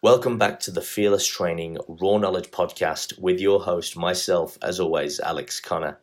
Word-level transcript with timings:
Welcome 0.00 0.38
back 0.38 0.60
to 0.60 0.70
the 0.70 0.80
Fearless 0.80 1.26
Training 1.26 1.76
Raw 1.88 2.18
Knowledge 2.18 2.52
Podcast 2.52 3.18
with 3.18 3.40
your 3.40 3.58
host, 3.58 3.96
myself, 3.96 4.56
as 4.62 4.78
always, 4.78 5.18
Alex 5.18 5.58
Connor. 5.58 5.98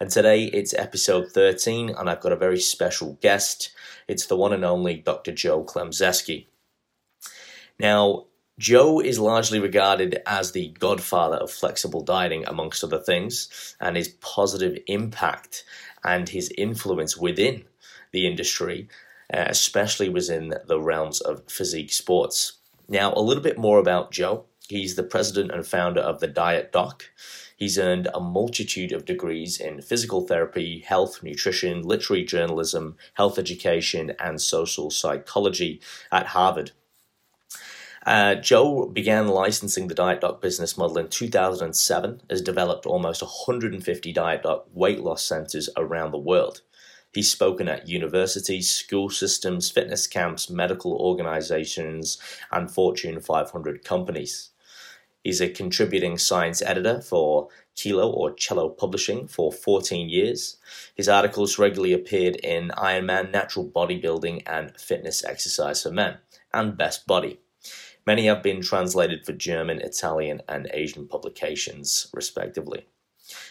And 0.00 0.08
today 0.10 0.44
it's 0.44 0.72
episode 0.72 1.32
13, 1.32 1.90
and 1.90 2.08
I've 2.08 2.22
got 2.22 2.32
a 2.32 2.36
very 2.36 2.58
special 2.58 3.18
guest. 3.20 3.74
It's 4.08 4.24
the 4.24 4.38
one 4.38 4.54
and 4.54 4.64
only 4.64 4.94
Dr. 4.96 5.32
Joe 5.32 5.64
Klemczewski. 5.64 6.46
Now, 7.78 8.24
Joe 8.58 9.00
is 9.00 9.18
largely 9.18 9.60
regarded 9.60 10.22
as 10.24 10.52
the 10.52 10.68
godfather 10.68 11.36
of 11.36 11.50
flexible 11.50 12.00
dieting, 12.00 12.46
amongst 12.46 12.82
other 12.82 13.00
things, 13.00 13.76
and 13.78 13.98
his 13.98 14.08
positive 14.08 14.82
impact 14.86 15.62
and 16.02 16.26
his 16.26 16.50
influence 16.56 17.18
within 17.18 17.64
the 18.12 18.26
industry, 18.26 18.88
uh, 19.30 19.44
especially 19.46 20.08
within 20.08 20.54
the 20.66 20.80
realms 20.80 21.20
of 21.20 21.46
physique 21.50 21.92
sports. 21.92 22.55
Now, 22.88 23.12
a 23.14 23.20
little 23.20 23.42
bit 23.42 23.58
more 23.58 23.78
about 23.78 24.12
Joe. 24.12 24.44
He's 24.68 24.94
the 24.94 25.02
president 25.02 25.50
and 25.52 25.66
founder 25.66 26.00
of 26.00 26.20
the 26.20 26.26
Diet 26.26 26.72
Doc. 26.72 27.10
He's 27.56 27.78
earned 27.78 28.08
a 28.12 28.20
multitude 28.20 28.92
of 28.92 29.04
degrees 29.04 29.58
in 29.58 29.80
physical 29.80 30.26
therapy, 30.26 30.80
health, 30.80 31.22
nutrition, 31.22 31.82
literary 31.82 32.24
journalism, 32.24 32.96
health 33.14 33.38
education, 33.38 34.12
and 34.20 34.40
social 34.40 34.90
psychology 34.90 35.80
at 36.12 36.26
Harvard. 36.26 36.72
Uh, 38.04 38.36
Joe 38.36 38.86
began 38.86 39.26
licensing 39.26 39.88
the 39.88 39.94
Diet 39.94 40.20
Doc 40.20 40.40
business 40.40 40.78
model 40.78 40.98
in 40.98 41.08
2007, 41.08 42.22
has 42.30 42.40
developed 42.40 42.86
almost 42.86 43.20
150 43.20 44.12
Diet 44.12 44.42
Doc 44.44 44.66
weight 44.72 45.00
loss 45.00 45.24
centers 45.24 45.68
around 45.76 46.12
the 46.12 46.18
world. 46.18 46.60
He's 47.16 47.30
spoken 47.30 47.66
at 47.66 47.88
universities, 47.88 48.68
school 48.68 49.08
systems, 49.08 49.70
fitness 49.70 50.06
camps, 50.06 50.50
medical 50.50 50.92
organizations, 50.92 52.18
and 52.52 52.70
Fortune 52.70 53.22
500 53.22 53.82
companies. 53.82 54.50
He's 55.24 55.40
a 55.40 55.48
contributing 55.48 56.18
science 56.18 56.60
editor 56.60 57.00
for 57.00 57.48
Kilo 57.74 58.10
or 58.10 58.34
Cello 58.34 58.68
Publishing 58.68 59.28
for 59.28 59.50
14 59.50 60.10
years. 60.10 60.58
His 60.94 61.08
articles 61.08 61.58
regularly 61.58 61.94
appeared 61.94 62.36
in 62.36 62.68
Ironman, 62.76 63.30
Natural 63.30 63.66
Bodybuilding, 63.66 64.42
and 64.44 64.78
Fitness 64.78 65.24
Exercise 65.24 65.84
for 65.84 65.90
Men, 65.90 66.18
and 66.52 66.76
Best 66.76 67.06
Body. 67.06 67.40
Many 68.06 68.26
have 68.26 68.42
been 68.42 68.60
translated 68.60 69.24
for 69.24 69.32
German, 69.32 69.80
Italian, 69.80 70.42
and 70.50 70.68
Asian 70.70 71.08
publications, 71.08 72.08
respectively. 72.12 72.84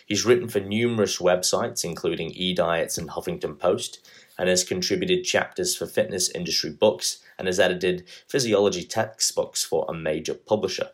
He's 0.06 0.26
written 0.26 0.48
for 0.48 0.60
numerous 0.60 1.18
websites, 1.18 1.84
including 1.84 2.32
eDiets 2.32 2.98
and 2.98 3.10
Huffington 3.10 3.58
Post, 3.58 4.08
and 4.38 4.50
has 4.50 4.64
contributed 4.64 5.24
chapters 5.24 5.76
for 5.76 5.86
fitness 5.86 6.30
industry 6.30 6.72
books 6.72 7.20
and 7.38 7.48
has 7.48 7.60
edited 7.60 8.08
physiology 8.28 8.84
textbooks 8.84 9.64
for 9.64 9.86
a 9.88 9.94
major 9.94 10.34
publisher. 10.34 10.90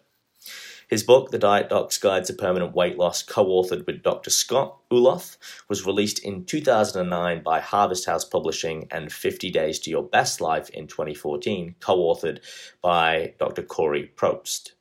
His 0.92 1.04
book, 1.04 1.32
The 1.32 1.40
Diet 1.40 1.70
Doc's 1.70 1.98
Guide 1.98 2.26
to 2.26 2.34
Permanent 2.34 2.76
Weight 2.76 2.98
Loss, 2.98 3.24
co 3.24 3.46
authored 3.46 3.86
with 3.88 4.04
Dr. 4.04 4.30
Scott 4.30 4.78
Ulof, 4.92 5.38
was 5.70 5.86
released 5.86 6.20
in 6.20 6.44
2009 6.44 7.44
by 7.44 7.62
Harvest 7.62 8.06
House 8.06 8.26
Publishing, 8.26 8.90
and 8.92 9.10
50 9.10 9.50
Days 9.52 9.80
to 9.80 9.90
Your 9.90 10.04
Best 10.04 10.42
Life 10.42 10.70
in 10.72 10.88
2014, 10.88 11.76
co 11.80 11.98
authored 11.98 12.40
by 12.82 13.36
Dr. 13.40 13.62
Corey 13.64 14.12
Probst. 14.18 14.72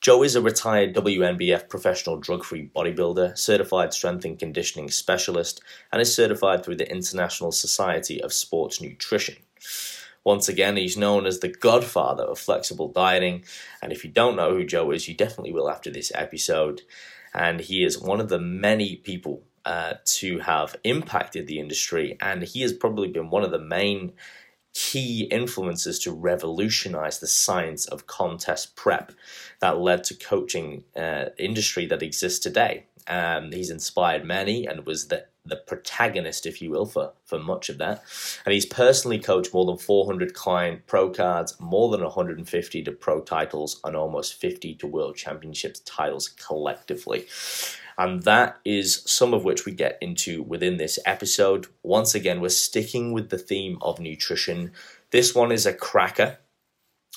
Joe 0.00 0.22
is 0.22 0.36
a 0.36 0.40
retired 0.40 0.94
WNBF 0.94 1.68
professional 1.68 2.18
drug 2.18 2.44
free 2.44 2.70
bodybuilder, 2.74 3.36
certified 3.36 3.92
strength 3.92 4.24
and 4.24 4.38
conditioning 4.38 4.90
specialist, 4.90 5.60
and 5.92 6.00
is 6.00 6.14
certified 6.14 6.64
through 6.64 6.76
the 6.76 6.88
International 6.88 7.50
Society 7.50 8.22
of 8.22 8.32
Sports 8.32 8.80
Nutrition. 8.80 9.34
Once 10.22 10.48
again, 10.48 10.76
he's 10.76 10.96
known 10.96 11.26
as 11.26 11.40
the 11.40 11.48
godfather 11.48 12.22
of 12.22 12.38
flexible 12.38 12.92
dieting, 12.92 13.44
and 13.82 13.90
if 13.90 14.04
you 14.04 14.10
don't 14.10 14.36
know 14.36 14.54
who 14.54 14.64
Joe 14.64 14.92
is, 14.92 15.08
you 15.08 15.14
definitely 15.14 15.52
will 15.52 15.68
after 15.68 15.90
this 15.90 16.12
episode. 16.14 16.82
And 17.34 17.58
he 17.58 17.82
is 17.82 18.00
one 18.00 18.20
of 18.20 18.28
the 18.28 18.38
many 18.38 18.96
people 18.96 19.42
uh, 19.64 19.94
to 20.04 20.38
have 20.38 20.76
impacted 20.84 21.48
the 21.48 21.58
industry, 21.58 22.16
and 22.20 22.44
he 22.44 22.62
has 22.62 22.72
probably 22.72 23.08
been 23.08 23.30
one 23.30 23.42
of 23.42 23.50
the 23.50 23.58
main 23.58 24.12
key 24.78 25.22
influences 25.32 25.98
to 25.98 26.12
revolutionize 26.12 27.18
the 27.18 27.26
science 27.26 27.84
of 27.86 28.06
contest 28.06 28.76
prep 28.76 29.10
that 29.58 29.80
led 29.80 30.04
to 30.04 30.14
coaching 30.14 30.84
uh, 30.96 31.24
industry 31.36 31.84
that 31.86 32.00
exists 32.00 32.38
today. 32.38 32.84
Um, 33.08 33.50
he's 33.50 33.70
inspired 33.70 34.24
many 34.24 34.66
and 34.66 34.86
was 34.86 35.08
the, 35.08 35.26
the 35.48 35.56
protagonist, 35.56 36.46
if 36.46 36.62
you 36.62 36.70
will, 36.70 36.86
for, 36.86 37.12
for 37.24 37.38
much 37.38 37.68
of 37.68 37.78
that. 37.78 38.04
And 38.44 38.52
he's 38.52 38.66
personally 38.66 39.18
coached 39.18 39.52
more 39.52 39.66
than 39.66 39.78
400 39.78 40.34
client 40.34 40.86
pro 40.86 41.10
cards, 41.10 41.58
more 41.58 41.90
than 41.90 42.02
150 42.02 42.82
to 42.82 42.92
pro 42.92 43.20
titles, 43.20 43.80
and 43.84 43.96
almost 43.96 44.40
50 44.40 44.74
to 44.76 44.86
world 44.86 45.16
championships 45.16 45.80
titles 45.80 46.28
collectively. 46.28 47.26
And 47.98 48.22
that 48.22 48.60
is 48.64 49.02
some 49.06 49.34
of 49.34 49.44
which 49.44 49.66
we 49.66 49.72
get 49.72 49.98
into 50.00 50.42
within 50.44 50.76
this 50.76 51.00
episode. 51.04 51.66
Once 51.82 52.14
again, 52.14 52.40
we're 52.40 52.50
sticking 52.50 53.12
with 53.12 53.30
the 53.30 53.38
theme 53.38 53.76
of 53.82 53.98
nutrition. 53.98 54.72
This 55.10 55.34
one 55.34 55.50
is 55.50 55.66
a 55.66 55.74
cracker 55.74 56.38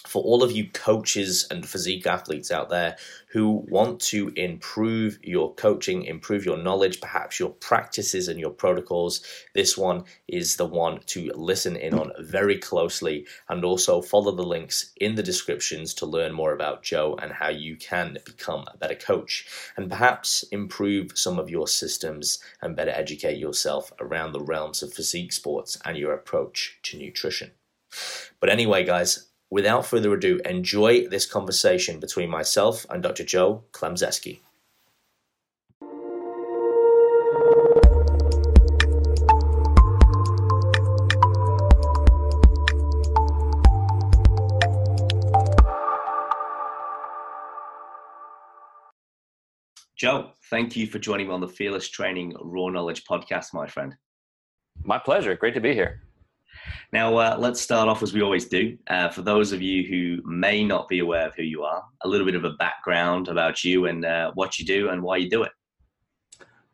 for 0.07 0.23
all 0.23 0.43
of 0.43 0.51
you 0.51 0.69
coaches 0.69 1.47
and 1.51 1.67
physique 1.67 2.07
athletes 2.07 2.51
out 2.51 2.69
there 2.69 2.97
who 3.29 3.65
want 3.69 3.99
to 3.99 4.29
improve 4.35 5.19
your 5.23 5.53
coaching, 5.55 6.03
improve 6.03 6.45
your 6.45 6.57
knowledge, 6.57 6.99
perhaps 6.99 7.39
your 7.39 7.51
practices 7.51 8.27
and 8.27 8.39
your 8.39 8.49
protocols, 8.49 9.21
this 9.53 9.77
one 9.77 10.03
is 10.27 10.55
the 10.55 10.65
one 10.65 10.99
to 11.05 11.31
listen 11.35 11.75
in 11.75 11.93
on 11.93 12.11
very 12.19 12.57
closely 12.57 13.25
and 13.47 13.63
also 13.63 14.01
follow 14.01 14.31
the 14.31 14.43
links 14.43 14.91
in 14.97 15.15
the 15.15 15.23
descriptions 15.23 15.93
to 15.93 16.05
learn 16.05 16.33
more 16.33 16.53
about 16.53 16.83
Joe 16.83 17.17
and 17.21 17.31
how 17.31 17.49
you 17.49 17.75
can 17.77 18.17
become 18.25 18.65
a 18.67 18.77
better 18.77 18.95
coach 18.95 19.47
and 19.77 19.89
perhaps 19.89 20.43
improve 20.51 21.17
some 21.17 21.39
of 21.39 21.49
your 21.49 21.67
systems 21.67 22.39
and 22.61 22.75
better 22.75 22.91
educate 22.91 23.37
yourself 23.37 23.93
around 23.99 24.33
the 24.33 24.41
realms 24.41 24.83
of 24.83 24.93
physique 24.93 25.31
sports 25.31 25.77
and 25.85 25.97
your 25.97 26.13
approach 26.13 26.79
to 26.83 26.97
nutrition. 26.97 27.51
But 28.39 28.49
anyway, 28.49 28.83
guys, 28.85 29.30
without 29.51 29.85
further 29.85 30.13
ado, 30.13 30.39
enjoy 30.45 31.07
this 31.07 31.25
conversation 31.25 31.99
between 31.99 32.29
myself 32.29 32.85
and 32.89 33.03
Dr. 33.03 33.25
Joe 33.25 33.63
Klemczewski. 33.73 34.39
Joe, 49.95 50.31
thank 50.49 50.75
you 50.75 50.87
for 50.87 50.97
joining 50.97 51.27
me 51.27 51.33
on 51.33 51.41
the 51.41 51.47
Fearless 51.47 51.87
Training 51.87 52.35
Raw 52.41 52.69
Knowledge 52.69 53.03
podcast, 53.03 53.53
my 53.53 53.67
friend. 53.67 53.95
My 54.83 54.97
pleasure. 54.97 55.35
Great 55.35 55.53
to 55.53 55.61
be 55.61 55.75
here. 55.75 56.01
Now, 56.93 57.15
uh, 57.15 57.37
let's 57.39 57.61
start 57.61 57.87
off 57.87 58.03
as 58.03 58.13
we 58.13 58.21
always 58.21 58.45
do. 58.45 58.77
Uh, 58.87 59.07
for 59.09 59.21
those 59.21 59.53
of 59.53 59.61
you 59.61 59.87
who 59.87 60.29
may 60.29 60.61
not 60.61 60.89
be 60.89 60.99
aware 60.99 61.27
of 61.27 61.35
who 61.35 61.43
you 61.43 61.63
are, 61.63 61.83
a 62.03 62.07
little 62.07 62.25
bit 62.25 62.35
of 62.35 62.43
a 62.43 62.51
background 62.51 63.29
about 63.29 63.63
you 63.63 63.85
and 63.85 64.03
uh, 64.03 64.31
what 64.33 64.59
you 64.59 64.65
do 64.65 64.89
and 64.89 65.01
why 65.01 65.15
you 65.17 65.29
do 65.29 65.43
it. 65.43 65.51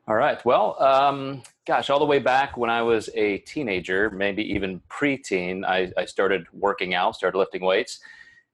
All 0.08 0.16
right. 0.16 0.44
Well, 0.44 0.82
um, 0.82 1.44
gosh, 1.68 1.92
all 1.92 2.00
the 2.00 2.06
way 2.06 2.18
back 2.18 2.58
when 2.58 2.70
I 2.70 2.82
was 2.82 3.10
a 3.14 3.40
teenager, 3.40 4.10
maybe 4.10 4.42
even 4.54 4.82
preteen, 4.90 5.64
I, 5.66 5.92
I 5.96 6.06
started 6.06 6.48
working 6.52 6.96
out, 6.96 7.16
started 7.16 7.38
lifting 7.38 7.64
weights. 7.64 8.00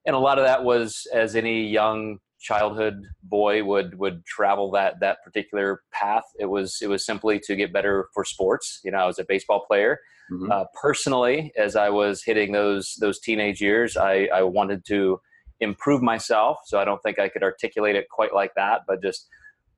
And 0.06 0.16
a 0.18 0.19
lot 0.19 0.40
of 0.40 0.45
that 0.45 0.63
was 0.63 1.07
as 1.13 1.35
any 1.38 1.66
young 1.66 2.19
childhood 2.41 3.06
boy 3.24 3.63
would 3.63 3.97
would 3.97 4.25
travel 4.25 4.69
that 4.69 5.00
that 5.00 5.24
particular 5.24 5.81
path 5.94 6.25
it 6.38 6.45
was 6.45 6.80
it 6.81 6.90
was 6.90 7.06
simply 7.06 7.40
to 7.40 7.56
get 7.56 7.72
better 7.72 8.09
for 8.13 8.25
sports 8.25 8.81
you 8.84 8.91
know 8.91 8.97
i 8.97 9.06
was 9.06 9.18
a 9.18 9.24
baseball 9.30 9.63
player 9.66 9.97
Mm-hmm. 10.32 10.52
Uh, 10.52 10.66
personally, 10.82 11.52
as 11.58 11.76
I 11.76 11.90
was 11.90 12.24
hitting 12.24 12.52
those 12.52 12.96
those 13.00 13.20
teenage 13.20 13.62
years, 13.62 13.98
I, 13.98 14.30
I 14.34 14.44
wanted 14.44 14.86
to 14.88 15.20
improve 15.60 16.02
myself. 16.02 16.60
So 16.66 16.80
I 16.80 16.86
don't 16.86 17.02
think 17.04 17.20
I 17.20 17.30
could 17.30 17.44
articulate 17.44 17.96
it 17.96 18.08
quite 18.10 18.34
like 18.34 18.52
that, 18.56 18.81
but 18.88 19.02
just 19.02 19.28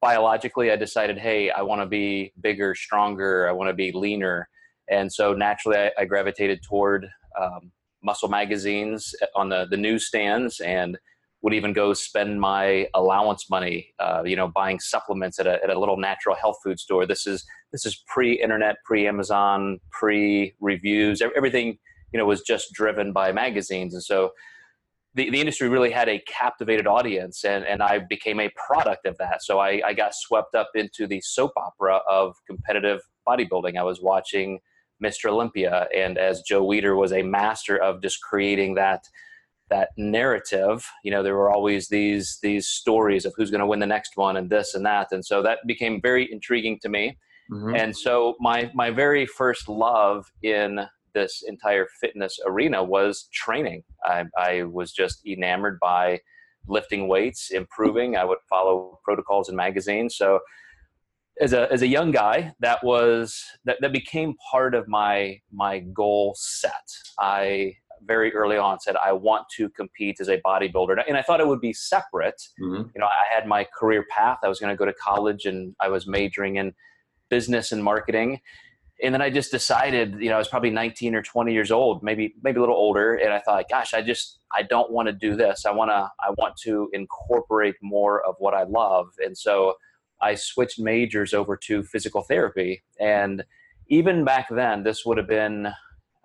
biologically, 0.01 0.71
I 0.71 0.75
decided, 0.75 1.17
hey, 1.17 1.49
I 1.49 1.61
want 1.61 1.81
to 1.81 1.87
be 1.87 2.33
bigger, 2.41 2.75
stronger. 2.75 3.47
I 3.49 3.51
want 3.51 3.69
to 3.69 3.73
be 3.73 3.91
leaner, 3.91 4.47
and 4.89 5.11
so 5.11 5.33
naturally, 5.33 5.77
I, 5.77 5.91
I 5.97 6.05
gravitated 6.05 6.61
toward 6.67 7.07
um, 7.39 7.71
muscle 8.03 8.29
magazines 8.29 9.13
on 9.35 9.49
the 9.49 9.65
the 9.69 9.77
newsstands 9.77 10.59
and 10.59 10.97
would 11.45 11.53
even 11.53 11.73
go 11.73 11.93
spend 11.93 12.41
my 12.41 12.87
allowance 12.95 13.51
money, 13.51 13.93
uh, 13.99 14.23
you 14.25 14.35
know, 14.35 14.47
buying 14.47 14.79
supplements 14.79 15.37
at 15.37 15.45
a, 15.45 15.63
at 15.63 15.69
a 15.69 15.79
little 15.79 15.95
natural 15.95 16.35
health 16.35 16.57
food 16.63 16.79
store. 16.79 17.05
This 17.05 17.27
is 17.27 17.45
this 17.71 17.85
is 17.85 18.03
pre-internet, 18.07 18.77
pre-Amazon, 18.83 19.79
pre-reviews. 19.91 21.21
Everything, 21.21 21.77
you 22.11 22.17
know, 22.17 22.25
was 22.25 22.41
just 22.41 22.73
driven 22.73 23.13
by 23.13 23.31
magazines, 23.31 23.93
and 23.93 24.03
so 24.03 24.31
the, 25.13 25.29
the 25.29 25.39
industry 25.39 25.69
really 25.69 25.91
had 25.91 26.09
a 26.09 26.19
captivated 26.27 26.87
audience, 26.87 27.45
and, 27.45 27.63
and 27.63 27.83
I 27.83 27.99
became 27.99 28.39
a 28.39 28.49
product 28.67 29.05
of 29.05 29.15
that. 29.19 29.43
So 29.43 29.59
I, 29.59 29.81
I 29.85 29.93
got 29.93 30.15
swept 30.15 30.55
up 30.55 30.71
into 30.73 31.05
the 31.05 31.21
soap 31.21 31.51
opera 31.57 31.99
of 32.09 32.35
competitive 32.47 33.01
bodybuilding. 33.27 33.77
I 33.77 33.83
was 33.83 34.01
watching 34.01 34.61
Mr. 35.03 35.29
Olympia, 35.29 35.87
and 35.95 36.17
as 36.17 36.41
Joe 36.41 36.65
Weider 36.65 36.97
was 36.97 37.13
a 37.13 37.21
master 37.21 37.77
of 37.77 38.01
just 38.01 38.19
creating 38.23 38.73
that 38.75 39.03
that 39.69 39.89
narrative. 39.97 40.85
You 41.03 41.11
know, 41.11 41.23
there 41.23 41.35
were 41.35 41.51
always 41.51 41.87
these 41.89 42.39
these 42.41 42.67
stories 42.67 43.25
of 43.25 43.33
who's 43.35 43.51
going 43.51 43.61
to 43.61 43.67
win 43.67 43.79
the 43.79 43.85
next 43.85 44.11
one 44.15 44.37
and 44.37 44.49
this 44.49 44.75
and 44.75 44.85
that, 44.85 45.07
and 45.11 45.25
so 45.25 45.41
that 45.43 45.59
became 45.65 46.01
very 46.01 46.31
intriguing 46.31 46.79
to 46.81 46.89
me. 46.89 47.17
Mm-hmm. 47.51 47.75
And 47.75 47.95
so 47.95 48.35
my 48.39 48.71
my 48.73 48.89
very 48.89 49.25
first 49.25 49.69
love 49.69 50.25
in 50.43 50.87
this 51.13 51.43
entire 51.47 51.87
fitness 52.01 52.37
arena 52.45 52.83
was 52.83 53.27
training. 53.33 53.83
I, 54.03 54.25
I 54.37 54.63
was 54.63 54.91
just 54.91 55.25
enamored 55.25 55.79
by 55.79 56.19
lifting 56.67 57.07
weights, 57.07 57.51
improving. 57.51 58.17
I 58.17 58.25
would 58.25 58.39
follow 58.49 58.99
protocols 59.03 59.49
in 59.49 59.55
magazines. 59.55 60.15
So 60.17 60.39
as 61.41 61.53
a 61.53 61.71
as 61.71 61.81
a 61.81 61.87
young 61.87 62.11
guy, 62.11 62.53
that 62.59 62.83
was 62.83 63.43
that, 63.65 63.77
that 63.81 63.91
became 63.91 64.35
part 64.51 64.75
of 64.75 64.87
my 64.87 65.39
my 65.51 65.79
goal 65.79 66.35
set. 66.37 66.87
I 67.19 67.75
very 68.03 68.33
early 68.33 68.57
on 68.57 68.79
said 68.79 68.95
I 68.95 69.11
want 69.11 69.47
to 69.57 69.69
compete 69.69 70.19
as 70.19 70.29
a 70.29 70.37
bodybuilder, 70.37 71.03
and 71.07 71.17
I 71.17 71.21
thought 71.21 71.39
it 71.39 71.47
would 71.47 71.61
be 71.61 71.73
separate. 71.73 72.41
Mm-hmm. 72.61 72.89
You 72.93 72.99
know, 72.99 73.05
I 73.05 73.33
had 73.33 73.47
my 73.47 73.65
career 73.77 74.05
path. 74.09 74.39
I 74.43 74.47
was 74.47 74.59
going 74.59 74.71
to 74.71 74.77
go 74.77 74.85
to 74.85 74.93
college, 74.93 75.45
and 75.45 75.75
I 75.79 75.89
was 75.89 76.07
majoring 76.07 76.57
in 76.57 76.73
business 77.29 77.71
and 77.71 77.83
marketing. 77.83 78.41
And 79.03 79.13
then 79.13 79.21
I 79.21 79.29
just 79.29 79.51
decided, 79.51 80.15
you 80.21 80.29
know, 80.29 80.35
I 80.35 80.37
was 80.37 80.47
probably 80.47 80.69
19 80.69 81.15
or 81.15 81.21
20 81.21 81.51
years 81.51 81.69
old, 81.69 82.01
maybe 82.01 82.33
maybe 82.41 82.57
a 82.57 82.61
little 82.61 82.75
older, 82.75 83.15
and 83.15 83.33
I 83.33 83.39
thought, 83.39 83.65
gosh, 83.69 83.93
I 83.93 84.01
just 84.01 84.39
I 84.55 84.63
don't 84.63 84.91
want 84.91 85.07
to 85.07 85.13
do 85.13 85.35
this. 85.35 85.65
I 85.65 85.71
want 85.71 85.91
to 85.91 86.09
I 86.19 86.31
want 86.37 86.55
to 86.63 86.89
incorporate 86.93 87.75
more 87.81 88.25
of 88.25 88.35
what 88.39 88.53
I 88.53 88.63
love, 88.63 89.07
and 89.23 89.37
so 89.37 89.75
I 90.21 90.35
switched 90.35 90.79
majors 90.79 91.33
over 91.33 91.57
to 91.57 91.83
physical 91.83 92.21
therapy. 92.21 92.83
And 92.99 93.43
even 93.89 94.23
back 94.23 94.47
then, 94.49 94.83
this 94.83 95.05
would 95.05 95.17
have 95.17 95.27
been 95.27 95.67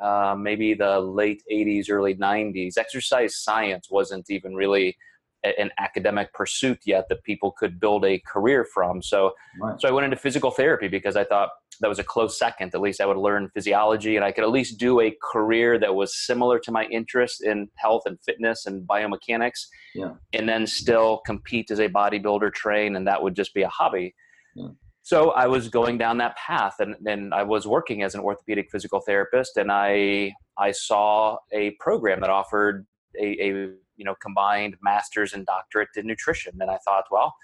uh, 0.00 0.35
maybe 0.38 0.75
the 0.75 1.00
late 1.00 1.43
80s, 1.50 1.91
early 1.91 2.14
90s. 2.14 2.79
Exercise 2.79 3.37
science 3.37 3.88
wasn't 3.91 4.31
even 4.31 4.55
really 4.55 4.97
an 5.43 5.70
academic 5.79 6.32
pursuit 6.35 6.79
yet 6.85 7.08
that 7.08 7.23
people 7.25 7.52
could 7.52 7.81
build 7.81 8.05
a 8.05 8.19
career 8.26 8.67
from. 8.75 9.02
So, 9.02 9.32
right. 9.61 9.81
so 9.81 9.88
I 9.88 9.91
went 9.91 10.05
into 10.05 10.17
physical 10.17 10.50
therapy 10.50 10.88
because 10.88 11.17
I 11.17 11.25
thought 11.25 11.50
that 11.81 11.88
was 11.88 11.99
a 11.99 12.05
close 12.05 12.38
second. 12.38 12.75
At 12.75 12.81
least 12.81 13.00
I 13.00 13.06
would 13.06 13.17
learn 13.17 13.50
physiology 13.55 14.17
and 14.17 14.25
I 14.25 14.32
could 14.32 14.44
at 14.44 14.50
least 14.50 14.79
do 14.79 15.00
a 15.00 15.14
career 15.23 15.79
that 15.79 15.94
was 15.94 16.14
similar 16.14 16.58
to 16.61 16.73
my 16.73 16.85
interest 16.87 17.43
in 17.43 17.69
health 17.76 18.02
and 18.05 18.19
fitness 18.20 18.67
and 18.67 18.87
biomechanics. 18.87 19.67
Yeah. 19.94 20.12
And 20.35 20.49
then 20.49 20.67
still 20.67 21.23
compete 21.25 21.70
as 21.70 21.81
a 21.81 21.88
bodybuilder, 21.88 22.52
train, 22.52 22.97
and 22.97 23.06
that 23.06 23.23
would 23.23 23.35
just 23.35 23.55
be 23.55 23.62
a 23.62 23.69
hobby. 23.69 24.14
Yeah. 24.55 24.69
So 25.02 25.31
I 25.31 25.47
was 25.47 25.69
going 25.69 25.99
down 25.99 26.19
that 26.19 26.37
path 26.37 26.75
and 26.79 26.94
then 27.00 27.32
I 27.32 27.43
was 27.43 27.67
working 27.67 28.02
as 28.02 28.14
an 28.14 28.20
orthopedic 28.20 28.70
physical 28.70 29.00
therapist 29.00 29.56
and 29.56 29.73
I 29.73 30.32
I 30.58 30.73
saw 30.73 31.38
a 31.52 31.73
program 31.81 32.20
that 32.20 32.31
offered 32.31 32.87
a, 33.19 33.25
a 33.25 33.47
you 33.97 34.05
know 34.05 34.14
combined 34.20 34.76
master's 34.82 35.32
and 35.32 35.47
doctorate 35.47 35.88
in 35.97 36.06
nutrition. 36.06 36.52
And 36.61 36.70
i 36.70 36.79
thought 36.85 37.05
well 37.11 37.35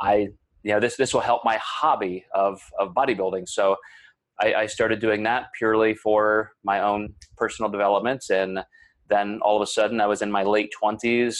i 0.00 0.28
you 0.62 0.72
know 0.72 0.80
this 0.80 0.96
this 0.96 1.12
will 1.12 1.20
help 1.20 1.42
my 1.44 1.58
hobby 1.62 2.24
of 2.34 2.60
of 2.78 2.94
bodybuilding. 2.94 3.48
So 3.48 3.76
I, 4.40 4.54
I 4.54 4.66
started 4.66 4.98
doing 5.00 5.22
that 5.24 5.46
purely 5.56 5.94
for 5.94 6.52
my 6.64 6.80
own 6.80 7.14
personal 7.36 7.70
development. 7.70 8.24
And 8.30 8.64
then 9.08 9.38
all 9.42 9.56
of 9.56 9.62
a 9.62 9.66
sudden 9.66 10.00
i 10.00 10.06
was 10.06 10.22
in 10.22 10.30
my 10.30 10.42
late 10.42 10.72
20s 10.82 11.38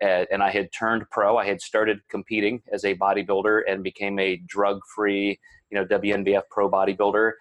and 0.00 0.42
i 0.42 0.50
had 0.50 0.68
turned 0.72 1.04
pro 1.10 1.36
i 1.36 1.44
had 1.44 1.60
started 1.60 1.98
competing 2.08 2.62
as 2.72 2.84
a 2.84 2.94
bodybuilder 2.96 3.62
and 3.68 3.82
became 3.82 4.18
a 4.18 4.36
drug 4.46 4.80
free 4.94 5.38
you 5.70 5.78
know 5.78 5.84
wnbf 5.84 6.42
pro 6.50 6.70
bodybuilder 6.70 7.32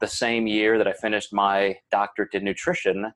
the 0.00 0.06
same 0.06 0.46
year 0.46 0.78
that 0.78 0.88
i 0.88 0.92
finished 0.92 1.32
my 1.32 1.76
doctorate 1.90 2.34
in 2.34 2.44
nutrition 2.44 3.12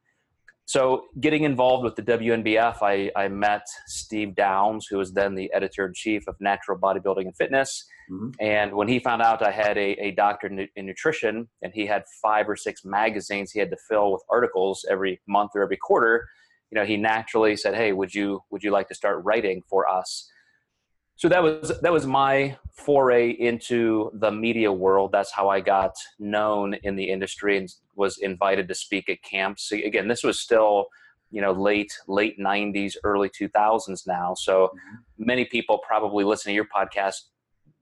so, 0.70 1.06
getting 1.18 1.42
involved 1.42 1.82
with 1.82 1.96
the 1.96 2.02
WNBF, 2.02 2.76
I, 2.80 3.10
I 3.20 3.26
met 3.26 3.66
Steve 3.88 4.36
Downs, 4.36 4.86
who 4.88 4.98
was 4.98 5.12
then 5.12 5.34
the 5.34 5.52
editor 5.52 5.84
in 5.84 5.92
chief 5.92 6.22
of 6.28 6.36
Natural 6.38 6.78
Bodybuilding 6.78 7.22
and 7.22 7.36
Fitness. 7.36 7.84
Mm-hmm. 8.08 8.28
And 8.38 8.72
when 8.74 8.86
he 8.86 9.00
found 9.00 9.20
out 9.20 9.42
I 9.42 9.50
had 9.50 9.76
a, 9.76 10.00
a 10.00 10.12
doctorate 10.12 10.52
in, 10.52 10.68
in, 10.76 10.86
nutrition 10.86 11.48
and 11.62 11.72
he 11.74 11.86
had 11.86 12.04
five 12.22 12.48
or 12.48 12.54
six 12.54 12.84
magazines 12.84 13.50
he 13.50 13.58
had 13.58 13.70
to 13.70 13.76
fill 13.88 14.12
with 14.12 14.22
articles 14.30 14.86
every 14.88 15.20
month 15.26 15.50
or 15.56 15.62
every 15.62 15.76
quarter, 15.76 16.28
you 16.70 16.78
know, 16.78 16.84
he 16.84 16.96
naturally 16.96 17.56
said, 17.56 17.74
"Hey, 17.74 17.92
would 17.92 18.14
you 18.14 18.42
would 18.50 18.62
you 18.62 18.70
like 18.70 18.88
to 18.88 18.94
start 18.94 19.24
writing 19.24 19.62
for 19.68 19.88
us?" 19.88 20.30
so 21.20 21.28
that 21.28 21.42
was 21.42 21.70
that 21.82 21.92
was 21.92 22.06
my 22.06 22.56
foray 22.72 23.32
into 23.32 24.10
the 24.14 24.30
media 24.30 24.72
world. 24.72 25.12
That's 25.12 25.30
how 25.30 25.50
i 25.50 25.60
got 25.60 25.94
known 26.18 26.72
in 26.82 26.96
the 26.96 27.10
industry 27.10 27.58
and 27.58 27.68
was 27.94 28.16
invited 28.16 28.68
to 28.68 28.74
speak 28.74 29.10
at 29.10 29.22
camps. 29.22 29.70
Again 29.70 30.08
this 30.08 30.22
was 30.22 30.40
still 30.40 30.86
you 31.30 31.42
know 31.42 31.52
late 31.52 31.92
late 32.08 32.38
90s 32.38 32.94
early 33.04 33.28
2000s 33.28 34.06
now. 34.06 34.32
So 34.32 34.68
mm-hmm. 34.68 35.26
many 35.26 35.44
people 35.44 35.78
probably 35.86 36.24
listening 36.24 36.54
to 36.54 36.56
your 36.56 36.68
podcast 36.74 37.16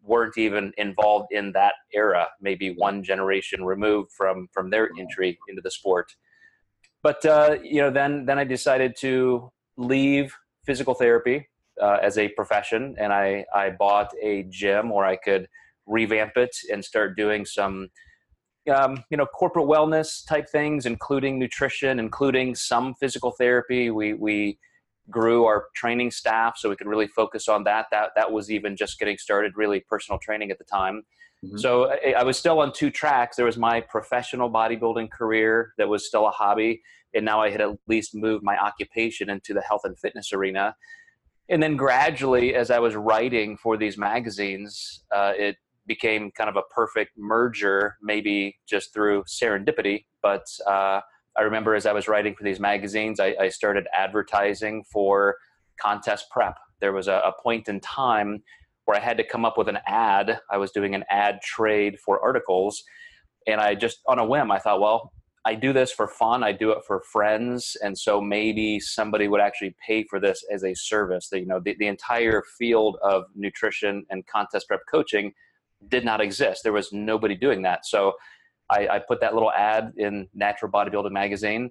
weren't 0.03 0.37
even 0.37 0.73
involved 0.77 1.29
in 1.31 1.53
that 1.53 1.75
era 1.95 2.27
maybe 2.41 2.75
one 2.75 3.05
generation 3.05 3.65
removed 3.65 4.11
from 4.11 4.49
from 4.53 4.69
their 4.69 4.91
entry 4.99 5.39
into 5.49 5.63
the 5.63 5.71
sport 5.71 6.13
but 7.03 7.25
uh, 7.25 7.57
you 7.63 7.81
know 7.81 7.91
then 7.91 8.27
then 8.27 8.39
i 8.39 8.45
decided 8.45 8.95
to 8.97 9.51
leave 9.77 10.35
physical 10.67 10.95
therapy 10.95 11.49
uh, 11.81 11.99
as 12.03 12.19
a 12.19 12.29
profession, 12.29 12.95
and 12.99 13.13
I 13.13 13.45
I 13.55 13.71
bought 13.71 14.13
a 14.23 14.45
gym 14.51 14.91
where 14.91 15.07
I 15.07 15.17
could 15.17 15.49
revamp 15.87 16.37
it 16.37 16.55
and 16.71 16.85
start 16.85 17.17
doing 17.17 17.45
some 17.45 17.89
um, 18.75 19.05
you 19.11 19.17
know 19.17 19.27
corporate 19.27 19.67
wellness 19.67 20.27
type 20.27 20.49
things, 20.49 20.87
including 20.87 21.39
nutrition, 21.39 21.99
including 21.99 22.55
some 22.55 22.95
physical 22.95 23.33
therapy. 23.33 23.91
We 23.91 24.15
we 24.15 24.59
grew 25.11 25.47
our 25.47 25.67
training 25.75 26.11
staff 26.11 26.59
so 26.59 26.69
we 26.69 26.77
could 26.77 26.87
really 26.87 27.09
focus 27.09 27.49
on 27.49 27.65
that. 27.65 27.87
That 27.91 28.11
that 28.17 28.33
was 28.33 28.51
even 28.51 28.77
just 28.77 28.99
getting 28.99 29.19
started, 29.19 29.53
really 29.57 29.81
personal 29.81 30.19
training 30.19 30.51
at 30.51 30.59
the 30.59 30.65
time. 30.65 31.05
Mm-hmm. 31.45 31.59
So 31.59 31.91
I, 31.91 32.15
I, 32.19 32.23
was 32.25 32.37
still 32.37 32.59
on 32.59 32.73
two 32.73 32.91
tracks. 32.91 33.37
There 33.37 33.47
was 33.47 33.57
my 33.57 33.81
professional 33.81 34.51
bodybuilding 34.51 35.11
career 35.11 35.73
that 35.79 35.89
was 35.89 36.07
still 36.07 36.27
a 36.27 36.31
hobby, 36.31 36.83
and 37.15 37.25
now 37.25 37.41
I 37.41 37.51
had 37.51 37.61
at 37.61 37.77
least 37.87 38.15
moved 38.15 38.43
my 38.43 38.59
occupation 38.59 39.31
into 39.31 39.55
the 39.55 39.61
health 39.61 39.83
and 39.85 39.97
fitness 39.99 40.33
arena 40.33 40.75
and 41.49 41.63
then 41.63 41.77
gradually 41.77 42.55
as 42.55 42.71
i 42.71 42.79
was 42.79 42.95
writing 42.95 43.57
for 43.57 43.77
these 43.77 43.97
magazines 43.97 45.05
uh, 45.15 45.33
it 45.37 45.57
became 45.87 46.31
kind 46.33 46.51
of 46.51 46.57
a 46.57 46.63
perfect 46.75 47.13
merger 47.17 47.97
maybe 48.03 48.59
just 48.67 48.93
through 48.93 49.23
serendipity 49.25 50.05
but 50.23 50.45
uh, 50.67 51.01
i 51.37 51.43
remember 51.43 51.75
as 51.75 51.87
i 51.87 51.93
was 51.93 52.09
writing 52.09 52.35
for 52.35 52.45
these 52.45 52.61
magazines 52.61 53.21
i, 53.21 53.35
I 53.41 53.49
started 53.49 53.87
advertising 53.97 54.85
for 54.93 55.37
contest 55.81 56.27
prep 56.31 56.57
there 56.81 56.93
was 56.93 57.09
a, 57.09 57.23
a 57.25 57.33
point 57.43 57.69
in 57.69 57.81
time 57.81 58.43
where 58.89 58.97
i 58.97 59.01
had 59.01 59.19
to 59.19 59.25
come 59.25 59.45
up 59.45 59.59
with 59.59 59.69
an 59.69 59.79
ad 59.87 60.41
i 60.51 60.57
was 60.57 60.71
doing 60.71 60.95
an 60.95 61.05
ad 61.11 61.39
trade 61.43 61.99
for 62.01 62.21
articles 62.21 62.83
and 63.47 63.61
i 63.61 63.75
just 63.75 63.99
on 64.07 64.19
a 64.19 64.25
whim 64.25 64.51
i 64.51 64.59
thought 64.59 64.81
well 64.81 65.13
I 65.49 65.55
do 65.55 65.73
this 65.73 65.91
for 65.91 66.07
fun. 66.07 66.43
I 66.43 66.53
do 66.53 66.73
it 66.73 66.81
for 66.87 67.01
friends, 67.01 67.75
and 67.83 67.97
so 67.97 68.21
maybe 68.21 68.79
somebody 68.81 69.29
would 69.29 69.41
actually 69.41 69.75
pay 69.87 70.05
for 70.05 70.21
this 70.21 70.45
as 70.53 70.63
a 70.63 70.75
service. 70.75 71.31
That 71.31 71.41
you 71.41 71.47
know, 71.47 71.59
the, 71.59 71.75
the 71.79 71.87
entire 71.87 72.43
field 72.59 72.99
of 73.03 73.25
nutrition 73.35 74.05
and 74.11 74.27
contest 74.27 74.69
prep 74.69 74.83
coaching 74.91 75.33
did 75.89 76.05
not 76.05 76.21
exist. 76.21 76.65
There 76.65 76.73
was 76.75 76.93
nobody 76.93 77.35
doing 77.35 77.63
that. 77.63 77.87
So 77.87 78.13
I, 78.69 78.89
I 78.89 78.99
put 78.99 79.21
that 79.21 79.33
little 79.33 79.53
ad 79.53 79.95
in 79.97 80.29
Natural 80.35 80.71
Bodybuilding 80.71 81.13
magazine, 81.13 81.71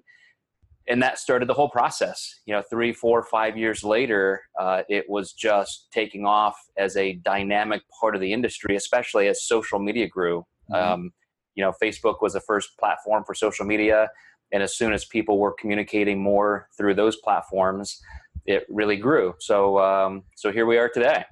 and 0.88 1.02
that 1.02 1.18
started 1.18 1.48
the 1.48 1.54
whole 1.54 1.70
process. 1.70 2.40
You 2.46 2.54
know, 2.54 2.62
three, 2.70 2.92
four, 2.92 3.22
five 3.22 3.56
years 3.56 3.84
later, 3.84 4.42
uh, 4.58 4.82
it 4.88 5.04
was 5.08 5.32
just 5.32 5.88
taking 5.92 6.24
off 6.24 6.56
as 6.76 6.96
a 6.96 7.14
dynamic 7.14 7.82
part 8.00 8.14
of 8.14 8.20
the 8.20 8.32
industry, 8.32 8.76
especially 8.76 9.28
as 9.28 9.46
social 9.46 9.78
media 9.78 10.08
grew. 10.08 10.44
Mm-hmm. 10.70 10.92
Um, 10.92 11.12
you 11.58 11.64
know 11.64 11.72
facebook 11.82 12.22
was 12.22 12.32
the 12.32 12.40
first 12.40 12.70
platform 12.78 13.24
for 13.26 13.34
social 13.34 13.66
media. 13.66 14.08
And 14.50 14.62
as 14.62 14.78
soon 14.78 14.94
as 14.94 15.04
people 15.04 15.38
were 15.38 15.54
communicating 15.60 16.22
more 16.22 16.68
through 16.78 16.94
those 16.94 17.16
platforms 17.16 18.00
it 18.46 18.64
really 18.70 18.96
grew. 18.96 19.34
So 19.40 19.78
um, 19.78 20.22
so 20.36 20.50
here 20.50 20.64
we 20.64 20.78
are 20.78 20.88
today. 20.88 21.24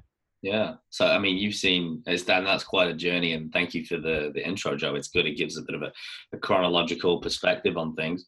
Yeah. 0.43 0.75
So 0.91 1.07
i 1.07 1.19
mean 1.19 1.39
you've 1.39 1.55
seen 1.55 2.03
it's 2.07 2.25
that 2.25 2.45
that's 2.45 2.65
quite 2.65 2.89
a 2.91 2.95
journey. 2.95 3.33
And 3.33 3.53
thank 3.53 3.73
you 3.73 3.87
for 3.87 3.97
the 3.97 4.33
the 4.35 4.47
intro 4.47 4.77
joe. 4.77 4.97
It's 4.97 5.09
good. 5.09 5.27
It 5.27 5.39
gives 5.39 5.57
a 5.57 5.63
bit 5.63 5.77
of 5.77 5.83
a, 5.83 5.93
a 6.35 6.39
chronological 6.39 7.21
perspective 7.21 7.77
on 7.79 7.95
things 7.95 8.27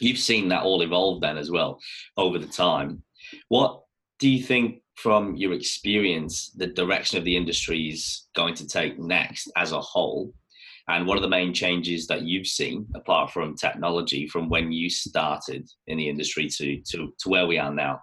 you've 0.00 0.18
seen 0.18 0.48
that 0.48 0.62
all 0.62 0.82
evolve 0.82 1.20
then 1.20 1.38
as 1.38 1.50
well 1.50 1.78
over 2.16 2.38
the 2.38 2.46
time 2.46 3.02
what 3.48 3.82
do 4.18 4.28
you 4.28 4.42
think 4.42 4.82
from 4.96 5.36
your 5.36 5.52
experience 5.52 6.50
the 6.56 6.66
direction 6.66 7.18
of 7.18 7.24
the 7.24 7.36
industry 7.36 7.88
is 7.88 8.28
going 8.34 8.54
to 8.54 8.66
take 8.66 8.98
next 8.98 9.50
as 9.56 9.72
a 9.72 9.80
whole 9.80 10.32
and 10.88 11.06
what 11.06 11.18
are 11.18 11.22
the 11.22 11.28
main 11.28 11.52
changes 11.52 12.06
that 12.06 12.22
you've 12.22 12.46
seen, 12.46 12.86
apart 12.94 13.32
from 13.32 13.56
technology, 13.56 14.28
from 14.28 14.48
when 14.48 14.70
you 14.70 14.88
started 14.88 15.68
in 15.88 15.98
the 15.98 16.08
industry 16.08 16.48
to, 16.48 16.80
to, 16.90 17.12
to 17.18 17.28
where 17.28 17.46
we 17.46 17.58
are 17.58 17.74
now? 17.74 18.00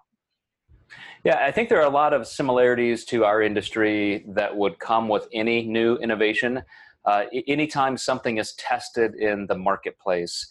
Yeah, 1.23 1.37
I 1.41 1.51
think 1.51 1.69
there 1.69 1.79
are 1.79 1.87
a 1.87 1.89
lot 1.89 2.13
of 2.13 2.27
similarities 2.27 3.05
to 3.05 3.23
our 3.23 3.41
industry 3.41 4.25
that 4.35 4.53
would 4.53 4.79
come 4.79 5.07
with 5.07 5.27
any 5.31 5.65
new 5.65 5.95
innovation. 5.97 6.61
Uh, 7.05 7.23
anytime 7.47 7.95
something 7.95 8.37
is 8.37 8.53
tested 8.55 9.15
in 9.15 9.47
the 9.47 9.57
marketplace, 9.57 10.45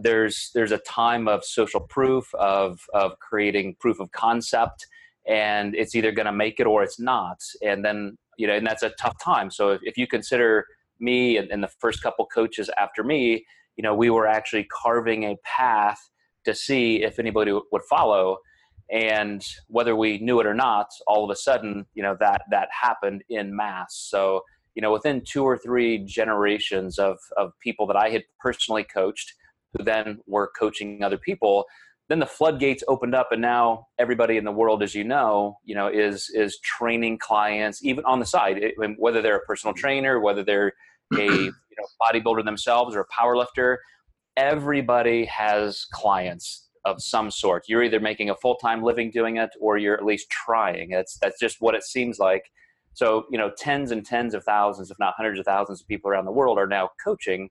there's 0.00 0.50
there's 0.54 0.72
a 0.72 0.78
time 0.78 1.28
of 1.28 1.44
social 1.44 1.80
proof 1.80 2.32
of 2.34 2.80
of 2.94 3.18
creating 3.20 3.76
proof 3.80 4.00
of 4.00 4.10
concept 4.12 4.86
and 5.26 5.74
it's 5.74 5.94
either 5.94 6.12
going 6.12 6.26
to 6.26 6.32
make 6.32 6.60
it 6.60 6.66
or 6.66 6.82
it's 6.82 7.00
not. 7.00 7.38
And 7.62 7.84
then 7.84 8.16
you 8.38 8.46
know 8.46 8.54
and 8.54 8.66
that's 8.66 8.82
a 8.82 8.90
tough 8.90 9.16
time. 9.22 9.50
So 9.50 9.70
if, 9.70 9.80
if 9.82 9.98
you 9.98 10.06
consider 10.06 10.66
me 11.00 11.36
and, 11.36 11.50
and, 11.50 11.62
the 11.62 11.70
first 11.78 12.02
couple 12.02 12.26
coaches 12.26 12.70
after 12.78 13.04
me 13.04 13.44
you 13.76 13.82
know 13.82 13.94
we 13.94 14.10
were 14.10 14.26
actually 14.26 14.64
carving 14.64 15.24
a 15.24 15.36
path 15.44 15.98
to 16.44 16.54
see 16.54 17.02
if 17.02 17.18
anybody 17.18 17.52
would 17.52 17.82
follow. 17.88 18.38
And 18.90 19.42
whether 19.66 19.96
we 19.96 20.18
knew 20.18 20.38
it 20.38 20.46
or 20.46 20.54
not 20.54 20.86
all 21.06 21.24
of 21.24 21.30
a 21.30 21.36
sudden 21.36 21.86
you 21.94 22.02
know 22.02 22.16
that 22.20 22.42
that 22.50 22.68
happened 22.70 23.22
in 23.28 23.54
mass 23.54 24.06
so 24.08 24.42
you 24.76 24.82
know 24.82 24.92
within 24.92 25.22
two 25.26 25.42
or 25.42 25.58
three 25.58 25.98
generations 26.04 26.98
of 26.98 27.18
of 27.36 27.50
people 27.60 27.86
that 27.88 27.96
i 27.96 28.10
had 28.10 28.22
personally 28.38 28.84
coached 28.84 29.32
who 29.72 29.84
then 29.84 30.18
were 30.26 30.50
coaching 30.58 31.02
other 31.02 31.18
people 31.18 31.64
then 32.08 32.20
the 32.20 32.26
floodgates 32.26 32.84
opened 32.86 33.14
up 33.14 33.32
and 33.32 33.42
now 33.42 33.86
everybody 33.98 34.36
in 34.36 34.44
the 34.44 34.52
world 34.52 34.82
as 34.82 34.94
you 34.94 35.04
know 35.04 35.56
you 35.64 35.74
know 35.74 35.88
is 35.88 36.30
is 36.34 36.58
training 36.60 37.18
clients 37.18 37.84
even 37.84 38.04
on 38.04 38.18
the 38.20 38.26
side 38.26 38.58
it, 38.58 38.74
whether 38.98 39.22
they're 39.22 39.36
a 39.36 39.46
personal 39.46 39.74
trainer 39.74 40.20
whether 40.20 40.44
they're 40.44 40.72
a 41.18 41.24
you 41.32 41.52
know 41.78 41.86
bodybuilder 42.00 42.44
themselves 42.44 42.94
or 42.94 43.00
a 43.00 43.06
power 43.10 43.36
lifter 43.36 43.80
everybody 44.36 45.24
has 45.24 45.86
clients 45.92 46.66
of 46.86 47.02
some 47.02 47.30
sort. 47.30 47.64
You're 47.68 47.82
either 47.82 48.00
making 48.00 48.30
a 48.30 48.36
full-time 48.36 48.82
living 48.82 49.10
doing 49.10 49.36
it 49.36 49.50
or 49.60 49.76
you're 49.76 49.96
at 49.96 50.04
least 50.04 50.30
trying. 50.30 50.90
That's 50.90 51.18
that's 51.20 51.38
just 51.38 51.56
what 51.60 51.74
it 51.74 51.82
seems 51.82 52.18
like. 52.18 52.44
So 52.94 53.24
you 53.30 53.36
know 53.36 53.50
tens 53.58 53.90
and 53.90 54.06
tens 54.06 54.32
of 54.32 54.44
thousands 54.44 54.90
if 54.90 54.98
not 54.98 55.14
hundreds 55.16 55.40
of 55.40 55.44
thousands 55.44 55.82
of 55.82 55.88
people 55.88 56.10
around 56.10 56.24
the 56.24 56.32
world 56.32 56.58
are 56.58 56.66
now 56.66 56.90
coaching. 57.04 57.50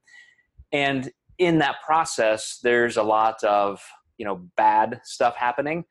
And 0.71 1.11
in 1.37 1.59
that 1.59 1.75
process 1.85 2.59
there's 2.63 2.97
a 2.97 3.03
lot 3.03 3.43
of 3.43 3.81
you 4.17 4.25
know 4.25 4.47
bad 4.55 4.99
stuff 5.03 5.35
happening 5.35 5.85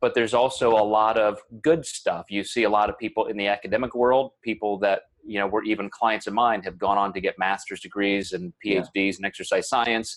but 0.00 0.14
there's 0.14 0.34
also 0.34 0.72
a 0.72 0.84
lot 0.84 1.16
of 1.16 1.38
good 1.62 1.84
stuff. 1.84 2.26
You 2.28 2.44
see 2.44 2.64
a 2.64 2.70
lot 2.70 2.90
of 2.90 2.98
people 2.98 3.26
in 3.26 3.36
the 3.36 3.48
academic 3.48 3.94
world 3.94 4.32
people 4.42 4.78
that 4.78 5.02
you 5.24 5.38
know 5.38 5.46
were 5.46 5.64
even 5.64 5.90
clients 5.90 6.26
of 6.26 6.34
mine 6.34 6.62
have 6.62 6.78
gone 6.78 6.98
on 6.98 7.12
to 7.14 7.20
get 7.20 7.38
master's 7.38 7.80
degrees 7.80 8.32
and 8.32 8.52
phds 8.64 8.86
yeah. 8.94 9.12
in 9.18 9.24
exercise 9.24 9.68
science 9.68 10.16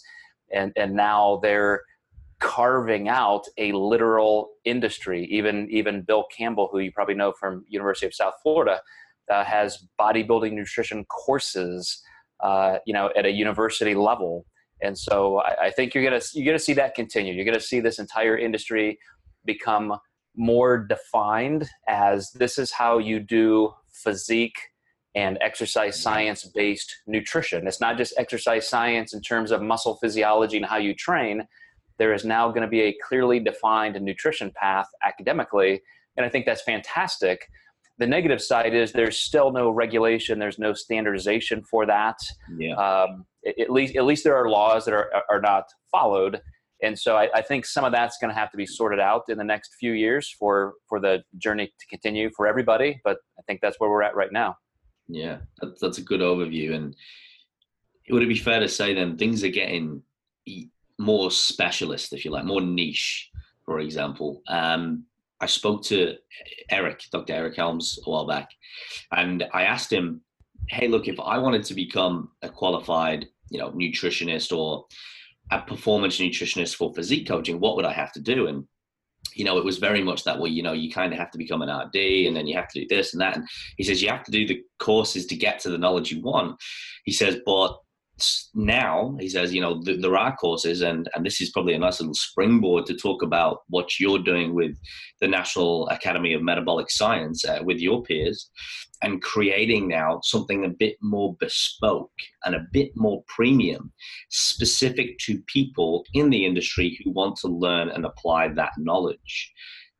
and 0.53 0.71
and 0.75 0.93
now 0.93 1.39
they're 1.41 1.81
carving 2.39 3.09
out 3.09 3.45
a 3.57 3.71
literal 3.71 4.51
industry. 4.65 5.25
Even 5.25 5.67
even 5.71 6.03
bill 6.03 6.25
campbell 6.36 6.69
who 6.71 6.79
you 6.79 6.91
probably 6.91 7.15
know 7.15 7.33
from 7.39 7.65
university 7.67 8.05
of 8.05 8.13
south 8.13 8.36
florida 8.43 8.81
uh, 9.31 9.43
has 9.43 9.88
bodybuilding 10.00 10.53
nutrition 10.53 11.03
courses 11.05 12.01
uh, 12.41 12.77
you 12.86 12.93
know 12.93 13.09
at 13.15 13.25
a 13.25 13.31
university 13.31 13.95
level 13.95 14.45
and 14.81 14.98
so 14.98 15.41
I, 15.41 15.65
I 15.65 15.71
think 15.71 15.93
you're 15.93 16.03
gonna 16.03 16.21
you're 16.33 16.45
gonna 16.45 16.59
see 16.59 16.74
that 16.74 16.95
continue. 16.95 17.33
You're 17.33 17.45
gonna 17.45 17.59
see 17.59 17.79
this 17.79 18.00
entire 18.00 18.38
industry 18.38 18.98
become 19.45 19.98
more 20.36 20.77
defined 20.77 21.69
as 21.88 22.31
this 22.31 22.57
is 22.57 22.71
how 22.71 22.98
you 22.98 23.19
do 23.19 23.74
physique 23.91 24.57
and 25.15 25.38
exercise 25.41 26.01
science 26.01 26.45
based 26.55 26.95
nutrition. 27.07 27.67
It's 27.67 27.81
not 27.81 27.98
just 27.98 28.13
exercise 28.17 28.67
science 28.67 29.13
in 29.13 29.21
terms 29.21 29.51
of 29.51 29.62
muscle 29.62 29.98
physiology 29.98 30.57
and 30.57 30.65
how 30.65 30.77
you 30.77 30.93
train. 30.93 31.48
There 31.98 32.13
is 32.13 32.24
now 32.24 32.48
going 32.50 32.62
to 32.62 32.67
be 32.67 32.81
a 32.81 32.95
clearly 33.05 33.39
defined 33.39 34.00
nutrition 34.01 34.51
path 34.55 34.88
academically. 35.03 35.81
And 36.15 36.25
I 36.25 36.29
think 36.29 36.45
that's 36.45 36.62
fantastic. 36.62 37.48
The 38.00 38.08
negative 38.08 38.41
side 38.41 38.74
is 38.74 38.91
there's 38.91 39.20
still 39.20 39.51
no 39.51 39.70
regulation, 39.70 40.39
there's 40.39 40.60
no 40.60 40.74
standardization 40.74 41.63
for 41.63 41.86
that. 41.86 42.18
Yeah. 42.58 42.74
Um, 42.75 43.25
at 43.46 43.70
least 43.70 43.96
at 43.96 44.06
least 44.06 44.24
there 44.24 44.36
are 44.36 44.50
laws 44.50 44.86
that 44.86 44.94
are 44.94 45.12
are 45.29 45.41
not 45.41 45.65
followed 45.91 46.41
and 46.82 46.98
so 46.98 47.18
I, 47.18 47.29
I 47.34 47.41
think 47.41 47.65
some 47.65 47.84
of 47.84 47.91
that's 47.91 48.18
going 48.20 48.34
to 48.34 48.39
have 48.39 48.51
to 48.51 48.58
be 48.58 48.65
sorted 48.65 49.00
out 49.00 49.24
in 49.27 49.38
the 49.38 49.44
next 49.44 49.75
few 49.79 49.94
years 49.94 50.34
for 50.38 50.74
for 50.88 51.00
the 51.00 51.24
journey 51.38 51.68
to 51.68 51.88
continue 51.88 52.29
for 52.36 52.48
everybody 52.48 53.00
but 53.03 53.18
i 53.38 53.41
think 53.44 53.62
that's 53.62 53.79
where 53.79 53.89
we're 53.89 54.03
at 54.03 54.15
right 54.15 54.32
now 54.32 54.56
yeah 55.08 55.38
that's, 55.62 55.79
that's 55.79 55.98
a 55.98 56.03
good 56.03 56.22
overview 56.22 56.75
and 56.75 56.96
would 58.10 58.24
it 58.24 58.29
be 58.29 58.38
fair 58.38 58.60
to 58.60 58.68
say 58.68 58.94
then 58.94 59.18
things 59.18 59.44
are 59.44 59.50
getting 59.50 60.01
more 60.98 61.32
specialist 61.32 62.13
if 62.13 62.25
you 62.25 62.32
like 62.32 62.46
more 62.46 62.62
niche 62.62 63.29
for 63.65 63.79
example 63.79 64.41
um, 64.48 65.06
i 65.41 65.46
spoke 65.46 65.84
to 65.84 66.15
eric 66.69 67.03
dr 67.12 67.31
eric 67.34 67.55
helms 67.55 68.00
a 68.05 68.10
while 68.10 68.27
back 68.27 68.50
and 69.12 69.46
i 69.53 69.63
asked 69.63 69.91
him 69.91 70.22
hey, 70.69 70.88
look, 70.88 71.08
if 71.08 71.19
I 71.19 71.38
wanted 71.38 71.63
to 71.65 71.74
become 71.74 72.29
a 72.41 72.50
qualified, 72.50 73.27
you 73.50 73.60
know, 73.60 73.72
nutritionist 73.72 74.55
or 74.55 74.86
a 75.51 75.62
performance 75.62 76.19
nutritionist 76.19 76.75
for 76.75 76.93
physique 76.93 77.27
coaching, 77.27 77.60
what 77.60 77.75
would 77.75 77.86
I 77.86 77.93
have 77.93 78.12
to 78.13 78.19
do? 78.19 78.48
And 78.48 78.65
you 79.36 79.43
know, 79.43 79.58
it 79.58 79.65
was 79.65 79.77
very 79.77 80.01
much 80.01 80.24
that 80.24 80.39
way, 80.39 80.50
you 80.50 80.63
know, 80.63 80.72
you 80.72 80.89
kind 80.91 81.12
of 81.12 81.19
have 81.19 81.29
to 81.31 81.38
become 81.38 81.62
an 81.62 81.69
RD 81.69 81.96
and 81.96 82.36
then 82.36 82.48
you 82.48 82.55
have 82.55 82.69
to 82.69 82.79
do 82.79 82.88
this 82.89 83.13
and 83.13 83.22
that. 83.22 83.36
And 83.36 83.48
he 83.77 83.84
says, 83.84 84.01
you 84.01 84.10
have 84.10 84.24
to 84.24 84.31
do 84.31 84.48
the 84.48 84.62
courses 84.79 85.25
to 85.27 85.36
get 85.36 85.60
to 85.60 85.69
the 85.69 85.77
knowledge 85.77 86.12
you 86.12 86.22
want. 86.22 86.58
He 87.03 87.12
says, 87.12 87.39
but 87.46 87.77
now 88.53 89.15
he 89.19 89.29
says 89.29 89.53
you 89.53 89.61
know 89.61 89.81
th- 89.81 90.01
there 90.01 90.17
are 90.17 90.35
courses 90.35 90.81
and 90.81 91.09
and 91.13 91.25
this 91.25 91.41
is 91.41 91.51
probably 91.51 91.73
a 91.73 91.79
nice 91.79 91.99
little 91.99 92.13
springboard 92.13 92.85
to 92.85 92.95
talk 92.95 93.21
about 93.21 93.59
what 93.69 93.99
you're 93.99 94.19
doing 94.19 94.53
with 94.53 94.75
the 95.21 95.27
national 95.27 95.88
academy 95.89 96.33
of 96.33 96.41
metabolic 96.41 96.89
science 96.89 97.45
uh, 97.45 97.59
with 97.63 97.79
your 97.79 98.01
peers 98.03 98.49
and 99.01 99.21
creating 99.21 99.88
now 99.88 100.19
something 100.23 100.65
a 100.65 100.69
bit 100.69 100.97
more 101.01 101.35
bespoke 101.39 102.11
and 102.45 102.55
a 102.55 102.65
bit 102.71 102.91
more 102.95 103.23
premium 103.27 103.91
specific 104.29 105.17
to 105.19 105.41
people 105.47 106.03
in 106.13 106.29
the 106.29 106.45
industry 106.45 106.99
who 107.03 107.11
want 107.11 107.38
to 107.38 107.47
learn 107.47 107.89
and 107.89 108.05
apply 108.05 108.47
that 108.47 108.71
knowledge 108.77 109.53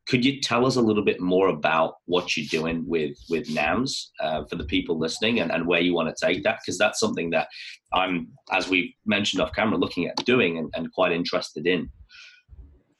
could 0.10 0.26
you 0.26 0.42
tell 0.42 0.66
us 0.66 0.76
a 0.76 0.82
little 0.82 1.06
bit 1.06 1.22
more 1.22 1.50
about 1.50 1.98
what 2.06 2.36
you're 2.36 2.48
doing 2.50 2.84
with 2.88 3.16
with 3.30 3.48
NAMS 3.48 4.10
uh, 4.20 4.44
for 4.46 4.56
the 4.56 4.64
people 4.64 4.98
listening 4.98 5.40
and, 5.40 5.52
and 5.52 5.68
where 5.68 5.80
you 5.80 5.94
want 5.94 6.10
to 6.10 6.26
take 6.26 6.44
that? 6.44 6.60
Because 6.62 6.80
that's 6.80 7.00
something 7.00 7.30
that 7.30 7.48
I'm, 7.94 8.30
as 8.52 8.68
we 8.68 8.96
mentioned 9.06 9.40
off 9.40 9.54
camera, 9.54 9.78
looking 9.78 10.08
at 10.08 10.16
doing 10.26 10.58
and, 10.58 10.74
and 10.76 10.92
quite 10.92 11.12
interested 11.12 11.68
in. 11.68 11.92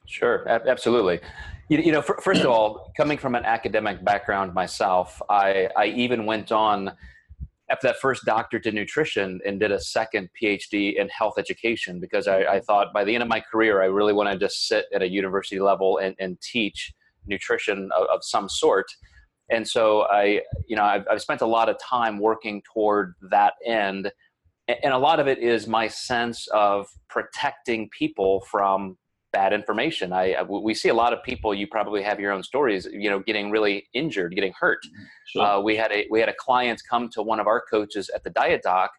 Sure, 0.08 0.48
absolutely. 0.48 1.20
You, 1.70 1.80
you 1.80 1.92
know, 1.92 2.04
first 2.04 2.42
of 2.42 2.48
all, 2.48 2.92
coming 2.96 3.18
from 3.18 3.34
an 3.34 3.44
academic 3.44 4.04
background 4.06 4.54
myself, 4.54 5.20
I, 5.30 5.70
I 5.76 5.88
even 5.88 6.26
went 6.26 6.52
on 6.52 6.92
after 7.72 7.88
that 7.88 7.98
first 7.98 8.24
doctorate 8.26 8.66
in 8.68 8.76
nutrition 8.76 9.40
and 9.46 9.60
did 9.60 9.72
a 9.72 9.80
second 9.80 10.30
PhD 10.42 10.96
in 10.96 11.10
health 11.10 11.36
education 11.38 12.00
because 12.00 12.28
I, 12.28 12.44
I, 12.44 12.60
thought 12.60 12.92
by 12.94 13.04
the 13.04 13.14
end 13.14 13.22
of 13.22 13.30
my 13.30 13.40
career 13.40 13.84
I 13.84 13.86
really 13.86 14.14
wanted 14.14 14.40
to 14.40 14.40
just 14.40 14.68
sit 14.68 14.86
at 14.92 15.04
a 15.04 15.08
university 15.08 15.60
level 15.60 16.00
and, 16.00 16.16
and 16.20 16.42
teach 16.42 16.92
nutrition 17.30 17.90
of, 17.96 18.08
of 18.14 18.20
some 18.24 18.50
sort. 18.50 18.88
And 19.52 19.68
so 19.68 20.04
I, 20.04 20.42
you 20.68 20.76
know, 20.76 20.84
I've, 20.84 21.06
I've 21.10 21.22
spent 21.22 21.42
a 21.42 21.46
lot 21.46 21.70
of 21.70 21.78
time 21.80 22.20
working 22.20 22.62
toward 22.74 23.14
that 23.32 23.54
end. 23.66 24.12
And 24.68 24.94
a 24.94 24.98
lot 24.98 25.20
of 25.20 25.28
it 25.28 25.40
is 25.40 25.68
my 25.68 25.88
sense 25.88 26.48
of 26.54 26.88
protecting 27.10 27.90
people 27.98 28.46
from 28.52 28.98
bad 29.32 29.54
information. 29.54 30.14
I 30.14 30.44
we 30.44 30.74
see 30.74 30.90
a 30.90 30.94
lot 30.94 31.14
of 31.14 31.24
people. 31.24 31.54
You 31.54 31.68
probably 31.68 32.04
have 32.04 32.20
your 32.20 32.32
own 32.32 32.44
stories. 32.44 32.88
You 32.92 33.10
know, 33.10 33.20
getting 33.20 33.50
really 33.50 33.88
injured, 33.94 34.36
getting 34.36 34.54
hurt. 34.60 34.80
Sure. 35.28 35.44
Uh, 35.44 35.60
we 35.60 35.76
had 35.76 35.92
a 35.92 36.06
we 36.12 36.20
had 36.20 36.30
a 36.30 36.36
client 36.38 36.82
come 36.88 37.10
to 37.14 37.24
one 37.24 37.40
of 37.40 37.48
our 37.48 37.64
coaches 37.72 38.10
at 38.14 38.24
the 38.24 38.30
diet 38.30 38.62
doc 38.64 38.92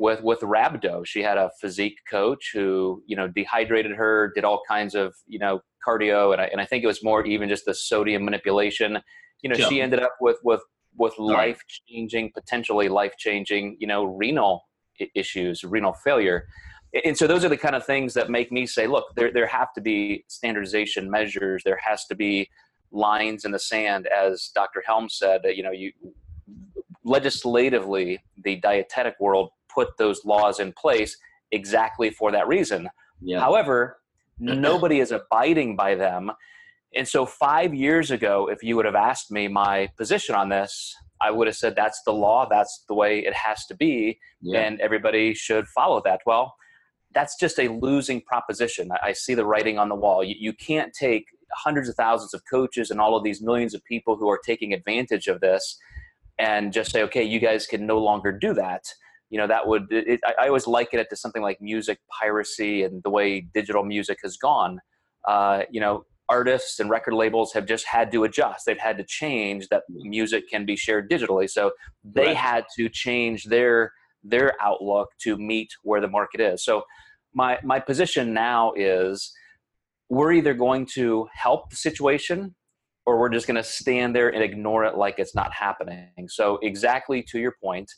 with 0.00 0.22
with 0.22 0.40
rhabdo. 0.40 1.04
She 1.06 1.22
had 1.22 1.36
a 1.36 1.50
physique 1.60 1.98
coach 2.10 2.50
who 2.54 3.02
you 3.06 3.14
know 3.14 3.28
dehydrated 3.28 3.92
her, 3.92 4.32
did 4.34 4.44
all 4.44 4.62
kinds 4.66 4.94
of 4.94 5.14
you 5.26 5.38
know 5.38 5.60
cardio, 5.86 6.32
and 6.32 6.40
I, 6.40 6.46
and 6.46 6.60
I 6.60 6.64
think 6.64 6.82
it 6.82 6.86
was 6.86 7.04
more 7.04 7.24
even 7.26 7.48
just 7.48 7.66
the 7.66 7.74
sodium 7.74 8.24
manipulation. 8.24 8.98
You 9.42 9.50
know, 9.50 9.56
yeah. 9.56 9.68
she 9.68 9.80
ended 9.80 10.00
up 10.00 10.16
with 10.20 10.38
with 10.42 10.62
with 10.96 11.16
life 11.18 11.60
changing, 11.86 12.32
potentially 12.32 12.88
life 12.88 13.12
changing, 13.18 13.76
you 13.78 13.86
know, 13.86 14.04
renal 14.04 14.62
issues, 15.14 15.62
renal 15.62 15.92
failure. 15.92 16.46
And 17.04 17.16
so 17.16 17.26
those 17.26 17.44
are 17.44 17.48
the 17.48 17.56
kind 17.56 17.76
of 17.76 17.86
things 17.86 18.14
that 18.14 18.28
make 18.28 18.50
me 18.50 18.66
say, 18.66 18.86
look, 18.86 19.04
there 19.16 19.30
there 19.32 19.46
have 19.46 19.72
to 19.74 19.82
be 19.82 20.24
standardization 20.28 21.10
measures. 21.10 21.62
There 21.62 21.78
has 21.84 22.06
to 22.06 22.14
be 22.14 22.48
lines 22.90 23.44
in 23.44 23.52
the 23.52 23.58
sand, 23.58 24.06
as 24.06 24.50
Dr. 24.54 24.82
Helm 24.86 25.10
said. 25.10 25.42
You 25.44 25.62
know, 25.62 25.72
you 25.72 25.92
legislatively, 27.04 28.22
the 28.42 28.56
dietetic 28.56 29.14
world 29.20 29.50
put 29.74 29.96
those 29.98 30.24
laws 30.24 30.60
in 30.60 30.72
place 30.72 31.16
exactly 31.52 32.10
for 32.10 32.30
that 32.32 32.48
reason. 32.48 32.88
Yeah. 33.20 33.40
However, 33.40 33.98
nobody 34.38 35.00
is 35.00 35.12
abiding 35.12 35.76
by 35.76 35.94
them. 35.94 36.30
And 36.94 37.06
so, 37.06 37.24
five 37.24 37.72
years 37.72 38.10
ago, 38.10 38.48
if 38.50 38.62
you 38.62 38.76
would 38.76 38.84
have 38.84 38.96
asked 38.96 39.30
me 39.30 39.46
my 39.46 39.88
position 39.96 40.34
on 40.34 40.48
this, 40.48 40.94
I 41.20 41.30
would 41.30 41.46
have 41.46 41.56
said 41.56 41.76
that's 41.76 42.02
the 42.04 42.12
law, 42.12 42.48
that's 42.48 42.84
the 42.88 42.94
way 42.94 43.20
it 43.20 43.34
has 43.34 43.66
to 43.66 43.76
be, 43.76 44.18
yeah. 44.40 44.60
and 44.60 44.80
everybody 44.80 45.34
should 45.34 45.68
follow 45.68 46.02
that. 46.04 46.20
Well, 46.26 46.54
that's 47.14 47.38
just 47.38 47.58
a 47.58 47.68
losing 47.68 48.22
proposition. 48.22 48.90
I 49.02 49.12
see 49.12 49.34
the 49.34 49.44
writing 49.44 49.78
on 49.78 49.88
the 49.88 49.94
wall. 49.94 50.24
You, 50.24 50.34
you 50.38 50.52
can't 50.52 50.92
take 50.92 51.26
hundreds 51.52 51.88
of 51.88 51.96
thousands 51.96 52.34
of 52.34 52.42
coaches 52.50 52.90
and 52.90 53.00
all 53.00 53.16
of 53.16 53.24
these 53.24 53.42
millions 53.42 53.74
of 53.74 53.84
people 53.84 54.16
who 54.16 54.28
are 54.30 54.40
taking 54.44 54.72
advantage 54.72 55.26
of 55.26 55.40
this 55.40 55.76
and 56.38 56.72
just 56.72 56.90
say, 56.90 57.02
okay, 57.02 57.22
you 57.22 57.38
guys 57.38 57.66
can 57.66 57.86
no 57.86 57.98
longer 57.98 58.32
do 58.32 58.54
that 58.54 58.84
you 59.30 59.38
know 59.38 59.46
that 59.46 59.66
would 59.66 59.86
it, 59.90 60.20
I, 60.38 60.48
always 60.48 60.66
liken 60.66 61.00
it 61.00 61.08
to 61.10 61.16
something 61.16 61.42
like 61.42 61.60
music 61.60 61.98
piracy 62.20 62.82
and 62.82 63.02
the 63.02 63.10
way 63.10 63.40
digital 63.54 63.84
music 63.84 64.18
has 64.22 64.36
gone. 64.36 64.80
Uh, 65.26 65.62
you 65.70 65.80
know 65.80 66.04
artists 66.30 66.78
and 66.78 66.88
record 66.88 67.12
labels 67.12 67.52
have 67.52 67.66
just 67.66 67.84
had 67.86 68.12
to 68.12 68.22
adjust. 68.22 68.64
They've 68.64 68.78
had 68.78 68.96
to 68.98 69.04
change 69.04 69.66
that 69.68 69.82
music 69.88 70.48
can 70.48 70.64
be 70.64 70.76
shared 70.76 71.10
digitally. 71.10 71.50
So 71.50 71.72
they 72.04 72.26
right. 72.26 72.36
had 72.36 72.64
to 72.76 72.88
change 72.88 73.44
their 73.44 73.92
their 74.22 74.54
outlook 74.62 75.08
to 75.22 75.36
meet 75.36 75.70
where 75.82 76.00
the 76.00 76.08
market 76.08 76.40
is. 76.40 76.64
So 76.64 76.84
my 77.34 77.58
my 77.64 77.80
position 77.80 78.32
now 78.32 78.72
is 78.76 79.32
we're 80.08 80.32
either 80.32 80.54
going 80.54 80.86
to 80.94 81.28
help 81.34 81.70
the 81.70 81.76
situation 81.76 82.54
or 83.06 83.18
we're 83.18 83.28
just 83.28 83.46
going 83.46 83.56
to 83.56 83.62
stand 83.64 84.14
there 84.14 84.28
and 84.28 84.42
ignore 84.42 84.84
it 84.84 84.96
like 84.96 85.18
it's 85.18 85.34
not 85.34 85.52
happening. 85.52 86.28
So 86.28 86.58
exactly 86.62 87.24
to 87.30 87.38
your 87.38 87.54
point 87.62 87.90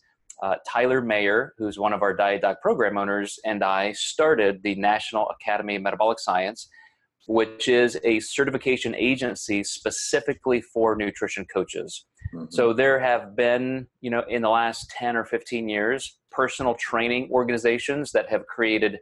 uh, 0.42 0.56
Tyler 0.68 1.00
Mayer, 1.00 1.54
who's 1.56 1.78
one 1.78 1.92
of 1.92 2.02
our 2.02 2.14
Diet 2.14 2.42
Doc 2.42 2.60
program 2.60 2.98
owners, 2.98 3.38
and 3.44 3.62
I 3.62 3.92
started 3.92 4.60
the 4.62 4.74
National 4.74 5.28
Academy 5.40 5.76
of 5.76 5.82
Metabolic 5.82 6.18
Science, 6.18 6.68
which 7.28 7.68
is 7.68 7.96
a 8.02 8.18
certification 8.18 8.94
agency 8.96 9.62
specifically 9.62 10.60
for 10.60 10.96
nutrition 10.96 11.46
coaches. 11.46 12.06
Mm-hmm. 12.34 12.46
So 12.50 12.72
there 12.72 12.98
have 12.98 13.36
been, 13.36 13.86
you 14.00 14.10
know, 14.10 14.24
in 14.28 14.42
the 14.42 14.48
last 14.48 14.90
10 14.90 15.16
or 15.16 15.24
15 15.24 15.68
years, 15.68 16.18
personal 16.32 16.74
training 16.74 17.30
organizations 17.30 18.10
that 18.12 18.28
have 18.28 18.44
created 18.46 18.98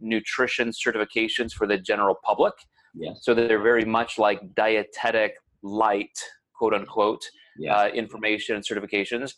nutrition 0.00 0.70
certifications 0.70 1.52
for 1.52 1.66
the 1.66 1.78
general 1.78 2.16
public. 2.24 2.54
Yeah. 2.94 3.14
So 3.20 3.34
that 3.34 3.48
they're 3.48 3.60
very 3.60 3.84
much 3.84 4.18
like 4.18 4.54
dietetic 4.54 5.34
light, 5.64 6.16
quote 6.56 6.74
unquote, 6.74 7.24
yeah. 7.58 7.74
uh, 7.74 7.88
information 7.88 8.54
and 8.54 8.64
certifications. 8.64 9.32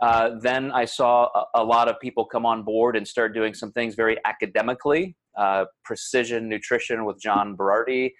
Uh, 0.00 0.30
then 0.40 0.72
I 0.72 0.86
saw 0.86 1.28
a, 1.34 1.60
a, 1.60 1.64
lot 1.64 1.88
of 1.88 2.00
people 2.00 2.24
come 2.24 2.46
on 2.46 2.62
board 2.62 2.96
and 2.96 3.06
start 3.06 3.34
doing 3.34 3.52
some 3.52 3.70
things 3.72 3.94
very 3.94 4.16
academically. 4.24 5.14
Uh, 5.36 5.66
precision 5.84 6.48
nutrition 6.48 7.04
with 7.04 7.20
John 7.20 7.56
Berardi, 7.56 8.10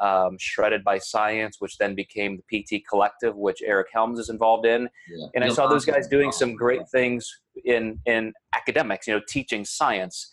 um, 0.00 0.36
Shredded 0.38 0.84
by 0.84 0.98
Science, 0.98 1.56
which 1.58 1.78
then 1.78 1.94
became 1.94 2.38
the 2.38 2.62
PT 2.62 2.82
Collective, 2.88 3.36
which 3.36 3.62
Eric 3.64 3.88
Helms 3.92 4.18
is 4.18 4.28
involved 4.28 4.66
in. 4.66 4.88
Yeah. 5.08 5.26
And 5.34 5.44
I 5.44 5.48
saw 5.48 5.66
those 5.66 5.84
guys 5.84 6.06
doing 6.08 6.30
some 6.30 6.54
great 6.54 6.88
things 6.90 7.28
in 7.64 7.98
in 8.06 8.32
academics, 8.54 9.06
you 9.06 9.14
know, 9.14 9.20
teaching 9.28 9.64
science. 9.64 10.30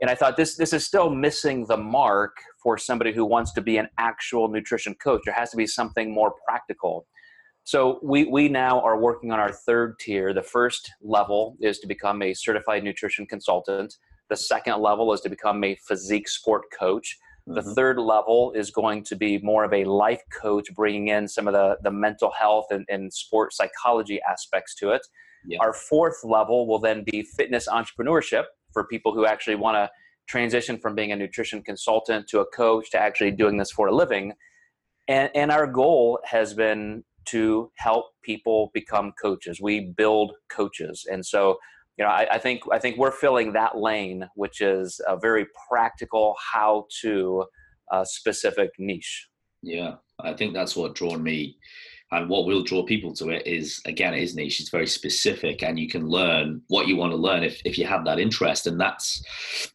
And 0.00 0.10
I 0.10 0.14
thought 0.14 0.36
this 0.36 0.56
this 0.56 0.72
is 0.72 0.86
still 0.86 1.10
missing 1.10 1.66
the 1.66 1.76
mark 1.76 2.36
for 2.62 2.78
somebody 2.78 3.12
who 3.12 3.24
wants 3.24 3.52
to 3.54 3.60
be 3.60 3.78
an 3.78 3.88
actual 3.98 4.48
nutrition 4.48 4.94
coach. 5.02 5.22
There 5.24 5.34
has 5.34 5.50
to 5.50 5.56
be 5.56 5.66
something 5.66 6.12
more 6.12 6.34
practical. 6.46 7.06
So 7.70 8.00
we, 8.02 8.24
we 8.24 8.48
now 8.48 8.80
are 8.80 8.98
working 8.98 9.30
on 9.30 9.38
our 9.38 9.52
third 9.52 9.96
tier. 10.00 10.34
The 10.34 10.42
first 10.42 10.90
level 11.00 11.56
is 11.60 11.78
to 11.78 11.86
become 11.86 12.20
a 12.20 12.34
certified 12.34 12.82
nutrition 12.82 13.26
consultant. 13.26 13.94
The 14.28 14.36
second 14.36 14.80
level 14.82 15.12
is 15.12 15.20
to 15.20 15.28
become 15.28 15.62
a 15.62 15.76
physique 15.86 16.28
sport 16.28 16.64
coach. 16.76 17.16
The 17.46 17.60
mm-hmm. 17.60 17.74
third 17.74 18.00
level 18.00 18.50
is 18.56 18.72
going 18.72 19.04
to 19.04 19.14
be 19.14 19.38
more 19.38 19.62
of 19.62 19.72
a 19.72 19.84
life 19.84 20.20
coach, 20.32 20.66
bringing 20.74 21.06
in 21.14 21.28
some 21.28 21.46
of 21.46 21.54
the, 21.54 21.76
the 21.84 21.92
mental 21.92 22.32
health 22.32 22.66
and, 22.70 22.84
and 22.88 23.12
sport 23.12 23.52
psychology 23.52 24.18
aspects 24.28 24.74
to 24.80 24.90
it. 24.90 25.06
Yeah. 25.46 25.58
Our 25.60 25.72
fourth 25.72 26.24
level 26.24 26.66
will 26.66 26.80
then 26.80 27.04
be 27.04 27.22
fitness 27.22 27.68
entrepreneurship 27.68 28.46
for 28.72 28.88
people 28.88 29.14
who 29.14 29.26
actually 29.26 29.54
want 29.54 29.76
to 29.76 29.88
transition 30.28 30.76
from 30.76 30.96
being 30.96 31.12
a 31.12 31.16
nutrition 31.16 31.62
consultant 31.62 32.26
to 32.30 32.40
a 32.40 32.46
coach 32.46 32.90
to 32.90 32.98
actually 32.98 33.30
doing 33.30 33.58
this 33.58 33.70
for 33.70 33.86
a 33.86 33.94
living. 33.94 34.32
And, 35.06 35.30
and 35.36 35.52
our 35.52 35.68
goal 35.68 36.18
has 36.24 36.52
been 36.52 37.04
to 37.26 37.70
help 37.76 38.06
people 38.22 38.70
become 38.74 39.12
coaches. 39.20 39.60
We 39.60 39.92
build 39.96 40.32
coaches, 40.50 41.06
and 41.10 41.24
so 41.24 41.58
you 41.98 42.04
know 42.04 42.10
I, 42.10 42.26
I 42.32 42.38
think 42.38 42.62
I 42.72 42.78
think 42.78 42.96
we're 42.96 43.10
filling 43.10 43.52
that 43.52 43.78
lane, 43.78 44.28
which 44.34 44.60
is 44.60 45.00
a 45.06 45.16
very 45.16 45.46
practical 45.68 46.36
how-to 46.52 47.44
uh, 47.90 48.04
specific 48.04 48.70
niche. 48.78 49.28
Yeah, 49.62 49.96
I 50.18 50.32
think 50.32 50.54
that's 50.54 50.76
what 50.76 50.94
drawn 50.94 51.22
me 51.22 51.56
and 52.12 52.28
what 52.28 52.46
will 52.46 52.62
draw 52.62 52.82
people 52.84 53.12
to 53.14 53.30
it 53.30 53.46
is 53.46 53.80
again 53.86 54.14
it 54.14 54.22
is 54.22 54.34
niche 54.34 54.60
it's 54.60 54.70
very 54.70 54.86
specific 54.86 55.62
and 55.62 55.78
you 55.78 55.88
can 55.88 56.08
learn 56.08 56.60
what 56.68 56.88
you 56.88 56.96
want 56.96 57.12
to 57.12 57.16
learn 57.16 57.42
if, 57.42 57.60
if 57.64 57.78
you 57.78 57.86
have 57.86 58.04
that 58.04 58.18
interest 58.18 58.66
and 58.66 58.80
that's 58.80 59.22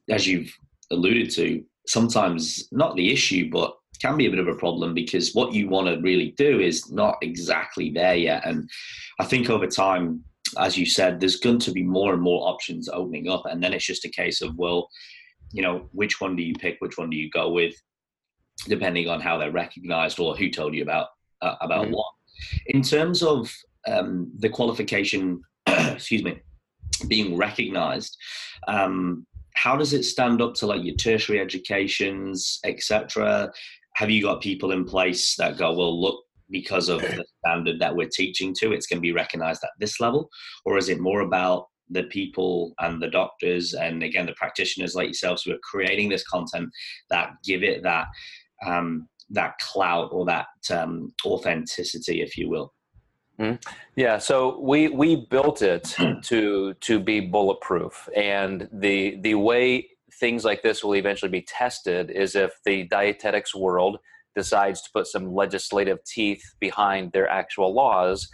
as 0.10 0.28
you've 0.28 0.54
alluded 0.92 1.30
to 1.30 1.64
sometimes 1.88 2.68
not 2.72 2.96
the 2.96 3.12
issue 3.12 3.50
but 3.50 3.76
can 4.02 4.18
be 4.18 4.26
a 4.26 4.30
bit 4.30 4.40
of 4.40 4.48
a 4.48 4.56
problem 4.56 4.94
because 4.94 5.34
what 5.34 5.54
you 5.54 5.70
want 5.70 5.88
to 5.88 6.02
really 6.02 6.34
do 6.38 6.60
is 6.60 6.92
not 6.92 7.18
exactly 7.22 7.90
there 7.90 8.16
yet. 8.16 8.46
And 8.46 8.70
I 9.20 9.26
think 9.26 9.50
over 9.50 9.68
time, 9.68 10.24
as 10.58 10.78
you 10.78 10.86
said, 10.86 11.20
there's 11.20 11.38
going 11.38 11.60
to 11.60 11.72
be 11.72 11.84
more 11.84 12.14
and 12.14 12.22
more 12.22 12.48
options 12.48 12.90
opening 12.90 13.30
up. 13.30 13.44
And 13.46 13.64
then 13.64 13.74
it's 13.74 13.86
just 13.86 14.06
a 14.06 14.10
case 14.10 14.42
of, 14.42 14.56
well, 14.56 14.90
you 15.52 15.62
know, 15.62 15.90
which 15.92 16.22
one 16.22 16.36
do 16.36 16.44
you 16.44 16.54
pick? 16.54 16.78
Which 16.80 16.98
one 16.98 17.10
do 17.10 17.18
you 17.18 17.30
go 17.30 17.52
with? 17.52 17.76
Depending 18.68 19.10
on 19.10 19.22
how 19.22 19.38
they're 19.38 19.52
recognized 19.52 20.20
or 20.20 20.36
who 20.36 20.50
told 20.50 20.74
you 20.74 20.84
about 20.84 21.08
uh, 21.42 21.56
about 21.62 21.86
mm-hmm. 21.86 21.94
what. 21.94 22.08
In 22.68 22.82
terms 22.82 23.24
of 23.24 23.52
um, 23.88 24.32
the 24.40 24.50
qualification, 24.50 25.42
excuse 25.68 26.24
me, 26.24 26.40
being 27.08 27.38
recognized, 27.38 28.18
um, 28.68 29.26
how 29.56 29.76
does 29.76 29.94
it 29.94 30.04
stand 30.04 30.42
up 30.42 30.54
to 30.56 30.68
like 30.68 30.84
your 30.84 30.96
tertiary 30.96 31.40
educations, 31.40 32.60
etc.? 32.66 33.52
Have 33.96 34.10
you 34.10 34.22
got 34.22 34.42
people 34.42 34.72
in 34.72 34.86
place 34.86 35.36
that 35.38 35.58
go, 35.58 35.74
well, 35.74 36.00
look, 36.00 36.24
because 36.50 36.90
of 36.90 37.02
the 37.02 37.26
standard 37.40 37.80
that 37.80 37.96
we're 37.96 38.10
teaching 38.10 38.54
to, 38.60 38.72
it's 38.72 38.88
going 38.88 38.98
to 38.98 39.02
be 39.02 39.14
recognized 39.14 39.64
at 39.64 39.72
this 39.80 40.00
level? 40.00 40.30
Or 40.66 40.78
is 40.78 40.90
it 40.90 41.00
more 41.00 41.22
about 41.22 41.68
the 41.90 42.04
people 42.04 42.74
and 42.80 43.02
the 43.02 43.10
doctors 43.10 43.76
and 43.76 44.02
again 44.02 44.26
the 44.26 44.34
practitioners 44.34 44.96
like 44.96 45.06
yourselves 45.06 45.44
who 45.44 45.54
are 45.54 45.60
creating 45.64 46.10
this 46.10 46.28
content 46.28 46.68
that 47.12 47.30
give 47.44 47.62
it 47.62 47.84
that 47.84 48.08
um, 48.66 49.08
that 49.30 49.58
clout 49.60 50.10
or 50.12 50.26
that 50.26 50.48
um, 50.72 51.14
authenticity, 51.26 52.22
if 52.22 52.38
you 52.38 52.50
will? 52.50 52.74
Mm-hmm. 53.40 53.56
Yeah, 53.96 54.18
so 54.18 54.60
we 54.62 54.88
we 54.88 55.28
built 55.30 55.62
it 55.62 55.96
to 56.24 56.74
to 56.74 57.00
be 57.00 57.20
bulletproof, 57.20 58.08
and 58.16 58.70
the 58.72 59.20
the 59.22 59.36
way 59.36 59.90
things 60.20 60.46
like 60.46 60.62
this 60.62 60.84
will 60.84 60.96
eventually 60.96 61.32
be 61.32 61.42
tested 61.42 62.10
is 62.10 62.36
if 62.36 62.54
the 62.66 62.84
dietetics 62.88 63.56
world 63.56 63.98
decides 64.36 64.82
to 64.82 64.90
put 64.94 65.08
some 65.08 65.34
legislative 65.34 66.04
teeth 66.06 66.44
behind 66.60 67.12
their 67.12 67.30
actual 67.30 67.74
laws. 67.74 68.30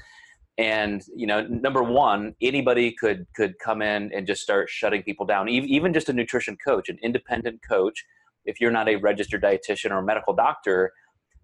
And 0.58 1.02
you 1.16 1.28
know 1.28 1.42
number 1.48 1.82
one 1.82 2.36
anybody 2.42 2.92
could 2.92 3.26
could 3.36 3.58
come 3.60 3.82
in 3.82 4.12
and 4.14 4.28
just 4.28 4.42
start 4.42 4.70
shutting 4.70 5.02
people 5.04 5.26
down. 5.26 5.50
Even 5.50 5.94
just 5.94 6.10
a 6.10 6.14
nutrition 6.14 6.58
coach 6.66 6.90
an 6.90 7.00
independent 7.02 7.62
coach 7.68 8.06
if 8.46 8.60
you're 8.60 8.72
not 8.72 8.90
a 8.90 8.96
registered 8.96 9.44
dietitian 9.44 9.92
or 9.92 10.00
a 10.00 10.04
medical 10.04 10.34
doctor 10.34 10.92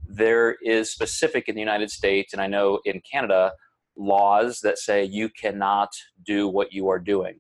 there 0.08 0.56
is 0.64 0.92
specific 0.92 1.48
in 1.48 1.56
the 1.56 1.62
united 1.62 1.92
states 1.92 2.34
and 2.34 2.42
i 2.42 2.48
know 2.48 2.80
in 2.86 3.02
canada 3.10 3.52
laws 3.98 4.62
that 4.62 4.78
say 4.78 5.04
you 5.04 5.30
cannot 5.30 5.90
do 6.26 6.48
what 6.48 6.72
you 6.72 6.88
are 6.88 7.00
doing 7.00 7.40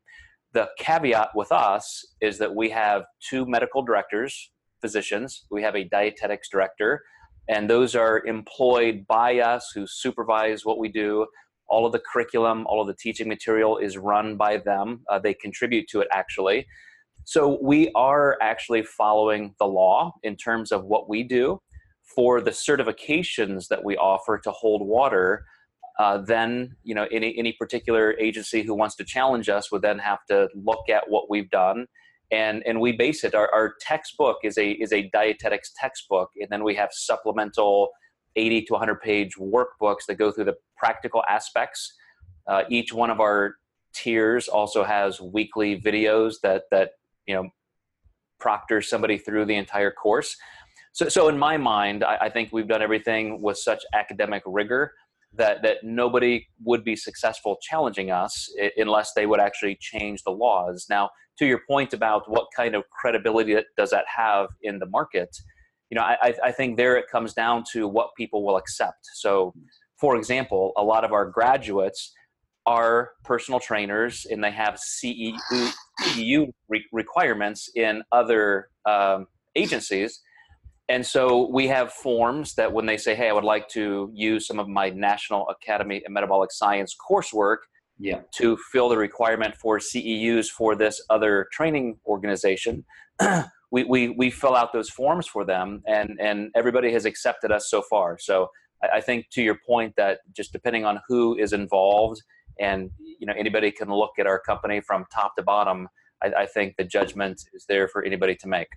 the 0.53 0.69
caveat 0.79 1.29
with 1.35 1.51
us 1.51 2.05
is 2.21 2.37
that 2.39 2.53
we 2.53 2.69
have 2.69 3.03
two 3.29 3.45
medical 3.45 3.81
directors, 3.81 4.51
physicians, 4.81 5.45
we 5.51 5.61
have 5.61 5.75
a 5.75 5.83
dietetics 5.83 6.49
director, 6.49 7.03
and 7.49 7.69
those 7.69 7.95
are 7.95 8.25
employed 8.25 9.05
by 9.07 9.39
us 9.39 9.71
who 9.73 9.85
supervise 9.87 10.65
what 10.65 10.79
we 10.79 10.89
do. 10.89 11.25
All 11.69 11.85
of 11.85 11.91
the 11.91 12.01
curriculum, 12.11 12.65
all 12.67 12.81
of 12.81 12.87
the 12.87 12.95
teaching 12.95 13.27
material 13.27 13.77
is 13.77 13.97
run 13.97 14.37
by 14.37 14.57
them. 14.57 15.01
Uh, 15.09 15.19
they 15.19 15.33
contribute 15.33 15.87
to 15.89 16.01
it 16.01 16.07
actually. 16.11 16.65
So 17.25 17.59
we 17.61 17.91
are 17.93 18.37
actually 18.41 18.83
following 18.83 19.53
the 19.59 19.65
law 19.65 20.13
in 20.23 20.37
terms 20.37 20.71
of 20.71 20.85
what 20.85 21.09
we 21.09 21.23
do. 21.23 21.61
For 22.15 22.39
the 22.39 22.51
certifications 22.51 23.67
that 23.67 23.83
we 23.83 23.97
offer 23.97 24.39
to 24.39 24.51
hold 24.51 24.81
water, 24.81 25.45
uh, 25.99 26.19
then 26.19 26.75
you 26.83 26.93
know 26.93 27.07
any 27.11 27.37
any 27.37 27.53
particular 27.53 28.15
agency 28.19 28.61
who 28.61 28.75
wants 28.75 28.95
to 28.95 29.03
challenge 29.03 29.49
us 29.49 29.71
would 29.71 29.81
then 29.81 29.97
have 29.97 30.19
to 30.29 30.47
look 30.55 30.89
at 30.89 31.09
what 31.09 31.29
we've 31.29 31.49
done. 31.49 31.87
And 32.31 32.61
and 32.67 32.79
we 32.79 32.91
base 32.91 33.23
it 33.23 33.33
our, 33.33 33.51
our 33.53 33.75
textbook 33.81 34.37
is 34.43 34.57
a 34.57 34.71
is 34.71 34.93
a 34.93 35.09
dietetics 35.13 35.71
textbook 35.79 36.29
and 36.39 36.49
then 36.49 36.63
we 36.63 36.75
have 36.75 36.89
supplemental 36.91 37.89
80 38.35 38.63
to 38.63 38.73
100 38.73 39.01
page 39.01 39.35
workbooks 39.39 40.05
that 40.07 40.15
go 40.15 40.31
through 40.31 40.45
the 40.45 40.55
practical 40.75 41.23
aspects. 41.27 41.95
Uh, 42.45 42.63
each 42.69 42.93
one 42.93 43.09
of 43.09 43.19
our 43.19 43.55
tiers 43.93 44.47
also 44.47 44.83
has 44.83 45.19
weekly 45.19 45.81
videos 45.81 46.35
that 46.43 46.63
that 46.69 46.91
you 47.25 47.33
know 47.33 47.49
proctor 48.39 48.81
somebody 48.81 49.17
through 49.17 49.45
the 49.45 49.55
entire 49.55 49.89
course. 49.89 50.35
So 50.91 51.09
so 51.09 51.27
in 51.27 51.39
my 51.39 51.57
mind 51.57 52.03
I, 52.03 52.17
I 52.21 52.29
think 52.29 52.49
we've 52.51 52.67
done 52.67 52.83
everything 52.83 53.41
with 53.41 53.57
such 53.57 53.81
academic 53.95 54.43
rigor 54.45 54.91
that 55.37 55.61
that 55.63 55.77
nobody 55.83 56.47
would 56.63 56.83
be 56.83 56.95
successful 56.95 57.57
challenging 57.61 58.11
us 58.11 58.49
unless 58.77 59.13
they 59.13 59.25
would 59.25 59.39
actually 59.39 59.77
change 59.79 60.23
the 60.23 60.31
laws. 60.31 60.85
Now, 60.89 61.09
to 61.39 61.45
your 61.45 61.61
point 61.69 61.93
about 61.93 62.29
what 62.29 62.47
kind 62.55 62.75
of 62.75 62.83
credibility 62.89 63.55
does 63.77 63.91
that 63.91 64.05
have 64.15 64.47
in 64.61 64.79
the 64.79 64.87
market, 64.87 65.29
you 65.89 65.95
know, 65.95 66.01
I, 66.01 66.33
I 66.43 66.51
think 66.51 66.77
there 66.77 66.97
it 66.97 67.05
comes 67.11 67.33
down 67.33 67.63
to 67.73 67.87
what 67.87 68.09
people 68.17 68.45
will 68.45 68.57
accept. 68.57 69.07
So, 69.15 69.53
for 69.99 70.15
example, 70.15 70.73
a 70.77 70.83
lot 70.83 71.03
of 71.03 71.11
our 71.11 71.25
graduates 71.25 72.13
are 72.65 73.11
personal 73.23 73.59
trainers 73.59 74.25
and 74.29 74.43
they 74.43 74.51
have 74.51 74.77
CEU, 74.77 75.39
requirements 76.91 77.69
in 77.75 78.03
other 78.11 78.67
um, 78.85 79.27
agencies. 79.55 80.21
And 80.89 81.05
so 81.05 81.49
we 81.51 81.67
have 81.67 81.91
forms 81.91 82.55
that 82.55 82.71
when 82.71 82.85
they 82.85 82.97
say, 82.97 83.13
hey, 83.13 83.29
I 83.29 83.33
would 83.33 83.43
like 83.43 83.67
to 83.69 84.09
use 84.13 84.47
some 84.47 84.57
of 84.59 84.69
my 84.69 84.89
National 84.89 85.47
Academy 85.49 86.01
of 86.05 86.11
Metabolic 86.11 86.51
Science 86.51 86.95
coursework 87.09 87.57
yeah. 87.99 88.21
to 88.35 88.57
fill 88.71 88.87
the 88.87 88.97
requirement 88.97 89.55
for 89.55 89.79
CEUs 89.79 90.47
for 90.47 90.75
this 90.75 91.01
other 91.09 91.47
training 91.51 91.97
organization, 92.05 92.85
we, 93.71 93.83
we, 93.83 94.09
we 94.09 94.29
fill 94.29 94.55
out 94.55 94.71
those 94.71 94.89
forms 94.89 95.27
for 95.27 95.43
them 95.43 95.81
and, 95.87 96.17
and 96.21 96.51
everybody 96.55 96.91
has 96.93 97.05
accepted 97.05 97.51
us 97.51 97.69
so 97.69 97.81
far. 97.81 98.17
So 98.17 98.49
I, 98.81 98.97
I 98.97 99.01
think 99.01 99.29
to 99.31 99.41
your 99.41 99.57
point 99.67 99.93
that 99.97 100.19
just 100.33 100.53
depending 100.53 100.85
on 100.85 101.01
who 101.07 101.37
is 101.37 101.51
involved 101.51 102.21
and 102.59 102.89
you 102.99 103.25
know 103.27 103.33
anybody 103.37 103.71
can 103.71 103.89
look 103.89 104.11
at 104.19 104.27
our 104.27 104.39
company 104.39 104.81
from 104.81 105.05
top 105.13 105.35
to 105.35 105.43
bottom 105.43 105.87
I, 106.23 106.27
I, 106.39 106.45
think 106.47 106.75
the 106.77 106.83
judgment 106.83 107.41
is 107.53 107.65
there 107.67 107.87
for 107.87 108.03
anybody 108.03 108.35
to 108.35 108.47
make 108.47 108.69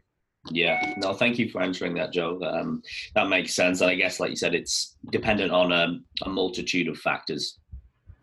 yeah. 0.49 0.95
No 0.99 1.13
thank 1.13 1.39
you 1.39 1.49
for 1.49 1.61
answering 1.63 1.95
that 1.95 2.13
joe. 2.13 2.41
Um, 2.43 2.83
that 3.15 3.29
makes 3.29 3.55
sense. 3.55 3.81
And 3.81 3.91
i 3.91 3.95
guess 3.95 4.21
like 4.21 4.31
you 4.31 4.37
said 4.37 4.55
it's 4.55 4.97
dependent 5.11 5.53
on 5.53 5.73
a, 5.73 5.99
a 6.25 6.29
multitude 6.29 6.89
of 6.89 6.99
factors 6.99 7.59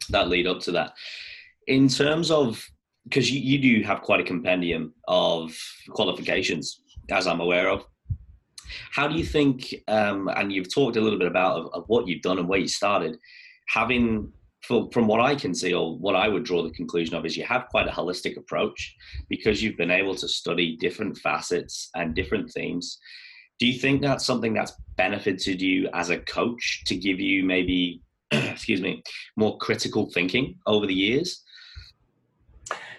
that 0.10 0.28
lead 0.28 0.48
up 0.48 0.60
to 0.62 0.72
that. 0.72 0.94
In 1.68 1.88
terms 1.88 2.32
of 2.32 2.64
because 3.04 3.32
you, 3.32 3.40
you 3.40 3.80
do 3.80 3.86
have 3.86 4.02
quite 4.02 4.20
a 4.20 4.24
compendium 4.24 4.94
of 5.08 5.58
qualifications 5.92 6.82
as 7.12 7.28
i'm 7.28 7.40
aware 7.40 7.70
of. 7.70 7.86
How 8.92 9.08
do 9.08 9.16
you 9.16 9.24
think 9.24 9.74
um, 9.88 10.28
and 10.36 10.52
you've 10.52 10.74
talked 10.74 10.98
a 10.98 11.02
little 11.02 11.20
bit 11.20 11.28
about 11.28 11.58
of, 11.58 11.70
of 11.74 11.84
what 11.88 12.08
you've 12.08 12.22
done 12.22 12.40
and 12.40 12.50
where 12.50 12.60
you 12.60 12.68
started 12.68 13.18
having 13.70 14.32
from, 14.62 14.90
from 14.90 15.08
what 15.08 15.22
I 15.22 15.36
can 15.36 15.54
see, 15.54 15.74
or 15.74 15.98
what 15.98 16.16
I 16.16 16.28
would 16.28 16.44
draw 16.44 16.64
the 16.64 16.72
conclusion 16.72 17.16
of, 17.16 17.26
is 17.26 17.38
you 17.38 17.46
have 17.46 17.68
quite 17.70 17.88
a 17.88 17.92
holistic 17.92 18.38
approach 18.38 18.96
because 19.30 19.62
you've 19.62 19.78
been 19.78 19.92
able 19.92 20.16
to 20.16 20.28
study 20.28 20.78
different 20.78 21.18
facets 21.18 21.90
and 21.96 22.16
different 22.16 22.52
themes. 22.52 23.00
Do 23.60 23.66
you 23.66 23.80
think 23.80 24.02
that's 24.02 24.26
something 24.26 24.54
that's 24.54 24.74
benefited 24.96 25.62
you 25.62 25.90
as 25.94 26.10
a 26.10 26.20
coach 26.20 26.84
to 26.86 26.96
give 26.96 27.20
you 27.20 27.44
maybe, 27.44 28.02
excuse 28.32 28.82
me, 28.82 29.04
more 29.36 29.58
critical 29.58 30.10
thinking 30.12 30.56
over 30.66 30.86
the 30.86 30.94
years? 30.94 31.44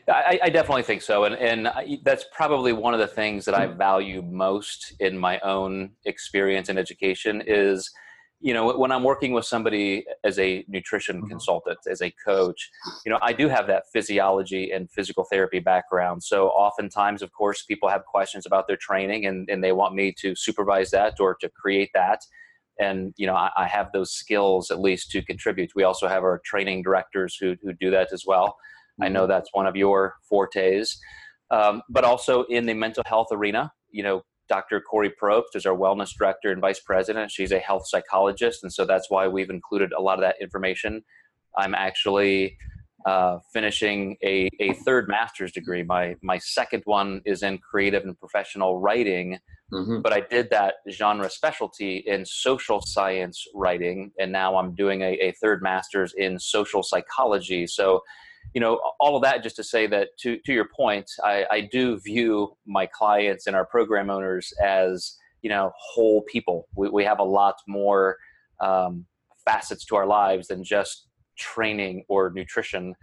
I, 0.08 0.40
I, 0.44 0.48
definitely 0.48 0.84
think 0.84 1.02
so, 1.02 1.24
and 1.24 1.34
and 1.34 1.68
I, 1.68 1.98
that's 2.02 2.24
probably 2.32 2.72
one 2.72 2.94
of 2.94 3.00
the 3.00 3.06
things 3.06 3.44
that 3.44 3.54
I 3.54 3.66
value 3.66 4.22
most 4.22 4.94
in 5.00 5.18
my 5.18 5.38
own 5.40 5.90
experience 6.06 6.70
and 6.70 6.78
education 6.78 7.42
is 7.46 7.90
you 8.40 8.54
know 8.54 8.76
when 8.76 8.92
i'm 8.92 9.02
working 9.02 9.32
with 9.32 9.44
somebody 9.44 10.04
as 10.24 10.38
a 10.38 10.64
nutrition 10.68 11.18
mm-hmm. 11.18 11.28
consultant 11.28 11.78
as 11.90 12.00
a 12.00 12.12
coach 12.24 12.70
you 13.04 13.10
know 13.10 13.18
i 13.22 13.32
do 13.32 13.48
have 13.48 13.66
that 13.66 13.84
physiology 13.92 14.70
and 14.70 14.90
physical 14.90 15.24
therapy 15.30 15.58
background 15.58 16.22
so 16.22 16.48
oftentimes 16.48 17.22
of 17.22 17.32
course 17.32 17.64
people 17.64 17.88
have 17.88 18.04
questions 18.04 18.46
about 18.46 18.66
their 18.68 18.76
training 18.76 19.26
and, 19.26 19.48
and 19.50 19.62
they 19.62 19.72
want 19.72 19.94
me 19.94 20.14
to 20.16 20.34
supervise 20.36 20.90
that 20.90 21.14
or 21.20 21.34
to 21.40 21.48
create 21.48 21.90
that 21.94 22.20
and 22.78 23.12
you 23.16 23.26
know 23.26 23.34
I, 23.34 23.50
I 23.56 23.66
have 23.66 23.90
those 23.92 24.12
skills 24.12 24.70
at 24.70 24.80
least 24.80 25.10
to 25.12 25.22
contribute 25.22 25.72
we 25.74 25.82
also 25.82 26.06
have 26.06 26.22
our 26.22 26.40
training 26.44 26.82
directors 26.82 27.36
who, 27.40 27.56
who 27.62 27.72
do 27.72 27.90
that 27.90 28.12
as 28.12 28.24
well 28.26 28.48
mm-hmm. 28.48 29.04
i 29.04 29.08
know 29.08 29.22
mm-hmm. 29.22 29.30
that's 29.30 29.50
one 29.52 29.66
of 29.66 29.76
your 29.76 30.14
fortes 30.28 30.98
um, 31.50 31.82
but 31.88 32.04
also 32.04 32.44
in 32.44 32.66
the 32.66 32.74
mental 32.74 33.02
health 33.06 33.28
arena 33.32 33.72
you 33.90 34.02
know 34.02 34.22
Dr. 34.48 34.80
Corey 34.80 35.12
Probst 35.20 35.54
is 35.54 35.66
our 35.66 35.76
wellness 35.76 36.16
director 36.16 36.50
and 36.50 36.60
vice 36.60 36.80
president. 36.80 37.30
She's 37.30 37.52
a 37.52 37.58
health 37.58 37.86
psychologist, 37.86 38.62
and 38.62 38.72
so 38.72 38.84
that's 38.84 39.10
why 39.10 39.28
we've 39.28 39.50
included 39.50 39.92
a 39.92 40.00
lot 40.00 40.18
of 40.18 40.22
that 40.22 40.36
information. 40.40 41.02
I'm 41.56 41.74
actually 41.74 42.56
uh, 43.06 43.38
finishing 43.52 44.16
a, 44.24 44.48
a 44.60 44.72
third 44.84 45.08
master's 45.08 45.52
degree. 45.52 45.82
My 45.82 46.16
my 46.22 46.38
second 46.38 46.82
one 46.84 47.20
is 47.24 47.42
in 47.42 47.58
creative 47.58 48.04
and 48.04 48.18
professional 48.18 48.80
writing, 48.80 49.38
mm-hmm. 49.72 50.00
but 50.00 50.12
I 50.12 50.20
did 50.20 50.50
that 50.50 50.76
genre 50.90 51.30
specialty 51.30 51.98
in 52.06 52.24
social 52.24 52.80
science 52.80 53.44
writing, 53.54 54.12
and 54.18 54.32
now 54.32 54.56
I'm 54.56 54.74
doing 54.74 55.02
a, 55.02 55.12
a 55.20 55.32
third 55.40 55.62
master's 55.62 56.12
in 56.16 56.38
social 56.38 56.82
psychology. 56.82 57.66
So 57.66 58.02
you 58.54 58.60
know 58.60 58.80
all 59.00 59.16
of 59.16 59.22
that 59.22 59.42
just 59.42 59.56
to 59.56 59.64
say 59.64 59.86
that 59.86 60.08
to, 60.18 60.38
to 60.44 60.52
your 60.52 60.68
point 60.74 61.10
I, 61.22 61.44
I 61.50 61.60
do 61.60 61.98
view 62.00 62.56
my 62.66 62.86
clients 62.86 63.46
and 63.46 63.54
our 63.54 63.66
program 63.66 64.10
owners 64.10 64.52
as 64.62 65.16
you 65.42 65.50
know 65.50 65.72
whole 65.78 66.22
people. 66.22 66.68
We, 66.76 66.88
we 66.88 67.04
have 67.04 67.18
a 67.18 67.24
lot 67.24 67.56
more 67.66 68.16
um, 68.60 69.06
facets 69.44 69.84
to 69.86 69.96
our 69.96 70.06
lives 70.06 70.48
than 70.48 70.64
just 70.64 71.06
training 71.38 72.04
or 72.08 72.32
nutrition. 72.34 72.94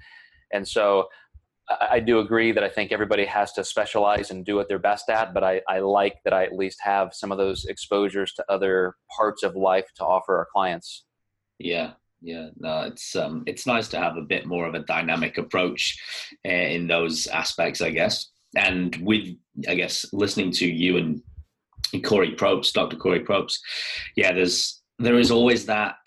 And 0.52 0.67
so 0.67 1.08
I, 1.69 1.88
I, 1.91 2.00
do 2.00 2.19
agree 2.19 2.52
that 2.52 2.63
i 2.63 2.69
think 2.69 2.91
everybody 2.91 3.26
has 3.26 3.54
to 3.54 3.63
specialize 3.63 4.30
and 4.30 4.45
do 4.45 4.56
what 4.56 4.67
they're 4.67 4.78
best 4.78 5.10
at 5.10 5.34
but 5.34 5.43
I, 5.43 5.62
I 5.67 5.80
like 5.80 6.17
that 6.24 6.34
i 6.34 6.43
at 6.43 6.54
least 6.54 6.80
have 6.82 7.13
some 7.13 7.32
of 7.32 7.38
those 7.38 7.65
exposures 7.65 8.34
to 8.34 8.45
other 8.50 8.95
parts 9.15 9.41
of 9.41 9.56
life 9.56 9.88
to 9.95 10.06
offer 10.06 10.38
our 10.38 10.48
clients. 10.54 11.06
Yeah 11.58 11.93
yeah 12.26 12.50
no 12.58 12.82
it's 12.82 13.16
um 13.16 13.44
it's 13.46 13.68
nice 13.68 13.88
to 13.88 14.00
have 14.00 14.18
a 14.18 14.22
bit 14.22 14.48
more 14.48 14.66
of 14.66 14.74
a 14.74 14.80
dynamic 14.80 15.38
approach 15.38 15.96
uh, 16.46 16.50
in 16.50 16.88
those 16.88 17.28
aspects 17.28 17.82
i 17.82 17.90
guess. 17.90 18.32
And 18.58 18.96
with 19.02 19.28
i 19.70 19.76
guess 19.76 20.06
listening 20.12 20.52
to 20.54 20.68
you 20.68 20.98
and 20.98 21.22
corey 22.04 22.36
probst 22.36 22.74
dr 22.74 22.98
corey 22.98 23.24
probst 23.24 23.60
yeah 24.16 24.34
there's 24.34 24.82
there 24.98 25.20
is 25.20 25.30
always 25.30 25.66
that 25.66 25.98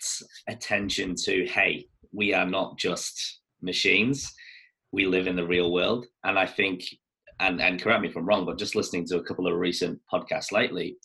attention 0.47 1.15
to 1.15 1.45
hey 1.45 1.85
we 2.11 2.33
are 2.33 2.45
not 2.45 2.77
just 2.77 3.39
machines. 3.61 4.33
We 4.91 5.05
live 5.05 5.27
in 5.27 5.35
the 5.35 5.45
real 5.45 5.71
world. 5.71 6.07
And 6.23 6.37
i 6.37 6.45
think 6.45 6.83
and 7.39 7.61
and 7.61 7.81
correct 7.81 8.01
me 8.01 8.09
if 8.09 8.17
i'm 8.17 8.25
wrong 8.25 8.45
but 8.45 8.57
just 8.57 8.75
listening 8.75 9.05
to 9.05 9.17
a 9.17 9.23
couple 9.23 9.47
of 9.47 9.57
recent 9.57 9.97
podcasts 10.11 10.51
lately 10.51 10.97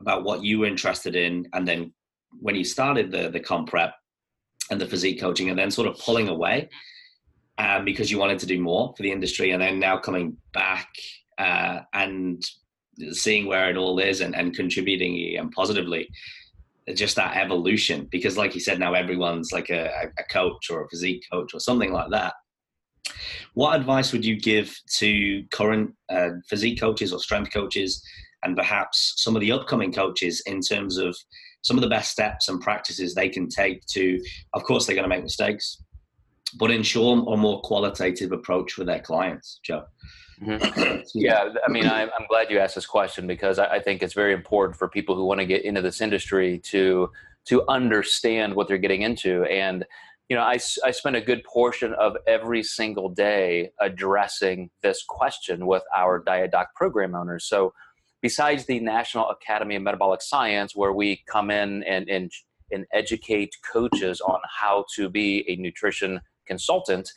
about 0.00 0.22
what 0.22 0.44
you 0.44 0.60
were 0.60 0.66
interested 0.66 1.16
in 1.16 1.48
and 1.52 1.66
then 1.66 1.92
when 2.38 2.54
you 2.54 2.64
started 2.64 3.10
the 3.10 3.28
the 3.30 3.40
comp 3.40 3.68
prep 3.68 3.94
and 4.72 4.80
the 4.80 4.86
physique 4.86 5.20
coaching 5.20 5.50
and 5.50 5.58
then 5.58 5.70
sort 5.70 5.86
of 5.86 5.98
pulling 5.98 6.28
away 6.28 6.68
um, 7.58 7.84
because 7.84 8.10
you 8.10 8.18
wanted 8.18 8.38
to 8.38 8.46
do 8.46 8.60
more 8.60 8.92
for 8.96 9.02
the 9.02 9.12
industry 9.12 9.50
and 9.50 9.62
then 9.62 9.78
now 9.78 9.96
coming 9.96 10.36
back 10.52 10.88
uh, 11.38 11.80
and 11.92 12.42
seeing 13.12 13.46
where 13.46 13.70
it 13.70 13.76
all 13.76 13.98
is 13.98 14.20
and, 14.20 14.34
and 14.34 14.54
contributing 14.54 15.36
and 15.36 15.52
positively 15.52 16.08
just 16.94 17.16
that 17.16 17.36
evolution. 17.36 18.08
Because 18.10 18.36
like 18.36 18.54
you 18.54 18.60
said 18.60 18.80
now 18.80 18.94
everyone's 18.94 19.52
like 19.52 19.70
a, 19.70 20.10
a 20.18 20.24
coach 20.24 20.70
or 20.70 20.84
a 20.84 20.88
physique 20.88 21.24
coach 21.30 21.54
or 21.54 21.60
something 21.60 21.92
like 21.92 22.10
that. 22.10 22.34
What 23.54 23.76
advice 23.76 24.12
would 24.12 24.24
you 24.24 24.40
give 24.40 24.74
to 24.98 25.44
current 25.52 25.94
uh, 26.08 26.30
physique 26.48 26.80
coaches 26.80 27.12
or 27.12 27.20
strength 27.20 27.52
coaches 27.52 28.02
and 28.42 28.56
perhaps 28.56 29.14
some 29.16 29.36
of 29.36 29.40
the 29.40 29.52
upcoming 29.52 29.92
coaches 29.92 30.42
in 30.46 30.60
terms 30.60 30.96
of 30.96 31.16
some 31.62 31.76
of 31.76 31.82
the 31.82 31.88
best 31.88 32.10
steps 32.10 32.48
and 32.48 32.60
practices 32.60 33.14
they 33.14 33.28
can 33.28 33.48
take 33.48 33.84
to, 33.86 34.20
of 34.52 34.64
course, 34.64 34.86
they're 34.86 34.96
going 34.96 35.08
to 35.08 35.08
make 35.08 35.22
mistakes, 35.22 35.82
but 36.58 36.70
ensure 36.70 37.24
a 37.32 37.36
more 37.36 37.60
qualitative 37.62 38.32
approach 38.32 38.72
for 38.72 38.84
their 38.84 39.00
clients, 39.00 39.60
Joe. 39.62 39.84
Mm-hmm. 40.42 41.00
yeah, 41.14 41.48
I 41.64 41.70
mean, 41.70 41.86
I'm, 41.86 42.10
I'm, 42.18 42.26
glad 42.28 42.50
you 42.50 42.58
asked 42.58 42.74
this 42.74 42.86
question 42.86 43.26
because 43.28 43.60
I, 43.60 43.66
I 43.66 43.80
think 43.80 44.02
it's 44.02 44.14
very 44.14 44.32
important 44.32 44.76
for 44.76 44.88
people 44.88 45.14
who 45.14 45.24
want 45.24 45.38
to 45.38 45.46
get 45.46 45.64
into 45.64 45.82
this 45.82 46.00
industry 46.00 46.58
to 46.64 47.10
to 47.44 47.64
understand 47.68 48.54
what 48.54 48.68
they're 48.68 48.78
getting 48.78 49.02
into. 49.02 49.44
And 49.44 49.84
you 50.28 50.36
know, 50.36 50.42
I, 50.42 50.58
I 50.84 50.90
spend 50.92 51.16
a 51.16 51.20
good 51.20 51.44
portion 51.44 51.92
of 51.94 52.16
every 52.26 52.62
single 52.62 53.08
day 53.08 53.70
addressing 53.80 54.70
this 54.82 55.04
question 55.06 55.66
with 55.66 55.82
our 55.94 56.22
DietDoc 56.22 56.66
program 56.74 57.14
owners. 57.14 57.44
So 57.44 57.74
besides 58.22 58.64
the 58.64 58.80
National 58.80 59.28
Academy 59.28 59.76
of 59.76 59.82
Metabolic 59.82 60.22
Science, 60.22 60.74
where 60.74 60.92
we 60.92 61.22
come 61.28 61.50
in 61.50 61.82
and, 61.82 62.08
and, 62.08 62.30
and 62.70 62.86
educate 62.92 63.54
coaches 63.70 64.20
on 64.20 64.38
how 64.60 64.84
to 64.96 65.10
be 65.10 65.44
a 65.48 65.56
nutrition 65.56 66.20
consultant, 66.46 67.10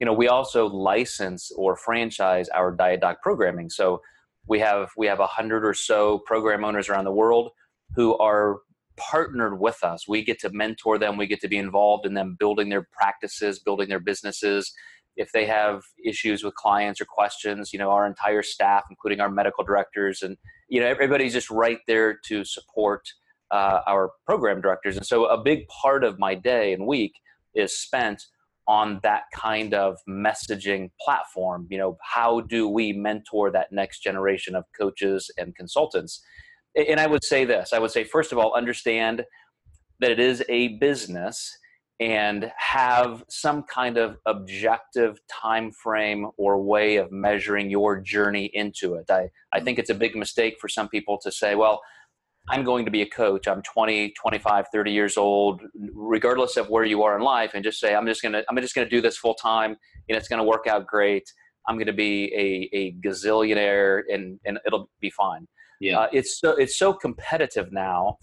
you 0.00 0.06
know, 0.06 0.12
we 0.12 0.28
also 0.28 0.66
license 0.66 1.52
or 1.56 1.76
franchise 1.76 2.48
our 2.48 2.72
diet 2.72 3.00
doc 3.00 3.20
programming. 3.22 3.68
So 3.68 4.00
we 4.48 4.58
have 4.60 4.90
we 4.96 5.06
have 5.06 5.20
a 5.20 5.26
hundred 5.26 5.64
or 5.64 5.74
so 5.74 6.18
program 6.26 6.64
owners 6.64 6.88
around 6.88 7.04
the 7.04 7.12
world 7.12 7.50
who 7.94 8.16
are 8.18 8.58
partnered 8.96 9.60
with 9.60 9.82
us. 9.82 10.08
We 10.08 10.24
get 10.24 10.40
to 10.40 10.50
mentor 10.50 10.98
them. 10.98 11.16
We 11.16 11.26
get 11.26 11.40
to 11.42 11.48
be 11.48 11.56
involved 11.56 12.06
in 12.06 12.14
them 12.14 12.36
building 12.38 12.68
their 12.68 12.86
practices, 12.92 13.60
building 13.60 13.88
their 13.88 14.00
businesses, 14.00 14.72
if 15.16 15.30
they 15.32 15.46
have 15.46 15.82
issues 16.04 16.42
with 16.42 16.54
clients 16.54 17.00
or 17.00 17.04
questions, 17.04 17.72
you 17.72 17.78
know, 17.78 17.90
our 17.90 18.06
entire 18.06 18.42
staff, 18.42 18.84
including 18.90 19.20
our 19.20 19.30
medical 19.30 19.64
directors, 19.64 20.22
and 20.22 20.36
you 20.68 20.80
know, 20.80 20.86
everybody's 20.86 21.34
just 21.34 21.50
right 21.50 21.78
there 21.86 22.18
to 22.28 22.44
support 22.44 23.02
uh, 23.50 23.80
our 23.86 24.12
program 24.26 24.60
directors. 24.60 24.96
And 24.96 25.06
so, 25.06 25.26
a 25.26 25.42
big 25.42 25.66
part 25.68 26.04
of 26.04 26.18
my 26.18 26.34
day 26.34 26.72
and 26.72 26.86
week 26.86 27.12
is 27.54 27.78
spent 27.78 28.22
on 28.68 29.00
that 29.02 29.24
kind 29.34 29.74
of 29.74 29.98
messaging 30.08 30.90
platform. 31.00 31.66
You 31.68 31.78
know, 31.78 31.98
how 32.02 32.40
do 32.40 32.68
we 32.68 32.92
mentor 32.92 33.50
that 33.50 33.72
next 33.72 34.00
generation 34.00 34.54
of 34.54 34.64
coaches 34.78 35.30
and 35.36 35.54
consultants? 35.54 36.22
And 36.74 36.98
I 36.98 37.06
would 37.06 37.24
say 37.24 37.44
this: 37.44 37.72
I 37.72 37.78
would 37.78 37.90
say, 37.90 38.04
first 38.04 38.32
of 38.32 38.38
all, 38.38 38.54
understand 38.54 39.24
that 40.00 40.10
it 40.10 40.20
is 40.20 40.42
a 40.48 40.78
business 40.78 41.56
and 42.02 42.50
have 42.58 43.22
some 43.28 43.62
kind 43.62 43.96
of 43.96 44.18
objective 44.26 45.20
time 45.30 45.70
frame 45.70 46.26
or 46.36 46.60
way 46.60 46.96
of 46.96 47.12
measuring 47.12 47.70
your 47.70 48.00
journey 48.00 48.50
into 48.54 48.94
it. 48.96 49.08
I, 49.08 49.30
I 49.52 49.60
think 49.60 49.78
it's 49.78 49.88
a 49.88 49.94
big 49.94 50.16
mistake 50.16 50.56
for 50.60 50.68
some 50.68 50.88
people 50.88 51.16
to 51.22 51.30
say, 51.30 51.54
well, 51.54 51.80
I'm 52.48 52.64
going 52.64 52.84
to 52.86 52.90
be 52.90 53.02
a 53.02 53.08
coach. 53.08 53.46
I'm 53.46 53.62
20, 53.62 54.14
25, 54.20 54.66
30 54.72 54.90
years 54.90 55.16
old, 55.16 55.62
regardless 55.94 56.56
of 56.56 56.68
where 56.68 56.84
you 56.84 57.04
are 57.04 57.16
in 57.16 57.22
life, 57.22 57.52
and 57.54 57.62
just 57.62 57.78
say, 57.78 57.94
I'm 57.94 58.04
just 58.04 58.20
gonna, 58.20 58.42
I'm 58.50 58.56
just 58.56 58.74
gonna 58.74 58.88
do 58.88 59.00
this 59.00 59.16
full 59.16 59.34
time, 59.34 59.76
and 60.08 60.18
it's 60.18 60.26
gonna 60.26 60.42
work 60.42 60.66
out 60.66 60.88
great. 60.88 61.22
I'm 61.68 61.78
gonna 61.78 61.92
be 61.92 62.34
a, 62.34 62.76
a 62.76 62.92
gazillionaire, 62.94 64.02
and 64.12 64.40
and 64.44 64.58
it'll 64.66 64.90
be 65.00 65.10
fine. 65.10 65.46
Yeah, 65.78 66.00
uh, 66.00 66.08
it's 66.12 66.40
so 66.40 66.56
it's 66.56 66.76
so 66.76 66.92
competitive 66.92 67.70
now, 67.70 68.18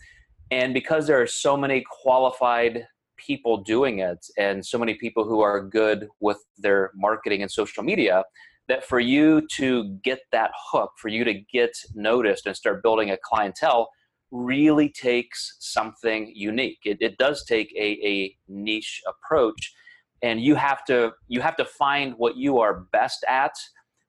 and 0.51 0.73
because 0.73 1.07
there 1.07 1.21
are 1.21 1.27
so 1.27 1.55
many 1.55 1.85
qualified 2.03 2.85
people 3.25 3.58
doing 3.58 3.99
it 3.99 4.25
and 4.38 4.65
so 4.65 4.77
many 4.77 4.93
people 4.95 5.23
who 5.23 5.41
are 5.41 5.62
good 5.62 6.08
with 6.19 6.38
their 6.58 6.91
marketing 6.95 7.41
and 7.41 7.51
social 7.51 7.84
media 7.84 8.23
that 8.67 8.86
for 8.86 8.99
you 8.99 9.45
to 9.55 9.97
get 10.03 10.19
that 10.32 10.51
hook 10.71 10.91
for 10.97 11.10
you 11.10 11.23
to 11.23 11.34
get 11.34 11.71
noticed 11.95 12.45
and 12.45 12.55
start 12.55 12.84
building 12.84 13.12
a 13.12 13.17
clientele 13.23 13.89
really 14.32 14.89
takes 14.89 15.58
something 15.60 16.32
unique. 16.36 16.77
It, 16.86 16.97
it 17.01 17.17
does 17.17 17.43
take 17.45 17.73
a, 17.75 17.99
a 18.05 18.36
niche 18.47 19.01
approach 19.08 19.73
and 20.21 20.41
you 20.41 20.55
have 20.55 20.86
to 20.86 21.12
you 21.27 21.41
have 21.41 21.55
to 21.58 21.65
find 21.65 22.13
what 22.17 22.38
you 22.38 22.60
are 22.60 22.86
best 22.91 23.25
at 23.27 23.53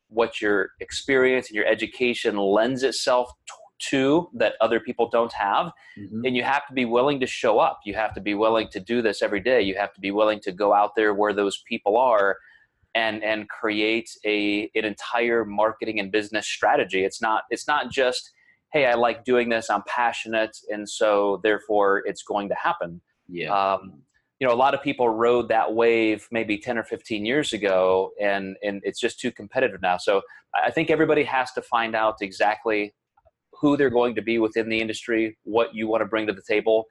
what 0.08 0.40
your 0.40 0.70
experience 0.80 1.48
and 1.48 1.56
your 1.56 1.66
education 1.66 2.36
lends 2.36 2.82
itself 2.82 3.30
to 3.88 4.28
that 4.34 4.54
other 4.60 4.80
people 4.80 5.08
don't 5.08 5.32
have. 5.32 5.72
Mm-hmm. 5.98 6.24
and 6.24 6.36
you 6.36 6.42
have 6.42 6.66
to 6.68 6.74
be 6.74 6.84
willing 6.84 7.20
to 7.20 7.26
show 7.26 7.58
up. 7.58 7.80
You 7.84 7.94
have 7.94 8.14
to 8.14 8.20
be 8.20 8.34
willing 8.34 8.68
to 8.68 8.80
do 8.80 9.02
this 9.02 9.22
every 9.22 9.40
day. 9.40 9.62
You 9.62 9.74
have 9.76 9.92
to 9.94 10.00
be 10.00 10.10
willing 10.10 10.40
to 10.40 10.52
go 10.52 10.72
out 10.72 10.92
there 10.96 11.14
where 11.14 11.32
those 11.32 11.62
people 11.68 11.96
are 11.96 12.36
and 12.94 13.22
and 13.22 13.48
create 13.48 14.10
a 14.24 14.70
an 14.74 14.84
entire 14.84 15.44
marketing 15.44 16.00
and 16.00 16.10
business 16.10 16.46
strategy. 16.46 17.04
It's 17.04 17.20
not 17.22 17.44
it's 17.50 17.66
not 17.66 17.90
just 17.90 18.32
hey 18.72 18.86
i 18.86 18.94
like 18.94 19.24
doing 19.24 19.48
this. 19.48 19.70
I'm 19.70 19.82
passionate. 19.86 20.56
And 20.68 20.88
so 20.88 21.40
therefore 21.42 22.02
it's 22.06 22.22
going 22.22 22.48
to 22.48 22.54
happen. 22.54 23.00
Yeah. 23.28 23.50
Um, 23.52 24.02
you 24.38 24.46
know 24.48 24.54
a 24.54 24.56
lot 24.56 24.74
of 24.74 24.82
people 24.82 25.08
rode 25.08 25.48
that 25.48 25.74
wave 25.74 26.26
maybe 26.30 26.56
10 26.56 26.78
or 26.78 26.84
15 26.84 27.26
years 27.26 27.52
ago 27.52 28.10
and 28.20 28.56
and 28.62 28.80
it's 28.84 28.98
just 29.00 29.20
too 29.20 29.30
competitive 29.30 29.82
now. 29.82 29.96
So 29.98 30.22
i 30.66 30.70
think 30.70 30.90
everybody 30.90 31.22
has 31.22 31.52
to 31.52 31.62
find 31.62 31.94
out 31.94 32.16
exactly 32.22 32.92
who 33.60 33.76
they're 33.76 33.90
going 33.90 34.14
to 34.14 34.22
be 34.22 34.38
within 34.38 34.68
the 34.68 34.80
industry, 34.80 35.36
what 35.44 35.74
you 35.74 35.86
want 35.86 36.00
to 36.00 36.06
bring 36.06 36.26
to 36.26 36.32
the 36.32 36.42
table. 36.48 36.86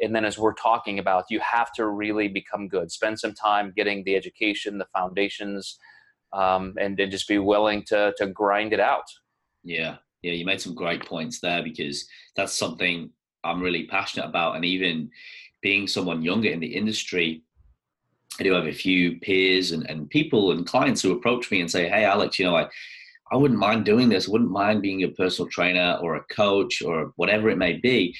And 0.00 0.14
then, 0.14 0.24
as 0.24 0.38
we're 0.38 0.54
talking 0.54 0.98
about, 0.98 1.24
you 1.30 1.38
have 1.40 1.72
to 1.74 1.86
really 1.86 2.28
become 2.28 2.66
good. 2.66 2.90
Spend 2.90 3.18
some 3.20 3.34
time 3.34 3.72
getting 3.76 4.02
the 4.04 4.16
education, 4.16 4.78
the 4.78 4.86
foundations, 4.92 5.78
um, 6.32 6.74
and, 6.80 6.98
and 6.98 7.12
just 7.12 7.28
be 7.28 7.38
willing 7.38 7.84
to, 7.86 8.12
to 8.18 8.26
grind 8.26 8.72
it 8.72 8.80
out. 8.80 9.04
Yeah. 9.62 9.96
Yeah. 10.22 10.32
You 10.32 10.44
made 10.44 10.60
some 10.60 10.74
great 10.74 11.06
points 11.06 11.40
there 11.40 11.62
because 11.62 12.06
that's 12.34 12.52
something 12.52 13.10
I'm 13.44 13.60
really 13.60 13.86
passionate 13.86 14.26
about. 14.26 14.56
And 14.56 14.64
even 14.64 15.10
being 15.62 15.86
someone 15.86 16.22
younger 16.22 16.50
in 16.50 16.60
the 16.60 16.74
industry, 16.74 17.42
I 18.40 18.42
do 18.42 18.52
have 18.52 18.66
a 18.66 18.72
few 18.72 19.20
peers 19.20 19.70
and, 19.70 19.88
and 19.88 20.10
people 20.10 20.50
and 20.50 20.66
clients 20.66 21.02
who 21.02 21.12
approach 21.12 21.50
me 21.50 21.60
and 21.60 21.70
say, 21.70 21.88
Hey, 21.88 22.04
Alex, 22.04 22.38
you 22.38 22.46
know, 22.46 22.56
I, 22.56 22.68
I 23.34 23.36
wouldn't 23.36 23.58
mind 23.58 23.84
doing 23.84 24.08
this. 24.08 24.28
I 24.28 24.30
wouldn't 24.30 24.52
mind 24.52 24.80
being 24.80 25.02
a 25.02 25.08
personal 25.08 25.50
trainer 25.50 25.98
or 26.00 26.14
a 26.14 26.24
coach 26.32 26.80
or 26.80 27.12
whatever 27.16 27.50
it 27.50 27.58
may 27.58 27.72
be. 27.72 28.16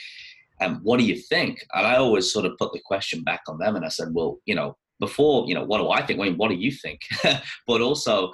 And 0.60 0.80
what 0.82 0.98
do 0.98 1.04
you 1.04 1.16
think? 1.16 1.64
And 1.72 1.86
I 1.86 1.96
always 1.96 2.32
sort 2.32 2.46
of 2.46 2.58
put 2.58 2.72
the 2.72 2.80
question 2.84 3.22
back 3.22 3.42
on 3.46 3.58
them 3.58 3.76
and 3.76 3.84
I 3.84 3.90
said, 3.90 4.08
well, 4.12 4.40
you 4.44 4.56
know, 4.56 4.76
before, 4.98 5.46
you 5.46 5.54
know, 5.54 5.62
what 5.62 5.78
do 5.78 5.90
I 5.90 6.02
think? 6.02 6.18
Wayne, 6.18 6.36
what 6.36 6.48
do 6.48 6.56
you 6.56 6.72
think? 6.72 7.00
but 7.66 7.80
also 7.80 8.32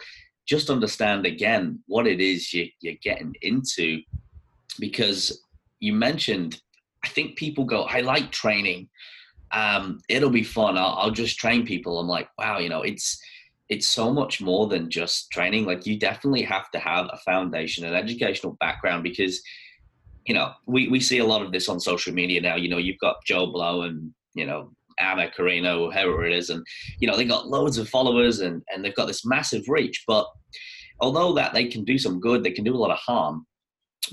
just 0.49 0.71
understand 0.71 1.27
again 1.27 1.81
what 1.87 2.07
it 2.07 2.19
is 2.19 2.51
you, 2.55 2.69
you're 2.81 2.95
getting 3.03 3.35
into 3.43 4.01
because 4.79 5.45
you 5.81 5.93
mentioned, 5.93 6.63
I 7.05 7.09
think 7.09 7.37
people 7.37 7.65
go, 7.65 7.83
I 7.83 8.01
like 8.01 8.33
training. 8.33 8.89
Um, 9.53 10.01
it'll 10.09 10.31
be 10.31 10.45
fun. 10.45 10.79
I'll, 10.79 10.95
I'll 10.99 11.11
just 11.11 11.39
train 11.39 11.67
people. 11.67 11.99
I'm 11.99 12.09
like, 12.09 12.29
wow, 12.39 12.59
you 12.59 12.71
know, 12.71 12.81
it's, 12.81 13.21
it's 13.71 13.87
so 13.87 14.13
much 14.13 14.43
more 14.43 14.67
than 14.67 14.91
just 14.91 15.31
training. 15.31 15.65
Like 15.65 15.87
you 15.87 15.97
definitely 15.97 16.43
have 16.43 16.71
to 16.73 16.79
have 16.81 17.09
a 17.13 17.19
foundation, 17.19 17.85
an 17.85 17.95
educational 17.95 18.57
background 18.59 19.05
because, 19.05 19.41
you 20.27 20.35
know, 20.35 20.53
we, 20.67 20.89
we 20.89 20.99
see 20.99 21.19
a 21.19 21.25
lot 21.25 21.41
of 21.41 21.53
this 21.53 21.69
on 21.69 21.79
social 21.79 22.13
media 22.13 22.41
now. 22.41 22.57
You 22.57 22.69
know, 22.69 22.79
you've 22.79 22.99
got 22.99 23.25
Joe 23.25 23.47
Blow 23.47 23.83
and, 23.83 24.13
you 24.35 24.45
know, 24.45 24.73
Anna 24.99 25.31
Karina, 25.31 25.75
whoever 25.75 26.27
it 26.27 26.35
is, 26.35 26.51
and 26.51 26.67
you 26.99 27.09
know, 27.09 27.17
they 27.17 27.25
got 27.25 27.49
loads 27.49 27.79
of 27.79 27.89
followers 27.89 28.41
and, 28.41 28.61
and 28.69 28.85
they've 28.85 28.95
got 28.95 29.07
this 29.07 29.25
massive 29.25 29.63
reach. 29.69 30.03
But 30.07 30.27
although 31.01 31.33
that 31.35 31.55
they 31.55 31.67
can 31.67 31.85
do 31.85 31.97
some 31.97 32.21
good, 32.21 32.43
they 32.43 32.51
can 32.51 32.65
do 32.65 32.75
a 32.75 32.77
lot 32.77 32.91
of 32.91 32.99
harm 32.99 33.47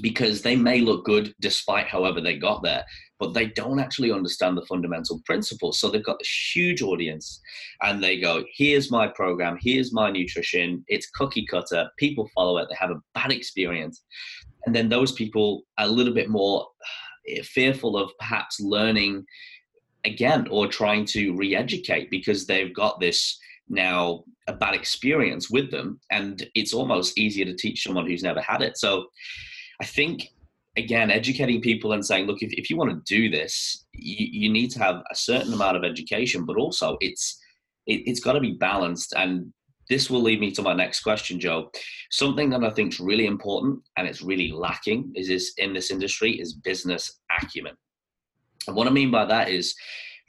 because 0.02 0.44
they 0.44 0.56
may 0.56 0.80
look 0.82 1.04
good 1.04 1.34
despite 1.42 1.88
however 1.88 2.22
they 2.22 2.38
got 2.38 2.62
there 2.62 2.86
but 3.20 3.34
they 3.34 3.48
don't 3.48 3.80
actually 3.80 4.12
understand 4.12 4.58
the 4.58 4.66
fundamental 4.66 5.22
principles. 5.26 5.80
So 5.80 5.90
they've 5.90 6.04
got 6.04 6.20
this 6.20 6.52
huge 6.54 6.82
audience 6.82 7.42
and 7.82 8.04
they 8.04 8.20
go, 8.20 8.44
here's 8.56 8.92
my 8.92 9.08
program, 9.08 9.58
here's 9.60 9.94
my 9.94 10.12
nutrition, 10.12 10.84
it's 10.88 11.10
cookie 11.10 11.46
cutter, 11.46 11.90
people 11.98 12.30
follow 12.36 12.58
it, 12.58 12.68
they 12.70 12.76
have 12.80 12.92
a 12.92 13.02
bad 13.14 13.32
experience. 13.32 14.04
And 14.66 14.76
then 14.76 14.90
those 14.90 15.12
people 15.12 15.64
are 15.78 15.86
a 15.86 15.90
little 15.90 16.14
bit 16.14 16.30
more 16.30 16.68
eh, 17.28 17.42
fearful 17.44 17.98
of 17.98 18.12
perhaps 18.20 18.60
learning 18.60 19.26
again 20.06 20.48
or 20.50 20.68
trying 20.68 21.06
to 21.06 21.36
re 21.36 21.56
educate 21.56 22.10
because 22.12 22.46
they've 22.46 22.74
got 22.74 23.00
this 23.00 23.38
now 23.70 24.24
a 24.48 24.54
bad 24.54 24.74
experience 24.74 25.50
with 25.50 25.72
them 25.72 26.00
and 26.12 26.48
it's 26.56 26.74
almost 26.74 27.18
easier 27.18 27.46
to 27.46 27.54
teach 27.56 27.84
someone 27.84 28.08
who's 28.08 28.24
never 28.24 28.42
had 28.42 28.62
it. 28.62 28.78
So 28.78 29.08
I 29.82 29.86
think 29.86 30.30
again, 30.78 31.12
educating 31.12 31.62
people 31.62 31.94
and 31.94 32.06
saying, 32.06 32.28
look, 32.28 32.42
if, 32.42 32.54
if 32.54 32.70
you 32.70 32.78
want 32.78 32.92
to 32.92 33.16
do 33.16 33.30
this, 33.30 33.86
you, 33.94 34.28
you 34.32 34.50
need 34.50 34.70
to 34.72 34.80
have 34.80 34.98
a 35.12 35.16
certain 35.16 35.54
amount 35.54 35.76
of 35.76 35.84
education, 35.84 36.46
but 36.46 36.58
also 36.58 36.98
it's 37.02 37.40
it, 37.88 38.04
it's 38.06 38.20
got 38.20 38.34
to 38.34 38.40
be 38.40 38.54
balanced. 38.54 39.14
And 39.18 39.52
this 39.90 40.10
will 40.10 40.22
lead 40.22 40.40
me 40.40 40.52
to 40.52 40.62
my 40.62 40.74
next 40.74 41.02
question, 41.02 41.40
Joe. 41.40 41.72
Something 42.12 42.50
that 42.52 42.64
I 42.64 42.70
think 42.70 42.94
is 42.94 43.00
really 43.00 43.26
important 43.26 43.80
and 43.98 44.08
it's 44.08 44.22
really 44.22 44.52
lacking 44.52 45.12
is 45.16 45.28
this 45.28 45.54
in 45.58 45.74
this 45.74 45.92
industry 45.92 46.34
is 46.34 46.54
business 46.54 47.20
acumen. 47.42 47.74
And 48.68 48.76
what 48.76 48.88
I 48.88 48.92
mean 48.92 49.12
by 49.12 49.26
that 49.26 49.50
is, 49.50 49.74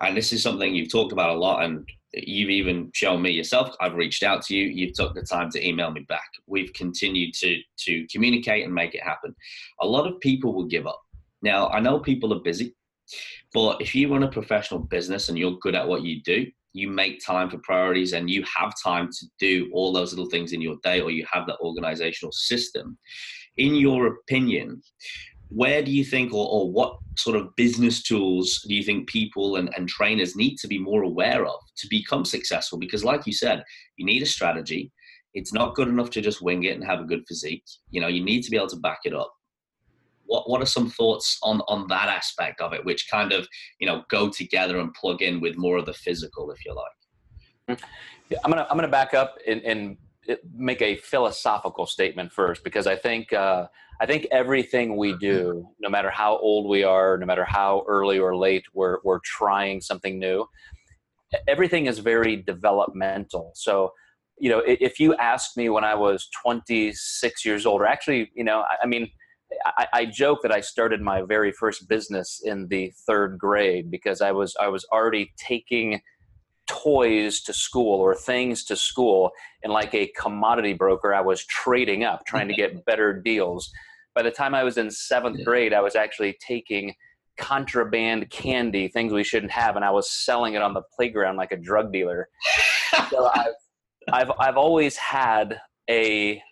and 0.00 0.16
this 0.16 0.32
is 0.32 0.42
something 0.42 0.74
you've 0.74 0.92
talked 0.92 1.12
about 1.12 1.34
a 1.34 1.38
lot, 1.38 1.64
and 1.64 1.88
you've 2.12 2.50
even 2.50 2.90
shown 2.94 3.20
me 3.20 3.30
yourself 3.30 3.74
i've 3.80 3.94
reached 3.94 4.22
out 4.22 4.42
to 4.42 4.54
you 4.56 4.64
you've 4.64 4.94
took 4.94 5.14
the 5.14 5.22
time 5.22 5.50
to 5.50 5.66
email 5.66 5.90
me 5.90 6.04
back. 6.08 6.28
We've 6.46 6.72
continued 6.72 7.34
to 7.34 7.58
to 7.84 8.06
communicate 8.10 8.64
and 8.64 8.74
make 8.74 8.94
it 8.94 9.02
happen. 9.02 9.34
A 9.80 9.86
lot 9.86 10.06
of 10.06 10.18
people 10.20 10.54
will 10.54 10.66
give 10.66 10.86
up. 10.86 11.00
Now 11.42 11.68
i 11.68 11.80
know 11.80 11.98
people 11.98 12.32
are 12.34 12.40
busy 12.40 12.74
but 13.54 13.80
if 13.80 13.94
you 13.94 14.12
run 14.12 14.22
a 14.22 14.30
professional 14.30 14.80
business 14.80 15.28
and 15.28 15.38
you're 15.38 15.58
good 15.62 15.74
at 15.74 15.88
what 15.88 16.02
you 16.02 16.22
do 16.22 16.46
you 16.72 16.88
make 16.88 17.24
time 17.24 17.50
for 17.50 17.58
priorities 17.58 18.12
and 18.12 18.30
you 18.30 18.44
have 18.56 18.72
time 18.82 19.08
to 19.10 19.26
do 19.38 19.70
all 19.72 19.92
those 19.92 20.12
little 20.12 20.30
things 20.30 20.52
in 20.52 20.60
your 20.60 20.76
day 20.82 21.00
or 21.00 21.10
you 21.10 21.24
have 21.30 21.46
that 21.46 21.58
organizational 21.60 22.32
system. 22.32 22.98
In 23.56 23.74
your 23.74 24.06
opinion 24.06 24.80
where 25.50 25.82
do 25.82 25.90
you 25.90 26.04
think 26.04 26.32
or, 26.32 26.48
or 26.48 26.70
what 26.70 26.98
sort 27.16 27.36
of 27.36 27.54
business 27.56 28.02
tools 28.02 28.64
do 28.68 28.74
you 28.74 28.82
think 28.82 29.08
people 29.08 29.56
and, 29.56 29.70
and 29.76 29.88
trainers 29.88 30.36
need 30.36 30.56
to 30.56 30.68
be 30.68 30.78
more 30.78 31.02
aware 31.02 31.46
of 31.46 31.58
to 31.76 31.88
become 31.88 32.24
successful? 32.24 32.78
Because 32.78 33.04
like 33.04 33.26
you 33.26 33.32
said 33.32 33.64
you 33.96 34.04
need 34.04 34.22
a 34.22 34.26
strategy. 34.26 34.92
It's 35.34 35.52
not 35.52 35.74
good 35.74 35.88
enough 35.88 36.10
to 36.10 36.20
just 36.20 36.42
wing 36.42 36.64
it 36.64 36.76
and 36.76 36.84
have 36.84 37.00
a 37.00 37.04
good 37.04 37.24
physique. 37.26 37.64
You 37.90 38.00
know 38.00 38.08
you 38.08 38.24
need 38.24 38.42
to 38.42 38.50
be 38.50 38.56
able 38.56 38.68
to 38.68 38.76
back 38.76 39.00
it 39.04 39.14
up. 39.14 39.32
What 40.26 40.48
what 40.48 40.62
are 40.62 40.66
some 40.66 40.90
thoughts 40.90 41.38
on 41.42 41.60
on 41.68 41.86
that 41.88 42.08
aspect 42.08 42.60
of 42.60 42.72
it 42.72 42.84
which 42.84 43.08
kind 43.10 43.32
of 43.32 43.46
you 43.80 43.86
know 43.86 44.04
go 44.10 44.28
together 44.28 44.78
and 44.78 44.92
plug 44.94 45.22
in 45.22 45.40
with 45.40 45.56
more 45.56 45.78
of 45.78 45.86
the 45.86 45.94
physical 45.94 46.50
if 46.50 46.64
you 46.64 46.74
like? 46.74 47.78
Hmm. 47.78 47.84
I'm 48.44 48.50
gonna 48.50 48.66
i'm 48.70 48.76
gonna 48.76 48.88
back 48.88 49.14
up 49.14 49.36
and, 49.46 49.62
and 49.62 49.96
make 50.54 50.82
a 50.82 50.96
philosophical 50.96 51.86
statement 51.86 52.32
first 52.32 52.62
because 52.64 52.86
i 52.86 52.96
think 52.96 53.32
uh, 53.32 53.66
I 54.00 54.06
think 54.06 54.28
everything 54.30 54.96
we 54.96 55.16
do, 55.16 55.68
no 55.80 55.88
matter 55.88 56.10
how 56.10 56.38
old 56.38 56.68
we 56.68 56.84
are, 56.84 57.18
no 57.18 57.26
matter 57.26 57.44
how 57.44 57.84
early 57.88 58.18
or 58.18 58.36
late 58.36 58.64
we're, 58.72 58.98
we're 59.02 59.18
trying 59.24 59.80
something 59.80 60.18
new, 60.18 60.46
everything 61.48 61.86
is 61.86 61.98
very 61.98 62.36
developmental. 62.36 63.50
So, 63.54 63.92
you 64.38 64.50
know, 64.50 64.62
if 64.64 65.00
you 65.00 65.16
asked 65.16 65.56
me 65.56 65.68
when 65.68 65.82
I 65.82 65.96
was 65.96 66.28
26 66.42 67.44
years 67.44 67.66
old, 67.66 67.80
or 67.80 67.86
actually, 67.86 68.30
you 68.34 68.44
know, 68.44 68.64
I, 68.82 68.86
mean, 68.86 69.10
I, 69.66 69.86
I, 69.92 70.06
joke 70.06 70.42
that 70.42 70.52
I 70.52 70.60
started 70.60 71.00
my 71.00 71.22
very 71.22 71.50
first 71.50 71.88
business 71.88 72.40
in 72.44 72.68
the 72.68 72.92
third 73.04 73.36
grade 73.36 73.90
because 73.90 74.20
I 74.20 74.30
was 74.30 74.54
I 74.60 74.68
was 74.68 74.86
already 74.92 75.32
taking 75.36 76.00
toys 76.82 77.40
to 77.42 77.52
school 77.52 78.00
or 78.00 78.14
things 78.14 78.64
to 78.64 78.76
school, 78.76 79.30
and 79.62 79.72
like 79.72 79.94
a 79.94 80.10
commodity 80.20 80.74
broker, 80.74 81.14
I 81.14 81.20
was 81.20 81.44
trading 81.46 82.04
up, 82.04 82.26
trying 82.26 82.48
to 82.48 82.54
get 82.54 82.84
better 82.86 83.12
deals 83.12 83.70
by 84.18 84.22
the 84.22 84.30
time 84.32 84.52
I 84.52 84.64
was 84.64 84.78
in 84.78 84.90
seventh 84.90 85.44
grade, 85.44 85.72
I 85.72 85.80
was 85.80 85.94
actually 85.94 86.36
taking 86.44 86.92
contraband 87.38 88.28
candy, 88.30 88.88
things 88.88 89.12
we 89.12 89.22
shouldn't 89.22 89.52
have, 89.52 89.76
and 89.76 89.84
I 89.84 89.92
was 89.92 90.10
selling 90.10 90.54
it 90.54 90.62
on 90.62 90.74
the 90.74 90.82
playground 90.96 91.36
like 91.36 91.52
a 91.52 91.56
drug 91.56 91.92
dealer. 91.92 92.28
so 93.10 93.30
I've, 93.34 93.52
I've, 94.12 94.30
I've 94.40 94.56
always 94.56 94.96
had 94.96 95.60
a, 95.88 96.42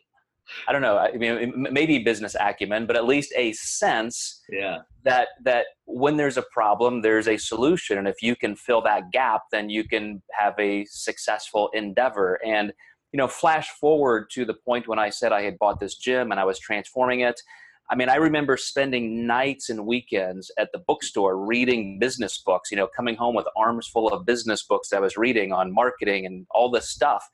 I 0.69 0.73
don't 0.73 0.83
know, 0.83 0.99
I 0.99 1.13
mean, 1.13 1.53
maybe 1.57 1.99
business 1.99 2.37
acumen, 2.39 2.87
but 2.87 2.97
at 2.97 3.05
least 3.05 3.33
a 3.37 3.53
sense 3.53 4.43
yeah. 4.51 4.79
that 5.05 5.29
that 5.45 5.67
when 5.85 6.17
there's 6.17 6.37
a 6.37 6.45
problem, 6.53 7.03
there's 7.03 7.29
a 7.29 7.37
solution, 7.37 7.99
and 7.99 8.09
if 8.09 8.23
you 8.23 8.37
can 8.37 8.57
fill 8.57 8.83
that 8.83 9.11
gap, 9.13 9.43
then 9.53 9.69
you 9.71 9.85
can 9.85 10.23
have 10.33 10.55
a 10.59 10.85
successful 10.87 11.71
endeavor. 11.75 12.39
And 12.45 12.73
you 13.13 13.19
know, 13.19 13.29
flash 13.29 13.71
forward 13.81 14.29
to 14.33 14.45
the 14.45 14.55
point 14.55 14.89
when 14.89 14.99
I 14.99 15.11
said 15.11 15.33
I 15.33 15.43
had 15.43 15.59
bought 15.59 15.81
this 15.81 15.97
gym 15.97 16.33
and 16.33 16.41
I 16.41 16.45
was 16.45 16.59
transforming 16.59 17.21
it. 17.21 17.41
I 17.89 17.95
mean, 17.95 18.09
I 18.09 18.17
remember 18.17 18.57
spending 18.57 19.27
nights 19.27 19.71
and 19.71 19.87
weekends 19.87 20.51
at 20.59 20.71
the 20.73 20.81
bookstore 20.81 21.39
reading 21.39 21.99
business 22.01 22.43
books, 22.45 22.71
you 22.71 22.77
know, 22.77 22.89
coming 22.89 23.15
home 23.15 23.35
with 23.35 23.47
arms 23.57 23.87
full 23.87 24.09
of 24.09 24.27
business 24.27 24.65
books 24.65 24.89
that 24.89 24.97
I 24.97 25.01
was 25.01 25.17
reading 25.17 25.53
on 25.53 25.73
marketing 25.73 26.27
and 26.27 26.47
all 26.51 26.71
this 26.71 26.91
stuff. 26.91 27.25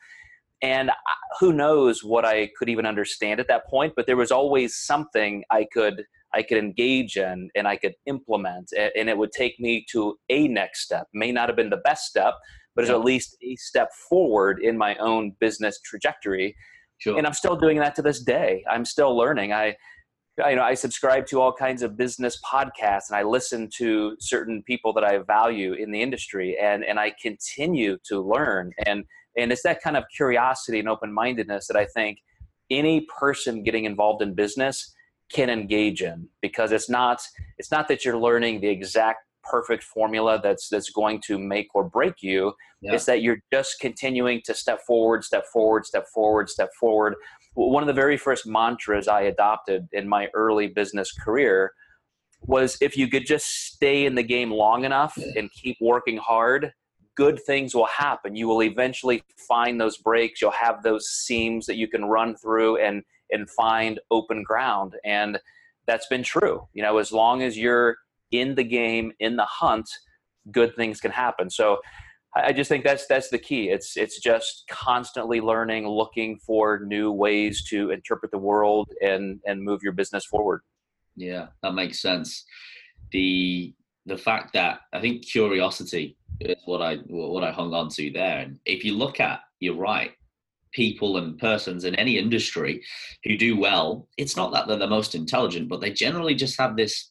And 0.62 0.90
who 1.40 1.52
knows 1.52 2.04
what 2.04 2.24
I 2.24 2.50
could 2.56 2.68
even 2.68 2.86
understand 2.86 3.40
at 3.40 3.48
that 3.48 3.66
point, 3.66 3.94
but 3.96 4.06
there 4.06 4.16
was 4.16 4.30
always 4.30 4.76
something 4.76 5.44
I 5.50 5.66
could 5.72 6.04
I 6.34 6.42
could 6.42 6.56
engage 6.56 7.18
in 7.18 7.50
and 7.54 7.68
I 7.68 7.76
could 7.76 7.94
implement 8.06 8.72
and 8.72 9.08
it 9.10 9.18
would 9.18 9.32
take 9.32 9.60
me 9.60 9.84
to 9.90 10.18
a 10.30 10.48
next 10.48 10.82
step. 10.82 11.06
May 11.12 11.30
not 11.30 11.48
have 11.50 11.56
been 11.56 11.68
the 11.68 11.82
best 11.84 12.06
step, 12.06 12.34
but 12.74 12.82
it's 12.82 12.90
at 12.90 13.04
least 13.04 13.36
a 13.42 13.54
step 13.56 13.90
forward 14.08 14.60
in 14.62 14.78
my 14.78 14.94
own 14.96 15.36
business 15.40 15.78
trajectory. 15.84 16.56
Sure. 16.98 17.18
And 17.18 17.26
I'm 17.26 17.34
still 17.34 17.56
doing 17.56 17.78
that 17.80 17.94
to 17.96 18.02
this 18.02 18.22
day. 18.22 18.64
I'm 18.70 18.86
still 18.86 19.14
learning. 19.14 19.52
I 19.52 19.76
you 20.38 20.56
know, 20.56 20.62
I 20.62 20.72
subscribe 20.72 21.26
to 21.26 21.40
all 21.42 21.52
kinds 21.52 21.82
of 21.82 21.96
business 21.96 22.40
podcasts 22.40 23.10
and 23.10 23.16
I 23.16 23.22
listen 23.22 23.68
to 23.76 24.16
certain 24.18 24.62
people 24.62 24.94
that 24.94 25.04
I 25.04 25.18
value 25.18 25.74
in 25.74 25.90
the 25.90 26.00
industry 26.00 26.56
and, 26.58 26.82
and 26.84 26.98
I 26.98 27.12
continue 27.20 27.98
to 28.04 28.20
learn. 28.20 28.72
And, 28.86 29.04
and 29.36 29.52
it's 29.52 29.62
that 29.62 29.82
kind 29.82 29.96
of 29.96 30.04
curiosity 30.14 30.78
and 30.78 30.88
open 30.88 31.12
mindedness 31.12 31.66
that 31.68 31.76
I 31.76 31.86
think 31.86 32.18
any 32.70 33.06
person 33.18 33.62
getting 33.62 33.84
involved 33.84 34.22
in 34.22 34.34
business 34.34 34.94
can 35.32 35.50
engage 35.50 36.02
in 36.02 36.28
because 36.40 36.72
it's 36.72 36.90
not, 36.90 37.22
it's 37.58 37.70
not 37.70 37.88
that 37.88 38.04
you're 38.04 38.18
learning 38.18 38.60
the 38.60 38.68
exact 38.68 39.20
perfect 39.44 39.82
formula 39.82 40.40
that's, 40.42 40.68
that's 40.68 40.90
going 40.90 41.20
to 41.26 41.38
make 41.38 41.68
or 41.74 41.84
break 41.84 42.14
you. 42.22 42.52
Yeah. 42.80 42.94
It's 42.94 43.06
that 43.06 43.22
you're 43.22 43.38
just 43.52 43.80
continuing 43.80 44.42
to 44.44 44.54
step 44.54 44.80
forward, 44.86 45.24
step 45.24 45.44
forward, 45.52 45.86
step 45.86 46.06
forward, 46.12 46.48
step 46.48 46.70
forward 46.78 47.14
one 47.54 47.82
of 47.82 47.86
the 47.86 47.92
very 47.92 48.16
first 48.16 48.46
mantras 48.46 49.08
I 49.08 49.22
adopted 49.22 49.88
in 49.92 50.08
my 50.08 50.28
early 50.34 50.68
business 50.68 51.12
career 51.12 51.72
was 52.42 52.76
if 52.80 52.96
you 52.96 53.08
could 53.08 53.26
just 53.26 53.46
stay 53.46 54.06
in 54.06 54.14
the 54.14 54.22
game 54.22 54.50
long 54.50 54.84
enough 54.84 55.16
and 55.36 55.50
keep 55.52 55.76
working 55.80 56.16
hard, 56.16 56.72
good 57.16 57.40
things 57.42 57.74
will 57.74 57.86
happen. 57.86 58.36
You 58.36 58.48
will 58.48 58.62
eventually 58.62 59.22
find 59.36 59.80
those 59.80 59.98
breaks. 59.98 60.40
You'll 60.40 60.50
have 60.52 60.82
those 60.82 61.08
seams 61.08 61.66
that 61.66 61.76
you 61.76 61.88
can 61.88 62.04
run 62.04 62.36
through 62.36 62.78
and 62.78 63.02
and 63.30 63.48
find 63.48 63.98
open 64.10 64.42
ground. 64.42 64.94
And 65.04 65.38
that's 65.86 66.06
been 66.06 66.22
true. 66.22 66.68
You 66.74 66.82
know, 66.82 66.98
as 66.98 67.12
long 67.12 67.42
as 67.42 67.56
you're 67.56 67.96
in 68.30 68.54
the 68.54 68.64
game, 68.64 69.12
in 69.20 69.36
the 69.36 69.44
hunt, 69.44 69.88
good 70.50 70.74
things 70.76 71.00
can 71.00 71.10
happen. 71.10 71.50
So 71.50 71.78
I 72.34 72.52
just 72.52 72.68
think 72.68 72.84
that's 72.84 73.06
that's 73.06 73.28
the 73.28 73.38
key. 73.38 73.68
It's 73.68 73.96
it's 73.96 74.18
just 74.18 74.64
constantly 74.70 75.40
learning, 75.40 75.86
looking 75.86 76.38
for 76.38 76.80
new 76.84 77.12
ways 77.12 77.62
to 77.68 77.90
interpret 77.90 78.30
the 78.30 78.38
world 78.38 78.88
and 79.02 79.40
and 79.46 79.62
move 79.62 79.82
your 79.82 79.92
business 79.92 80.24
forward. 80.24 80.62
Yeah, 81.14 81.48
that 81.62 81.74
makes 81.74 82.00
sense. 82.00 82.44
The 83.10 83.74
the 84.06 84.16
fact 84.16 84.54
that 84.54 84.80
I 84.94 85.00
think 85.00 85.26
curiosity 85.26 86.16
is 86.50 86.62
what 86.64 86.82
I 86.82 86.96
what 87.08 87.44
I 87.44 87.52
hung 87.52 87.74
on 87.74 87.88
to 87.90 88.10
there. 88.10 88.38
And 88.38 88.58
if 88.64 88.84
you 88.84 88.96
look 88.96 89.20
at, 89.20 89.40
you're 89.60 89.76
right, 89.76 90.12
people 90.72 91.18
and 91.18 91.38
persons 91.38 91.84
in 91.84 91.94
any 91.94 92.18
industry 92.18 92.82
who 93.24 93.36
do 93.36 93.58
well, 93.58 94.08
it's 94.16 94.36
not 94.36 94.52
that 94.52 94.66
they're 94.66 94.76
the 94.76 94.86
most 94.86 95.14
intelligent, 95.14 95.68
but 95.68 95.80
they 95.80 95.92
generally 95.92 96.34
just 96.34 96.58
have 96.58 96.76
this 96.76 97.10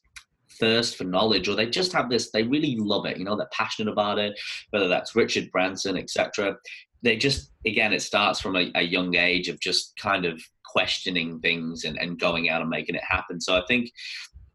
thirst 0.60 0.98
for 0.98 1.06
knowledge 1.06 1.48
or 1.48 1.56
they 1.56 1.70
just 1.70 1.94
have 1.94 2.10
this 2.10 2.30
they 2.32 2.44
really 2.44 2.76
love 2.76 3.06
it. 3.06 3.17
You 3.17 3.26
know 3.26 3.36
they're 3.36 3.50
passionate 3.52 3.91
about 3.91 4.20
it 4.20 4.39
whether 4.70 4.88
that's 4.88 5.15
richard 5.15 5.50
branson 5.52 5.98
etc 5.98 6.56
they 7.02 7.15
just 7.15 7.52
again 7.65 7.94
it 7.94 8.02
starts 8.02 8.39
from 8.39 8.56
a, 8.56 8.72
a, 8.76 8.82
young 8.82 9.15
age 9.15 9.48
of 9.50 9.60
just 9.60 9.94
kind 9.98 10.26
of 10.26 10.41
questioning 10.65 11.39
things 11.39 11.84
and, 11.84 11.98
and 12.00 12.20
going 12.20 12.50
out 12.50 12.62
and 12.62 12.70
making 12.70 12.96
it 12.96 13.04
happen. 13.04 13.41
So 13.41 13.56
i 13.56 13.63
think 13.67 13.91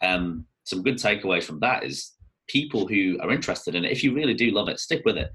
um, 0.02 0.44
some 0.64 0.82
good 0.82 0.96
takeaways 0.96 1.44
from 1.44 1.60
that 1.60 1.84
is 1.84 2.12
people 2.48 2.86
who 2.86 3.18
are 3.20 3.30
interested 3.30 3.74
in 3.74 3.84
it 3.84 3.92
if 3.92 4.02
you 4.04 4.14
really 4.14 4.34
do 4.34 4.50
love 4.50 4.68
it 4.68 4.80
stick 4.80 5.02
with 5.04 5.16
it. 5.16 5.30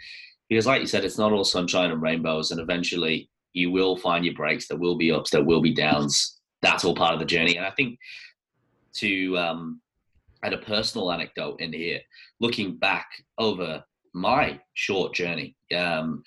Because 0.50 0.68
like 0.68 0.82
you 0.82 0.88
said 0.88 1.06
it's 1.06 1.18
not 1.18 1.32
all 1.32 1.44
sunshine 1.44 1.92
and 1.92 2.02
rainbows 2.02 2.52
and 2.52 2.60
eventually 2.60 3.30
you 3.54 3.72
will 3.72 3.98
find 3.98 4.24
your 4.24 4.34
breaks 4.34 4.68
there 4.68 4.78
will 4.78 4.98
be 4.98 5.12
ups 5.12 5.30
there 5.30 5.44
will 5.44 5.62
be 5.62 5.74
downs. 5.74 6.40
That's 6.62 6.86
all 6.86 6.96
part 6.96 7.14
of 7.14 7.20
the 7.20 7.26
journey. 7.26 7.58
And 7.58 7.66
i 7.66 7.72
think 7.72 7.98
to 8.94 9.38
um, 9.38 9.82
and 10.44 10.54
a 10.54 10.58
personal 10.58 11.12
anecdote 11.12 11.60
in 11.60 11.72
here, 11.72 12.00
looking 12.40 12.78
back 12.78 13.08
over 13.38 13.84
my 14.14 14.60
short 14.74 15.14
journey. 15.14 15.56
Um, 15.76 16.24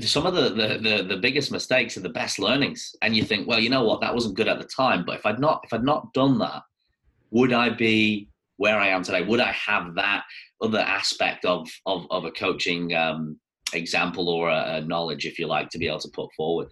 some 0.00 0.26
of 0.26 0.34
the, 0.34 0.50
the, 0.50 0.78
the 0.78 1.02
the 1.04 1.16
biggest 1.16 1.52
mistakes 1.52 1.96
are 1.96 2.00
the 2.00 2.08
best 2.08 2.38
learnings, 2.38 2.94
and 3.02 3.16
you 3.16 3.22
think, 3.22 3.46
well, 3.46 3.60
you 3.60 3.70
know 3.70 3.84
what, 3.84 4.00
that 4.00 4.14
wasn't 4.14 4.36
good 4.36 4.48
at 4.48 4.58
the 4.58 4.64
time, 4.64 5.04
but 5.04 5.16
if 5.16 5.26
I'd 5.26 5.38
not 5.38 5.60
if 5.64 5.72
I'd 5.72 5.84
not 5.84 6.12
done 6.12 6.38
that, 6.38 6.62
would 7.30 7.52
I 7.52 7.70
be 7.70 8.28
where 8.64 8.80
I 8.80 8.88
am 8.88 9.02
today? 9.02 9.20
Would 9.20 9.40
I 9.40 9.52
have 9.52 9.94
that 9.96 10.24
other 10.62 10.78
aspect 10.78 11.44
of 11.44 11.68
of, 11.84 12.06
of 12.10 12.24
a 12.24 12.30
coaching 12.30 12.94
um, 12.94 13.38
example 13.74 14.30
or 14.30 14.48
a, 14.48 14.76
a 14.76 14.80
knowledge, 14.80 15.26
if 15.26 15.38
you 15.38 15.46
like, 15.46 15.68
to 15.68 15.78
be 15.78 15.86
able 15.86 15.98
to 15.98 16.08
put 16.14 16.30
forward? 16.34 16.68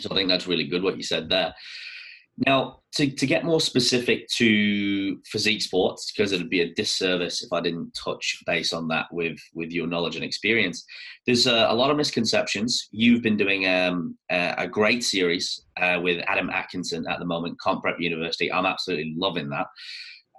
So 0.00 0.08
I 0.10 0.16
think 0.16 0.28
that's 0.28 0.48
really 0.48 0.66
good 0.66 0.82
what 0.82 0.96
you 0.96 1.04
said 1.04 1.28
there. 1.28 1.54
Now, 2.44 2.80
to, 2.96 3.08
to 3.08 3.26
get 3.26 3.44
more 3.44 3.60
specific 3.60 4.26
to 4.38 5.20
physique 5.24 5.62
sports, 5.62 6.10
because 6.10 6.32
it'd 6.32 6.50
be 6.50 6.62
a 6.62 6.74
disservice 6.74 7.44
if 7.44 7.52
I 7.52 7.60
didn't 7.60 7.92
touch 7.92 8.42
base 8.44 8.72
on 8.72 8.88
that 8.88 9.06
with, 9.12 9.38
with 9.54 9.70
your 9.70 9.86
knowledge 9.86 10.16
and 10.16 10.24
experience, 10.24 10.84
there's 11.26 11.46
a, 11.46 11.68
a 11.68 11.74
lot 11.74 11.92
of 11.92 11.96
misconceptions. 11.96 12.88
You've 12.90 13.22
been 13.22 13.36
doing 13.36 13.68
um, 13.68 14.18
a, 14.32 14.54
a, 14.58 14.66
great 14.66 15.04
series 15.04 15.62
uh, 15.80 16.00
with 16.02 16.24
Adam 16.26 16.50
Atkinson 16.50 17.06
at 17.06 17.20
the 17.20 17.24
moment, 17.24 17.60
Comp 17.60 17.82
Prep 17.82 18.00
University. 18.00 18.52
I'm 18.52 18.66
absolutely 18.66 19.14
loving 19.16 19.48
that. 19.50 19.68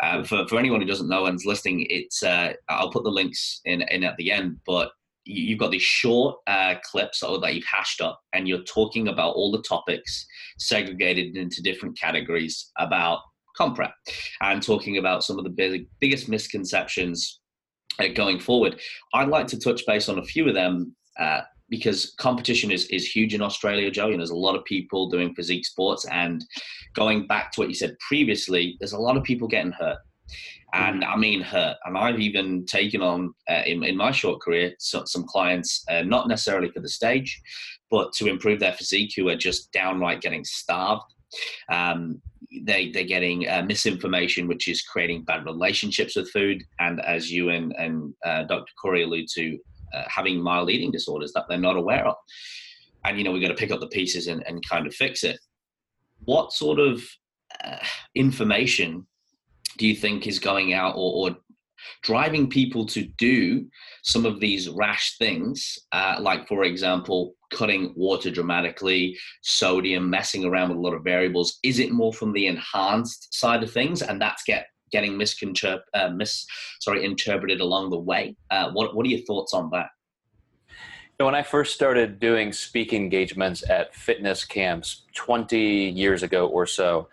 Uh, 0.01 0.23
for, 0.23 0.45
for 0.47 0.59
anyone 0.59 0.81
who 0.81 0.87
doesn't 0.87 1.09
know 1.09 1.25
and's 1.25 1.45
listening, 1.45 1.85
it's 1.89 2.21
uh, 2.23 2.53
I'll 2.69 2.91
put 2.91 3.03
the 3.03 3.09
links 3.09 3.61
in, 3.65 3.81
in 3.83 4.03
at 4.03 4.17
the 4.17 4.31
end, 4.31 4.57
but 4.65 4.91
you've 5.25 5.59
got 5.59 5.71
these 5.71 5.81
short 5.81 6.37
uh, 6.47 6.75
clips 6.83 7.21
that 7.21 7.55
you've 7.55 7.65
hashed 7.65 8.01
up 8.01 8.21
and 8.33 8.47
you're 8.47 8.63
talking 8.63 9.07
about 9.07 9.35
all 9.35 9.51
the 9.51 9.63
topics 9.63 10.25
segregated 10.59 11.35
into 11.35 11.63
different 11.63 11.99
categories 11.99 12.71
about 12.77 13.19
comp 13.57 13.75
prep 13.75 13.93
and 14.41 14.61
talking 14.61 14.97
about 14.97 15.23
some 15.23 15.37
of 15.37 15.43
the 15.43 15.49
big, 15.49 15.87
biggest 15.99 16.29
misconceptions 16.29 17.39
uh, 17.99 18.07
going 18.09 18.39
forward. 18.39 18.79
I'd 19.13 19.29
like 19.29 19.47
to 19.47 19.59
touch 19.59 19.81
base 19.87 20.09
on 20.09 20.19
a 20.19 20.23
few 20.23 20.47
of 20.47 20.53
them 20.53 20.95
uh, 21.19 21.41
because 21.69 22.13
competition 22.19 22.71
is, 22.71 22.85
is 22.87 23.09
huge 23.09 23.33
in 23.33 23.41
australia 23.41 23.89
joe 23.89 24.11
and 24.11 24.19
there's 24.19 24.29
a 24.29 24.35
lot 24.35 24.55
of 24.55 24.63
people 24.65 25.09
doing 25.09 25.33
physique 25.33 25.65
sports 25.65 26.05
and 26.11 26.45
going 26.93 27.27
back 27.27 27.51
to 27.51 27.59
what 27.59 27.69
you 27.69 27.75
said 27.75 27.95
previously 28.07 28.77
there's 28.79 28.93
a 28.93 28.99
lot 28.99 29.17
of 29.17 29.23
people 29.23 29.47
getting 29.47 29.71
hurt 29.71 29.97
and 30.75 31.03
I 31.03 31.15
mean 31.15 31.41
hurt. 31.41 31.77
And 31.85 31.97
I've 31.97 32.19
even 32.19 32.65
taken 32.65 33.01
on 33.01 33.33
uh, 33.49 33.61
in, 33.65 33.83
in 33.83 33.95
my 33.95 34.11
short 34.11 34.41
career 34.41 34.73
so, 34.77 35.03
some 35.05 35.23
clients, 35.23 35.83
uh, 35.89 36.01
not 36.01 36.27
necessarily 36.27 36.69
for 36.69 36.81
the 36.81 36.89
stage, 36.89 37.41
but 37.89 38.11
to 38.13 38.27
improve 38.27 38.59
their 38.59 38.73
physique, 38.73 39.13
who 39.15 39.29
are 39.29 39.37
just 39.37 39.71
downright 39.71 40.21
getting 40.21 40.43
starved. 40.43 41.03
Um, 41.71 42.21
they 42.63 42.91
they're 42.91 43.03
getting 43.03 43.47
uh, 43.47 43.63
misinformation, 43.63 44.47
which 44.47 44.67
is 44.67 44.81
creating 44.81 45.23
bad 45.23 45.45
relationships 45.45 46.15
with 46.15 46.29
food, 46.31 46.63
and 46.79 46.99
as 47.01 47.31
you 47.31 47.49
and 47.49 47.73
and 47.77 48.13
uh, 48.25 48.43
Dr. 48.43 48.71
Corey 48.81 49.03
allude 49.03 49.27
to, 49.35 49.57
having 50.07 50.41
mild 50.41 50.69
eating 50.69 50.91
disorders 50.91 51.31
that 51.33 51.45
they're 51.47 51.57
not 51.57 51.77
aware 51.77 52.05
of. 52.05 52.15
And 53.03 53.17
you 53.17 53.23
know 53.23 53.31
we've 53.31 53.41
got 53.41 53.49
to 53.49 53.55
pick 53.55 53.71
up 53.71 53.79
the 53.79 53.87
pieces 53.87 54.27
and, 54.27 54.43
and 54.47 54.67
kind 54.67 54.87
of 54.87 54.93
fix 54.93 55.23
it. 55.23 55.39
What 56.23 56.53
sort 56.53 56.79
of 56.79 57.03
uh, 57.63 57.77
information 58.15 59.05
do 59.77 59.87
you 59.87 59.95
think 59.95 60.25
is 60.25 60.39
going 60.39 60.73
out 60.73 60.95
or, 60.95 61.29
or 61.29 61.37
driving 62.01 62.49
people 62.49 62.85
to 62.85 63.03
do 63.17 63.65
some 64.03 64.25
of 64.25 64.39
these 64.39 64.69
rash 64.69 65.17
things, 65.17 65.77
uh, 65.91 66.17
like, 66.19 66.47
for 66.47 66.63
example, 66.63 67.33
cutting 67.51 67.93
water 67.95 68.31
dramatically, 68.31 69.17
sodium, 69.43 70.09
messing 70.09 70.45
around 70.45 70.69
with 70.69 70.77
a 70.77 70.81
lot 70.81 70.93
of 70.93 71.03
variables? 71.03 71.59
Is 71.63 71.79
it 71.79 71.91
more 71.91 72.13
from 72.13 72.33
the 72.33 72.47
enhanced 72.47 73.33
side 73.33 73.63
of 73.63 73.71
things, 73.71 74.01
and 74.01 74.21
that's 74.21 74.43
get 74.43 74.67
getting 74.91 75.13
misconterp- 75.13 75.83
uh, 75.93 76.09
mis 76.09 76.45
sorry 76.79 77.03
interpreted 77.03 77.61
along 77.61 77.89
the 77.89 77.99
way? 77.99 78.35
Uh, 78.51 78.71
what 78.71 78.95
what 78.95 79.05
are 79.05 79.09
your 79.09 79.25
thoughts 79.25 79.53
on 79.53 79.69
that? 79.71 79.89
When 81.17 81.33
I 81.33 81.43
first 81.43 81.73
started 81.73 82.19
doing 82.19 82.51
speaking 82.51 83.03
engagements 83.03 83.63
at 83.69 83.95
fitness 83.95 84.43
camps 84.43 85.03
20 85.13 85.57
years 85.57 86.23
ago 86.23 86.47
or 86.47 86.65
so, 86.65 87.07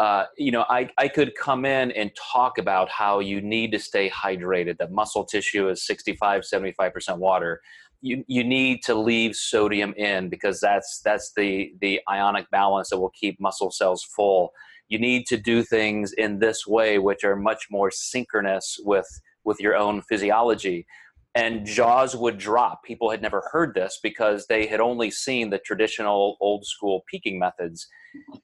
uh, 0.00 0.24
you 0.38 0.50
know, 0.52 0.64
I, 0.70 0.88
I 0.96 1.08
could 1.08 1.34
come 1.34 1.64
in 1.64 1.90
and 1.90 2.10
talk 2.14 2.58
about 2.58 2.88
how 2.88 3.18
you 3.18 3.42
need 3.42 3.72
to 3.72 3.78
stay 3.78 4.08
hydrated, 4.08 4.78
that 4.78 4.92
muscle 4.92 5.24
tissue 5.24 5.68
is 5.68 5.84
65, 5.84 6.42
75% 6.42 7.18
water. 7.18 7.60
You, 8.00 8.24
you 8.26 8.42
need 8.42 8.82
to 8.84 8.94
leave 8.94 9.36
sodium 9.36 9.92
in 9.94 10.30
because 10.30 10.58
that's, 10.58 11.02
that's 11.04 11.32
the, 11.36 11.74
the 11.82 12.00
ionic 12.08 12.48
balance 12.50 12.88
that 12.90 12.98
will 12.98 13.10
keep 13.10 13.38
muscle 13.40 13.70
cells 13.70 14.02
full. 14.02 14.52
You 14.90 14.98
need 14.98 15.26
to 15.28 15.38
do 15.38 15.62
things 15.62 16.12
in 16.12 16.38
this 16.40 16.66
way, 16.66 16.98
which 16.98 17.24
are 17.24 17.36
much 17.36 17.68
more 17.70 17.90
synchronous 17.90 18.76
with, 18.84 19.08
with 19.44 19.58
your 19.60 19.74
own 19.74 20.02
physiology 20.02 20.86
and 21.34 21.64
jaws 21.64 22.16
would 22.16 22.38
drop. 22.38 22.82
People 22.82 23.10
had 23.10 23.22
never 23.22 23.48
heard 23.52 23.74
this 23.74 24.00
because 24.02 24.46
they 24.48 24.66
had 24.66 24.80
only 24.80 25.10
seen 25.10 25.50
the 25.50 25.58
traditional 25.58 26.36
old 26.40 26.66
school 26.66 27.04
peaking 27.08 27.38
methods. 27.38 27.86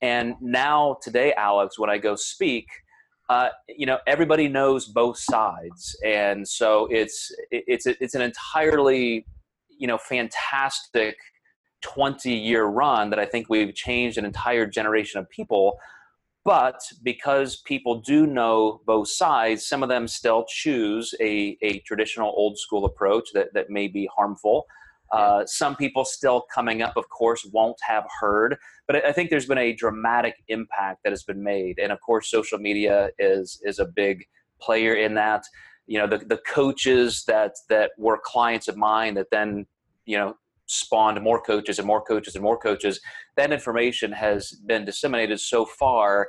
And 0.00 0.34
now, 0.40 0.98
today, 1.02 1.34
Alex, 1.34 1.78
when 1.78 1.90
I 1.90 1.98
go 1.98 2.14
speak, 2.14 2.66
uh, 3.28 3.48
you 3.68 3.86
know, 3.86 3.98
everybody 4.06 4.46
knows 4.46 4.86
both 4.86 5.18
sides, 5.18 5.96
and 6.04 6.46
so 6.46 6.86
it's 6.92 7.34
it's 7.50 7.86
it's 7.86 8.14
an 8.14 8.22
entirely 8.22 9.26
you 9.80 9.88
know 9.88 9.98
fantastic 9.98 11.16
20 11.82 12.32
year 12.32 12.66
run 12.66 13.10
that 13.10 13.18
I 13.18 13.26
think 13.26 13.48
we've 13.50 13.74
changed 13.74 14.16
an 14.16 14.24
entire 14.24 14.64
generation 14.64 15.18
of 15.18 15.28
people 15.28 15.76
but 16.46 16.80
because 17.02 17.56
people 17.56 18.00
do 18.00 18.24
know 18.24 18.80
both 18.86 19.08
sides, 19.08 19.66
some 19.66 19.82
of 19.82 19.88
them 19.88 20.06
still 20.06 20.44
choose 20.48 21.12
a, 21.20 21.58
a 21.60 21.80
traditional 21.80 22.32
old 22.36 22.56
school 22.56 22.84
approach 22.84 23.28
that, 23.34 23.52
that 23.52 23.68
may 23.68 23.88
be 23.88 24.08
harmful. 24.16 24.64
Uh, 25.12 25.44
some 25.44 25.74
people 25.74 26.04
still 26.04 26.44
coming 26.54 26.82
up, 26.82 26.96
of 26.96 27.08
course, 27.08 27.44
won't 27.52 27.76
have 27.82 28.04
heard, 28.20 28.56
but 28.86 29.04
I 29.04 29.10
think 29.10 29.30
there's 29.30 29.46
been 29.46 29.58
a 29.58 29.72
dramatic 29.72 30.36
impact 30.46 31.00
that 31.02 31.10
has 31.10 31.24
been 31.24 31.42
made, 31.42 31.80
and 31.80 31.90
of 31.90 32.00
course, 32.00 32.30
social 32.30 32.58
media 32.58 33.10
is 33.18 33.60
is 33.64 33.78
a 33.78 33.84
big 33.84 34.24
player 34.60 34.94
in 34.94 35.14
that. 35.14 35.42
You 35.86 35.98
know, 35.98 36.06
the 36.08 36.18
the 36.18 36.38
coaches 36.38 37.24
that 37.26 37.54
that 37.68 37.92
were 37.98 38.20
clients 38.24 38.66
of 38.66 38.76
mine 38.76 39.14
that 39.14 39.28
then 39.30 39.66
you 40.06 40.18
know 40.18 40.34
spawned 40.66 41.20
more 41.22 41.40
coaches 41.40 41.78
and 41.78 41.86
more 41.86 42.02
coaches 42.02 42.34
and 42.34 42.42
more 42.42 42.58
coaches. 42.58 43.00
That 43.36 43.52
information 43.52 44.12
has 44.12 44.50
been 44.66 44.84
disseminated 44.84 45.40
so 45.40 45.64
far 45.64 46.28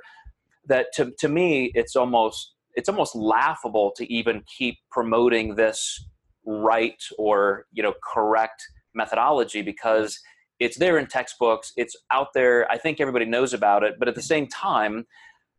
that 0.68 0.88
to, 0.94 1.12
to 1.20 1.28
me 1.28 1.72
it's 1.76 1.96
almost 1.96 2.54
it's 2.76 2.90
almost 2.90 3.16
laughable 3.16 3.92
to 3.96 4.12
even 4.14 4.44
keep 4.58 4.78
promoting 4.92 5.56
this 5.56 6.06
right 6.46 7.02
or 7.18 7.66
you 7.74 7.84
know 7.84 7.94
correct 8.04 8.64
methodology 8.94 9.62
because 9.62 10.20
it's 10.60 10.78
there 10.78 10.98
in 10.98 11.08
textbooks 11.08 11.74
it's 11.78 11.96
out 12.12 12.28
there 12.34 12.70
i 12.72 12.78
think 12.78 13.00
everybody 13.02 13.26
knows 13.26 13.54
about 13.54 13.84
it 13.84 13.96
but 14.00 14.08
at 14.08 14.16
the 14.16 14.22
same 14.22 14.48
time 14.48 15.06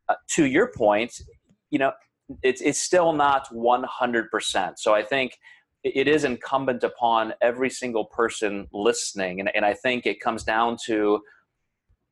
uh, 0.09 0.15
to 0.29 0.47
your 0.47 0.73
point 0.73 1.21
you 1.71 1.79
know 1.79 1.93
it's, 2.43 2.61
it's 2.61 2.81
still 2.81 3.13
not 3.13 3.49
100% 3.53 4.73
so 4.77 4.95
i 4.95 5.03
think 5.03 5.33
it 5.85 6.09
is 6.09 6.25
incumbent 6.25 6.83
upon 6.83 7.35
every 7.41 7.71
single 7.71 8.07
person 8.07 8.67
listening. 8.73 9.41
And, 9.41 9.51
and 9.55 9.65
I 9.65 9.75
think 9.75 10.07
it 10.07 10.21
comes 10.21 10.43
down 10.43 10.77
to 10.87 11.21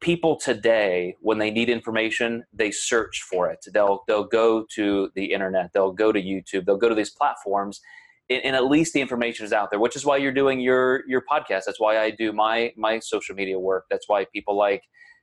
people 0.01 0.37
today, 0.37 1.17
when 1.21 1.39
they 1.39 1.51
need 1.51 1.69
information, 1.69 2.45
they 2.53 2.71
search 2.71 3.23
for 3.23 3.51
it. 3.51 3.64
They'll, 3.73 4.05
they'll 4.07 4.27
go 4.27 4.67
to 4.75 5.11
the 5.14 5.33
internet, 5.33 5.71
they'll 5.73 5.93
go 5.93 6.12
to 6.12 6.21
YouTube, 6.21 6.67
they'll 6.67 6.77
go 6.77 6.89
to 6.89 6.95
these 6.95 7.11
platforms. 7.11 7.81
And, 8.29 8.45
and 8.45 8.57
at 8.57 8.67
least 8.67 8.93
the 8.93 9.01
information 9.01 9.47
is 9.47 9.53
out 9.53 9.71
there, 9.71 9.81
which 9.81 9.97
is 9.97 10.05
why 10.05 10.19
you're 10.19 10.33
doing 10.33 10.61
your, 10.61 11.03
your 11.09 11.23
podcast. 11.23 11.62
That's 11.64 11.81
why 11.81 11.99
I 11.99 12.11
do 12.11 12.33
my, 12.33 12.73
my 12.77 12.99
social 12.99 13.35
media 13.35 13.59
work. 13.59 13.87
That's 13.91 14.09
why 14.09 14.27
people 14.33 14.57
like, 14.57 14.83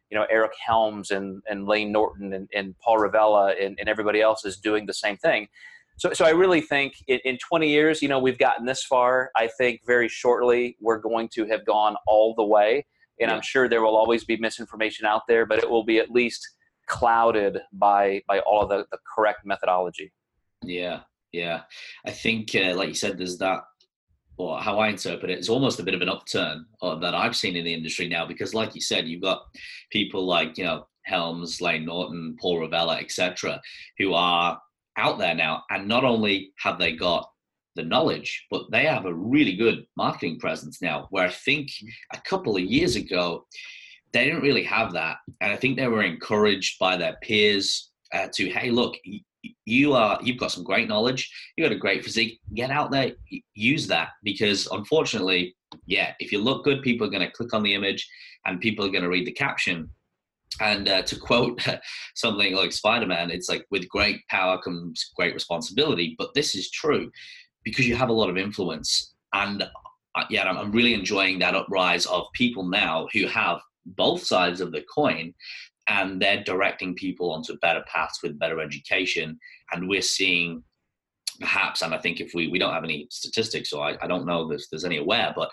you 0.10 0.18
know, 0.18 0.26
Eric 0.30 0.54
Helms 0.66 1.12
and, 1.12 1.41
and 1.48 1.68
Layne 1.68 1.91
Norton 1.91 2.34
and, 2.34 2.50
and 2.54 2.76
Paul 2.80 2.98
Revelia 2.98 3.56
and, 3.64 3.78
and 3.80 3.88
everybody 3.88 4.22
else 4.22 4.44
is 4.44 4.58
doing 4.58 4.86
the 4.86 4.94
same 4.94 5.18
thing 5.18 5.48
so, 5.98 6.14
so 6.14 6.26
I 6.26 6.32
really 6.32 6.62
think 6.62 6.94
in, 7.08 7.20
in 7.26 7.38
20 7.38 7.70
years, 7.70 8.02
you 8.02 8.08
know, 8.08 8.20
we've 8.20 8.38
gotten 8.38 8.66
this 8.66 8.84
far. 8.84 9.32
I 9.36 9.48
think 9.58 9.82
very 9.86 10.10
shortly 10.10 10.78
we're 10.80 11.00
going 11.00 11.30
to 11.36 11.46
have 11.46 11.66
gone 11.66 11.96
all 12.08 12.34
the 12.36 12.44
way. 12.44 12.86
And 13.20 13.30
yeah. 13.30 13.36
I'm 13.36 13.41
sure 13.41 13.70
there 13.70 13.82
will 13.82 13.96
always 13.96 14.24
be 14.24 14.38
misinformation 14.38 15.06
out 15.06 15.22
there, 15.28 15.46
but 15.46 15.60
it 15.60 15.70
will 15.70 15.84
be 15.84 16.00
at 16.00 16.10
least 16.10 16.48
clouded 16.88 17.60
by 17.72 18.22
by 18.28 18.39
all 18.39 18.64
of 18.64 18.70
the, 18.70 18.86
the 18.91 18.98
correct 19.16 19.46
methodology. 19.46 20.12
Yeah, 20.64 21.02
yeah. 21.32 21.62
I 22.06 22.12
think, 22.12 22.56
uh, 22.56 22.76
like 22.76 22.89
you 22.89 22.96
said, 22.96 23.18
there's 23.18 23.38
that 23.38 23.62
or 24.38 24.60
how 24.60 24.80
I 24.80 24.88
interpret 24.88 25.30
it, 25.30 25.38
it's 25.38 25.50
almost 25.50 25.80
a 25.80 25.84
bit 25.84 25.94
of 25.94 26.02
an 26.02 26.10
upturn 26.10 26.66
uh, 26.82 26.96
that 26.96 27.14
I've 27.14 27.36
seen 27.36 27.56
in 27.56 27.66
the 27.66 27.74
industry 27.74 28.08
now 28.08 28.26
because, 28.26 28.54
like 28.54 28.74
you 28.74 28.82
said, 28.82 29.08
you've 29.08 29.22
got 29.22 29.44
people 29.91 30.26
like 30.26 30.58
you 30.58 30.64
know 30.64 30.88
Helms, 31.04 31.62
Layne 31.62 31.86
Norton, 31.86 32.36
Paul 32.39 32.60
Revelia, 32.60 33.00
etc., 33.00 33.62
who 34.00 34.14
are 34.14 34.60
out 34.98 35.18
there 35.18 35.36
now. 35.36 35.64
And 35.70 35.88
not 35.88 36.04
only 36.04 36.54
have 36.60 36.80
they 36.80 36.94
got 36.94 37.30
the 37.76 37.84
knowledge, 37.84 38.46
but 38.52 38.70
they 38.72 38.86
have 38.86 39.06
a 39.06 39.14
really 39.14 39.56
good 39.56 39.86
marketing 39.98 40.39
presence 40.39 40.82
now. 40.82 41.08
Where 41.10 41.26
I 41.26 41.32
think 41.32 41.70
a 42.14 42.22
couple 42.22 42.56
of 42.56 42.64
years 42.64 42.96
ago, 42.96 43.46
they 44.12 44.26
didn't 44.26 44.44
really 44.44 44.64
have 44.64 44.94
that. 44.94 45.18
And 45.41 45.52
I 45.52 45.56
think 45.56 45.78
they 45.78 45.88
were 45.88 46.04
encouraged 46.04 46.78
by 46.80 46.98
their 46.98 47.18
peers 47.22 47.91
uh, 48.14 48.28
to, 48.34 48.50
hey, 48.50 48.70
look, 48.70 48.96
you 49.66 49.94
are 49.94 50.20
you've 50.24 50.38
got 50.38 50.52
some 50.52 50.64
great 50.64 50.88
knowledge 50.88 51.30
you've 51.56 51.66
got 51.66 51.76
a 51.76 51.80
great 51.80 52.04
physique 52.04 52.39
get 52.54 52.72
out 52.72 52.91
there 52.91 53.12
use 53.56 53.88
that 53.88 54.10
because 54.24 54.68
unfortunately 54.72 55.56
yeah 55.86 56.14
if 56.20 56.32
you 56.32 56.39
look 56.39 56.64
good 56.64 56.82
people 56.82 57.06
are 57.06 57.10
going 57.10 57.26
to 57.26 57.32
click 57.32 57.54
on 57.54 57.64
the 57.64 57.74
image 57.74 58.08
and 58.46 58.62
people 58.62 58.86
are 58.86 58.89
going 58.89 59.04
to 59.04 59.10
read 59.10 59.28
the 59.28 59.32
caption 59.32 59.89
and 60.60 60.88
uh, 60.88 61.01
to 61.04 61.20
quote 61.20 61.66
something 62.16 62.54
like 62.54 62.72
Spider-Man, 62.72 63.32
it's 63.32 63.49
like 63.49 63.66
with 63.72 63.88
great 63.89 64.22
power 64.30 64.62
comes 64.62 65.12
great 65.16 65.34
responsibility. 65.34 66.16
But 66.18 66.34
this 66.34 66.56
is 66.56 66.70
true 66.72 67.12
because 67.64 67.88
you 67.88 67.95
have 67.95 68.10
a 68.10 68.14
lot 68.14 68.30
of 68.30 68.38
influence, 68.38 69.14
and 69.34 69.64
uh, 70.16 70.24
yeah, 70.30 70.43
I'm, 70.43 70.58
I'm 70.58 70.72
really 70.72 70.93
enjoying 70.93 71.39
that 71.39 71.56
uprise 71.56 72.06
of 72.06 72.26
people 72.34 72.64
now 72.64 73.08
who 73.14 73.28
have 73.28 73.60
both 73.86 74.24
sides 74.24 74.62
of 74.62 74.72
the 74.72 74.84
coin, 74.93 75.34
and 75.88 76.22
they're 76.22 76.43
directing 76.43 76.95
people 76.95 77.32
onto 77.32 77.58
better 77.60 77.84
paths 77.88 78.20
with 78.24 78.39
better 78.39 78.62
education. 78.62 79.39
And 79.72 79.89
we're 79.89 80.01
seeing 80.01 80.64
perhaps, 81.39 81.82
and 81.82 81.93
I 81.93 81.97
think 81.97 82.22
if 82.22 82.34
we 82.34 82.47
we 82.47 82.60
don't 82.60 82.74
have 82.74 82.84
any 82.84 83.08
statistics, 83.10 83.70
so 83.70 83.82
I, 83.82 83.97
I 84.01 84.08
don't 84.08 84.26
know 84.26 84.51
if 84.51 84.62
there's 84.70 84.86
any 84.86 84.97
aware, 84.97 85.34
but 85.36 85.49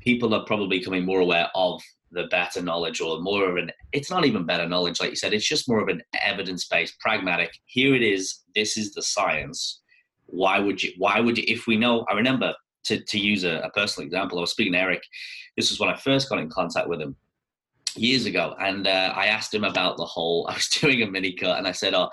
people 0.00 0.34
are 0.34 0.44
probably 0.44 0.78
becoming 0.78 1.04
more 1.04 1.20
aware 1.20 1.48
of 1.54 1.82
the 2.12 2.24
better 2.24 2.62
knowledge 2.62 3.00
or 3.00 3.20
more 3.20 3.48
of 3.48 3.56
an 3.56 3.70
it's 3.92 4.10
not 4.10 4.24
even 4.24 4.44
better 4.44 4.68
knowledge 4.68 5.00
like 5.00 5.10
you 5.10 5.16
said 5.16 5.32
it's 5.32 5.46
just 5.46 5.68
more 5.68 5.80
of 5.80 5.88
an 5.88 6.02
evidence-based 6.22 6.98
pragmatic 7.00 7.52
here 7.66 7.94
it 7.94 8.02
is 8.02 8.40
this 8.54 8.76
is 8.76 8.92
the 8.92 9.02
science. 9.02 9.80
Why 10.26 10.58
would 10.58 10.82
you 10.82 10.92
why 10.98 11.20
would 11.20 11.38
you 11.38 11.44
if 11.48 11.66
we 11.66 11.76
know 11.76 12.04
i 12.08 12.14
remember 12.14 12.54
to, 12.84 13.00
to 13.00 13.18
use 13.18 13.44
a, 13.44 13.60
a 13.64 13.70
personal 13.70 14.06
example 14.06 14.38
i 14.38 14.42
was 14.42 14.52
speaking 14.52 14.72
to 14.74 14.78
eric 14.78 15.02
this 15.56 15.70
was 15.70 15.80
when 15.80 15.88
i 15.88 15.96
first 15.96 16.28
got 16.28 16.38
in 16.38 16.48
contact 16.48 16.88
with 16.88 17.00
him 17.00 17.16
years 17.96 18.26
ago 18.26 18.54
and 18.60 18.86
uh, 18.86 19.12
i 19.16 19.26
asked 19.26 19.52
him 19.52 19.64
about 19.64 19.96
the 19.96 20.04
whole 20.04 20.46
i 20.50 20.54
was 20.54 20.68
doing 20.68 21.02
a 21.02 21.06
mini 21.10 21.32
cut 21.32 21.58
and 21.58 21.66
i 21.66 21.72
said 21.72 21.94
oh 21.94 22.08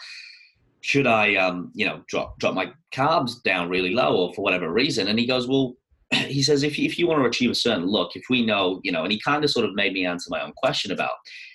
should 0.82 1.06
i 1.06 1.36
um 1.36 1.72
you 1.76 1.86
know 1.86 2.02
drop 2.08 2.40
drop 2.40 2.54
my 2.54 2.72
carbs 2.94 3.42
down 3.44 3.70
really 3.70 3.94
low 3.94 4.16
or 4.16 4.34
for 4.34 4.42
whatever 4.42 4.72
reason? 4.72 5.08
And 5.08 5.20
he 5.20 5.26
goes 5.26 5.48
well 5.48 5.76
he 6.14 6.42
says 6.42 6.64
if, 6.64 6.80
if 6.80 6.98
you 6.98 7.08
want 7.08 7.22
to 7.22 7.28
achieve 7.28 7.52
a 7.52 7.56
certain 7.56 7.86
look 7.86 8.16
if 8.16 8.24
we 8.30 8.46
know 8.46 8.80
you 8.84 8.92
know 8.92 9.04
and 9.04 9.12
he 9.12 9.20
kind 9.20 9.44
of 9.44 9.50
sort 9.50 9.66
of 9.66 9.76
made 9.76 9.94
me 9.94 10.06
answer 10.06 10.30
my 10.30 10.42
own 10.42 10.54
question 10.56 10.92
about 10.92 11.12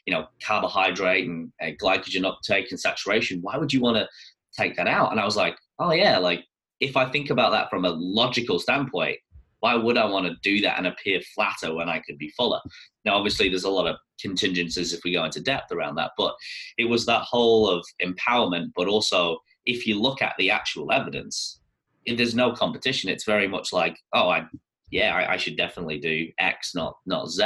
you 0.07 0.13
know 0.13 0.27
carbohydrate 0.45 1.29
and 1.29 1.53
uh, 1.63 1.71
glycogen 1.83 2.25
uptake 2.25 2.71
and 2.71 2.81
saturation. 2.81 3.41
Why 3.43 3.57
would 3.57 3.73
you 3.73 3.81
want 3.81 3.97
to 3.97 4.09
take 4.57 4.77
that 4.77 4.87
out? 4.87 5.11
And 5.11 5.21
i 5.21 5.25
was 5.25 5.37
like 5.37 5.57
oh 5.79 5.93
yeah 5.93 6.19
like 6.19 6.45
if 6.81 6.97
i 6.97 7.09
think 7.09 7.31
about 7.31 7.53
that 7.53 7.71
from 7.71 7.85
a 7.85 7.91
logical 7.91 8.59
standpoint 8.59 9.19
why 9.61 9.75
would 9.75 9.97
i 9.97 10.05
want 10.05 10.27
to 10.27 10.35
do 10.43 10.61
that 10.61 10.77
and 10.77 10.87
appear 10.87 11.21
flatter 11.35 11.75
when 11.75 11.89
i 11.89 12.01
could 12.01 12.19
be 12.19 12.29
fuller? 12.31 12.61
Now 13.05 13.15
obviously 13.15 13.49
there's 13.49 13.65
a 13.65 13.71
lot 13.71 13.87
of 13.87 13.97
contingencies 14.21 14.93
if 14.93 15.01
we 15.05 15.13
go 15.13 15.25
into 15.25 15.41
depth 15.41 15.73
around 15.73 15.95
that 15.97 16.13
but 16.19 16.35
it 16.79 16.85
was 16.85 17.07
that 17.07 17.23
whole 17.23 17.69
of 17.69 17.85
empowerment 18.03 18.73
but 18.77 18.89
also 18.89 19.39
if 19.65 19.87
you 19.87 20.01
look 20.01 20.21
at 20.21 20.35
the 20.39 20.51
actual 20.51 20.93
evidence 20.93 21.62
there's 22.07 22.35
no 22.35 22.53
competition. 22.53 23.11
It's 23.11 23.25
very 23.25 23.49
much 23.49 23.73
like, 23.73 23.97
oh, 24.13 24.29
I, 24.29 24.47
yeah, 24.91 25.15
I, 25.15 25.35
I 25.35 25.37
should 25.37 25.57
definitely 25.57 25.99
do 25.99 26.29
X, 26.39 26.75
not 26.75 26.97
not 27.07 27.31
Z. 27.31 27.45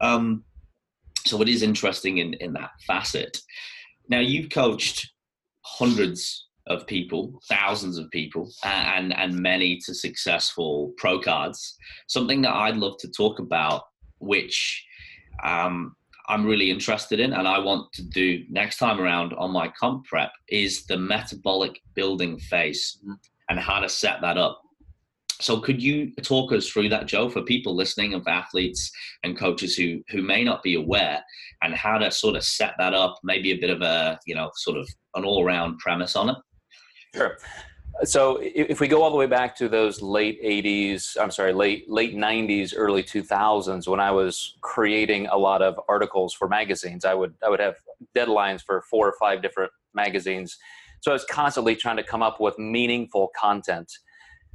Um, 0.00 0.44
so 1.26 1.40
it 1.42 1.48
is 1.48 1.62
interesting 1.62 2.18
in 2.18 2.34
in 2.34 2.52
that 2.54 2.70
facet. 2.86 3.38
Now 4.08 4.20
you've 4.20 4.50
coached 4.50 5.10
hundreds 5.62 6.46
of 6.66 6.86
people, 6.86 7.40
thousands 7.48 7.98
of 7.98 8.10
people, 8.10 8.50
and 8.64 9.16
and 9.16 9.34
many 9.34 9.78
to 9.86 9.94
successful 9.94 10.92
pro 10.98 11.20
cards. 11.20 11.76
Something 12.06 12.42
that 12.42 12.54
I'd 12.54 12.76
love 12.76 12.98
to 12.98 13.10
talk 13.10 13.38
about, 13.38 13.82
which 14.18 14.84
um, 15.42 15.96
I'm 16.28 16.44
really 16.44 16.70
interested 16.70 17.20
in, 17.20 17.32
and 17.32 17.48
I 17.48 17.58
want 17.58 17.92
to 17.94 18.02
do 18.02 18.44
next 18.50 18.78
time 18.78 19.00
around 19.00 19.32
on 19.34 19.50
my 19.50 19.68
comp 19.80 20.04
prep, 20.04 20.32
is 20.48 20.84
the 20.86 20.98
metabolic 20.98 21.80
building 21.94 22.38
phase 22.38 23.00
and 23.48 23.58
how 23.58 23.80
to 23.80 23.88
set 23.88 24.20
that 24.20 24.38
up. 24.38 24.60
so 25.40 25.60
could 25.60 25.80
you 25.80 26.12
talk 26.22 26.52
us 26.52 26.68
through 26.68 26.88
that, 26.88 27.06
Joe, 27.06 27.28
for 27.28 27.42
people 27.42 27.74
listening 27.74 28.14
and 28.14 28.22
for 28.24 28.30
athletes 28.30 28.90
and 29.22 29.38
coaches 29.38 29.76
who 29.76 30.02
who 30.10 30.22
may 30.22 30.42
not 30.44 30.62
be 30.62 30.74
aware 30.74 31.22
and 31.62 31.74
how 31.74 31.98
to 31.98 32.10
sort 32.10 32.36
of 32.36 32.44
set 32.44 32.74
that 32.78 32.94
up, 32.94 33.16
maybe 33.22 33.52
a 33.52 33.58
bit 33.58 33.70
of 33.70 33.82
a, 33.82 34.18
you 34.26 34.34
know, 34.34 34.50
sort 34.56 34.76
of 34.76 34.88
an 35.14 35.24
all-around 35.24 35.78
premise 35.78 36.16
on 36.16 36.30
it? 36.30 36.36
Sure. 37.14 37.36
So 38.04 38.38
if 38.40 38.80
we 38.80 38.86
go 38.86 39.02
all 39.02 39.10
the 39.10 39.16
way 39.16 39.26
back 39.26 39.56
to 39.56 39.68
those 39.68 40.00
late 40.00 40.40
80s, 40.42 41.16
I'm 41.20 41.32
sorry, 41.32 41.52
late 41.52 41.90
late 41.90 42.14
90s, 42.14 42.72
early 42.76 43.02
2000s 43.02 43.88
when 43.88 43.98
I 43.98 44.12
was 44.12 44.56
creating 44.60 45.26
a 45.28 45.36
lot 45.36 45.62
of 45.62 45.80
articles 45.88 46.32
for 46.32 46.48
magazines, 46.48 47.04
I 47.04 47.14
would 47.14 47.34
I 47.44 47.48
would 47.48 47.60
have 47.60 47.74
deadlines 48.16 48.62
for 48.62 48.82
four 48.88 49.08
or 49.08 49.14
five 49.18 49.42
different 49.42 49.72
magazines. 49.94 50.56
So 51.00 51.10
I 51.10 51.14
was 51.14 51.24
constantly 51.24 51.76
trying 51.76 51.96
to 51.96 52.02
come 52.02 52.22
up 52.22 52.40
with 52.40 52.58
meaningful 52.58 53.30
content. 53.38 53.90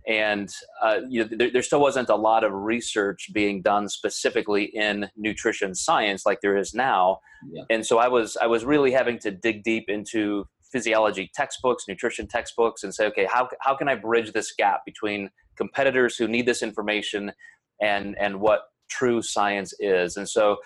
And 0.06 0.54
uh, 0.82 1.00
you 1.08 1.24
know, 1.24 1.30
there, 1.32 1.50
there, 1.50 1.62
still 1.62 1.80
wasn't 1.80 2.10
a 2.10 2.16
lot 2.16 2.44
of 2.44 2.52
research 2.52 3.30
being 3.34 3.62
done 3.62 3.88
specifically 3.88 4.66
in 4.66 5.10
nutrition 5.16 5.74
science 5.74 6.26
like 6.26 6.42
there 6.42 6.58
is 6.58 6.74
now. 6.74 7.20
Yeah. 7.50 7.64
and 7.70 7.86
so 7.86 7.98
i 7.98 8.08
was 8.08 8.38
i 8.42 8.48
was 8.48 8.64
really 8.64 8.92
having 8.92 9.20
to 9.20 9.32
dig 9.32 9.64
deep 9.64 9.90
into 9.90 10.48
physiology 10.72 11.30
textbooks 11.36 11.84
nutrition 11.90 12.26
textbooks 12.26 12.84
and 12.84 12.96
say 12.96 13.06
okay 13.08 13.28
how, 13.30 13.50
how 13.60 13.76
can 13.76 13.90
i 13.90 13.96
bridge 13.96 14.32
this 14.32 14.54
gap 14.58 14.86
between 14.86 15.30
competitors 15.58 16.16
who 16.16 16.28
need 16.28 16.46
this 16.46 16.64
information 16.64 17.34
and 17.82 18.16
and 18.18 18.40
what 18.40 18.62
true 18.90 19.22
science 19.22 19.74
is? 19.80 20.18
And 20.18 20.28
so 20.28 20.58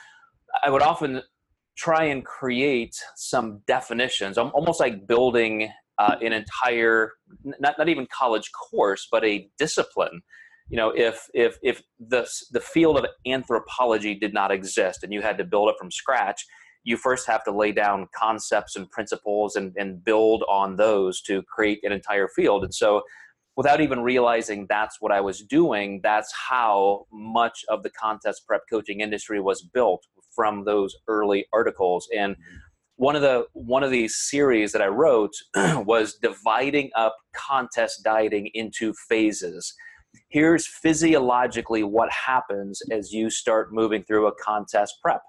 i 0.63 0.69
would 0.69 0.82
often 0.82 1.21
try 1.78 2.05
and 2.05 2.25
create 2.25 2.95
some 3.15 3.61
definitions. 3.67 4.38
Almost 4.38 4.80
like 4.80 5.07
building 5.07 5.71
uh, 5.97 6.15
an 6.21 6.34
entire 6.34 7.13
not, 7.43 7.75
not 7.78 7.89
even 7.89 8.07
college 8.11 8.51
course 8.51 9.07
but 9.11 9.23
a 9.23 9.49
discipline. 9.57 10.21
You 10.69 10.78
know 10.78 10.89
if 10.89 11.28
if 11.34 11.57
if 11.63 11.82
the 11.99 12.28
the 12.51 12.61
field 12.61 12.97
of 12.97 13.05
anthropology 13.25 14.15
did 14.15 14.34
not 14.34 14.51
exist 14.51 15.03
and 15.03 15.13
you 15.13 15.21
had 15.21 15.38
to 15.38 15.43
build 15.43 15.69
it 15.69 15.75
from 15.80 15.91
scratch 15.91 16.45
you 16.84 16.95
first 16.95 17.28
have 17.28 17.43
to 17.43 17.51
lay 17.51 17.73
down 17.73 18.07
concepts 18.15 18.78
and 18.78 18.89
principles 18.89 19.57
and, 19.57 19.73
and 19.78 20.05
build 20.05 20.43
on 20.49 20.78
those 20.78 21.21
to 21.21 21.41
create 21.43 21.80
an 21.84 21.91
entire 21.91 22.30
field. 22.30 22.63
And 22.63 22.73
so 22.73 23.01
without 23.57 23.82
even 23.82 24.01
realizing 24.01 24.67
that's 24.69 24.97
what 25.01 25.11
i 25.11 25.19
was 25.19 25.41
doing 25.41 25.99
that's 26.03 26.32
how 26.49 27.05
much 27.11 27.65
of 27.67 27.84
the 27.84 27.89
contest 27.89 28.43
prep 28.47 28.61
coaching 28.69 29.01
industry 29.01 29.41
was 29.41 29.61
built 29.61 30.05
from 30.38 30.63
those 30.63 30.95
early 31.09 31.45
articles 31.51 32.07
and 32.15 32.38
one 32.97 33.15
of 33.15 33.21
the 33.21 33.45
one 33.53 33.83
of 33.83 33.91
these 33.91 34.15
series 34.15 34.71
that 34.71 34.81
I 34.81 34.88
wrote 34.88 35.33
was 35.55 36.15
dividing 36.15 36.89
up 36.95 37.15
contest 37.33 38.03
dieting 38.03 38.49
into 38.53 38.93
phases. 39.07 39.73
Here's 40.29 40.67
physiologically 40.67 41.83
what 41.83 42.11
happens 42.11 42.81
as 42.91 43.11
you 43.11 43.29
start 43.29 43.71
moving 43.71 44.03
through 44.03 44.27
a 44.27 44.31
contest 44.43 44.95
prep. 45.01 45.21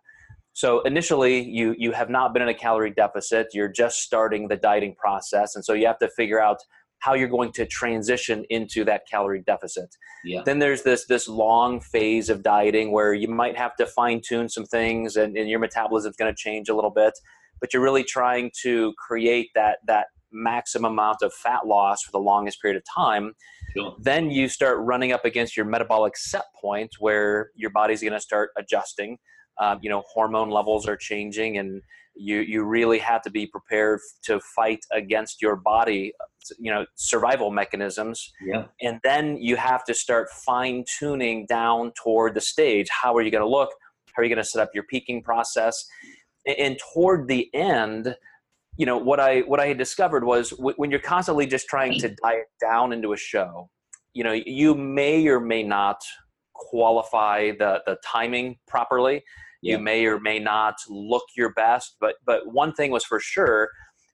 So 0.54 0.80
initially, 0.80 1.42
you 1.42 1.74
you 1.78 1.92
have 1.92 2.08
not 2.08 2.32
been 2.32 2.42
in 2.42 2.48
a 2.48 2.54
calorie 2.54 2.90
deficit. 2.90 3.48
You're 3.52 3.68
just 3.68 3.98
starting 3.98 4.48
the 4.48 4.56
dieting 4.56 4.94
process, 4.96 5.54
and 5.54 5.64
so 5.64 5.74
you 5.74 5.86
have 5.86 5.98
to 5.98 6.08
figure 6.16 6.40
out 6.40 6.58
how 7.00 7.14
you're 7.14 7.28
going 7.28 7.52
to 7.52 7.64
transition 7.66 8.44
into 8.50 8.84
that 8.84 9.02
calorie 9.10 9.42
deficit. 9.46 9.88
Yeah. 10.24 10.42
Then 10.44 10.58
there's 10.58 10.82
this 10.82 11.06
this 11.06 11.28
long 11.28 11.80
phase 11.80 12.28
of 12.28 12.42
dieting 12.42 12.92
where 12.92 13.14
you 13.14 13.28
might 13.28 13.56
have 13.56 13.76
to 13.76 13.86
fine 13.86 14.20
tune 14.26 14.48
some 14.48 14.64
things, 14.64 15.16
and, 15.16 15.36
and 15.36 15.48
your 15.48 15.60
metabolism 15.60 16.10
is 16.10 16.16
going 16.16 16.32
to 16.32 16.36
change 16.36 16.68
a 16.68 16.74
little 16.74 16.90
bit 16.90 17.14
but 17.60 17.72
you're 17.72 17.82
really 17.82 18.04
trying 18.04 18.50
to 18.62 18.92
create 18.98 19.48
that 19.54 19.78
that 19.86 20.06
maximum 20.30 20.92
amount 20.92 21.18
of 21.22 21.32
fat 21.32 21.66
loss 21.66 22.02
for 22.02 22.12
the 22.12 22.18
longest 22.18 22.60
period 22.60 22.76
of 22.76 22.82
time 22.94 23.32
sure. 23.74 23.96
then 23.98 24.30
you 24.30 24.46
start 24.46 24.78
running 24.80 25.10
up 25.10 25.24
against 25.24 25.56
your 25.56 25.64
metabolic 25.64 26.16
set 26.18 26.44
point 26.60 26.90
where 26.98 27.48
your 27.54 27.70
body's 27.70 28.02
going 28.02 28.12
to 28.12 28.20
start 28.20 28.50
adjusting 28.58 29.16
um, 29.60 29.78
you 29.80 29.88
know 29.88 30.02
hormone 30.12 30.50
levels 30.50 30.86
are 30.86 30.96
changing 30.96 31.56
and 31.56 31.80
you 32.18 32.40
you 32.40 32.64
really 32.64 32.98
have 32.98 33.22
to 33.22 33.30
be 33.30 33.46
prepared 33.46 34.00
to 34.24 34.40
fight 34.40 34.80
against 34.92 35.40
your 35.40 35.56
body 35.56 36.12
you 36.58 36.72
know 36.72 36.84
survival 36.94 37.50
mechanisms. 37.50 38.32
Yeah. 38.40 38.66
And 38.80 39.00
then 39.04 39.36
you 39.38 39.56
have 39.56 39.84
to 39.84 39.94
start 39.94 40.30
fine 40.30 40.84
tuning 40.98 41.46
down 41.46 41.92
toward 42.02 42.34
the 42.34 42.40
stage. 42.40 42.88
How 42.90 43.14
are 43.16 43.22
you 43.22 43.30
going 43.30 43.44
to 43.44 43.48
look? 43.48 43.70
How 44.12 44.22
are 44.22 44.24
you 44.24 44.34
going 44.34 44.42
to 44.42 44.48
set 44.48 44.62
up 44.62 44.70
your 44.74 44.84
peaking 44.84 45.22
process? 45.22 45.86
And 46.46 46.78
toward 46.92 47.28
the 47.28 47.50
end 47.54 48.16
you 48.78 48.86
know 48.86 48.96
what 48.96 49.20
i 49.20 49.40
what 49.40 49.60
i 49.60 49.66
had 49.66 49.76
discovered 49.76 50.24
was 50.24 50.50
w- 50.50 50.74
when 50.76 50.90
you're 50.90 51.00
constantly 51.00 51.46
just 51.46 51.66
trying 51.66 51.98
to 51.98 52.14
diet 52.22 52.46
down 52.60 52.92
into 52.92 53.12
a 53.12 53.16
show 53.16 53.68
you 54.14 54.24
know 54.24 54.32
you 54.32 54.74
may 54.74 55.26
or 55.26 55.40
may 55.40 55.62
not 55.62 56.00
qualify 56.54 57.50
the 57.58 57.82
the 57.86 57.96
timing 58.04 58.56
properly 58.66 59.22
yeah. 59.62 59.76
you 59.76 59.82
may 59.82 60.04
or 60.06 60.20
may 60.20 60.38
not 60.38 60.74
look 60.88 61.24
your 61.36 61.52
best 61.54 61.96
but 62.00 62.14
but 62.24 62.40
one 62.46 62.72
thing 62.72 62.90
was 62.90 63.04
for 63.04 63.20
sure 63.20 63.68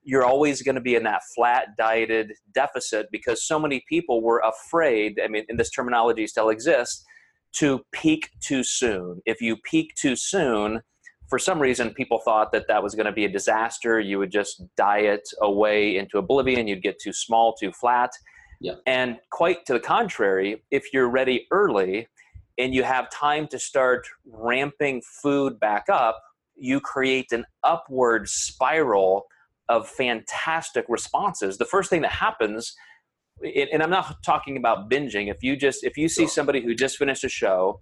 you're 0.06 0.24
always 0.24 0.60
going 0.60 0.74
to 0.74 0.80
be 0.80 0.94
in 0.94 1.02
that 1.02 1.22
flat 1.34 1.68
dieted 1.78 2.32
deficit 2.54 3.06
because 3.10 3.46
so 3.46 3.58
many 3.58 3.82
people 3.88 4.22
were 4.22 4.42
afraid 4.44 5.20
i 5.22 5.28
mean 5.28 5.44
and 5.48 5.58
this 5.58 5.70
terminology 5.70 6.26
still 6.26 6.48
exists 6.48 7.04
to 7.52 7.80
peak 7.92 8.30
too 8.40 8.62
soon 8.62 9.20
if 9.26 9.40
you 9.40 9.56
peak 9.64 9.94
too 9.96 10.16
soon 10.16 10.80
for 11.28 11.38
some 11.38 11.58
reason, 11.58 11.92
people 11.94 12.18
thought 12.18 12.52
that 12.52 12.68
that 12.68 12.82
was 12.82 12.94
going 12.94 13.06
to 13.06 13.12
be 13.12 13.24
a 13.24 13.28
disaster. 13.28 13.98
You 13.98 14.18
would 14.18 14.30
just 14.30 14.62
diet 14.76 15.26
away 15.40 15.96
into 15.96 16.18
oblivion. 16.18 16.68
You'd 16.68 16.82
get 16.82 17.00
too 17.00 17.12
small, 17.12 17.54
too 17.54 17.72
flat. 17.72 18.10
Yeah. 18.60 18.74
And 18.86 19.18
quite 19.30 19.66
to 19.66 19.72
the 19.72 19.80
contrary, 19.80 20.62
if 20.70 20.92
you're 20.92 21.08
ready 21.08 21.46
early 21.50 22.08
and 22.58 22.74
you 22.74 22.82
have 22.82 23.10
time 23.10 23.48
to 23.48 23.58
start 23.58 24.06
ramping 24.26 25.02
food 25.22 25.58
back 25.58 25.84
up, 25.88 26.20
you 26.56 26.80
create 26.80 27.32
an 27.32 27.44
upward 27.62 28.28
spiral 28.28 29.26
of 29.68 29.88
fantastic 29.88 30.84
responses. 30.88 31.58
The 31.58 31.64
first 31.64 31.90
thing 31.90 32.02
that 32.02 32.12
happens, 32.12 32.74
and 33.42 33.82
I'm 33.82 33.90
not 33.90 34.22
talking 34.24 34.56
about 34.56 34.90
binging. 34.90 35.30
If 35.30 35.42
you 35.42 35.56
just 35.56 35.82
if 35.82 35.96
you 35.96 36.08
see 36.08 36.26
somebody 36.26 36.60
who 36.60 36.74
just 36.74 36.96
finished 36.96 37.24
a 37.24 37.28
show 37.28 37.80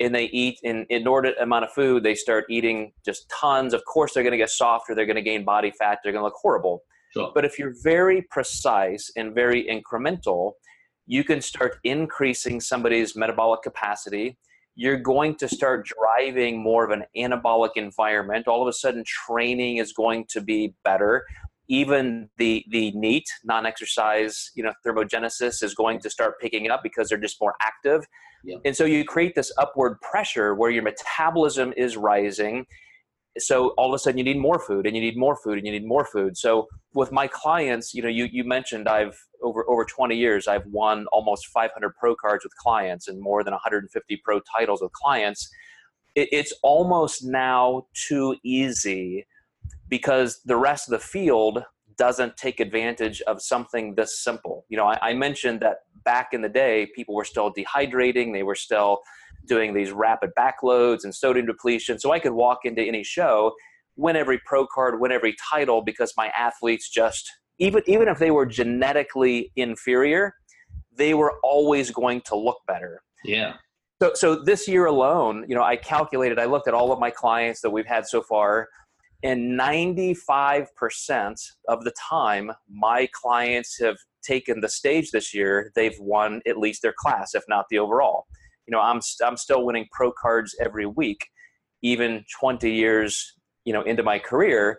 and 0.00 0.14
they 0.14 0.24
eat 0.26 0.58
an 0.64 0.86
inordinate 0.88 1.40
amount 1.40 1.64
of 1.64 1.72
food, 1.72 2.02
they 2.02 2.14
start 2.14 2.44
eating 2.48 2.92
just 3.04 3.26
tons. 3.28 3.74
Of 3.74 3.84
course, 3.84 4.14
they're 4.14 4.22
going 4.22 4.32
to 4.32 4.38
get 4.38 4.50
softer, 4.50 4.94
they're 4.94 5.06
going 5.06 5.16
to 5.16 5.22
gain 5.22 5.44
body 5.44 5.72
fat, 5.78 5.98
they're 6.02 6.12
going 6.12 6.22
to 6.22 6.26
look 6.26 6.38
horrible. 6.40 6.82
Sure. 7.12 7.30
But 7.34 7.44
if 7.44 7.58
you're 7.58 7.74
very 7.82 8.26
precise 8.30 9.10
and 9.16 9.34
very 9.34 9.64
incremental, 9.64 10.52
you 11.06 11.24
can 11.24 11.40
start 11.40 11.78
increasing 11.84 12.60
somebody's 12.60 13.16
metabolic 13.16 13.62
capacity. 13.62 14.38
You're 14.74 14.98
going 14.98 15.36
to 15.36 15.48
start 15.48 15.86
driving 15.86 16.62
more 16.62 16.84
of 16.84 16.90
an 16.90 17.04
anabolic 17.16 17.70
environment. 17.76 18.48
All 18.48 18.62
of 18.62 18.68
a 18.68 18.72
sudden, 18.72 19.04
training 19.06 19.76
is 19.76 19.92
going 19.92 20.26
to 20.30 20.40
be 20.40 20.74
better. 20.84 21.24
Even 21.68 22.28
the 22.36 22.64
the 22.70 22.90
NEAT 22.92 23.26
non-exercise, 23.44 24.50
you 24.54 24.62
know, 24.62 24.72
thermogenesis 24.84 25.62
is 25.62 25.74
going 25.74 26.00
to 26.00 26.10
start 26.10 26.40
picking 26.40 26.64
it 26.64 26.70
up 26.70 26.82
because 26.82 27.08
they're 27.08 27.18
just 27.18 27.40
more 27.40 27.54
active 27.62 28.06
and 28.64 28.76
so 28.76 28.84
you 28.84 29.04
create 29.04 29.34
this 29.34 29.52
upward 29.58 30.00
pressure 30.00 30.54
where 30.54 30.70
your 30.70 30.82
metabolism 30.82 31.72
is 31.76 31.96
rising. 31.96 32.66
So 33.38 33.70
all 33.70 33.92
of 33.92 33.94
a 33.94 33.98
sudden 33.98 34.18
you 34.18 34.24
need 34.24 34.38
more 34.38 34.58
food 34.58 34.86
and 34.86 34.94
you 34.94 35.02
need 35.02 35.16
more 35.16 35.36
food 35.36 35.58
and 35.58 35.66
you 35.66 35.72
need 35.72 35.86
more 35.86 36.04
food. 36.04 36.36
So 36.36 36.68
with 36.94 37.10
my 37.10 37.26
clients, 37.26 37.92
you 37.92 38.02
know, 38.02 38.08
you, 38.08 38.28
you 38.30 38.44
mentioned 38.44 38.88
I've 38.88 39.18
over 39.42 39.68
over 39.68 39.84
20 39.84 40.16
years, 40.16 40.46
I've 40.46 40.66
won 40.66 41.06
almost 41.12 41.48
500 41.48 41.94
pro 41.96 42.14
cards 42.14 42.44
with 42.44 42.56
clients 42.56 43.08
and 43.08 43.20
more 43.20 43.42
than 43.42 43.52
150 43.52 44.20
pro 44.24 44.40
titles 44.56 44.80
with 44.82 44.92
clients. 44.92 45.50
It, 46.14 46.28
it's 46.30 46.52
almost 46.62 47.24
now 47.24 47.86
too 48.08 48.36
easy 48.44 49.26
because 49.88 50.40
the 50.44 50.56
rest 50.56 50.88
of 50.88 50.92
the 50.92 51.04
field 51.04 51.64
doesn't 51.96 52.36
take 52.36 52.60
advantage 52.60 53.20
of 53.22 53.42
something 53.42 53.94
this 53.94 54.22
simple. 54.22 54.64
You 54.68 54.76
know, 54.76 54.86
I, 54.86 54.98
I, 55.10 55.14
mentioned 55.14 55.60
that 55.60 55.78
back 56.04 56.30
in 56.32 56.42
the 56.42 56.48
day, 56.48 56.88
people 56.94 57.14
were 57.14 57.24
still 57.24 57.52
dehydrating, 57.52 58.32
they 58.32 58.42
were 58.42 58.54
still 58.54 59.02
doing 59.46 59.74
these 59.74 59.92
rapid 59.92 60.30
backloads 60.38 61.04
and 61.04 61.14
sodium 61.14 61.46
depletion. 61.46 61.98
So 61.98 62.12
I 62.12 62.18
could 62.18 62.32
walk 62.32 62.60
into 62.64 62.82
any 62.82 63.04
show, 63.04 63.52
win 63.96 64.16
every 64.16 64.40
pro 64.44 64.66
card, 64.66 65.00
win 65.00 65.12
every 65.12 65.34
title 65.50 65.82
because 65.82 66.12
my 66.16 66.28
athletes 66.28 66.88
just 66.90 67.30
even 67.58 67.82
even 67.86 68.08
if 68.08 68.18
they 68.18 68.30
were 68.30 68.46
genetically 68.46 69.52
inferior, 69.56 70.34
they 70.96 71.14
were 71.14 71.34
always 71.42 71.90
going 71.90 72.22
to 72.26 72.36
look 72.36 72.58
better. 72.66 73.02
Yeah. 73.24 73.54
So 74.02 74.12
so 74.14 74.42
this 74.42 74.66
year 74.66 74.86
alone, 74.86 75.44
you 75.48 75.54
know, 75.54 75.62
I 75.62 75.76
calculated, 75.76 76.38
I 76.38 76.46
looked 76.46 76.68
at 76.68 76.74
all 76.74 76.92
of 76.92 76.98
my 76.98 77.10
clients 77.10 77.60
that 77.62 77.70
we've 77.70 77.86
had 77.86 78.06
so 78.06 78.22
far 78.22 78.68
and 79.24 79.58
95% 79.58 80.66
of 81.68 81.82
the 81.82 81.92
time, 81.92 82.52
my 82.68 83.08
clients 83.14 83.78
have 83.80 83.96
taken 84.22 84.60
the 84.60 84.68
stage 84.68 85.12
this 85.12 85.32
year. 85.32 85.72
They've 85.74 85.98
won 85.98 86.42
at 86.46 86.58
least 86.58 86.82
their 86.82 86.92
class, 86.96 87.34
if 87.34 87.42
not 87.48 87.64
the 87.70 87.78
overall. 87.78 88.26
You 88.66 88.72
know, 88.72 88.80
I'm, 88.80 89.00
I'm 89.24 89.36
still 89.36 89.64
winning 89.64 89.86
pro 89.92 90.12
cards 90.12 90.54
every 90.60 90.86
week, 90.86 91.26
even 91.82 92.24
20 92.40 92.70
years, 92.70 93.34
you 93.64 93.72
know, 93.72 93.82
into 93.82 94.02
my 94.02 94.18
career. 94.18 94.78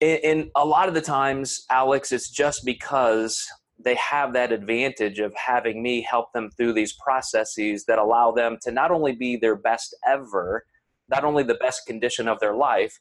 And, 0.00 0.20
and 0.24 0.50
a 0.56 0.64
lot 0.64 0.88
of 0.88 0.94
the 0.94 1.00
times, 1.00 1.64
Alex, 1.70 2.12
it's 2.12 2.30
just 2.30 2.64
because 2.64 3.46
they 3.84 3.94
have 3.96 4.32
that 4.32 4.52
advantage 4.52 5.18
of 5.18 5.34
having 5.34 5.82
me 5.82 6.02
help 6.02 6.32
them 6.32 6.50
through 6.56 6.72
these 6.72 6.94
processes 6.94 7.84
that 7.86 7.98
allow 7.98 8.30
them 8.30 8.58
to 8.62 8.70
not 8.70 8.90
only 8.90 9.12
be 9.12 9.36
their 9.36 9.56
best 9.56 9.94
ever, 10.06 10.64
not 11.08 11.24
only 11.24 11.42
the 11.42 11.54
best 11.54 11.86
condition 11.86 12.28
of 12.28 12.38
their 12.40 12.54
life, 12.54 12.98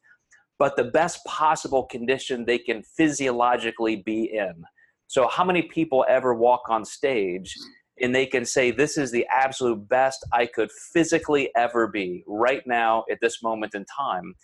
but 0.57 0.76
the 0.76 0.84
best 0.84 1.24
possible 1.26 1.84
condition 1.84 2.45
they 2.45 2.57
can 2.57 2.84
physiologically 2.95 3.97
be 3.97 4.26
in. 4.26 4.64
So, 5.07 5.28
how 5.28 5.43
many 5.43 5.64
people 5.64 6.05
ever 6.07 6.34
walk 6.34 6.70
on 6.70 6.86
stage 6.86 7.53
and 8.02 8.14
they 8.14 8.26
can 8.26 8.45
say, 8.45 8.72
This 8.72 8.97
is 8.97 9.12
the 9.12 9.26
absolute 9.32 9.88
best 9.88 10.26
I 10.32 10.45
could 10.45 10.72
physically 10.93 11.49
ever 11.56 11.88
be 11.88 12.24
right 12.28 12.62
now 12.66 13.06
at 13.12 13.20
this 13.22 13.41
moment 13.43 13.76
in 13.76 13.86
time? 13.86 14.36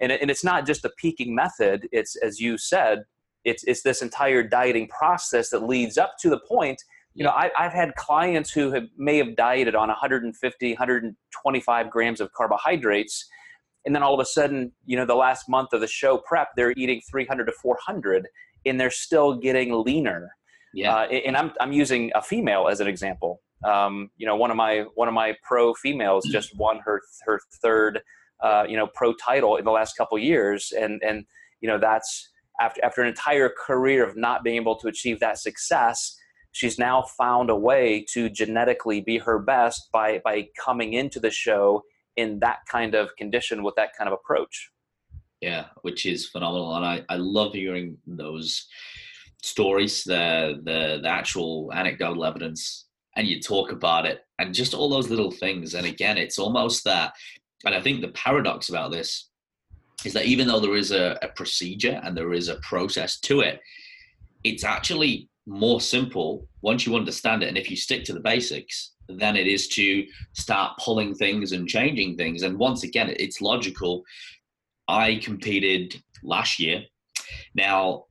And, 0.00 0.12
and 0.12 0.30
it's 0.30 0.44
not 0.44 0.66
just 0.66 0.84
a 0.84 0.90
peaking 0.98 1.34
method, 1.34 1.88
it's, 1.92 2.16
as 2.16 2.40
you 2.40 2.56
said, 2.56 3.04
it's, 3.44 3.64
it's 3.64 3.82
this 3.82 4.02
entire 4.02 4.42
dieting 4.42 4.88
process 4.88 5.50
that 5.50 5.66
leads 5.66 5.98
up 5.98 6.14
to 6.20 6.30
the 6.30 6.40
point. 6.40 6.82
You 7.14 7.24
know, 7.24 7.30
I, 7.30 7.50
I've 7.58 7.72
had 7.72 7.94
clients 7.96 8.50
who 8.50 8.70
have, 8.72 8.84
may 8.96 9.16
have 9.18 9.36
dieted 9.36 9.74
on 9.74 9.88
150, 9.88 10.70
125 10.70 11.90
grams 11.90 12.20
of 12.20 12.32
carbohydrates 12.32 13.28
and 13.86 13.94
then 13.94 14.02
all 14.02 14.12
of 14.12 14.20
a 14.20 14.26
sudden 14.26 14.72
you 14.84 14.94
know 14.94 15.06
the 15.06 15.14
last 15.14 15.48
month 15.48 15.72
of 15.72 15.80
the 15.80 15.86
show 15.86 16.18
prep 16.18 16.48
they're 16.54 16.74
eating 16.76 17.00
300 17.10 17.46
to 17.46 17.52
400 17.52 18.28
and 18.66 18.80
they're 18.80 18.90
still 18.90 19.34
getting 19.36 19.72
leaner. 19.72 20.30
Yeah. 20.74 20.94
Uh, 20.94 21.06
and 21.06 21.36
I'm 21.36 21.52
I'm 21.60 21.72
using 21.72 22.10
a 22.14 22.22
female 22.22 22.68
as 22.68 22.80
an 22.80 22.86
example. 22.86 23.40
Um, 23.64 24.10
you 24.16 24.26
know, 24.26 24.36
one 24.36 24.50
of 24.50 24.56
my 24.56 24.84
one 24.94 25.08
of 25.08 25.14
my 25.14 25.36
pro 25.42 25.74
females 25.74 26.26
just 26.30 26.56
won 26.58 26.80
her 26.84 27.00
her 27.26 27.40
third 27.62 28.00
uh, 28.42 28.64
you 28.68 28.76
know 28.76 28.88
pro 28.94 29.12
title 29.14 29.56
in 29.56 29.64
the 29.64 29.70
last 29.70 29.96
couple 29.96 30.18
years, 30.18 30.72
and 30.78 31.02
and 31.02 31.24
you 31.60 31.68
know 31.68 31.78
that's 31.78 32.30
after 32.60 32.84
after 32.84 33.02
an 33.02 33.08
entire 33.08 33.48
career 33.50 34.06
of 34.06 34.16
not 34.16 34.44
being 34.44 34.56
able 34.56 34.76
to 34.76 34.88
achieve 34.88 35.20
that 35.20 35.38
success. 35.38 36.16
She's 36.52 36.80
now 36.80 37.04
found 37.16 37.48
a 37.48 37.54
way 37.54 38.04
to 38.12 38.28
genetically 38.28 39.00
be 39.00 39.18
her 39.18 39.38
best 39.38 39.88
by 39.92 40.20
by 40.24 40.48
coming 40.62 40.94
into 40.94 41.20
the 41.20 41.30
show 41.30 41.82
in 42.16 42.40
that 42.40 42.58
kind 42.68 42.94
of 42.94 43.14
condition 43.16 43.62
with 43.62 43.76
that 43.76 43.90
kind 43.96 44.08
of 44.08 44.12
approach 44.12 44.70
yeah, 45.40 45.66
which 45.82 46.04
is 46.06 46.28
phenomenal, 46.28 46.74
and 46.76 46.84
I, 46.84 47.02
I 47.08 47.16
love 47.16 47.54
hearing 47.54 47.96
those 48.06 48.66
stories, 49.42 50.04
the 50.04 50.60
the 50.64 51.00
the 51.02 51.08
actual 51.08 51.70
anecdotal 51.72 52.24
evidence, 52.24 52.86
and 53.16 53.26
you 53.26 53.40
talk 53.40 53.72
about 53.72 54.06
it, 54.06 54.20
and 54.38 54.54
just 54.54 54.74
all 54.74 54.88
those 54.88 55.10
little 55.10 55.30
things. 55.30 55.74
And 55.74 55.86
again, 55.86 56.18
it's 56.18 56.38
almost 56.38 56.84
that, 56.84 57.12
and 57.64 57.74
I 57.74 57.80
think 57.80 58.00
the 58.00 58.08
paradox 58.08 58.68
about 58.68 58.92
this 58.92 59.28
is 60.04 60.12
that 60.14 60.26
even 60.26 60.46
though 60.46 60.60
there 60.60 60.76
is 60.76 60.92
a, 60.92 61.18
a 61.22 61.28
procedure 61.28 62.00
and 62.02 62.16
there 62.16 62.32
is 62.32 62.48
a 62.48 62.56
process 62.56 63.20
to 63.20 63.40
it, 63.40 63.60
it's 64.44 64.64
actually 64.64 65.28
more 65.46 65.80
simple 65.80 66.46
once 66.62 66.86
you 66.86 66.96
understand 66.96 67.42
it, 67.42 67.48
and 67.48 67.58
if 67.58 67.70
you 67.70 67.76
stick 67.76 68.04
to 68.04 68.12
the 68.12 68.20
basics, 68.20 68.92
than 69.18 69.36
it 69.36 69.46
is 69.46 69.68
to 69.68 70.06
start 70.34 70.78
pulling 70.78 71.14
things 71.14 71.52
and 71.52 71.68
changing 71.68 72.16
things. 72.16 72.42
And 72.42 72.58
once 72.58 72.84
again, 72.84 73.14
it's 73.18 73.40
logical 73.40 74.04
I 74.88 75.20
competed 75.22 76.02
last 76.22 76.58
year. 76.58 76.82
Now 77.54 78.04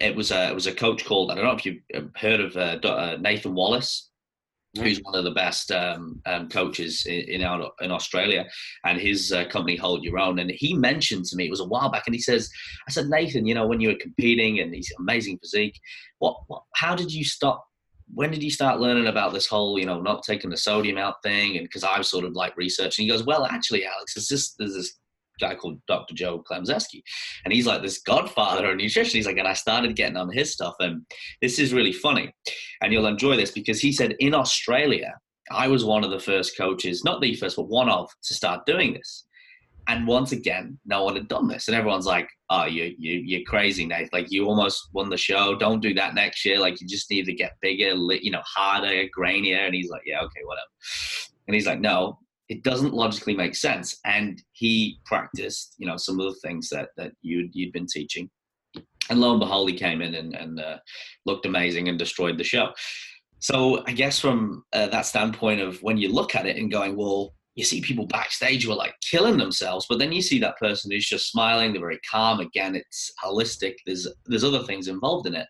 it 0.00 0.14
was 0.14 0.30
a 0.30 0.48
it 0.48 0.54
was 0.54 0.66
a 0.66 0.74
coach 0.74 1.04
called 1.04 1.30
I 1.30 1.34
don't 1.34 1.44
know 1.44 1.52
if 1.52 1.66
you've 1.66 1.82
uh, 1.94 2.00
heard 2.16 2.40
of 2.40 2.56
uh, 2.56 2.78
uh, 2.86 3.16
Nathan 3.20 3.54
Wallace, 3.54 4.10
who's 4.76 5.00
one 5.02 5.14
of 5.14 5.24
the 5.24 5.32
best 5.32 5.70
um, 5.70 6.20
um, 6.26 6.48
coaches 6.48 7.04
in, 7.06 7.42
in, 7.42 7.64
in 7.80 7.90
Australia, 7.90 8.46
and 8.84 9.00
his 9.00 9.32
uh, 9.32 9.44
company 9.46 9.76
Hold 9.76 10.04
Your 10.04 10.18
Own. 10.18 10.38
And 10.38 10.50
he 10.50 10.74
mentioned 10.74 11.26
to 11.26 11.36
me 11.36 11.46
it 11.46 11.50
was 11.50 11.60
a 11.60 11.66
while 11.66 11.90
back, 11.90 12.04
and 12.06 12.14
he 12.14 12.20
says, 12.20 12.50
"I 12.88 12.92
said 12.92 13.08
Nathan, 13.08 13.46
you 13.46 13.54
know, 13.54 13.66
when 13.66 13.80
you 13.80 13.88
were 13.88 13.98
competing 14.00 14.60
and 14.60 14.74
he's 14.74 14.92
amazing 14.98 15.38
physique, 15.38 15.78
what, 16.18 16.36
what 16.46 16.62
how 16.74 16.94
did 16.94 17.12
you 17.12 17.24
stop?" 17.24 17.64
When 18.14 18.30
did 18.30 18.42
you 18.42 18.50
start 18.50 18.80
learning 18.80 19.06
about 19.06 19.34
this 19.34 19.46
whole, 19.46 19.78
you 19.78 19.84
know, 19.84 20.00
not 20.00 20.22
taking 20.22 20.48
the 20.48 20.56
sodium 20.56 20.96
out 20.96 21.16
thing? 21.22 21.58
And 21.58 21.66
because 21.66 21.84
I 21.84 21.98
was 21.98 22.08
sort 22.08 22.24
of 22.24 22.32
like 22.32 22.56
researching, 22.56 23.04
he 23.04 23.10
goes, 23.10 23.24
"Well, 23.24 23.44
actually, 23.44 23.84
Alex, 23.84 24.16
it's 24.16 24.28
just 24.28 24.54
there's 24.58 24.74
this 24.74 24.94
guy 25.38 25.54
called 25.54 25.80
Dr. 25.86 26.14
Joe 26.14 26.42
Klemczewski. 26.48 27.02
And 27.44 27.52
he's 27.52 27.66
like 27.66 27.82
this 27.82 27.98
godfather 27.98 28.70
of 28.70 28.76
nutrition. 28.76 29.16
He's 29.16 29.26
like, 29.26 29.38
and 29.38 29.48
I 29.48 29.54
started 29.54 29.96
getting 29.96 30.16
on 30.16 30.30
his 30.32 30.52
stuff. 30.52 30.74
And 30.80 31.02
this 31.40 31.58
is 31.58 31.72
really 31.72 31.92
funny. 31.92 32.32
And 32.82 32.92
you'll 32.92 33.06
enjoy 33.06 33.36
this 33.36 33.50
because 33.50 33.80
he 33.80 33.92
said 33.92 34.14
in 34.18 34.34
Australia, 34.34 35.14
I 35.50 35.68
was 35.68 35.84
one 35.84 36.04
of 36.04 36.10
the 36.10 36.20
first 36.20 36.56
coaches, 36.56 37.04
not 37.04 37.20
the 37.20 37.34
first, 37.34 37.56
but 37.56 37.68
one 37.68 37.88
of, 37.88 38.10
to 38.24 38.34
start 38.34 38.66
doing 38.66 38.92
this. 38.92 39.24
And 39.88 40.06
once 40.06 40.32
again, 40.32 40.78
no 40.84 41.04
one 41.04 41.16
had 41.16 41.28
done 41.28 41.48
this. 41.48 41.66
And 41.66 41.74
everyone's 41.74 42.04
like, 42.04 42.28
oh, 42.50 42.66
you, 42.66 42.94
you, 42.98 43.22
you're 43.24 43.44
crazy, 43.46 43.86
Nate. 43.86 44.12
Like, 44.12 44.30
you 44.30 44.46
almost 44.46 44.90
won 44.92 45.08
the 45.08 45.16
show. 45.16 45.56
Don't 45.56 45.80
do 45.80 45.94
that 45.94 46.14
next 46.14 46.44
year. 46.44 46.58
Like, 46.58 46.78
you 46.78 46.86
just 46.86 47.10
need 47.10 47.24
to 47.24 47.32
get 47.32 47.56
bigger, 47.62 47.94
you 48.16 48.30
know, 48.30 48.42
harder, 48.44 49.04
grainier. 49.18 49.64
And 49.64 49.74
he's 49.74 49.88
like, 49.88 50.02
yeah, 50.04 50.20
okay, 50.20 50.40
whatever. 50.44 50.66
And 51.46 51.54
he's 51.54 51.66
like, 51.66 51.80
no, 51.80 52.18
it 52.48 52.62
doesn't 52.62 52.94
logically 52.94 53.36
make 53.36 53.54
sense. 53.54 53.98
And 54.04 54.42
he 54.52 55.00
practiced, 55.04 55.74
you 55.78 55.86
know, 55.86 55.96
some 55.96 56.18
of 56.18 56.26
the 56.26 56.40
things 56.40 56.68
that 56.70 56.90
that 56.96 57.12
you'd 57.22 57.50
you'd 57.54 57.72
been 57.72 57.86
teaching. 57.86 58.30
And 59.10 59.20
lo 59.20 59.30
and 59.30 59.40
behold, 59.40 59.70
he 59.70 59.76
came 59.76 60.02
in 60.02 60.14
and, 60.14 60.34
and 60.34 60.60
uh, 60.60 60.78
looked 61.24 61.46
amazing 61.46 61.88
and 61.88 61.98
destroyed 61.98 62.36
the 62.36 62.44
show. 62.44 62.72
So 63.38 63.84
I 63.86 63.92
guess 63.92 64.18
from 64.18 64.64
uh, 64.72 64.88
that 64.88 65.06
standpoint 65.06 65.60
of 65.60 65.82
when 65.82 65.96
you 65.96 66.12
look 66.12 66.34
at 66.34 66.46
it 66.46 66.56
and 66.56 66.70
going, 66.70 66.96
well, 66.96 67.32
you 67.54 67.64
see 67.64 67.80
people 67.80 68.06
backstage 68.06 68.64
who 68.64 68.72
are 68.72 68.76
like 68.76 68.94
killing 69.00 69.36
themselves, 69.36 69.86
but 69.88 69.98
then 69.98 70.12
you 70.12 70.22
see 70.22 70.38
that 70.38 70.58
person 70.58 70.90
who's 70.90 71.08
just 71.08 71.30
smiling, 71.30 71.72
they're 71.72 71.80
very 71.80 71.98
calm. 72.08 72.38
Again, 72.40 72.76
it's 72.76 73.10
holistic. 73.24 73.74
There's 73.84 74.06
there's 74.26 74.44
other 74.44 74.62
things 74.62 74.86
involved 74.86 75.26
in 75.26 75.34
it, 75.34 75.46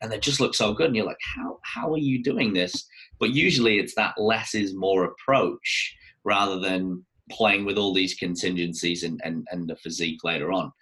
and 0.00 0.10
they 0.10 0.18
just 0.18 0.40
look 0.40 0.54
so 0.54 0.72
good. 0.72 0.86
And 0.86 0.96
you're 0.96 1.04
like, 1.04 1.18
how 1.36 1.58
how 1.64 1.92
are 1.92 1.98
you 1.98 2.22
doing 2.22 2.52
this? 2.52 2.86
But 3.18 3.30
usually 3.30 3.78
it's 3.78 3.94
that 3.96 4.14
less 4.18 4.54
is 4.54 4.74
more 4.74 5.04
approach 5.04 5.96
rather 6.24 6.58
than 6.58 7.04
playing 7.30 7.64
with 7.64 7.78
all 7.78 7.94
these 7.94 8.14
contingencies 8.14 9.04
and, 9.04 9.20
and, 9.24 9.46
and 9.50 9.68
the 9.68 9.76
physique 9.76 10.24
later 10.24 10.52
on. 10.52 10.72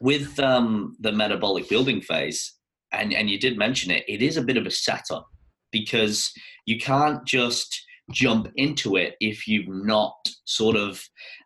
With 0.00 0.38
um, 0.38 0.96
the 1.00 1.12
metabolic 1.12 1.68
building 1.68 2.00
phase, 2.00 2.54
and, 2.92 3.12
and 3.12 3.28
you 3.28 3.38
did 3.38 3.58
mention 3.58 3.90
it, 3.90 4.04
it 4.08 4.22
is 4.22 4.36
a 4.36 4.42
bit 4.42 4.56
of 4.56 4.66
a 4.66 4.70
setup 4.70 5.26
because 5.72 6.32
you 6.66 6.78
can't 6.78 7.24
just 7.26 7.84
jump 8.10 8.48
into 8.56 8.96
it 8.96 9.14
if 9.20 9.48
you've 9.48 9.68
not 9.68 10.14
sort 10.44 10.76
of 10.76 11.02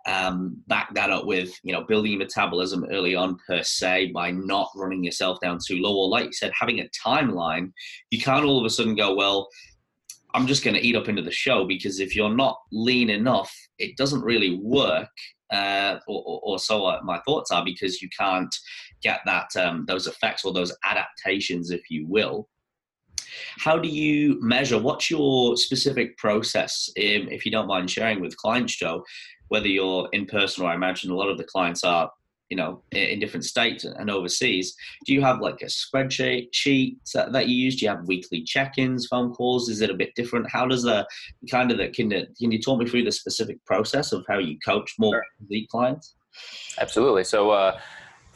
um, 0.06 0.56
back 0.66 0.92
that 0.94 1.10
up 1.10 1.24
with 1.24 1.52
you 1.62 1.72
know 1.72 1.84
building 1.84 2.12
your 2.12 2.18
metabolism 2.18 2.84
early 2.90 3.14
on 3.14 3.38
per 3.46 3.62
se 3.62 4.10
by 4.12 4.30
not 4.32 4.68
running 4.74 5.04
yourself 5.04 5.38
down 5.40 5.58
too 5.64 5.76
low 5.80 5.96
or 5.96 6.08
like 6.08 6.26
you 6.26 6.32
said 6.32 6.50
having 6.58 6.80
a 6.80 6.88
timeline 7.06 7.70
you 8.10 8.20
can't 8.20 8.44
all 8.44 8.58
of 8.58 8.64
a 8.64 8.70
sudden 8.70 8.96
go 8.96 9.14
well 9.14 9.48
I'm 10.38 10.46
just 10.46 10.62
going 10.62 10.76
to 10.76 10.86
eat 10.86 10.94
up 10.94 11.08
into 11.08 11.20
the 11.20 11.32
show 11.32 11.64
because 11.64 11.98
if 11.98 12.14
you're 12.14 12.32
not 12.32 12.58
lean 12.70 13.10
enough, 13.10 13.52
it 13.80 13.96
doesn't 13.96 14.22
really 14.22 14.60
work. 14.62 15.08
Uh, 15.52 15.98
or, 16.06 16.22
or, 16.24 16.40
or, 16.44 16.58
so 16.60 16.96
my 17.02 17.18
thoughts 17.26 17.50
are 17.50 17.64
because 17.64 18.00
you 18.00 18.08
can't 18.16 18.54
get 19.02 19.20
that 19.26 19.48
um, 19.56 19.84
those 19.88 20.06
effects 20.06 20.44
or 20.44 20.52
those 20.52 20.72
adaptations, 20.84 21.72
if 21.72 21.90
you 21.90 22.06
will. 22.06 22.48
How 23.56 23.78
do 23.78 23.88
you 23.88 24.40
measure? 24.40 24.78
What's 24.78 25.10
your 25.10 25.56
specific 25.56 26.16
process, 26.18 26.88
if 26.94 27.44
you 27.44 27.50
don't 27.50 27.66
mind 27.66 27.90
sharing 27.90 28.20
with 28.20 28.36
clients, 28.36 28.76
Joe? 28.76 29.02
Whether 29.48 29.68
you're 29.68 30.08
in 30.12 30.26
person 30.26 30.64
or 30.64 30.70
I 30.70 30.74
imagine 30.76 31.10
a 31.10 31.16
lot 31.16 31.30
of 31.30 31.38
the 31.38 31.44
clients 31.44 31.82
are 31.82 32.12
you 32.48 32.56
know 32.56 32.82
in 32.92 33.18
different 33.18 33.44
states 33.44 33.84
and 33.84 34.10
overseas 34.10 34.74
do 35.04 35.12
you 35.12 35.20
have 35.20 35.40
like 35.40 35.60
a 35.62 35.66
spreadsheet 35.66 36.48
sheet 36.52 36.98
that 37.14 37.48
you 37.48 37.54
use 37.54 37.76
do 37.76 37.84
you 37.84 37.90
have 37.90 38.06
weekly 38.06 38.42
check-ins 38.42 39.06
phone 39.06 39.32
calls 39.32 39.68
is 39.68 39.80
it 39.80 39.90
a 39.90 39.94
bit 39.94 40.14
different 40.14 40.50
how 40.50 40.66
does 40.66 40.82
the 40.82 41.06
kind 41.50 41.70
of 41.70 41.78
the 41.78 41.88
can, 41.88 42.10
can 42.10 42.52
you 42.52 42.60
talk 42.60 42.78
me 42.78 42.88
through 42.88 43.04
the 43.04 43.12
specific 43.12 43.62
process 43.64 44.12
of 44.12 44.24
how 44.28 44.38
you 44.38 44.58
coach 44.64 44.94
more 44.98 45.14
sure. 45.14 45.24
elite 45.48 45.68
clients 45.68 46.14
absolutely 46.78 47.24
so 47.24 47.50
uh, 47.50 47.78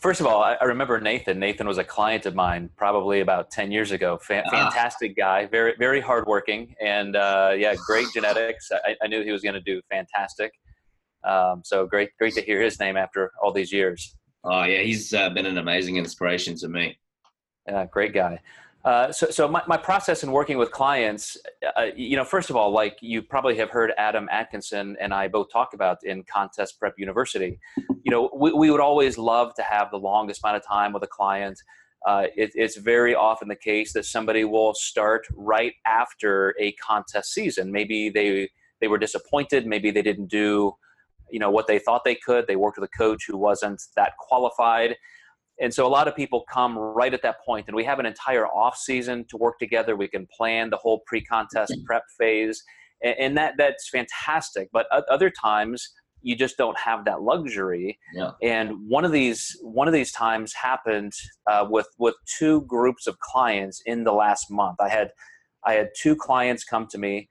First 0.03 0.19
of 0.19 0.27
all, 0.27 0.43
I 0.43 0.57
remember 0.65 1.01
Nathan. 1.01 1.39
Nathan 1.39 1.69
was 1.69 1.79
a 1.79 1.85
client 1.85 2.27
of 2.27 2.35
mine 2.35 2.71
probably 2.77 3.21
about 3.21 3.53
10 3.53 3.71
years 3.71 3.93
ago. 3.93 4.19
Ah. 4.21 4.43
fantastic 4.51 5.17
guy, 5.17 5.47
very, 5.47 5.75
very 5.79 6.01
hardworking, 6.01 6.75
and 6.81 7.15
uh, 7.15 7.53
yeah, 7.57 7.77
great 7.87 8.09
genetics. 8.13 8.69
I, 8.85 8.97
I 9.01 9.07
knew 9.07 9.23
he 9.23 9.31
was 9.31 9.43
going 9.43 9.55
to 9.55 9.61
do 9.61 9.81
fantastic. 9.93 10.55
Um, 11.25 11.63
so 11.65 11.87
great, 11.87 12.11
great 12.19 12.35
to 12.35 12.43
hear 12.43 12.61
his 12.61 12.79
name 12.81 12.97
after 12.97 13.33
all 13.43 13.53
these 13.53 13.73
years. 13.73 14.17
Oh 14.45 14.65
yeah, 14.65 14.83
he's 14.83 15.15
uh, 15.15 15.31
been 15.31 15.47
an 15.47 15.59
amazing 15.59 15.97
inspiration 15.97 16.57
to 16.57 16.69
me. 16.69 16.99
Yeah, 17.67 17.87
great 17.87 18.13
guy. 18.13 18.41
Uh, 18.85 19.13
so, 19.13 19.31
so 19.31 19.47
my, 19.47 19.63
my 19.69 19.77
process 19.77 20.25
in 20.25 20.33
working 20.33 20.59
with 20.59 20.73
clients, 20.73 21.37
uh, 21.77 21.87
you 21.95 22.17
know, 22.17 22.25
first 22.25 22.51
of 22.51 22.57
all, 22.57 22.73
like 22.73 22.99
you 23.01 23.23
probably 23.23 23.57
have 23.57 23.71
heard 23.71 23.93
Adam 23.97 24.29
Atkinson 24.33 24.97
and 25.01 25.15
I 25.15 25.29
both 25.29 25.53
talk 25.53 25.73
about 25.73 25.99
in 26.03 26.25
Contest 26.25 26.81
Prep 26.81 26.95
University. 26.99 27.61
You 28.03 28.11
know, 28.11 28.31
we, 28.37 28.53
we 28.53 28.71
would 28.73 28.81
always 28.81 29.17
love 29.17 29.55
to 29.55 29.63
have 29.63 29.93
the 29.93 29.99
longest 29.99 30.43
amount 30.43 30.57
of 30.57 30.67
time 30.67 30.93
with 30.93 31.05
a 31.05 31.09
client. 31.09 31.61
Uh, 32.05 32.27
it, 32.37 32.51
it's 32.57 32.77
very 32.77 33.15
often 33.15 33.47
the 33.47 33.55
case 33.55 33.93
that 33.93 34.05
somebody 34.05 34.43
will 34.43 34.75
start 34.75 35.25
right 35.37 35.75
after 35.87 36.53
a 36.59 36.73
contest 36.73 37.33
season. 37.33 37.71
Maybe 37.71 38.11
they 38.11 38.51
they 38.81 38.89
were 38.89 38.99
disappointed. 38.99 39.65
Maybe 39.65 39.93
they 39.93 40.03
didn't 40.03 40.27
do 40.27 40.75
you 41.33 41.41
know 41.41 41.51
what 41.51 41.67
they 41.67 41.79
thought 41.79 42.03
they 42.05 42.15
could. 42.15 42.47
They 42.47 42.57
worked 42.57 42.79
with 42.79 42.89
a 42.89 42.97
coach 42.97 43.25
who 43.27 43.37
wasn't 43.37 43.83
that 43.97 44.13
qualified, 44.19 44.97
and 45.61 45.73
so 45.73 45.87
a 45.87 45.89
lot 45.89 46.09
of 46.09 46.17
people 46.17 46.45
come 46.53 46.77
right 46.79 47.13
at 47.13 47.23
that 47.23 47.37
point 47.45 47.67
and 47.69 47.77
we 47.77 47.85
have 47.85 47.99
an 47.99 48.07
entire 48.07 48.47
off 48.47 48.77
season 48.77 49.25
to 49.29 49.37
work 49.37 49.59
together. 49.59 49.97
We 49.97 50.09
can 50.09 50.27
plan 50.37 50.71
the 50.71 50.77
whole 50.77 51.03
pre-contest 51.07 51.77
prep 51.87 52.03
phase 52.19 52.63
and, 53.03 53.15
and 53.19 53.37
that 53.37 53.55
that's 53.59 53.89
fantastic. 53.89 54.69
But 54.73 54.87
other 55.11 55.31
times 55.31 55.89
you 56.23 56.37
just 56.37 56.57
don't 56.57 56.79
have 56.79 57.05
that 57.05 57.23
luxury. 57.23 57.99
Yeah. 58.15 58.31
and 58.43 58.89
one 58.89 59.05
of 59.05 59.13
these 59.13 59.57
one 59.63 59.89
of 59.89 59.95
these 59.95 60.13
times 60.13 60.55
happened 60.55 61.13
uh, 61.51 61.67
with 61.69 61.89
with 61.99 62.15
two 62.39 62.63
groups 62.63 63.07
of 63.07 63.19
clients 63.19 63.83
in 63.87 64.05
the 64.05 64.13
last 64.13 64.51
month. 64.51 64.77
I 64.81 64.89
had 64.89 65.11
i 65.65 65.75
had 65.75 65.91
two 66.01 66.17
clients 66.17 66.65
come 66.65 66.87
to 66.91 66.99
me 66.99 67.29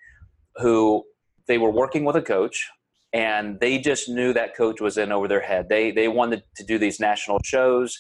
who 0.58 1.04
they 1.48 1.58
were 1.58 1.72
working 1.72 2.06
with 2.06 2.16
a 2.16 2.22
coach 2.22 2.70
and 3.14 3.60
they 3.60 3.78
just 3.78 4.08
knew 4.08 4.34
that 4.34 4.56
coach 4.56 4.80
was 4.80 4.98
in 4.98 5.12
over 5.12 5.28
their 5.28 5.42
head. 5.42 5.68
They 5.70 5.92
they 5.92 6.08
wanted 6.08 6.44
to 6.56 6.64
do 6.64 6.78
these 6.78 7.00
national 7.00 7.40
shows, 7.44 7.98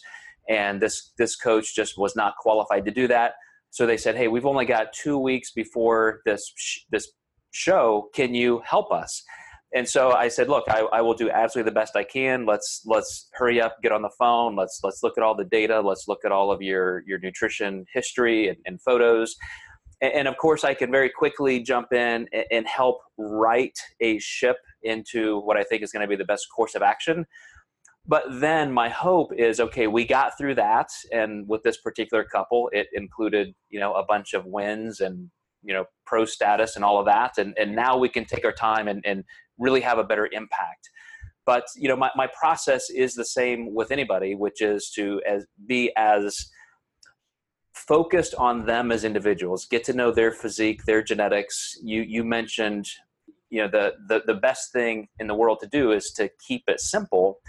and 0.49 0.81
this 0.81 1.11
this 1.17 1.35
coach 1.35 1.75
just 1.75 1.97
was 1.97 2.15
not 2.15 2.35
qualified 2.37 2.85
to 2.85 2.91
do 2.91 3.07
that. 3.07 3.33
So 3.71 3.85
they 3.85 3.97
said, 3.97 4.15
"Hey, 4.15 4.27
we've 4.27 4.45
only 4.45 4.65
got 4.65 4.93
two 4.93 5.17
weeks 5.17 5.51
before 5.51 6.21
this 6.25 6.51
sh- 6.57 6.79
this 6.91 7.11
show. 7.51 8.09
Can 8.13 8.33
you 8.33 8.61
help 8.65 8.91
us?" 8.91 9.23
And 9.73 9.87
so 9.87 10.11
I 10.11 10.29
said, 10.29 10.47
"Look, 10.47 10.65
I, 10.69 10.81
I 10.93 11.01
will 11.01 11.13
do 11.13 11.29
absolutely 11.29 11.69
the 11.69 11.75
best 11.75 11.95
I 11.95 12.03
can. 12.03 12.45
Let's 12.45 12.81
let's 12.85 13.29
hurry 13.33 13.59
up, 13.61 13.77
get 13.83 13.91
on 13.91 14.01
the 14.01 14.11
phone. 14.17 14.55
Let's 14.55 14.79
let's 14.83 15.03
look 15.03 15.17
at 15.17 15.23
all 15.23 15.35
the 15.35 15.45
data. 15.45 15.81
Let's 15.81 16.07
look 16.07 16.19
at 16.23 16.31
all 16.31 16.51
of 16.51 16.61
your 16.61 17.03
your 17.05 17.19
nutrition 17.19 17.85
history 17.93 18.47
and, 18.47 18.57
and 18.65 18.81
photos." 18.81 19.35
and, 20.01 20.27
of 20.27 20.35
course 20.37 20.63
i 20.63 20.73
can 20.73 20.91
very 20.91 21.09
quickly 21.09 21.59
jump 21.61 21.93
in 21.93 22.27
and 22.49 22.65
help 22.65 23.01
write 23.17 23.77
a 23.99 24.17
ship 24.17 24.57
into 24.83 25.39
what 25.41 25.57
i 25.57 25.63
think 25.63 25.83
is 25.83 25.91
going 25.91 26.01
to 26.01 26.07
be 26.07 26.15
the 26.15 26.25
best 26.25 26.47
course 26.55 26.75
of 26.75 26.81
action. 26.81 27.25
But 28.07 28.23
then 28.39 28.71
my 28.71 28.89
hope 28.89 29.31
is 29.33 29.59
okay 29.59 29.87
we 29.87 30.05
got 30.05 30.37
through 30.37 30.55
that 30.55 30.89
and 31.11 31.47
with 31.47 31.63
this 31.63 31.77
particular 31.77 32.23
couple 32.23 32.69
it 32.73 32.87
included 32.93 33.53
you 33.69 33.79
know 33.79 33.93
a 33.93 34.03
bunch 34.03 34.33
of 34.33 34.45
wins 34.45 35.01
and 35.01 35.29
you 35.63 35.73
know 35.73 35.85
pro 36.05 36.25
status 36.25 36.75
and 36.75 36.83
all 36.83 36.99
of 36.99 37.05
that 37.05 37.37
and, 37.37 37.55
and 37.59 37.75
now 37.75 37.97
we 37.97 38.09
can 38.09 38.25
take 38.25 38.43
our 38.43 38.51
time 38.51 38.87
and, 38.87 39.03
and 39.05 39.23
really 39.59 39.81
have 39.81 39.99
a 39.99 40.03
better 40.03 40.27
impact. 40.31 40.89
But 41.45 41.65
you 41.75 41.87
know 41.87 41.95
my, 41.95 42.09
my 42.15 42.27
process 42.27 42.89
is 42.89 43.13
the 43.13 43.25
same 43.25 43.73
with 43.73 43.91
anybody 43.91 44.33
which 44.33 44.61
is 44.61 44.89
to 44.95 45.21
as 45.27 45.45
be 45.67 45.91
as 45.95 46.49
focused 47.73 48.35
on 48.35 48.65
them 48.65 48.91
as 48.91 49.03
individuals 49.03 49.65
get 49.65 49.83
to 49.85 49.93
know 49.93 50.11
their 50.11 50.31
physique 50.31 50.85
their 50.85 51.03
genetics. 51.03 51.77
You 51.83 52.01
you 52.01 52.23
mentioned 52.23 52.87
you 53.51 53.61
know 53.61 53.67
the, 53.67 53.93
the 54.07 54.23
the 54.25 54.39
best 54.39 54.71
thing 54.71 55.09
in 55.19 55.27
the 55.27 55.35
world 55.35 55.59
to 55.61 55.67
do 55.67 55.91
is 55.91 56.11
to 56.13 56.29
keep 56.47 56.63
it 56.67 56.79
simple. 56.79 57.39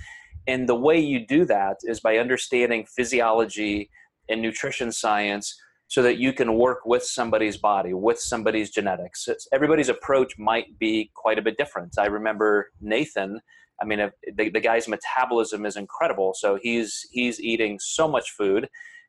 And 0.46 0.68
the 0.68 0.74
way 0.74 0.98
you 0.98 1.24
do 1.24 1.44
that 1.44 1.76
is 1.84 2.00
by 2.00 2.16
understanding 2.18 2.84
physiology 2.96 3.88
and 4.28 4.42
nutrition 4.42 4.90
science 4.90 5.56
so 5.86 6.02
that 6.02 6.18
you 6.18 6.32
can 6.32 6.58
work 6.58 6.80
with 6.84 7.04
somebody's 7.04 7.56
body 7.56 7.94
with 7.94 8.18
somebody's 8.18 8.70
genetics. 8.70 9.28
It's, 9.28 9.46
everybody's 9.52 9.88
approach 9.88 10.34
might 10.38 10.78
be 10.78 11.10
quite 11.14 11.38
a 11.38 11.42
bit 11.42 11.56
different. 11.56 11.94
I 11.98 12.06
remember 12.06 12.70
nathan 12.80 13.40
i 13.80 13.84
mean 13.84 13.98
the, 14.36 14.50
the 14.50 14.60
guy's 14.60 14.86
metabolism 14.88 15.64
is 15.66 15.76
incredible. 15.76 16.34
So 16.36 16.58
he's 16.60 17.06
he's 17.10 17.40
eating 17.40 17.78
so 17.80 18.08
much 18.08 18.30
food 18.30 18.68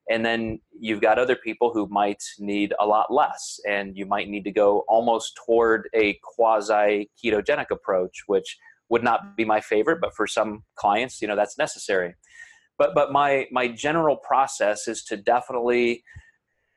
and 0.09 0.25
then 0.25 0.59
you've 0.77 1.01
got 1.01 1.17
other 1.17 1.35
people 1.35 1.71
who 1.73 1.87
might 1.87 2.21
need 2.39 2.73
a 2.79 2.85
lot 2.85 3.11
less 3.13 3.59
and 3.67 3.97
you 3.97 4.05
might 4.05 4.27
need 4.27 4.43
to 4.43 4.51
go 4.51 4.83
almost 4.87 5.39
toward 5.45 5.87
a 5.93 6.19
quasi 6.23 7.09
ketogenic 7.23 7.71
approach 7.71 8.23
which 8.27 8.57
would 8.89 9.03
not 9.03 9.37
be 9.37 9.45
my 9.45 9.61
favorite 9.61 9.99
but 10.01 10.13
for 10.13 10.27
some 10.27 10.63
clients 10.75 11.21
you 11.21 11.27
know 11.27 11.35
that's 11.35 11.57
necessary. 11.57 12.15
But 12.77 12.95
but 12.95 13.11
my 13.11 13.47
my 13.51 13.67
general 13.67 14.17
process 14.17 14.87
is 14.87 15.03
to 15.05 15.17
definitely 15.17 16.03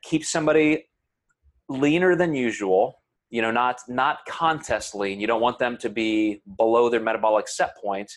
keep 0.02 0.24
somebody 0.24 0.86
leaner 1.68 2.14
than 2.14 2.34
usual 2.34 3.02
you 3.30 3.42
know 3.42 3.50
not 3.50 3.80
not 3.88 4.18
contest 4.28 4.94
lean. 4.94 5.20
You 5.20 5.26
don't 5.26 5.40
want 5.40 5.58
them 5.58 5.76
to 5.78 5.88
be 5.88 6.42
below 6.56 6.88
their 6.88 7.00
metabolic 7.00 7.48
set 7.48 7.76
point 7.82 8.10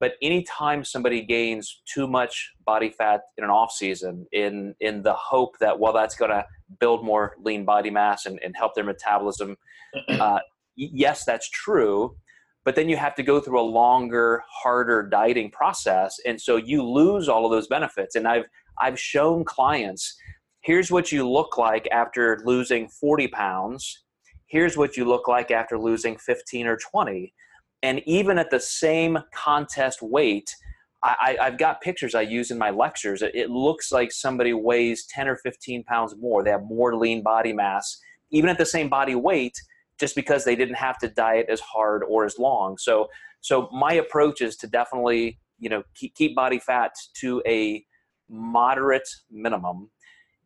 but 0.00 0.14
anytime 0.20 0.84
somebody 0.84 1.22
gains 1.22 1.82
too 1.86 2.06
much 2.06 2.52
body 2.66 2.90
fat 2.90 3.22
in 3.38 3.44
an 3.44 3.50
off 3.50 3.70
season, 3.70 4.26
in 4.32 4.74
in 4.80 5.02
the 5.02 5.14
hope 5.14 5.56
that 5.60 5.78
well, 5.78 5.92
that's 5.92 6.16
going 6.16 6.30
to 6.30 6.44
build 6.80 7.04
more 7.04 7.36
lean 7.42 7.64
body 7.64 7.90
mass 7.90 8.26
and, 8.26 8.40
and 8.44 8.54
help 8.56 8.74
their 8.74 8.84
metabolism, 8.84 9.56
uh, 10.08 10.40
yes, 10.76 11.24
that's 11.24 11.48
true. 11.50 12.16
But 12.64 12.76
then 12.76 12.88
you 12.88 12.96
have 12.96 13.14
to 13.16 13.22
go 13.22 13.40
through 13.40 13.60
a 13.60 13.62
longer, 13.62 14.42
harder 14.50 15.02
dieting 15.02 15.50
process, 15.50 16.18
and 16.26 16.40
so 16.40 16.56
you 16.56 16.82
lose 16.82 17.28
all 17.28 17.44
of 17.44 17.52
those 17.52 17.68
benefits. 17.68 18.16
And 18.16 18.26
I've 18.26 18.46
I've 18.80 18.98
shown 18.98 19.44
clients, 19.44 20.16
here's 20.60 20.90
what 20.90 21.12
you 21.12 21.28
look 21.28 21.56
like 21.56 21.86
after 21.92 22.40
losing 22.44 22.88
40 22.88 23.28
pounds. 23.28 24.02
Here's 24.46 24.76
what 24.76 24.96
you 24.96 25.04
look 25.04 25.28
like 25.28 25.50
after 25.50 25.78
losing 25.78 26.16
15 26.16 26.66
or 26.66 26.76
20 26.76 27.32
and 27.84 28.00
even 28.06 28.38
at 28.38 28.50
the 28.50 28.60
same 28.60 29.18
contest 29.34 30.00
weight, 30.00 30.50
I, 31.02 31.36
have 31.38 31.58
got 31.58 31.82
pictures 31.82 32.14
I 32.14 32.22
use 32.22 32.50
in 32.50 32.56
my 32.56 32.70
lectures. 32.70 33.20
It, 33.20 33.50
looks 33.50 33.92
like 33.92 34.10
somebody 34.10 34.54
weighs 34.54 35.04
10 35.10 35.28
or 35.28 35.36
15 35.36 35.84
pounds 35.84 36.14
more. 36.18 36.42
They 36.42 36.48
have 36.48 36.62
more 36.64 36.96
lean 36.96 37.22
body 37.22 37.52
mass, 37.52 38.00
even 38.30 38.48
at 38.48 38.56
the 38.56 38.64
same 38.64 38.88
body 38.88 39.14
weight, 39.14 39.52
just 40.00 40.16
because 40.16 40.46
they 40.46 40.56
didn't 40.56 40.76
have 40.76 40.96
to 41.00 41.08
diet 41.08 41.44
as 41.50 41.60
hard 41.60 42.02
or 42.08 42.24
as 42.24 42.38
long. 42.38 42.78
So, 42.78 43.08
so 43.42 43.68
my 43.70 43.92
approach 43.92 44.40
is 44.40 44.56
to 44.56 44.66
definitely, 44.66 45.38
you 45.58 45.68
know, 45.68 45.82
keep, 45.94 46.14
keep 46.14 46.34
body 46.34 46.60
fat 46.60 46.92
to 47.20 47.42
a 47.46 47.84
moderate 48.30 49.08
minimum, 49.30 49.90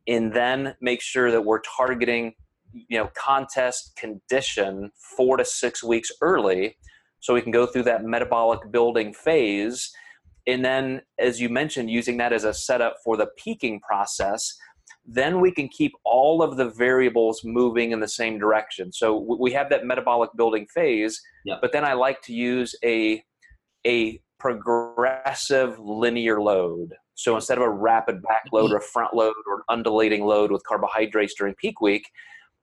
and 0.09 0.32
then 0.32 0.74
make 0.80 1.01
sure 1.01 1.30
that 1.30 1.43
we're 1.43 1.61
targeting, 1.61 2.34
you 2.72 2.99
know, 2.99 3.12
contest 3.14 3.95
condition 3.97 4.91
four 5.16 5.36
to 5.36 5.45
six 5.45 5.84
weeks 5.84 6.11
early 6.20 6.74
so 7.21 7.35
we 7.35 7.43
can 7.43 7.53
go 7.53 7.66
through 7.66 7.85
that 7.85 8.05
metabolic 8.05 8.71
building 8.71 9.12
phase. 9.12 9.91
And 10.47 10.64
then 10.64 11.03
as 11.19 11.41
you 11.41 11.49
mentioned 11.49 11.91
using 11.91 12.16
that 12.19 12.33
as 12.33 12.45
a 12.45 12.55
setup 12.55 12.97
for 13.05 13.16
the 13.16 13.29
peaking 13.37 13.81
process 13.81 14.57
then 15.11 15.41
we 15.41 15.51
can 15.51 15.69
keep 15.69 15.93
all 16.05 16.43
of 16.43 16.59
the 16.59 16.69
variables 16.69 17.43
moving 17.43 17.93
in 17.93 18.01
the 18.01 18.09
same 18.09 18.39
direction. 18.39 18.93
So 18.93 19.37
we 19.41 19.53
have 19.53 19.71
that 19.71 19.87
metabolic 19.87 20.31
building 20.37 20.66
phase 20.75 21.21
yeah. 21.45 21.57
but 21.61 21.73
then 21.73 21.85
i 21.85 21.95
like 21.95 22.21
to 22.23 22.35
use 22.35 22.75
a 22.85 23.23
a 23.87 24.21
progressive 24.39 25.79
linear 25.79 26.41
load. 26.41 26.95
So 27.14 27.35
instead 27.35 27.59
of 27.59 27.64
a 27.64 27.71
rapid 27.71 28.23
back 28.23 28.45
load 28.53 28.66
mm-hmm. 28.66 28.75
or 28.75 28.79
a 28.79 28.83
front 28.83 29.14
load 29.14 29.35
or 29.47 29.57
an 29.57 29.62
undulating 29.69 30.25
load 30.25 30.53
with 30.53 30.62
carbohydrates 30.64 31.35
during 31.35 31.55
peak 31.55 31.81
week 31.81 32.09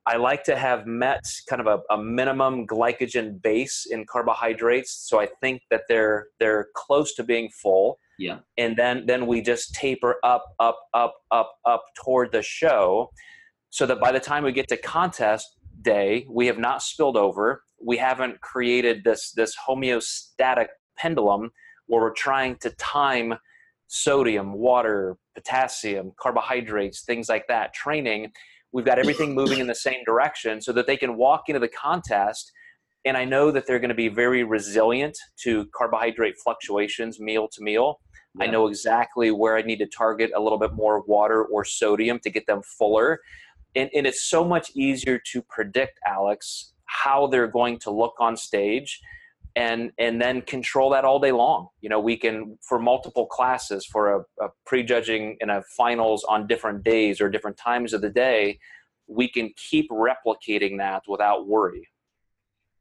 I 0.08 0.18
like 0.18 0.43
to 0.43 0.56
have 0.56 0.86
met 0.86 1.26
kind 1.49 1.60
of 1.60 1.68
a, 1.68 1.93
a, 1.93 1.97
minimum 1.97 2.68
glycogen 2.68 3.41
base 3.41 3.88
in 3.89 4.06
carbohydrates, 4.06 4.91
so 4.91 5.20
I 5.20 5.28
think 5.41 5.64
that 5.72 5.82
they're 5.89 6.28
they're 6.39 6.68
close 6.76 7.16
to 7.16 7.24
being 7.24 7.49
full. 7.49 7.97
Yeah. 8.20 8.39
And 8.58 8.78
then 8.78 9.06
then 9.08 9.26
we 9.26 9.41
just 9.41 9.74
taper 9.74 10.18
up, 10.24 10.45
up, 10.60 10.78
up, 10.93 11.16
up, 11.32 11.56
up 11.66 11.84
toward 11.97 12.32
the 12.32 12.43
show, 12.43 13.12
so 13.72 13.86
that 13.88 13.99
by 13.99 14.12
the 14.12 14.20
time 14.20 14.43
we 14.43 14.51
get 14.51 14.68
to 14.70 14.78
contest 14.78 15.58
day, 15.82 16.26
we 16.30 16.45
have 16.47 16.60
not 16.60 16.84
spilled 16.84 17.18
over. 17.18 17.64
We 17.84 17.97
haven't 17.97 18.41
created 18.41 19.03
this 19.03 19.32
this 19.32 19.56
homeostatic 19.68 20.68
pendulum 20.97 21.51
where 21.88 22.01
we're 22.01 22.14
trying 22.14 22.58
to 22.58 22.70
time 22.72 23.34
sodium, 23.88 24.53
water, 24.53 25.18
potassium, 25.36 26.12
carbohydrates, 26.20 27.03
things 27.03 27.28
like 27.28 27.47
that, 27.47 27.74
training 27.74 28.32
We've 28.76 28.84
got 28.84 28.99
everything 28.99 29.34
moving 29.34 29.59
in 29.59 29.67
the 29.67 29.73
same 29.73 30.03
direction 30.05 30.59
so 30.59 30.73
that 30.73 30.86
they 30.86 30.97
can 30.97 31.15
walk 31.15 31.43
into 31.47 31.61
the 31.61 31.69
contest. 31.69 32.51
And 33.05 33.15
I 33.15 33.23
know 33.23 33.49
that 33.49 33.65
they're 33.65 33.80
going 33.80 33.88
to 33.88 33.95
be 33.95 34.09
very 34.09 34.43
resilient 34.43 35.17
to 35.43 35.69
carbohydrate 35.73 36.36
fluctuations 36.43 37.17
meal 37.17 37.47
to 37.53 37.63
meal. 37.63 38.01
Yeah. 38.38 38.47
I 38.47 38.51
know 38.51 38.67
exactly 38.67 39.32
where 39.32 39.55
I 39.55 39.61
need 39.61 39.78
to 39.78 39.86
target 39.86 40.32
a 40.36 40.41
little 40.41 40.59
bit 40.59 40.73
more 40.73 41.01
water 41.07 41.45
or 41.45 41.63
sodium 41.63 42.19
to 42.19 42.30
get 42.30 42.47
them 42.47 42.61
fuller. 42.78 43.21
And, 43.78 43.89
and 43.95 44.05
it's 44.05 44.30
so 44.30 44.43
much 44.43 44.71
easier 44.76 45.21
to 45.32 45.41
predict, 45.43 45.97
Alex, 46.05 46.73
how 46.84 47.28
they're 47.28 47.47
going 47.47 47.80
to 47.80 47.91
look 47.91 48.15
on 48.19 48.36
stage 48.36 48.99
and 49.56 49.91
and 49.97 50.22
then 50.22 50.41
control 50.41 50.89
that 50.91 51.06
all 51.06 51.20
day 51.20 51.32
long. 51.32 51.70
You 51.82 51.89
know 51.89 51.99
we 51.99 52.18
can 52.18 52.58
for 52.62 52.80
multiple 52.80 53.26
classes 53.26 53.86
for 53.86 54.16
a, 54.16 54.45
a 54.45 54.49
prejudging 54.66 55.38
and 55.41 55.51
a 55.51 55.64
finals 55.78 56.24
on 56.26 56.47
different 56.47 56.84
days 56.84 57.22
or 57.22 57.30
different 57.30 57.58
times 57.58 57.93
of 57.93 58.01
the 58.01 58.10
day 58.10 58.60
we 59.08 59.30
can 59.30 59.53
keep 59.56 59.89
replicating 59.91 60.80
that 60.80 61.03
without 61.08 61.47
worry. 61.47 61.88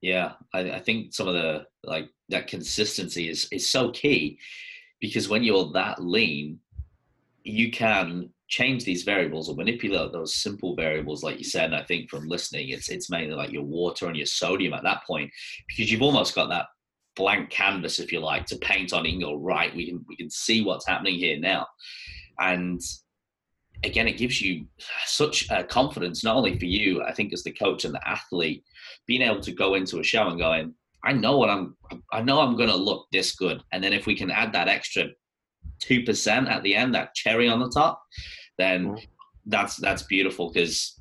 Yeah 0.01 0.33
I, 0.53 0.73
I 0.73 0.81
think 0.81 1.15
some 1.15 1.29
of 1.29 1.35
the 1.35 1.67
like 1.83 2.09
that 2.29 2.47
consistency 2.47 3.29
is 3.29 3.49
is 3.53 3.69
so 3.69 3.91
key 3.91 4.39
because 5.01 5.29
when 5.29 5.45
you're 5.45 5.71
that 5.73 6.03
lean 6.03 6.61
you 7.45 7.71
can 7.71 8.31
change 8.49 8.85
these 8.85 9.05
variables 9.05 9.49
or 9.49 9.57
manipulate 9.57 10.13
those 10.13 10.37
simple 10.37 10.77
variables 10.77 11.23
like 11.23 11.39
you 11.39 11.45
said 11.45 11.65
and 11.65 11.77
i 11.77 11.83
think 11.83 12.11
from 12.11 12.29
listening 12.29 12.69
it's 12.69 12.91
it's 12.91 13.09
mainly 13.11 13.35
like 13.35 13.51
your 13.51 13.63
water 13.63 14.07
and 14.07 14.17
your 14.17 14.27
sodium 14.27 14.75
at 14.75 14.83
that 14.83 15.01
point 15.07 15.31
because 15.67 15.91
you've 15.91 16.03
almost 16.03 16.35
got 16.35 16.51
that 16.51 16.67
blank 17.17 17.51
canvas, 17.51 17.99
if 17.99 18.13
you 18.13 18.21
like, 18.21 18.47
to 18.47 18.57
paint 18.57 18.93
on. 18.93 19.05
Can 19.05 19.21
go 19.21 19.37
right. 19.37 19.75
We 19.75 19.87
can 19.87 20.05
we 20.09 20.17
can 20.17 20.31
see 20.31 20.63
what's 20.63 20.87
happening 20.87 21.15
here 21.15 21.39
now, 21.39 21.67
and 22.39 22.81
again, 23.83 24.09
it 24.09 24.17
gives 24.17 24.41
you 24.41 24.67
such 25.05 25.51
uh, 25.51 25.63
confidence, 25.65 26.25
not 26.25 26.37
only 26.37 26.59
for 26.59 26.65
you, 26.65 27.03
I 27.03 27.13
think, 27.13 27.33
as 27.33 27.43
the 27.43 27.53
coach 27.53 27.85
and 27.85 27.95
the 27.95 28.09
athlete, 28.09 28.65
being 29.07 29.23
able 29.23 29.41
to 29.41 29.53
go 29.53 29.75
into 29.75 30.01
a 30.01 30.05
show 30.05 30.27
and 30.27 30.39
going, 30.39 30.75
I 31.05 31.13
know 31.13 31.37
what 31.37 31.51
I'm, 31.51 31.77
I 32.11 32.23
know 32.23 32.41
I'm 32.41 32.57
going 32.57 32.71
to 32.71 32.77
look 32.77 33.07
this 33.13 33.35
good. 33.35 33.63
And 33.73 33.85
then 33.85 33.93
if 33.93 34.07
we 34.07 34.17
can 34.17 34.31
add 34.31 34.55
that 34.55 34.69
extra 34.69 35.09
2% 35.81 36.51
at 36.51 36.63
the 36.63 36.75
end, 36.75 36.95
that 36.95 37.15
cherry 37.15 37.49
on 37.49 37.61
the 37.61 37.71
top, 37.71 38.03
then 38.59 38.89
mm-hmm. 38.89 39.05
that's, 39.47 39.77
that's 39.77 40.03
beautiful. 40.03 40.53
Cause 40.53 41.01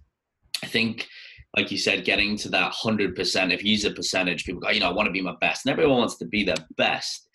I 0.64 0.68
think, 0.68 1.08
like 1.56 1.72
you 1.72 1.78
said, 1.78 2.06
getting 2.06 2.36
to 2.38 2.50
that 2.50 2.74
100%, 2.74 3.54
if 3.54 3.64
you 3.64 3.72
use 3.72 3.86
a 3.86 3.92
percentage, 3.92 4.46
people 4.46 4.62
go, 4.62 4.70
you 4.70 4.80
know, 4.80 4.90
I 4.90 4.94
want 4.94 5.08
to 5.08 5.14
be 5.14 5.22
my 5.22 5.36
best. 5.40 5.66
And 5.66 5.72
everyone 5.72 6.00
wants 6.00 6.18
to 6.18 6.26
be 6.26 6.44
their 6.44 6.56
best 6.78 7.30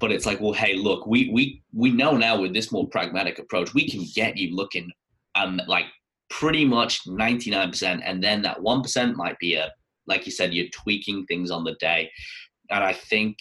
but 0.00 0.10
it's 0.10 0.26
like 0.26 0.40
well 0.40 0.52
hey 0.52 0.74
look 0.74 1.06
we 1.06 1.30
we 1.30 1.62
we 1.72 1.92
know 1.92 2.16
now 2.16 2.40
with 2.40 2.52
this 2.52 2.72
more 2.72 2.88
pragmatic 2.88 3.38
approach 3.38 3.72
we 3.74 3.88
can 3.88 4.04
get 4.14 4.36
you 4.36 4.56
looking 4.56 4.90
um 5.36 5.60
like 5.68 5.84
pretty 6.30 6.64
much 6.64 7.04
99% 7.06 8.00
and 8.04 8.22
then 8.22 8.40
that 8.42 8.58
1% 8.58 9.14
might 9.14 9.38
be 9.38 9.54
a 9.54 9.70
like 10.06 10.26
you 10.26 10.32
said 10.32 10.54
you're 10.54 10.68
tweaking 10.72 11.26
things 11.26 11.50
on 11.50 11.64
the 11.64 11.74
day 11.74 12.10
and 12.70 12.82
i 12.82 12.92
think 12.92 13.36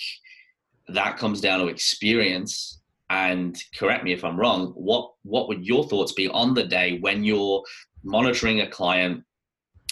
that 0.88 1.18
comes 1.18 1.40
down 1.40 1.60
to 1.60 1.68
experience 1.68 2.79
and 3.10 3.64
correct 3.76 4.04
me 4.04 4.14
if 4.14 4.24
i'm 4.24 4.40
wrong 4.40 4.72
what 4.76 5.12
what 5.24 5.48
would 5.48 5.66
your 5.66 5.84
thoughts 5.88 6.12
be 6.14 6.28
on 6.30 6.54
the 6.54 6.64
day 6.64 7.00
when 7.00 7.24
you're 7.24 7.64
monitoring 8.04 8.62
a 8.62 8.70
client 8.70 9.24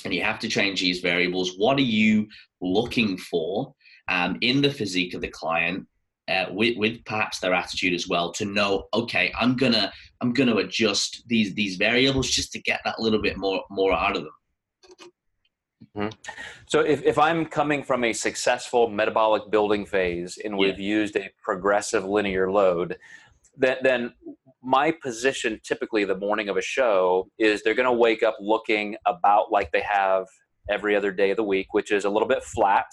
and 0.05 0.13
you 0.13 0.23
have 0.23 0.39
to 0.39 0.47
change 0.47 0.81
these 0.81 0.99
variables? 0.99 1.57
What 1.57 1.77
are 1.77 1.81
you 1.81 2.27
looking 2.61 3.17
for 3.17 3.73
um, 4.07 4.37
in 4.41 4.61
the 4.61 4.71
physique 4.71 5.13
of 5.13 5.21
the 5.21 5.27
client 5.27 5.85
uh, 6.29 6.45
with, 6.51 6.77
with 6.77 7.03
perhaps 7.05 7.39
their 7.39 7.53
attitude 7.53 7.93
as 7.93 8.07
well 8.07 8.33
to 8.33 8.43
know 8.43 8.83
okay 8.93 9.31
i'm 9.39 9.55
gonna 9.55 9.91
i'm 10.19 10.33
gonna 10.33 10.57
adjust 10.57 11.23
these 11.27 11.53
these 11.53 11.77
variables 11.77 12.29
just 12.29 12.51
to 12.51 12.61
get 12.63 12.81
that 12.83 12.99
little 12.99 13.21
bit 13.21 13.37
more 13.37 13.63
more 13.69 13.93
out 13.93 14.17
of 14.17 14.23
them 14.23 14.33
mm-hmm. 15.97 16.31
so 16.67 16.79
if, 16.81 17.03
if 17.03 17.17
i'm 17.17 17.45
coming 17.45 17.83
from 17.83 18.03
a 18.03 18.13
successful 18.13 18.89
metabolic 18.89 19.49
building 19.49 19.85
phase 19.85 20.37
and 20.43 20.57
we've 20.57 20.79
yeah. 20.79 20.99
used 20.99 21.15
a 21.15 21.29
progressive 21.41 22.05
linear 22.05 22.51
load 22.51 22.97
then, 23.57 23.77
then 23.81 24.13
my 24.61 24.91
position 24.91 25.59
typically 25.63 26.03
the 26.05 26.17
morning 26.17 26.49
of 26.49 26.57
a 26.57 26.61
show 26.61 27.27
is 27.39 27.63
they're 27.63 27.73
going 27.73 27.85
to 27.85 27.91
wake 27.91 28.23
up 28.23 28.35
looking 28.39 28.95
about 29.05 29.51
like 29.51 29.71
they 29.71 29.81
have 29.81 30.25
every 30.69 30.95
other 30.95 31.11
day 31.11 31.31
of 31.31 31.37
the 31.37 31.43
week 31.43 31.73
which 31.73 31.91
is 31.91 32.05
a 32.05 32.09
little 32.09 32.27
bit 32.27 32.43
flat 32.43 32.85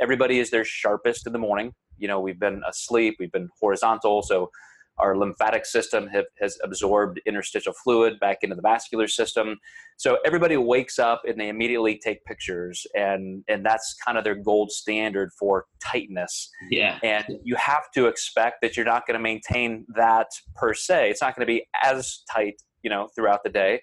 everybody 0.00 0.38
is 0.38 0.50
their 0.50 0.64
sharpest 0.64 1.26
in 1.26 1.32
the 1.32 1.38
morning 1.38 1.72
you 1.98 2.08
know 2.08 2.20
we've 2.20 2.40
been 2.40 2.62
asleep 2.68 3.16
we've 3.18 3.32
been 3.32 3.48
horizontal 3.60 4.22
so 4.22 4.50
our 4.98 5.16
lymphatic 5.16 5.66
system 5.66 6.08
have, 6.08 6.26
has 6.40 6.58
absorbed 6.62 7.20
interstitial 7.26 7.72
fluid 7.84 8.18
back 8.20 8.38
into 8.42 8.54
the 8.54 8.62
vascular 8.62 9.08
system. 9.08 9.56
So 9.96 10.18
everybody 10.24 10.56
wakes 10.56 10.98
up 10.98 11.22
and 11.26 11.40
they 11.40 11.48
immediately 11.48 12.00
take 12.02 12.24
pictures 12.24 12.86
and 12.94 13.44
and 13.48 13.64
that's 13.64 13.94
kind 14.04 14.18
of 14.18 14.24
their 14.24 14.34
gold 14.34 14.70
standard 14.70 15.30
for 15.38 15.66
tightness. 15.82 16.50
Yeah. 16.70 16.98
And 17.02 17.24
you 17.42 17.56
have 17.56 17.90
to 17.94 18.06
expect 18.06 18.62
that 18.62 18.76
you're 18.76 18.86
not 18.86 19.06
going 19.06 19.14
to 19.14 19.22
maintain 19.22 19.86
that 19.94 20.28
per 20.54 20.74
se. 20.74 21.10
It's 21.10 21.22
not 21.22 21.36
going 21.36 21.46
to 21.46 21.52
be 21.52 21.66
as 21.82 22.22
tight 22.32 22.54
you 22.82 22.90
know 22.90 23.08
throughout 23.16 23.42
the 23.42 23.50
day 23.50 23.80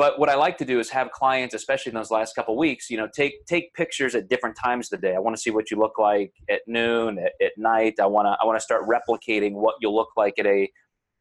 but 0.00 0.18
what 0.18 0.30
I 0.30 0.34
like 0.34 0.56
to 0.56 0.64
do 0.64 0.80
is 0.80 0.88
have 0.88 1.10
clients, 1.10 1.54
especially 1.54 1.90
in 1.90 1.94
those 1.94 2.10
last 2.10 2.34
couple 2.34 2.56
weeks, 2.56 2.88
you 2.88 2.96
know, 2.96 3.06
take 3.14 3.44
take 3.44 3.74
pictures 3.74 4.14
at 4.14 4.30
different 4.30 4.56
times 4.56 4.90
of 4.90 4.98
the 4.98 5.06
day. 5.06 5.14
I 5.14 5.18
want 5.18 5.36
to 5.36 5.42
see 5.42 5.50
what 5.50 5.70
you 5.70 5.76
look 5.76 5.98
like 5.98 6.32
at 6.48 6.62
noon, 6.66 7.18
at, 7.18 7.32
at 7.44 7.52
night. 7.58 7.96
I 8.00 8.06
want 8.06 8.24
to 8.24 8.30
I 8.40 8.46
want 8.46 8.58
to 8.58 8.64
start 8.64 8.84
replicating 8.88 9.52
what 9.52 9.74
you'll 9.82 9.94
look 9.94 10.08
like 10.16 10.38
at 10.38 10.46
a 10.46 10.70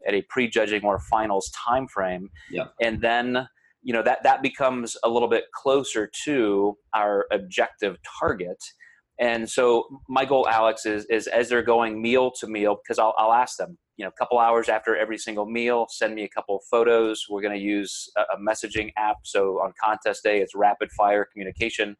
at 0.07 0.13
a 0.13 0.21
prejudging 0.29 0.85
or 0.85 0.97
finals 0.97 1.51
time 1.51 1.89
frame. 1.89 2.29
Yeah. 2.49 2.67
And 2.79 3.01
then 3.01 3.49
you 3.83 3.91
know 3.91 4.01
that 4.01 4.23
that 4.23 4.41
becomes 4.41 4.95
a 5.03 5.09
little 5.09 5.27
bit 5.27 5.43
closer 5.53 6.09
to 6.23 6.77
our 6.93 7.25
objective 7.33 7.97
target. 8.17 8.63
And 9.19 9.49
so 9.49 10.01
my 10.07 10.23
goal, 10.23 10.47
Alex, 10.47 10.85
is 10.85 11.05
is 11.05 11.27
as 11.27 11.49
they're 11.49 11.61
going 11.61 12.01
meal 12.01 12.31
to 12.39 12.47
meal, 12.47 12.77
because 12.81 12.99
I'll 12.99 13.13
I'll 13.17 13.33
ask 13.33 13.57
them, 13.57 13.77
you 13.97 14.05
know, 14.05 14.09
a 14.09 14.13
couple 14.13 14.39
hours 14.39 14.69
after 14.69 14.95
every 14.95 15.17
single 15.17 15.45
meal, 15.45 15.87
send 15.89 16.15
me 16.15 16.23
a 16.23 16.29
couple 16.29 16.55
of 16.55 16.61
photos. 16.71 17.25
We're 17.29 17.41
going 17.41 17.57
to 17.57 17.63
use 17.63 18.09
a, 18.15 18.21
a, 18.21 18.37
messaging 18.39 18.91
app. 18.97 19.17
So 19.23 19.59
on 19.59 19.73
contest 19.83 20.23
day, 20.23 20.39
it's 20.39 20.55
rapid 20.55 20.89
fire 20.93 21.27
communication. 21.29 21.97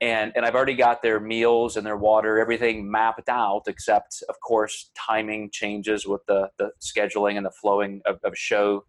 And, 0.00 0.32
and 0.36 0.46
I've 0.46 0.54
already 0.54 0.74
got 0.74 1.02
their 1.02 1.20
meals 1.20 1.76
and 1.76 1.84
their 1.84 1.98
water, 1.98 2.38
everything 2.38 2.90
mapped 2.90 3.28
out, 3.28 3.64
except, 3.66 4.22
of 4.30 4.36
course, 4.40 4.90
timing 4.96 5.50
changes 5.52 6.06
with 6.06 6.22
the, 6.28 6.48
the 6.56 6.70
scheduling 6.80 7.36
and 7.36 7.44
the 7.44 7.52
flowing 7.60 8.00
of, 8.06 8.18
of 8.24 8.32
show, 8.34 8.84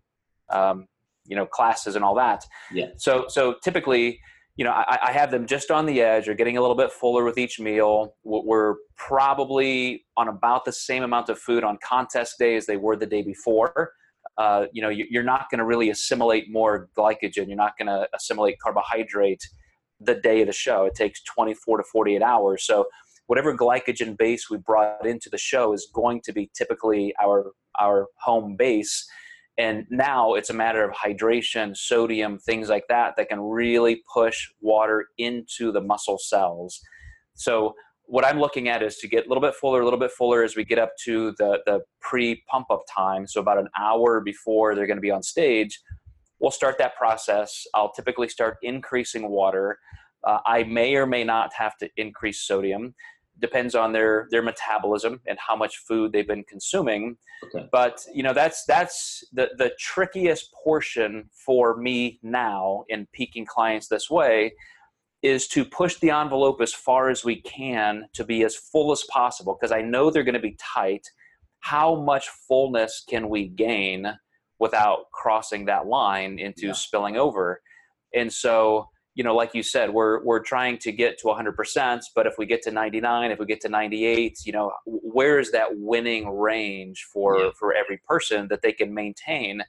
um, 0.49 0.85
you 1.25 1.35
know, 1.35 1.45
classes 1.45 1.95
and 1.95 2.05
all 2.05 2.15
that. 2.15 2.45
Yeah. 2.71 2.89
So, 2.97 3.25
so 3.27 3.55
typically, 3.63 4.19
you 4.59 4.65
know, 4.65 4.71
I, 4.71 4.99
I, 5.07 5.11
have 5.13 5.31
them 5.31 5.45
just 5.45 5.71
on 5.71 5.85
the 5.85 6.01
edge 6.01 6.27
or 6.27 6.33
getting 6.33 6.57
a 6.57 6.61
little 6.61 6.75
bit 6.75 6.91
fuller 6.91 7.23
with 7.23 7.37
each 7.37 7.61
meal. 7.61 8.13
We're 8.25 8.75
probably 8.97 10.05
on 10.17 10.27
about 10.27 10.65
the 10.65 10.73
same 10.73 11.01
amount 11.01 11.29
of 11.29 11.39
food 11.39 11.63
on 11.63 11.77
contest 11.81 12.35
day 12.37 12.57
as 12.57 12.65
they 12.65 12.75
were 12.75 12.97
the 12.97 13.05
day 13.05 13.21
before. 13.21 13.93
Uh, 14.37 14.65
you 14.73 14.81
know, 14.81 14.89
you're 14.89 15.23
not 15.23 15.49
going 15.49 15.59
to 15.59 15.65
really 15.65 15.91
assimilate 15.91 16.51
more 16.51 16.89
glycogen. 16.97 17.47
You're 17.47 17.55
not 17.55 17.77
going 17.77 17.87
to 17.87 18.05
assimilate 18.13 18.59
carbohydrate 18.61 19.41
the 20.01 20.15
day 20.15 20.41
of 20.41 20.47
the 20.47 20.53
show. 20.53 20.83
It 20.83 20.93
takes 20.93 21.23
24 21.23 21.77
to 21.77 21.83
48 21.83 22.21
hours. 22.21 22.65
So 22.65 22.85
whatever 23.27 23.55
glycogen 23.55 24.17
base 24.17 24.49
we 24.49 24.57
brought 24.57 25.07
into 25.07 25.29
the 25.29 25.37
show 25.37 25.71
is 25.71 25.89
going 25.93 26.19
to 26.25 26.33
be 26.33 26.51
typically 26.53 27.13
our 27.23 27.53
our 27.79 28.07
home 28.17 28.57
base 28.57 29.07
and 29.59 29.85
now 29.89 30.35
it's 30.35 30.49
a 30.49 30.53
matter 30.53 30.85
of 30.85 30.95
hydration, 30.95 31.75
sodium, 31.75 32.39
things 32.39 32.69
like 32.69 32.85
that 32.87 33.15
that 33.17 33.27
can 33.27 33.41
really 33.41 34.01
push 34.11 34.47
water 34.61 35.07
into 35.17 35.73
the 35.73 35.81
muscle 35.81 36.17
cells. 36.17 36.79
So 37.35 37.73
what 38.05 38.25
I'm 38.25 38.39
looking 38.39 38.69
at 38.69 38.81
is 38.81 38.95
to 38.99 39.07
get 39.09 39.25
a 39.25 39.27
little 39.27 39.41
bit 39.41 39.53
fuller, 39.53 39.81
a 39.81 39.83
little 39.83 39.99
bit 39.99 40.11
fuller 40.11 40.43
as 40.43 40.55
we 40.55 40.63
get 40.63 40.79
up 40.79 40.93
to 41.03 41.33
the, 41.37 41.59
the 41.65 41.81
pre 41.99 42.41
pump 42.49 42.67
up 42.71 42.83
time. 42.89 43.27
So 43.27 43.41
about 43.41 43.57
an 43.57 43.67
hour 43.77 44.21
before 44.21 44.75
they're 44.75 44.87
going 44.87 44.97
to 44.97 45.01
be 45.01 45.11
on 45.11 45.21
stage, 45.21 45.77
we'll 46.39 46.51
start 46.51 46.77
that 46.77 46.95
process. 46.95 47.67
I'll 47.75 47.91
typically 47.91 48.29
start 48.29 48.57
increasing 48.63 49.29
water. 49.29 49.77
Uh, 50.25 50.39
I 50.45 50.63
may 50.63 50.95
or 50.95 51.05
may 51.05 51.25
not 51.25 51.51
have 51.53 51.77
to 51.79 51.89
increase 51.97 52.47
sodium 52.47 52.95
depends 53.39 53.75
on 53.75 53.91
their 53.91 54.27
their 54.31 54.41
metabolism 54.41 55.19
and 55.27 55.37
how 55.39 55.55
much 55.55 55.77
food 55.77 56.11
they've 56.11 56.27
been 56.27 56.43
consuming 56.43 57.17
okay. 57.43 57.67
but 57.71 58.03
you 58.13 58.23
know 58.23 58.33
that's 58.33 58.63
that's 58.65 59.23
the 59.33 59.49
the 59.57 59.71
trickiest 59.79 60.53
portion 60.63 61.29
for 61.33 61.77
me 61.77 62.19
now 62.23 62.83
in 62.89 63.07
peaking 63.13 63.45
clients 63.45 63.87
this 63.87 64.09
way 64.09 64.53
is 65.21 65.47
to 65.47 65.65
push 65.65 65.97
the 65.97 66.09
envelope 66.09 66.61
as 66.61 66.73
far 66.73 67.09
as 67.09 67.25
we 67.25 67.41
can 67.41 68.05
to 68.13 68.23
be 68.23 68.43
as 68.43 68.55
full 68.55 68.91
as 68.91 69.03
possible 69.09 69.57
because 69.59 69.71
i 69.71 69.81
know 69.81 70.09
they're 70.09 70.23
going 70.23 70.33
to 70.33 70.39
be 70.39 70.57
tight 70.59 71.05
how 71.61 71.95
much 71.95 72.29
fullness 72.47 73.03
can 73.09 73.29
we 73.29 73.47
gain 73.47 74.07
without 74.59 75.09
crossing 75.13 75.65
that 75.65 75.87
line 75.87 76.39
into 76.39 76.67
yeah. 76.67 76.73
spilling 76.73 77.17
over 77.17 77.61
and 78.13 78.31
so 78.31 78.87
you 79.19 79.23
know, 79.25 79.35
like 79.35 79.53
you 79.53 79.63
said, 79.63 79.89
we're 79.89 80.23
we're 80.23 80.39
trying 80.39 80.77
to 80.77 80.93
get 80.93 81.17
to 81.17 81.25
100%, 81.25 82.01
but 82.15 82.25
if 82.25 82.35
we 82.37 82.45
get 82.45 82.61
to 82.61 82.71
99, 82.71 83.31
if 83.31 83.39
we 83.39 83.45
get 83.45 83.59
to 83.59 83.67
98, 83.67 84.37
you 84.45 84.53
know, 84.53 84.71
where 84.85 85.39
is 85.41 85.51
that 85.51 85.67
winning 85.71 86.29
range 86.29 87.05
for 87.11 87.37
yeah. 87.37 87.49
for 87.59 87.73
every 87.73 87.97
person 88.07 88.47
that 88.49 88.61
they 88.61 88.71
can 88.71 88.93
maintain? 88.93 89.61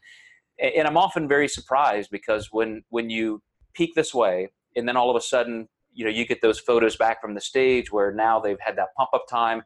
And 0.60 0.86
I'm 0.86 0.96
often 0.96 1.26
very 1.26 1.48
surprised 1.48 2.10
because 2.12 2.50
when 2.52 2.84
when 2.90 3.10
you 3.10 3.42
peak 3.74 3.96
this 3.96 4.14
way, 4.14 4.50
and 4.76 4.86
then 4.86 4.96
all 4.96 5.10
of 5.10 5.16
a 5.16 5.20
sudden, 5.20 5.68
you 5.92 6.04
know, 6.04 6.12
you 6.12 6.24
get 6.24 6.40
those 6.42 6.60
photos 6.60 6.94
back 6.94 7.20
from 7.20 7.34
the 7.34 7.40
stage 7.40 7.90
where 7.90 8.12
now 8.12 8.38
they've 8.38 8.60
had 8.60 8.76
that 8.76 8.94
pump 8.96 9.10
up 9.12 9.24
time, 9.28 9.64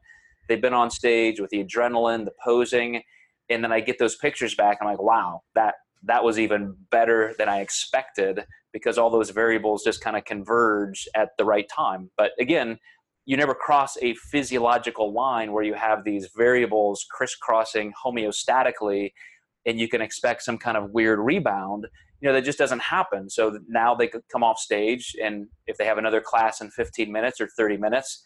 they've 0.49 0.63
been 0.63 0.73
on 0.73 0.89
stage 0.89 1.39
with 1.39 1.51
the 1.51 1.63
adrenaline, 1.63 2.25
the 2.25 2.33
posing, 2.43 3.03
and 3.51 3.63
then 3.63 3.71
I 3.71 3.81
get 3.81 3.99
those 3.99 4.15
pictures 4.15 4.55
back. 4.55 4.79
I'm 4.81 4.87
like, 4.87 4.99
wow, 4.99 5.43
that 5.53 5.75
that 6.05 6.23
was 6.23 6.39
even 6.39 6.75
better 6.91 7.33
than 7.37 7.49
I 7.49 7.61
expected 7.61 8.45
because 8.73 8.97
all 8.97 9.09
those 9.09 9.29
variables 9.29 9.83
just 9.83 10.01
kind 10.01 10.17
of 10.17 10.25
converge 10.25 11.07
at 11.15 11.29
the 11.37 11.45
right 11.45 11.67
time. 11.73 12.11
But 12.17 12.31
again, 12.39 12.77
you 13.25 13.37
never 13.37 13.55
cross 13.55 13.97
a 14.01 14.13
physiological 14.15 15.13
line 15.13 15.51
where 15.51 15.63
you 15.63 15.73
have 15.73 16.03
these 16.03 16.29
variables 16.35 17.05
crisscrossing 17.11 17.93
homeostatically 18.05 19.11
and 19.65 19.79
you 19.79 19.87
can 19.87 20.01
expect 20.01 20.43
some 20.43 20.57
kind 20.57 20.77
of 20.77 20.91
weird 20.91 21.19
rebound 21.19 21.87
you 22.21 22.29
know 22.29 22.33
that 22.33 22.43
just 22.43 22.57
doesn't 22.57 22.81
happen 22.81 23.29
so 23.29 23.57
now 23.67 23.93
they 23.93 24.07
could 24.07 24.21
come 24.31 24.43
off 24.43 24.57
stage 24.57 25.15
and 25.21 25.47
if 25.67 25.77
they 25.77 25.85
have 25.85 25.97
another 25.97 26.21
class 26.21 26.61
in 26.61 26.69
15 26.69 27.11
minutes 27.11 27.41
or 27.41 27.47
30 27.57 27.77
minutes 27.77 28.23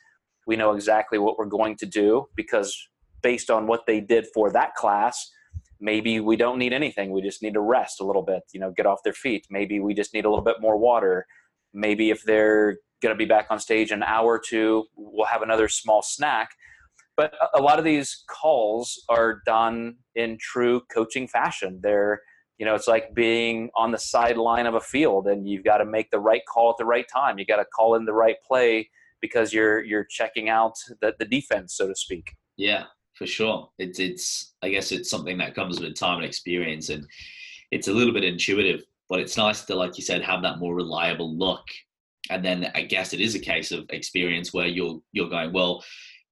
we 0.47 0.55
know 0.55 0.73
exactly 0.73 1.17
what 1.17 1.38
we're 1.38 1.45
going 1.45 1.75
to 1.77 1.86
do 1.86 2.25
because 2.36 2.75
based 3.21 3.49
on 3.49 3.67
what 3.67 3.86
they 3.88 3.99
did 3.99 4.25
for 4.34 4.51
that 4.51 4.75
class 4.75 5.32
maybe 5.80 6.19
we 6.19 6.36
don't 6.36 6.57
need 6.57 6.73
anything 6.73 7.11
we 7.11 7.21
just 7.21 7.41
need 7.41 7.53
to 7.53 7.61
rest 7.61 8.01
a 8.01 8.05
little 8.05 8.21
bit 8.21 8.43
you 8.53 8.59
know 8.59 8.71
get 8.75 8.86
off 8.86 8.99
their 9.03 9.13
feet 9.13 9.45
maybe 9.49 9.80
we 9.80 9.93
just 9.93 10.13
need 10.13 10.25
a 10.25 10.30
little 10.30 10.43
bit 10.43 10.57
more 10.59 10.77
water 10.77 11.25
maybe 11.73 12.09
if 12.09 12.23
they're 12.23 12.77
going 13.01 13.13
to 13.13 13.17
be 13.17 13.25
back 13.25 13.47
on 13.49 13.59
stage 13.59 13.91
an 13.91 14.03
hour 14.03 14.34
or 14.34 14.39
two. 14.39 14.86
We'll 14.95 15.27
have 15.27 15.41
another 15.41 15.67
small 15.67 16.01
snack. 16.01 16.49
But 17.15 17.34
a 17.53 17.61
lot 17.61 17.80
of 17.80 17.86
these 17.86 18.23
calls 18.30 19.03
are 19.09 19.41
done 19.45 19.97
in 20.15 20.38
true 20.39 20.82
coaching 20.93 21.27
fashion. 21.27 21.80
They're, 21.84 22.21
you 22.57 22.65
know, 22.65 22.75
it's 22.75 22.88
like 22.88 23.13
being 23.13 23.69
on 23.75 23.91
the 23.91 23.97
sideline 23.97 24.65
of 24.65 24.75
a 24.75 24.80
field 24.80 25.27
and 25.27 25.47
you've 25.47 25.65
got 25.65 25.77
to 25.80 25.86
make 25.86 26.11
the 26.11 26.19
right 26.19 26.41
call 26.47 26.69
at 26.69 26.77
the 26.77 26.86
right 26.86 27.05
time. 27.13 27.38
You 27.38 27.45
got 27.45 27.57
to 27.57 27.65
call 27.65 27.95
in 27.95 28.05
the 28.05 28.13
right 28.13 28.38
play 28.45 28.89
because 29.21 29.51
you're 29.51 29.84
you're 29.84 30.05
checking 30.05 30.47
out 30.47 30.75
the, 31.01 31.13
the 31.19 31.25
defense, 31.25 31.75
so 31.75 31.89
to 31.89 31.95
speak. 31.95 32.36
Yeah, 32.55 32.86
for 33.20 33.28
sure. 33.28 33.70
It's 33.78 33.99
it's 33.99 34.53
I 34.63 34.70
guess 34.70 34.91
it's 34.91 35.09
something 35.09 35.38
that 35.38 35.53
comes 35.53 35.80
with 35.80 35.93
time 35.93 36.17
and 36.17 36.26
experience 36.26 36.89
and 36.89 37.05
it's 37.70 37.89
a 37.89 37.93
little 37.93 38.13
bit 38.13 38.24
intuitive, 38.24 38.84
but 39.09 39.20
it's 39.20 39.38
nice 39.38 39.65
to, 39.65 39.76
like 39.76 39.97
you 39.97 40.03
said, 40.03 40.24
have 40.24 40.41
that 40.41 40.57
more 40.57 40.74
reliable 40.74 41.38
look. 41.38 41.65
And 42.32 42.43
then 42.43 42.72
I 42.74 42.84
guess 42.84 43.13
it 43.13 43.20
is 43.20 43.36
a 43.36 43.39
case 43.39 43.72
of 43.72 43.86
experience 43.89 44.53
where 44.53 44.67
you're 44.67 45.01
you're 45.11 45.30
going, 45.30 45.51
well, 45.51 45.84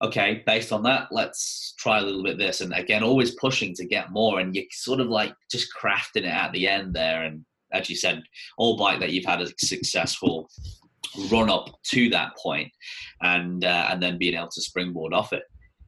okay, 0.02 0.44
based 0.46 0.72
on 0.72 0.82
that, 0.84 1.10
let's 1.12 1.76
try 1.78 2.00
a 2.00 2.02
little 2.02 2.24
bit 2.24 2.38
this. 2.38 2.62
And 2.62 2.74
again, 2.74 3.04
always 3.04 3.36
pushing 3.36 3.76
to 3.76 3.86
get 3.86 4.12
more. 4.12 4.40
And 4.40 4.56
you're 4.56 4.66
sort 4.72 5.02
of 5.02 5.08
like 5.08 5.34
just 5.52 5.68
crafting 5.80 6.24
it 6.24 6.26
at 6.26 6.54
the 6.54 6.68
end 6.68 6.94
there. 6.94 7.24
And 7.24 7.46
as 7.74 7.90
you 7.90 7.98
said, 7.98 8.24
albeit 8.58 9.02
that 9.02 9.12
you've 9.12 9.26
had 9.26 9.42
a 9.42 9.52
successful 9.60 10.50
run 11.32 11.50
up 11.50 11.70
to 11.84 12.10
that 12.10 12.38
point 12.38 12.72
and 13.22 13.66
uh, 13.66 13.88
and 13.90 14.02
then 14.02 14.18
being 14.18 14.36
able 14.36 14.48
to 14.48 14.62
springboard 14.62 15.14
off 15.14 15.34
it. 15.34 15.44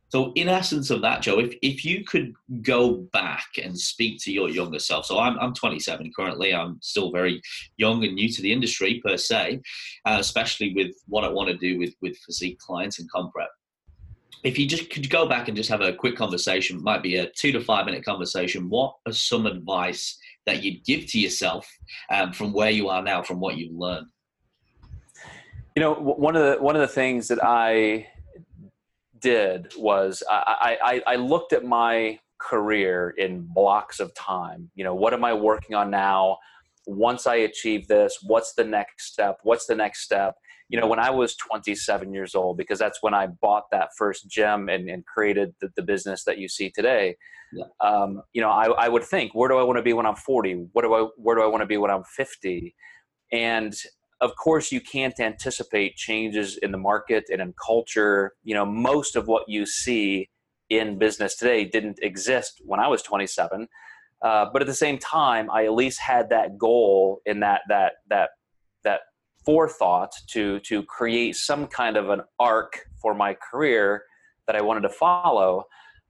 So, 0.09 0.31
in 0.33 0.49
essence 0.49 0.89
of 0.89 1.01
that, 1.01 1.21
Joe, 1.21 1.39
if, 1.39 1.53
if 1.61 1.85
you 1.85 2.03
could 2.03 2.33
go 2.63 2.93
back 3.13 3.47
and 3.63 3.77
speak 3.77 4.19
to 4.23 4.31
your 4.31 4.49
younger 4.49 4.79
self, 4.79 5.05
so 5.05 5.19
I'm, 5.19 5.37
I'm 5.39 5.53
27 5.53 6.11
currently, 6.15 6.53
I'm 6.53 6.79
still 6.81 7.11
very 7.11 7.41
young 7.77 8.03
and 8.03 8.15
new 8.15 8.27
to 8.29 8.41
the 8.41 8.51
industry 8.51 9.01
per 9.05 9.17
se, 9.17 9.61
uh, 10.05 10.17
especially 10.19 10.73
with 10.73 10.95
what 11.07 11.23
I 11.23 11.29
want 11.29 11.49
to 11.49 11.57
do 11.57 11.77
with, 11.77 11.93
with 12.01 12.17
physique 12.25 12.57
clients 12.57 12.99
and 12.99 13.09
comp 13.11 13.33
prep 13.33 13.49
if 14.43 14.57
you 14.57 14.65
just 14.65 14.89
could 14.89 15.09
go 15.09 15.27
back 15.27 15.47
and 15.47 15.57
just 15.57 15.69
have 15.69 15.81
a 15.81 15.93
quick 15.93 16.15
conversation, 16.15 16.81
might 16.81 17.03
be 17.03 17.17
a 17.17 17.29
two 17.31 17.51
to 17.51 17.59
five 17.59 17.85
minute 17.85 18.05
conversation. 18.05 18.69
What 18.69 18.95
are 19.05 19.11
some 19.11 19.45
advice 19.45 20.17
that 20.45 20.63
you'd 20.63 20.85
give 20.85 21.07
to 21.07 21.19
yourself 21.19 21.69
um, 22.09 22.31
from 22.31 22.53
where 22.53 22.69
you 22.69 22.89
are 22.89 23.03
now, 23.03 23.21
from 23.21 23.39
what 23.39 23.57
you've 23.57 23.75
learned? 23.75 24.07
You 25.75 25.81
know, 25.81 25.93
one 25.93 26.35
of 26.35 26.43
the 26.43 26.63
one 26.63 26.75
of 26.75 26.81
the 26.81 26.87
things 26.87 27.27
that 27.27 27.43
I 27.43 28.07
did 29.21 29.73
was 29.77 30.23
I, 30.29 30.77
I, 30.83 31.13
I 31.13 31.15
looked 31.15 31.53
at 31.53 31.63
my 31.63 32.19
career 32.39 33.13
in 33.17 33.47
blocks 33.53 33.99
of 33.99 34.13
time. 34.15 34.71
You 34.75 34.83
know, 34.83 34.95
what 34.95 35.13
am 35.13 35.23
I 35.23 35.33
working 35.33 35.75
on 35.75 35.89
now? 35.89 36.37
Once 36.87 37.27
I 37.27 37.35
achieve 37.35 37.87
this, 37.87 38.19
what's 38.23 38.53
the 38.53 38.63
next 38.63 39.11
step? 39.11 39.37
What's 39.43 39.65
the 39.67 39.75
next 39.75 40.01
step? 40.01 40.35
you 40.69 40.79
know, 40.79 40.87
when 40.87 40.99
I 40.99 41.09
was 41.09 41.35
27 41.35 42.13
years 42.13 42.35
old, 42.35 42.55
because 42.55 42.77
that's 42.77 42.99
when 43.01 43.15
I 43.15 43.27
bought 43.27 43.63
that 43.71 43.89
first 43.97 44.29
gem 44.29 44.69
and, 44.69 44.87
and 44.87 45.03
created 45.05 45.53
the, 45.59 45.69
the 45.75 45.81
business 45.81 46.23
that 46.25 46.37
you 46.37 46.47
see 46.47 46.69
today. 46.69 47.17
Yeah. 47.51 47.65
Um, 47.81 48.21
you 48.33 48.41
know, 48.41 48.51
I, 48.51 48.67
I 48.67 48.87
would 48.87 49.03
think, 49.03 49.33
where 49.33 49.49
do 49.49 49.57
I 49.57 49.63
want 49.63 49.77
to 49.77 49.83
be 49.83 49.93
when 49.93 50.05
I'm 50.05 50.15
40? 50.15 50.67
What 50.73 50.83
do 50.83 50.93
I, 50.93 51.07
where 51.17 51.35
do 51.35 51.41
I 51.41 51.47
want 51.47 51.61
to 51.61 51.65
be 51.65 51.77
when 51.77 51.89
I'm 51.89 52.03
50? 52.03 52.75
And 53.31 53.73
of 54.21 54.35
course, 54.35 54.71
you 54.71 54.81
can't 54.81 55.17
anticipate 55.19 55.95
changes 55.95 56.57
in 56.57 56.71
the 56.71 56.77
market 56.77 57.25
and 57.31 57.41
in 57.41 57.53
culture. 57.65 58.33
You 58.43 58.53
know, 58.53 58.65
most 58.65 59.15
of 59.15 59.27
what 59.27 59.47
you 59.47 59.65
see 59.65 60.29
in 60.69 60.97
business 60.97 61.35
today 61.35 61.65
didn't 61.65 61.99
exist 62.01 62.61
when 62.65 62.79
I 62.79 62.87
was 62.87 63.01
27. 63.01 63.67
Uh, 64.21 64.45
but 64.51 64.61
at 64.61 64.67
the 64.67 64.73
same 64.73 64.97
time, 64.97 65.49
I 65.49 65.65
at 65.65 65.73
least 65.73 65.99
had 65.99 66.29
that 66.29 66.57
goal 66.57 67.21
in 67.25 67.39
that 67.39 67.61
that 67.69 67.93
that 68.09 68.31
that 68.83 69.01
forethought 69.45 70.11
to 70.31 70.59
to 70.61 70.83
create 70.83 71.37
some 71.37 71.67
kind 71.67 71.95
of 71.95 72.09
an 72.09 72.21
arc 72.39 72.85
for 73.01 73.13
my 73.13 73.35
career 73.49 74.03
that 74.45 74.57
I 74.57 74.61
wanted 74.61 74.81
to 74.81 74.89
follow. 74.89 75.63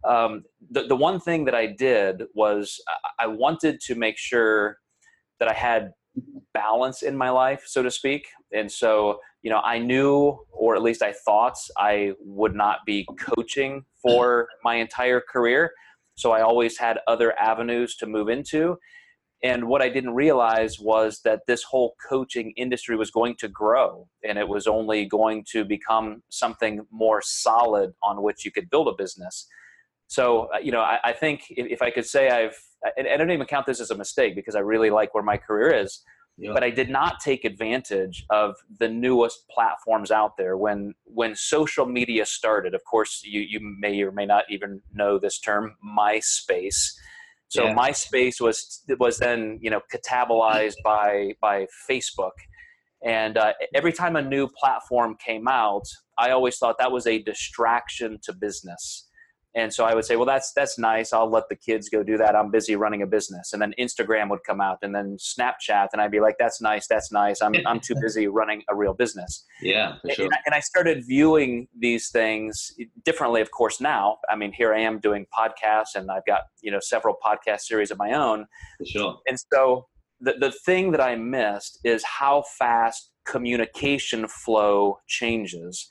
Um, 0.03 0.43
the 0.71 0.87
the 0.87 0.95
one 0.95 1.19
thing 1.19 1.45
that 1.45 1.53
I 1.53 1.67
did 1.67 2.23
was 2.33 2.81
I 3.19 3.27
wanted 3.27 3.79
to 3.81 3.93
make 3.93 4.17
sure 4.17 4.77
that 5.39 5.47
I 5.47 5.53
had 5.53 5.91
balance 6.53 7.03
in 7.03 7.15
my 7.15 7.29
life, 7.29 7.63
so 7.65 7.83
to 7.83 7.91
speak. 7.91 8.27
And 8.53 8.71
so, 8.71 9.19
you 9.41 9.49
know, 9.49 9.59
I 9.59 9.79
knew, 9.79 10.37
or 10.51 10.75
at 10.75 10.81
least 10.81 11.01
I 11.01 11.13
thought, 11.13 11.57
I 11.77 12.13
would 12.19 12.55
not 12.55 12.79
be 12.85 13.07
coaching 13.19 13.85
for 14.01 14.47
my 14.63 14.75
entire 14.75 15.21
career. 15.21 15.71
So 16.15 16.31
I 16.31 16.41
always 16.41 16.77
had 16.77 16.99
other 17.07 17.37
avenues 17.39 17.95
to 17.97 18.05
move 18.05 18.29
into. 18.29 18.77
And 19.41 19.67
what 19.67 19.81
I 19.81 19.87
didn't 19.87 20.15
realize 20.15 20.79
was 20.79 21.21
that 21.23 21.41
this 21.47 21.63
whole 21.63 21.95
coaching 22.09 22.51
industry 22.57 22.97
was 22.97 23.09
going 23.09 23.35
to 23.37 23.47
grow 23.47 24.07
and 24.27 24.37
it 24.37 24.47
was 24.47 24.67
only 24.67 25.05
going 25.05 25.45
to 25.51 25.63
become 25.63 26.23
something 26.29 26.85
more 26.91 27.21
solid 27.21 27.93
on 28.03 28.21
which 28.21 28.43
you 28.43 28.51
could 28.51 28.69
build 28.69 28.89
a 28.89 28.93
business. 28.97 29.47
So, 30.07 30.49
uh, 30.53 30.57
you 30.57 30.73
know, 30.73 30.81
I, 30.81 30.99
I 31.05 31.13
think 31.13 31.43
if, 31.51 31.67
if, 31.67 31.81
I 31.81 31.89
could 31.91 32.05
say 32.05 32.29
I've, 32.29 32.57
and 32.97 33.07
I 33.07 33.17
don't 33.17 33.31
even 33.31 33.47
count 33.47 33.65
this 33.65 33.79
as 33.79 33.91
a 33.91 33.97
mistake 33.97 34.35
because 34.35 34.55
I 34.55 34.59
really 34.59 34.89
like 34.89 35.13
where 35.13 35.23
my 35.23 35.37
career 35.37 35.71
is, 35.71 36.03
yeah. 36.37 36.51
but 36.53 36.63
I 36.63 36.69
did 36.69 36.89
not 36.89 37.19
take 37.19 37.45
advantage 37.45 38.25
of 38.29 38.55
the 38.79 38.87
newest 38.87 39.47
platforms 39.49 40.11
out 40.11 40.37
there. 40.37 40.57
When, 40.57 40.93
when 41.03 41.35
social 41.35 41.85
media 41.85 42.25
started, 42.25 42.73
of 42.73 42.81
course, 42.89 43.21
you, 43.23 43.41
you 43.41 43.59
may 43.61 44.01
or 44.01 44.11
may 44.11 44.25
not 44.25 44.45
even 44.49 44.81
know 44.93 45.19
this 45.19 45.39
term, 45.39 45.75
MySpace 45.97 46.93
so 47.49 47.65
yeah. 47.65 47.75
MySpace 47.75 48.39
was 48.39 48.83
was 48.99 49.17
then 49.17 49.59
you 49.61 49.71
know 49.71 49.81
catabolized 49.93 50.75
by 50.83 51.33
by 51.41 51.65
Facebook, 51.89 52.37
and 53.03 53.37
uh, 53.37 53.53
every 53.73 53.91
time 53.91 54.15
a 54.15 54.21
new 54.21 54.47
platform 54.47 55.17
came 55.23 55.47
out, 55.47 55.85
I 56.17 56.29
always 56.29 56.57
thought 56.57 56.77
that 56.77 56.91
was 56.91 57.07
a 57.07 57.21
distraction 57.23 58.19
to 58.23 58.33
business. 58.33 59.08
And 59.55 59.73
so 59.73 59.83
I 59.83 59.95
would 59.95 60.05
say, 60.05 60.15
well, 60.15 60.25
that's 60.25 60.53
that's 60.53 60.77
nice. 60.77 61.11
I'll 61.11 61.29
let 61.29 61.49
the 61.49 61.55
kids 61.55 61.89
go 61.89 62.03
do 62.03 62.17
that. 62.17 62.35
I'm 62.35 62.51
busy 62.51 62.75
running 62.75 63.01
a 63.01 63.07
business. 63.07 63.51
And 63.51 63.61
then 63.61 63.73
Instagram 63.79 64.29
would 64.29 64.43
come 64.45 64.61
out, 64.61 64.77
and 64.83 64.93
then 64.93 65.17
Snapchat, 65.17 65.87
and 65.91 66.01
I'd 66.01 66.11
be 66.11 66.19
like, 66.19 66.35
that's 66.37 66.61
nice, 66.61 66.87
that's 66.87 67.11
nice. 67.11 67.41
I'm 67.41 67.55
I'm 67.65 67.79
too 67.79 67.95
busy 68.01 68.27
running 68.27 68.63
a 68.69 68.75
real 68.75 68.93
business. 68.93 69.43
Yeah, 69.61 69.95
for 70.01 70.11
sure. 70.11 70.25
And, 70.25 70.33
and 70.45 70.55
I 70.55 70.59
started 70.59 71.03
viewing 71.05 71.67
these 71.77 72.09
things 72.09 72.71
differently, 73.03 73.41
of 73.41 73.49
course. 73.51 73.81
Now, 73.81 74.17
I 74.29 74.35
mean, 74.35 74.51
here 74.51 74.73
I 74.73 74.81
am 74.81 74.99
doing 74.99 75.25
podcasts, 75.37 75.95
and 75.95 76.11
I've 76.11 76.25
got 76.25 76.41
you 76.61 76.71
know 76.71 76.79
several 76.79 77.15
podcast 77.25 77.61
series 77.61 77.89
of 77.89 77.97
my 77.97 78.13
own. 78.13 78.45
For 78.77 78.85
sure. 78.85 79.17
And 79.27 79.39
so 79.51 79.87
the 80.21 80.33
the 80.39 80.51
thing 80.51 80.91
that 80.91 81.01
I 81.01 81.15
missed 81.15 81.79
is 81.83 82.03
how 82.03 82.43
fast 82.57 83.11
communication 83.25 84.27
flow 84.27 84.99
changes 85.07 85.87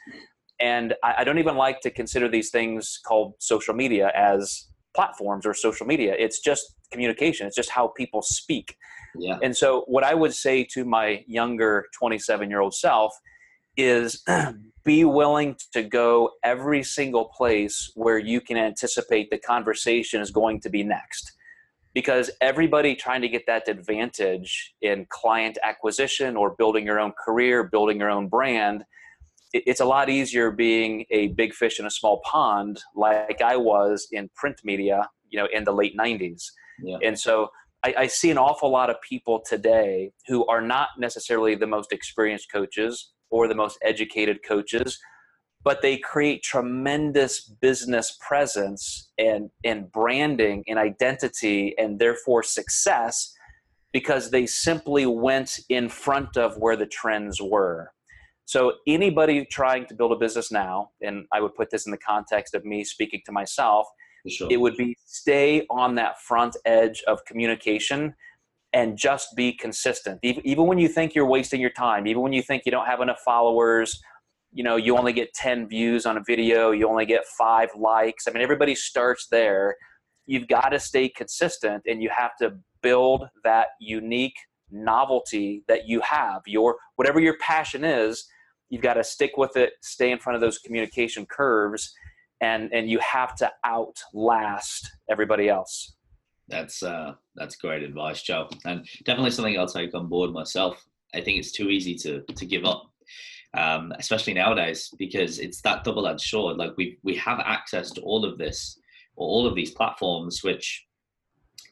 and 0.61 0.94
I, 1.02 1.16
I 1.18 1.24
don't 1.24 1.38
even 1.38 1.56
like 1.56 1.80
to 1.82 1.90
consider 1.90 2.28
these 2.28 2.50
things 2.50 3.00
called 3.06 3.34
social 3.38 3.74
media 3.74 4.11
as 4.14 4.68
platforms 4.94 5.46
or 5.46 5.54
social 5.54 5.86
media. 5.86 6.14
It's 6.18 6.40
just 6.40 6.74
communication. 6.90 7.46
It's 7.46 7.56
just 7.56 7.70
how 7.70 7.88
people 7.88 8.22
speak. 8.22 8.76
Yeah. 9.16 9.38
And 9.42 9.56
so, 9.56 9.84
what 9.86 10.04
I 10.04 10.14
would 10.14 10.34
say 10.34 10.64
to 10.72 10.84
my 10.84 11.24
younger 11.26 11.86
27 11.98 12.50
year 12.50 12.61
old 12.61 12.74
self 12.74 13.12
is 13.76 14.24
be 14.84 15.04
willing 15.04 15.56
to 15.72 15.82
go 15.82 16.30
every 16.44 16.82
single 16.82 17.26
place 17.26 17.90
where 17.94 18.18
you 18.18 18.40
can 18.40 18.56
anticipate 18.56 19.30
the 19.30 19.38
conversation 19.38 20.20
is 20.20 20.30
going 20.30 20.61
to 20.61 20.68
be 20.68 20.82
next. 20.82 21.32
Because 21.94 22.30
everybody 22.40 22.94
trying 22.94 23.22
to 23.22 23.28
get 23.28 23.44
that 23.46 23.66
advantage 23.66 24.74
in 24.82 25.06
client 25.09 25.59
acquisition 25.64 26.36
or 26.36 26.54
building 26.56 26.84
your 26.84 27.00
own 27.00 27.12
career, 27.24 27.64
building 27.64 27.98
your 27.98 28.11
own 28.11 28.28
brand, 28.28 28.84
it's 29.53 29.80
a 29.80 29.84
lot 29.84 30.11
easier 30.11 30.51
being 30.51 31.05
a 31.11 31.28
big 31.28 31.55
fish 31.55 31.80
in 31.80 31.86
a 31.86 31.90
small 31.90 32.20
pond 32.24 32.80
like 32.94 33.40
I 33.40 33.57
was 33.57 34.09
in 34.12 34.28
print 34.34 34.61
media, 34.64 35.09
you 35.30 35.38
know, 35.38 35.49
in 35.53 35.64
the 35.64 35.72
late 35.72 35.96
90s. 35.96 36.44
Yeah. 36.82 36.99
And 37.03 37.18
so 37.18 37.49
I, 37.84 37.94
I, 37.99 38.07
see 38.07 38.30
an 38.30 38.38
awful 38.38 38.70
lot 38.70 38.90
of 38.90 38.96
people 39.01 39.42
today 39.44 40.12
who 40.26 40.46
are 40.46 40.61
not 40.61 40.90
necessarily 40.99 41.55
the 41.55 41.66
most 41.66 41.92
experienced 41.92 42.53
coaches 42.53 43.12
or 43.30 43.49
the 43.49 43.55
most 43.55 43.78
educated 43.82 44.40
coaches, 44.46 44.99
but 45.64 45.82
they 45.82 45.96
create 45.96 46.42
tremendous 46.42 47.40
business 47.40 48.16
presence 48.20 49.11
and, 49.18 49.51
and 49.64 49.90
branding 49.90 50.62
and 50.68 50.78
identity 50.78 51.74
and 51.78 51.99
therefore 51.99 52.42
success 52.42 53.32
because 53.92 54.30
they 54.30 54.46
simply 54.46 55.07
went 55.07 55.59
in 55.68 55.88
front 55.88 56.36
of 56.36 56.57
where 56.59 56.76
the 56.76 56.86
trends 56.86 57.40
were 57.40 57.90
so, 58.49 58.76
anybody 58.86 59.44
trying 59.44 59.84
to 59.88 59.94
build 59.94 60.11
a 60.11 60.16
business 60.16 60.51
now, 60.51 60.92
and 61.03 61.26
I 61.34 61.42
would 61.42 61.55
put 61.55 61.68
this 61.68 61.84
in 61.84 61.90
the 61.90 61.99
context 61.99 62.55
of 62.55 62.64
me 62.64 62.82
speaking 62.82 63.20
to 63.26 63.30
myself, 63.30 63.86
sure. 64.26 64.49
it 64.51 64.57
would 64.57 64.74
be 64.74 64.96
stay 65.05 65.66
on 65.68 65.96
that 65.96 66.18
front 66.22 66.57
edge 66.64 67.03
of 67.07 67.22
communication 67.26 68.14
and 68.72 68.96
just 68.96 69.36
be 69.36 69.53
consistent. 69.53 70.18
Even 70.22 70.66
when 70.66 70.78
you 70.78 70.88
think 70.88 71.14
you're 71.14 71.26
wasting 71.26 71.61
your 71.61 71.68
time, 71.68 72.07
even 72.07 72.22
when 72.22 72.32
you 72.32 72.40
think 72.40 72.62
you 72.64 72.72
don't 72.72 72.86
have 72.86 73.03
enough 73.03 73.18
followers, 73.22 74.01
you 74.51 74.64
know, 74.64 74.76
you 74.76 74.96
only 74.96 75.12
get 75.12 75.34
10 75.34 75.68
views 75.68 76.07
on 76.07 76.16
a 76.16 76.22
video, 76.26 76.70
you 76.70 76.88
only 76.88 77.05
get 77.05 77.26
five 77.36 77.68
likes. 77.76 78.26
I 78.26 78.30
mean, 78.30 78.42
everybody 78.42 78.74
starts 78.74 79.26
there. 79.30 79.76
You've 80.24 80.49
got 80.49 80.70
to 80.70 80.80
stay 80.80 81.11
consistent 81.11 81.82
and 81.86 82.03
you 82.03 82.09
have 82.16 82.34
to 82.40 82.55
build 82.82 83.26
that 83.44 83.66
unique 83.78 84.36
novelty 84.70 85.64
that 85.68 85.86
you 85.86 86.01
have. 86.01 86.40
Your 86.46 86.76
whatever 86.96 87.20
your 87.20 87.36
passion 87.40 87.84
is, 87.84 88.26
you've 88.70 88.82
got 88.82 88.94
to 88.94 89.04
stick 89.04 89.36
with 89.36 89.56
it, 89.56 89.72
stay 89.82 90.10
in 90.10 90.18
front 90.18 90.34
of 90.34 90.40
those 90.40 90.58
communication 90.58 91.26
curves, 91.26 91.92
and 92.40 92.72
and 92.72 92.88
you 92.88 92.98
have 93.00 93.34
to 93.36 93.50
outlast 93.64 94.90
everybody 95.10 95.48
else. 95.48 95.94
That's 96.48 96.82
uh, 96.82 97.14
that's 97.34 97.56
great 97.56 97.82
advice, 97.82 98.22
Joe, 98.22 98.48
and 98.64 98.86
definitely 99.04 99.30
something 99.30 99.58
I'll 99.58 99.66
take 99.66 99.94
on 99.94 100.08
board 100.08 100.32
myself. 100.32 100.82
I 101.14 101.20
think 101.20 101.38
it's 101.38 101.52
too 101.52 101.68
easy 101.68 101.94
to 101.96 102.22
to 102.22 102.46
give 102.46 102.64
up, 102.64 102.90
um, 103.54 103.92
especially 103.98 104.34
nowadays, 104.34 104.90
because 104.98 105.38
it's 105.38 105.60
that 105.62 105.84
double-edged 105.84 106.20
sword. 106.20 106.56
Like 106.56 106.76
we 106.76 106.98
we 107.02 107.16
have 107.16 107.40
access 107.40 107.90
to 107.92 108.00
all 108.02 108.24
of 108.24 108.38
this, 108.38 108.78
or 109.16 109.28
all 109.28 109.46
of 109.46 109.54
these 109.54 109.72
platforms, 109.72 110.42
which 110.42 110.86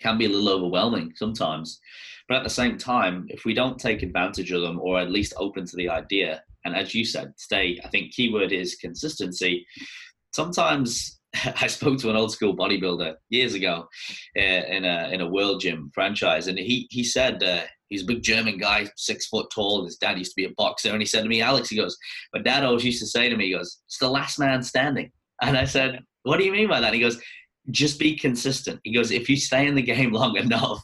can 0.01 0.19
be 0.19 0.27
a 0.27 0.29
little 0.29 0.51
overwhelming 0.51 1.13
sometimes. 1.17 1.81
But 2.29 2.39
at 2.39 2.45
the 2.45 2.51
same 2.51 2.77
time, 2.77 3.27
if 3.29 3.45
we 3.45 3.55
don't 3.55 3.79
take 3.79 4.03
advantage 4.03 4.51
of 4.51 4.61
them, 4.61 4.81
or 4.81 4.99
at 4.99 5.11
least 5.11 5.33
open 5.37 5.65
to 5.65 5.77
the 5.77 5.89
idea, 5.89 6.43
and 6.67 6.75
as 6.77 6.95
you 6.95 7.05
said, 7.05 7.33
today, 7.39 7.81
I 7.85 7.89
think 7.89 8.13
keyword 8.13 8.53
is 8.53 8.75
consistency. 8.75 9.67
Sometimes 10.35 11.21
I 11.61 11.67
spoke 11.69 11.99
to 12.01 12.11
an 12.11 12.17
old 12.17 12.33
school 12.33 12.57
bodybuilder 12.57 13.15
years 13.31 13.55
ago 13.55 13.87
uh, 14.37 14.41
in 14.41 14.85
a 14.85 15.11
in 15.13 15.21
a 15.21 15.29
world 15.29 15.61
gym 15.61 15.91
franchise, 15.95 16.49
and 16.49 16.59
he 16.59 16.87
he 16.91 17.05
said 17.05 17.43
uh, 17.43 17.63
he's 17.89 18.03
a 18.03 18.07
big 18.07 18.23
German 18.23 18.59
guy, 18.59 18.89
six 18.97 19.27
foot 19.27 19.47
tall. 19.55 19.85
His 19.85 19.97
dad 19.97 20.19
used 20.19 20.33
to 20.33 20.37
be 20.37 20.47
a 20.47 20.55
boxer, 20.57 20.91
and 20.91 21.01
he 21.01 21.07
said 21.07 21.23
to 21.23 21.29
me, 21.29 21.41
Alex, 21.41 21.69
he 21.69 21.77
goes, 21.77 21.97
my 22.35 22.43
dad 22.43 22.65
always 22.65 22.85
used 22.85 23.01
to 23.01 23.07
say 23.07 23.29
to 23.29 23.37
me, 23.37 23.47
he 23.47 23.53
goes, 23.53 23.81
it's 23.87 23.99
the 23.99 24.11
last 24.11 24.39
man 24.39 24.63
standing. 24.63 25.11
And 25.43 25.57
I 25.57 25.65
said, 25.65 26.01
what 26.23 26.39
do 26.39 26.45
you 26.45 26.53
mean 26.53 26.69
by 26.69 26.81
that? 26.81 26.95
He 26.95 27.01
goes, 27.01 27.21
just 27.71 27.99
be 27.99 28.17
consistent. 28.17 28.81
He 28.85 28.93
goes, 28.93 29.11
if 29.11 29.29
you 29.29 29.37
stay 29.37 29.67
in 29.67 29.75
the 29.75 29.83
game 29.83 30.13
long 30.21 30.37
enough, 30.37 30.83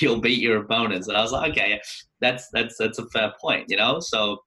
you'll 0.00 0.20
beat 0.20 0.40
your 0.40 0.62
opponents. 0.62 1.08
And 1.08 1.16
I 1.16 1.22
was 1.22 1.32
like, 1.32 1.52
okay, 1.52 1.80
that's 2.20 2.48
that's 2.52 2.76
that's 2.78 2.98
a 2.98 3.06
fair 3.08 3.32
point, 3.40 3.66
you 3.68 3.76
know. 3.76 4.00
So 4.00 4.38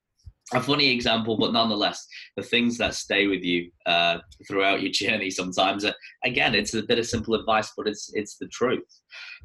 a 0.53 0.61
funny 0.61 0.89
example, 0.89 1.37
but 1.37 1.53
nonetheless, 1.53 2.07
the 2.35 2.43
things 2.43 2.77
that 2.77 2.95
stay 2.95 3.27
with 3.27 3.43
you 3.43 3.69
uh, 3.85 4.17
throughout 4.47 4.81
your 4.81 4.91
journey. 4.93 5.29
Sometimes, 5.29 5.85
uh, 5.85 5.93
again, 6.23 6.55
it's 6.55 6.73
a 6.73 6.83
bit 6.83 6.99
of 6.99 7.05
simple 7.05 7.35
advice, 7.35 7.71
but 7.77 7.87
it's 7.87 8.11
it's 8.13 8.37
the 8.37 8.47
truth, 8.47 8.87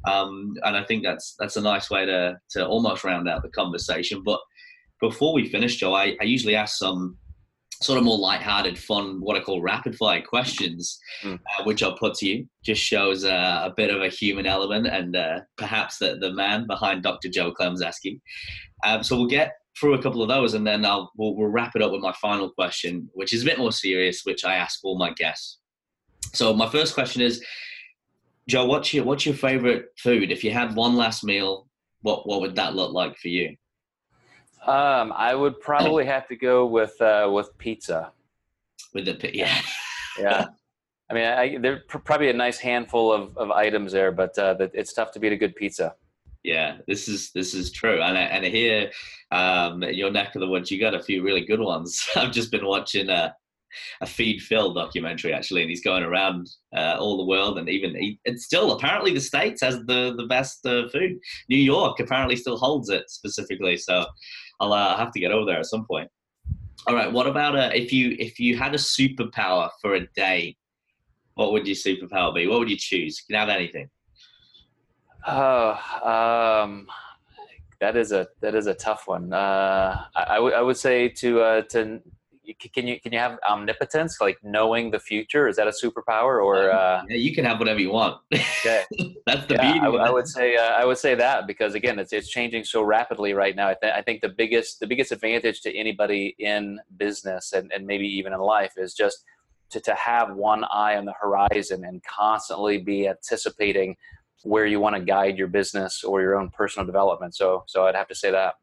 um, 0.07 0.53
and 0.63 0.75
I 0.75 0.83
think 0.83 1.03
that's 1.03 1.35
that's 1.39 1.57
a 1.57 1.61
nice 1.61 1.89
way 1.89 2.05
to 2.05 2.37
to 2.51 2.65
almost 2.65 3.03
round 3.03 3.29
out 3.29 3.43
the 3.43 3.49
conversation. 3.49 4.23
But 4.23 4.39
before 5.01 5.33
we 5.33 5.49
finish, 5.49 5.77
Joe, 5.77 5.93
I, 5.93 6.15
I 6.21 6.23
usually 6.23 6.55
ask 6.55 6.77
some 6.77 7.17
sort 7.81 7.97
of 7.97 8.05
more 8.05 8.17
light-hearted, 8.17 8.79
fun, 8.79 9.19
what 9.19 9.35
I 9.35 9.41
call 9.41 9.61
rapid-fire 9.61 10.21
questions, 10.21 10.97
mm. 11.21 11.35
uh, 11.35 11.63
which 11.65 11.83
I'll 11.83 11.97
put 11.97 12.15
to 12.15 12.25
you. 12.25 12.47
Just 12.63 12.81
shows 12.81 13.25
uh, 13.25 13.61
a 13.63 13.73
bit 13.75 13.93
of 13.93 14.01
a 14.01 14.07
human 14.07 14.45
element 14.45 14.87
and 14.87 15.15
uh, 15.15 15.39
perhaps 15.57 15.97
the 15.97 16.17
the 16.19 16.31
man 16.33 16.65
behind 16.67 17.03
Dr. 17.03 17.29
Joe 17.29 17.53
Klemczewski. 17.53 18.19
Um, 18.85 19.03
so 19.03 19.17
we'll 19.17 19.27
get 19.27 19.53
through 19.79 19.93
a 19.93 20.01
couple 20.01 20.21
of 20.21 20.29
those, 20.29 20.53
and 20.53 20.65
then 20.65 20.85
I'll 20.85 21.11
we'll, 21.17 21.35
we'll 21.35 21.49
wrap 21.49 21.75
it 21.75 21.81
up 21.81 21.91
with 21.91 22.01
my 22.01 22.13
final 22.13 22.49
question, 22.49 23.09
which 23.13 23.33
is 23.33 23.43
a 23.43 23.45
bit 23.45 23.57
more 23.57 23.71
serious, 23.71 24.23
which 24.23 24.45
I 24.45 24.55
ask 24.55 24.79
all 24.83 24.97
my 24.97 25.11
guests. 25.11 25.59
So 26.33 26.53
my 26.53 26.67
first 26.67 26.93
question 26.93 27.21
is, 27.21 27.43
Joe, 28.47 28.65
what's 28.65 28.93
your 28.93 29.03
what's 29.05 29.25
your 29.25 29.35
favorite 29.35 29.87
food? 29.97 30.31
If 30.31 30.43
you 30.43 30.51
had 30.51 30.75
one 30.75 30.95
last 30.95 31.23
meal, 31.23 31.67
what 32.01 32.27
what 32.27 32.41
would 32.41 32.55
that 32.55 32.75
look 32.75 32.93
like 32.93 33.17
for 33.17 33.27
you? 33.27 33.55
Um, 34.65 35.13
I 35.15 35.35
would 35.35 35.59
probably 35.59 36.05
have 36.15 36.27
to 36.27 36.35
go 36.35 36.65
with 36.65 36.99
uh, 37.01 37.29
with 37.31 37.57
pizza. 37.57 38.11
With 38.93 39.05
the 39.05 39.35
yeah, 39.35 39.61
yeah. 40.19 40.47
I 41.09 41.13
mean, 41.13 41.25
I, 41.25 41.57
there's 41.59 41.81
probably 41.87 42.29
a 42.29 42.33
nice 42.33 42.57
handful 42.57 43.11
of, 43.11 43.37
of 43.37 43.51
items 43.51 43.91
there, 43.91 44.11
but 44.11 44.37
uh, 44.39 44.55
it's 44.73 44.91
tough 44.91 45.11
to 45.11 45.19
beat 45.19 45.33
a 45.33 45.37
good 45.37 45.55
pizza. 45.55 45.93
Yeah, 46.45 46.77
this 46.87 47.07
is 47.07 47.31
this 47.31 47.55
is 47.55 47.71
true, 47.71 48.03
and 48.03 48.15
and 48.15 48.45
here, 48.45 48.91
um, 49.31 49.81
your 49.81 50.11
neck 50.11 50.35
of 50.35 50.41
the 50.41 50.47
woods, 50.47 50.69
you 50.69 50.79
got 50.79 50.93
a 50.93 51.01
few 51.01 51.23
really 51.23 51.43
good 51.43 51.59
ones. 51.59 52.07
I've 52.15 52.31
just 52.31 52.51
been 52.51 52.67
watching 52.67 53.09
a, 53.09 53.33
a 53.99 54.05
Feed 54.05 54.43
Phil 54.43 54.71
documentary 54.71 55.33
actually, 55.33 55.61
and 55.61 55.71
he's 55.71 55.83
going 55.83 56.03
around 56.03 56.47
uh, 56.77 56.97
all 56.99 57.17
the 57.17 57.25
world, 57.25 57.57
and 57.57 57.67
even 57.67 57.95
he, 57.95 58.19
it's 58.25 58.45
still 58.45 58.73
apparently 58.73 59.11
the 59.11 59.21
states 59.21 59.63
has 59.63 59.77
the 59.87 60.13
the 60.15 60.27
best 60.27 60.63
uh, 60.67 60.87
food. 60.89 61.17
New 61.49 61.57
York 61.57 61.99
apparently 61.99 62.35
still 62.35 62.57
holds 62.57 62.89
it 62.89 63.09
specifically, 63.09 63.75
so 63.75 64.05
I'll 64.59 64.73
uh, 64.73 64.95
have 64.97 65.11
to 65.13 65.19
get 65.19 65.31
over 65.31 65.47
there 65.47 65.59
at 65.59 65.65
some 65.65 65.87
point. 65.89 66.11
All 66.85 66.93
right, 66.93 67.11
what 67.11 67.25
about 67.25 67.55
uh, 67.55 67.71
if 67.73 67.91
you 67.91 68.15
if 68.19 68.39
you 68.39 68.55
had 68.55 68.75
a 68.75 68.77
superpower 68.77 69.71
for 69.81 69.95
a 69.95 70.05
day? 70.15 70.55
What 71.33 71.53
would 71.53 71.65
your 71.65 71.75
superpower 71.75 72.35
be? 72.35 72.45
What 72.45 72.59
would 72.59 72.69
you 72.69 72.77
choose? 72.77 73.23
You 73.27 73.33
can 73.33 73.47
have 73.47 73.49
anything. 73.49 73.89
Oh, 75.27 76.63
um, 76.63 76.87
that 77.79 77.95
is 77.95 78.11
a 78.11 78.27
that 78.41 78.55
is 78.55 78.67
a 78.67 78.73
tough 78.73 79.03
one. 79.07 79.33
Uh, 79.33 80.03
I, 80.15 80.23
I, 80.23 80.35
w- 80.35 80.53
I 80.53 80.61
would 80.61 80.77
say 80.77 81.09
to 81.09 81.41
uh, 81.41 81.61
to 81.71 82.01
can 82.71 82.87
you 82.87 82.99
can 82.99 83.11
you 83.11 83.19
have 83.19 83.39
omnipotence 83.47 84.21
like 84.21 84.37
knowing 84.43 84.91
the 84.91 84.99
future? 84.99 85.47
Is 85.47 85.55
that 85.55 85.67
a 85.67 85.71
superpower 85.71 86.43
or 86.43 86.71
uh, 86.71 87.03
yeah, 87.09 87.17
you 87.17 87.33
can 87.33 87.45
have 87.45 87.59
whatever 87.59 87.79
you 87.79 87.91
want. 87.91 88.21
Okay. 88.65 88.83
That's 89.27 89.45
the 89.45 89.55
yeah, 89.55 89.73
beauty 89.73 89.79
I, 89.79 90.07
I, 90.07 90.09
would 90.09 90.27
say 90.27 90.55
uh, 90.55 90.71
i 90.71 90.85
would 90.85 90.97
say 90.97 91.13
that 91.13 91.45
because 91.45 91.75
again 91.75 91.99
it's, 91.99 92.11
it's 92.13 92.29
changing 92.29 92.63
so 92.63 92.81
rapidly 92.81 93.33
right 93.33 93.55
now. 93.55 93.69
I, 93.69 93.75
th- 93.79 93.93
I 93.95 94.01
think 94.01 94.21
the 94.21 94.29
biggest 94.29 94.79
the 94.79 94.87
biggest 94.87 95.11
advantage 95.11 95.61
to 95.61 95.75
anybody 95.75 96.35
in 96.39 96.79
business 96.97 97.53
and, 97.53 97.71
and 97.71 97.85
maybe 97.85 98.07
even 98.07 98.33
in 98.33 98.39
life 98.39 98.73
is 98.77 98.95
just 98.95 99.23
to, 99.71 99.79
to 99.81 99.93
have 99.93 100.35
one 100.35 100.63
eye 100.71 100.95
on 100.95 101.05
the 101.05 101.13
horizon 101.19 101.83
and 101.85 102.01
constantly 102.03 102.79
be 102.79 103.07
anticipating 103.07 103.95
where 104.45 104.65
you 104.65 104.79
want 104.79 104.95
to 104.95 105.01
guide 105.01 105.37
your 105.37 105.47
business 105.47 106.03
or 106.03 106.21
your 106.21 106.39
own 106.39 106.49
personal 106.49 106.85
development. 106.85 107.35
So, 107.35 107.63
so 107.67 107.85
I'd 107.85 107.95
have 107.95 108.07
to 108.09 108.15
say 108.15 108.31
that. 108.31 108.53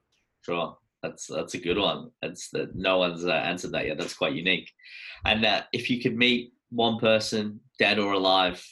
Sure, 0.43 0.76
that's 1.03 1.26
that's 1.26 1.55
a 1.55 1.59
good 1.59 1.78
one. 1.78 2.11
That's 2.22 2.51
that 2.51 2.74
no 2.74 2.99
one's 2.99 3.24
uh, 3.24 3.33
answered 3.33 3.72
that 3.72 3.87
yet. 3.87 3.99
That's 3.99 4.14
quite 4.14 4.35
unique. 4.35 4.70
And 5.24 5.45
uh, 5.45 5.62
if 5.72 5.91
you 5.91 6.01
could 6.01 6.16
meet 6.16 6.53
one 6.70 6.99
person, 6.99 7.61
dead 7.78 7.99
or 7.99 8.12
alive, 8.12 8.64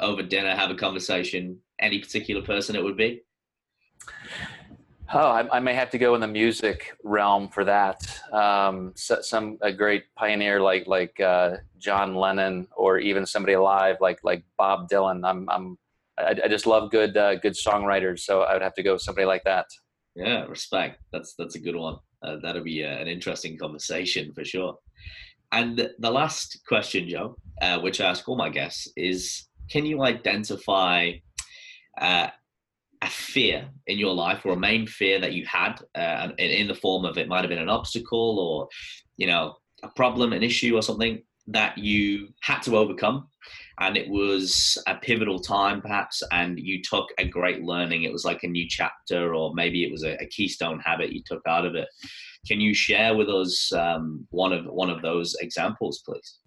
over 0.00 0.22
dinner, 0.22 0.54
have 0.54 0.70
a 0.70 0.74
conversation, 0.74 1.58
any 1.80 1.98
particular 2.00 2.42
person 2.42 2.74
it 2.74 2.82
would 2.82 2.96
be? 2.96 3.22
Oh, 5.12 5.28
I, 5.28 5.56
I, 5.56 5.60
may 5.60 5.74
have 5.74 5.90
to 5.90 5.98
go 5.98 6.14
in 6.14 6.20
the 6.20 6.28
music 6.28 6.96
realm 7.02 7.48
for 7.48 7.64
that. 7.64 8.00
Um, 8.32 8.92
so, 8.94 9.20
some 9.20 9.58
a 9.60 9.72
great 9.72 10.04
pioneer 10.14 10.60
like 10.60 10.86
like 10.86 11.18
uh, 11.20 11.56
John 11.78 12.14
Lennon, 12.14 12.68
or 12.76 12.98
even 12.98 13.26
somebody 13.26 13.54
alive 13.54 13.96
like 14.00 14.20
like 14.22 14.44
Bob 14.56 14.88
Dylan. 14.88 15.28
I'm 15.28 15.48
I'm 15.50 15.78
I, 16.28 16.36
I 16.44 16.48
just 16.48 16.66
love 16.66 16.90
good 16.90 17.16
uh, 17.16 17.36
good 17.36 17.54
songwriters, 17.54 18.20
so 18.20 18.42
I 18.42 18.54
would 18.54 18.62
have 18.62 18.74
to 18.74 18.82
go 18.82 18.94
with 18.94 19.02
somebody 19.02 19.26
like 19.26 19.44
that. 19.44 19.66
Yeah, 20.14 20.44
respect. 20.46 21.00
That's 21.12 21.34
that's 21.38 21.54
a 21.54 21.60
good 21.60 21.76
one. 21.76 21.96
Uh, 22.22 22.36
that'll 22.42 22.64
be 22.64 22.84
uh, 22.84 22.88
an 22.88 23.08
interesting 23.08 23.56
conversation 23.56 24.32
for 24.34 24.44
sure. 24.44 24.76
And 25.52 25.90
the 25.98 26.10
last 26.10 26.60
question, 26.66 27.08
Joe, 27.08 27.36
uh, 27.60 27.80
which 27.80 28.00
I 28.00 28.10
ask 28.10 28.28
all 28.28 28.36
my 28.36 28.50
guests, 28.50 28.88
is: 28.96 29.48
Can 29.70 29.86
you 29.86 30.02
identify 30.02 31.12
uh, 32.00 32.28
a 33.02 33.06
fear 33.06 33.68
in 33.86 33.98
your 33.98 34.14
life, 34.14 34.44
or 34.44 34.52
a 34.52 34.58
main 34.58 34.86
fear 34.86 35.20
that 35.20 35.32
you 35.32 35.46
had, 35.46 35.80
uh, 35.94 36.28
in, 36.38 36.50
in 36.50 36.68
the 36.68 36.74
form 36.74 37.04
of 37.04 37.16
it 37.18 37.28
might 37.28 37.40
have 37.40 37.48
been 37.48 37.58
an 37.58 37.68
obstacle, 37.68 38.38
or 38.38 38.68
you 39.16 39.26
know, 39.26 39.56
a 39.82 39.88
problem, 39.88 40.32
an 40.32 40.42
issue, 40.42 40.76
or 40.76 40.82
something 40.82 41.22
that 41.46 41.78
you 41.78 42.28
had 42.40 42.60
to 42.60 42.76
overcome 42.76 43.28
and 43.80 43.96
it 43.96 44.08
was 44.08 44.78
a 44.86 44.94
pivotal 44.94 45.38
time 45.38 45.80
perhaps 45.80 46.22
and 46.32 46.58
you 46.58 46.82
took 46.82 47.08
a 47.18 47.26
great 47.26 47.62
learning. 47.62 48.04
It 48.04 48.12
was 48.12 48.24
like 48.24 48.42
a 48.42 48.48
new 48.48 48.68
chapter 48.68 49.34
or 49.34 49.54
maybe 49.54 49.82
it 49.82 49.90
was 49.90 50.04
a, 50.04 50.20
a 50.22 50.26
keystone 50.26 50.78
habit 50.80 51.12
you 51.12 51.22
took 51.26 51.42
out 51.46 51.66
of 51.66 51.74
it. 51.74 51.88
Can 52.46 52.60
you 52.60 52.74
share 52.74 53.16
with 53.16 53.28
us 53.28 53.72
um, 53.72 54.26
one 54.30 54.52
of 54.52 54.66
one 54.66 54.90
of 54.90 55.02
those 55.02 55.34
examples 55.40 56.02
please? 56.04 56.38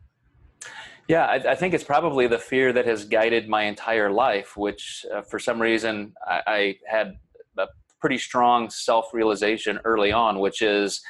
Yeah 1.08 1.26
I, 1.26 1.52
I, 1.52 1.56
think 1.56 1.74
it's 1.74 1.84
probably 1.84 2.28
the 2.28 2.40
fear 2.40 2.72
that 2.72 2.86
has 2.86 3.04
guided 3.04 3.50
my 3.50 3.64
entire 3.64 4.12
life 4.12 4.56
which 4.56 5.06
uh, 5.14 5.22
for 5.22 5.40
some 5.40 5.62
reason 5.62 6.14
I, 6.26 6.42
I 6.48 6.76
had 6.88 7.18
a 7.58 7.68
pretty 8.00 8.18
strong 8.18 8.70
self-realization 8.70 9.80
early 9.86 10.12
on 10.12 10.40
which 10.40 10.62
is 10.62 11.02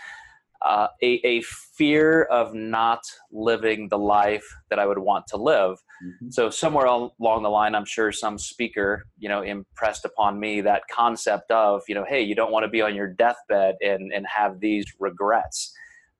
uh, 0.64 0.88
a, 1.02 1.19
a, 1.26 1.41
fear 1.41 2.23
of 2.23 2.53
not 2.53 3.02
living 3.31 3.90
the 3.90 3.98
life 3.98 4.45
that 4.69 4.80
I 4.80 4.85
would 4.85 4.99
want 4.99 5.26
to 5.27 5.38
live. 5.38 5.73
Mm-hmm. 6.06 6.30
So 6.30 6.49
somewhere 6.49 6.85
along 6.85 7.44
the 7.44 7.49
line, 7.49 7.76
I'm 7.76 7.85
sure 7.85 8.11
some 8.11 8.38
speaker, 8.38 9.03
you 9.18 9.27
know, 9.27 9.41
impressed 9.41 10.06
upon 10.06 10.40
me 10.40 10.61
that 10.61 10.84
concept 10.90 11.52
of, 11.52 11.81
you 11.88 11.95
know, 11.95 12.06
hey, 12.07 12.22
you 12.22 12.35
don't 12.35 12.52
want 12.52 12.64
to 12.64 12.69
be 12.69 12.81
on 12.81 12.95
your 12.95 13.07
deathbed 13.07 13.76
and 13.81 14.14
and 14.14 14.26
have 14.27 14.60
these 14.60 14.85
regrets. 14.99 15.73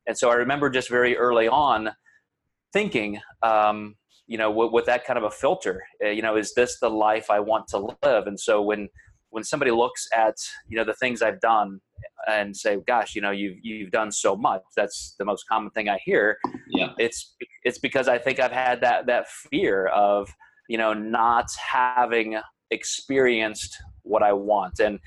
And 0.08 0.18
so 0.18 0.30
I 0.30 0.36
remember 0.36 0.70
just 0.70 0.90
very 0.90 1.16
early 1.16 1.48
on 1.48 1.92
thinking, 2.74 3.22
um, 3.42 3.96
you 4.28 4.38
know, 4.38 4.52
with, 4.52 4.72
with, 4.72 4.86
that 4.86 5.06
kind 5.06 5.18
of 5.18 5.24
a 5.24 5.32
filter, 5.32 5.84
uh, 6.04 6.10
you 6.10 6.22
know, 6.22 6.36
is 6.36 6.54
this 6.54 6.80
the 6.80 6.90
life 6.90 7.30
I 7.30 7.40
want 7.40 7.68
to 7.70 7.96
live? 8.04 8.28
And 8.28 8.40
so 8.40 8.62
when 8.62 8.90
when 9.34 9.44
somebody 9.44 9.72
looks 9.72 10.08
at 10.16 10.36
you 10.70 10.78
know 10.78 10.84
the 10.84 10.94
things 10.94 11.22
I've 11.22 11.42
done 11.42 11.80
and 12.28 12.56
say, 12.56 12.78
"Gosh, 12.88 13.16
you 13.16 13.22
know, 13.22 13.32
you've 13.32 13.58
you've 13.62 13.92
done 13.92 14.12
so 14.12 14.36
much." 14.36 14.62
That's 14.78 15.16
the 15.18 15.26
most 15.26 15.46
common 15.50 15.72
thing 15.72 15.90
I 15.90 16.00
hear. 16.06 16.38
Yeah, 16.70 16.90
it's 16.98 17.36
it's 17.64 17.80
because 17.80 18.08
I 18.08 18.18
think 18.18 18.40
I've 18.40 18.52
had 18.52 18.82
that 18.82 19.08
that 19.08 19.28
fear 19.28 19.88
of 19.88 20.30
you 20.70 20.78
know 20.78 20.94
not 20.94 21.48
having 21.58 22.40
experienced 22.72 23.76
what 24.04 24.24
I 24.24 24.34
want. 24.34 24.80
And, 24.80 25.00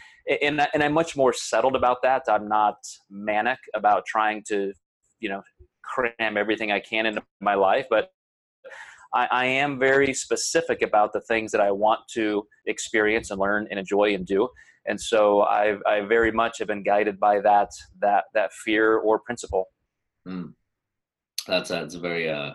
and, 0.43 0.67
and 0.73 0.83
I'm 0.83 0.93
much 0.93 1.17
more 1.17 1.33
settled 1.33 1.77
about 1.77 1.99
that. 2.03 2.23
I'm 2.29 2.49
not 2.49 2.77
manic 3.11 3.59
about 3.75 4.05
trying 4.07 4.43
to, 4.49 4.73
you 5.21 5.29
know, 5.29 5.43
cram 5.85 6.37
everything 6.37 6.73
I 6.73 6.81
can 6.81 7.07
into 7.07 7.23
my 7.41 7.55
life, 7.55 7.87
but 7.91 8.11
I, 9.17 9.29
I 9.31 9.45
am 9.47 9.79
very 9.79 10.13
specific 10.13 10.83
about 10.83 11.15
the 11.15 11.23
things 11.23 11.51
that 11.53 11.61
I 11.61 11.71
want 11.71 12.01
to 12.13 12.47
experience 12.67 13.31
and 13.31 13.41
learn 13.41 13.67
and 13.71 13.81
enjoy 13.81 14.15
and 14.15 14.27
do. 14.27 14.49
And 14.87 15.01
so 15.01 15.41
I, 15.43 15.77
I 15.87 16.03
very 16.03 16.31
much 16.31 16.59
have 16.59 16.69
been 16.69 16.83
guided 16.83 17.19
by 17.19 17.41
that, 17.41 17.71
that, 18.01 18.25
that 18.35 18.53
fear 18.53 18.99
or 18.99 19.19
principle. 19.19 19.65
Mm. 20.29 20.53
That's, 21.49 21.71
that's 21.71 21.95
a 21.95 22.01
very, 22.01 22.29
uh, 22.29 22.53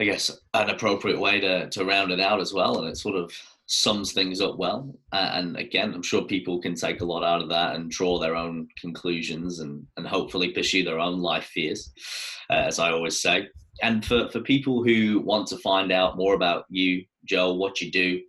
I 0.00 0.04
guess, 0.04 0.30
an 0.54 0.70
appropriate 0.70 1.18
way 1.18 1.40
to, 1.40 1.68
to 1.70 1.84
round 1.84 2.12
it 2.12 2.20
out 2.20 2.40
as 2.40 2.54
well. 2.54 2.78
And 2.78 2.88
it 2.88 2.96
sort 2.96 3.16
of 3.16 3.32
sums 3.66 4.12
things 4.12 4.40
up 4.40 4.58
well. 4.58 4.94
and 5.12 5.56
again, 5.56 5.92
I'm 5.92 6.02
sure 6.02 6.22
people 6.22 6.60
can 6.60 6.74
take 6.74 7.00
a 7.00 7.04
lot 7.04 7.24
out 7.24 7.42
of 7.42 7.48
that 7.48 7.74
and 7.74 7.90
draw 7.90 8.18
their 8.18 8.36
own 8.36 8.68
conclusions 8.78 9.58
and, 9.58 9.86
and 9.96 10.06
hopefully 10.06 10.50
pursue 10.50 10.84
their 10.84 11.00
own 11.00 11.20
life 11.20 11.46
fears, 11.46 11.90
uh, 12.48 12.54
as 12.54 12.78
I 12.78 12.92
always 12.92 13.20
say. 13.20 13.48
And 13.80 14.04
for, 14.04 14.28
for 14.28 14.40
people 14.40 14.84
who 14.84 15.20
want 15.20 15.48
to 15.48 15.56
find 15.58 15.90
out 15.90 16.16
more 16.16 16.34
about 16.34 16.66
you, 16.68 17.04
Joe, 17.24 17.54
what 17.54 17.80
you 17.80 17.90
do, 17.90 18.20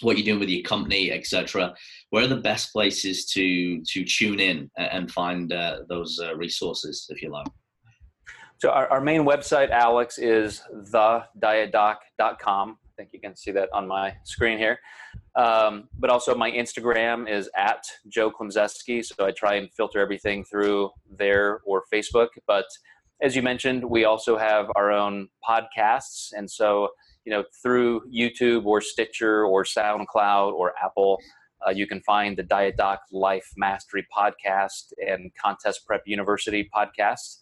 what 0.00 0.16
you're 0.16 0.24
doing 0.24 0.40
with 0.40 0.48
your 0.48 0.62
company, 0.62 1.12
etc., 1.12 1.74
where 2.08 2.24
are 2.24 2.28
the 2.28 2.36
best 2.36 2.72
places 2.72 3.26
to 3.26 3.82
to 3.82 4.04
tune 4.04 4.40
in 4.40 4.70
and 4.76 5.10
find 5.10 5.52
uh, 5.52 5.80
those 5.88 6.18
uh, 6.22 6.34
resources, 6.36 7.06
if 7.10 7.22
you 7.22 7.30
like? 7.30 7.46
So 8.60 8.70
our, 8.70 8.86
our 8.88 9.00
main 9.00 9.22
website, 9.22 9.70
Alex, 9.70 10.18
is 10.18 10.62
thedietdoc.com. 10.74 11.96
I 12.20 12.92
think 12.94 13.08
you 13.14 13.20
can 13.20 13.34
see 13.34 13.52
that 13.52 13.70
on 13.72 13.88
my 13.88 14.14
screen 14.24 14.58
here. 14.58 14.78
Um, 15.34 15.88
but 15.98 16.10
also 16.10 16.34
my 16.34 16.50
Instagram 16.50 17.26
is 17.26 17.48
at 17.56 17.86
Joe 18.08 18.30
Klemczewski. 18.30 19.02
So 19.02 19.24
I 19.24 19.30
try 19.30 19.54
and 19.54 19.72
filter 19.72 19.98
everything 19.98 20.44
through 20.44 20.90
there 21.16 21.60
or 21.64 21.84
Facebook. 21.92 22.28
But 22.46 22.66
as 23.22 23.36
you 23.36 23.42
mentioned, 23.42 23.84
we 23.84 24.04
also 24.04 24.36
have 24.36 24.66
our 24.76 24.90
own 24.90 25.28
podcasts. 25.48 26.32
And 26.32 26.50
so, 26.50 26.88
you 27.24 27.32
know, 27.32 27.44
through 27.62 28.02
YouTube 28.10 28.64
or 28.64 28.80
Stitcher 28.80 29.44
or 29.44 29.64
SoundCloud 29.64 30.52
or 30.52 30.72
Apple, 30.82 31.18
uh, 31.66 31.70
you 31.70 31.86
can 31.86 32.00
find 32.00 32.36
the 32.36 32.42
Diet 32.42 32.76
Doc 32.76 33.00
Life 33.12 33.50
Mastery 33.56 34.06
podcast 34.16 34.92
and 35.06 35.30
Contest 35.40 35.86
Prep 35.86 36.02
University 36.06 36.68
podcast 36.74 37.40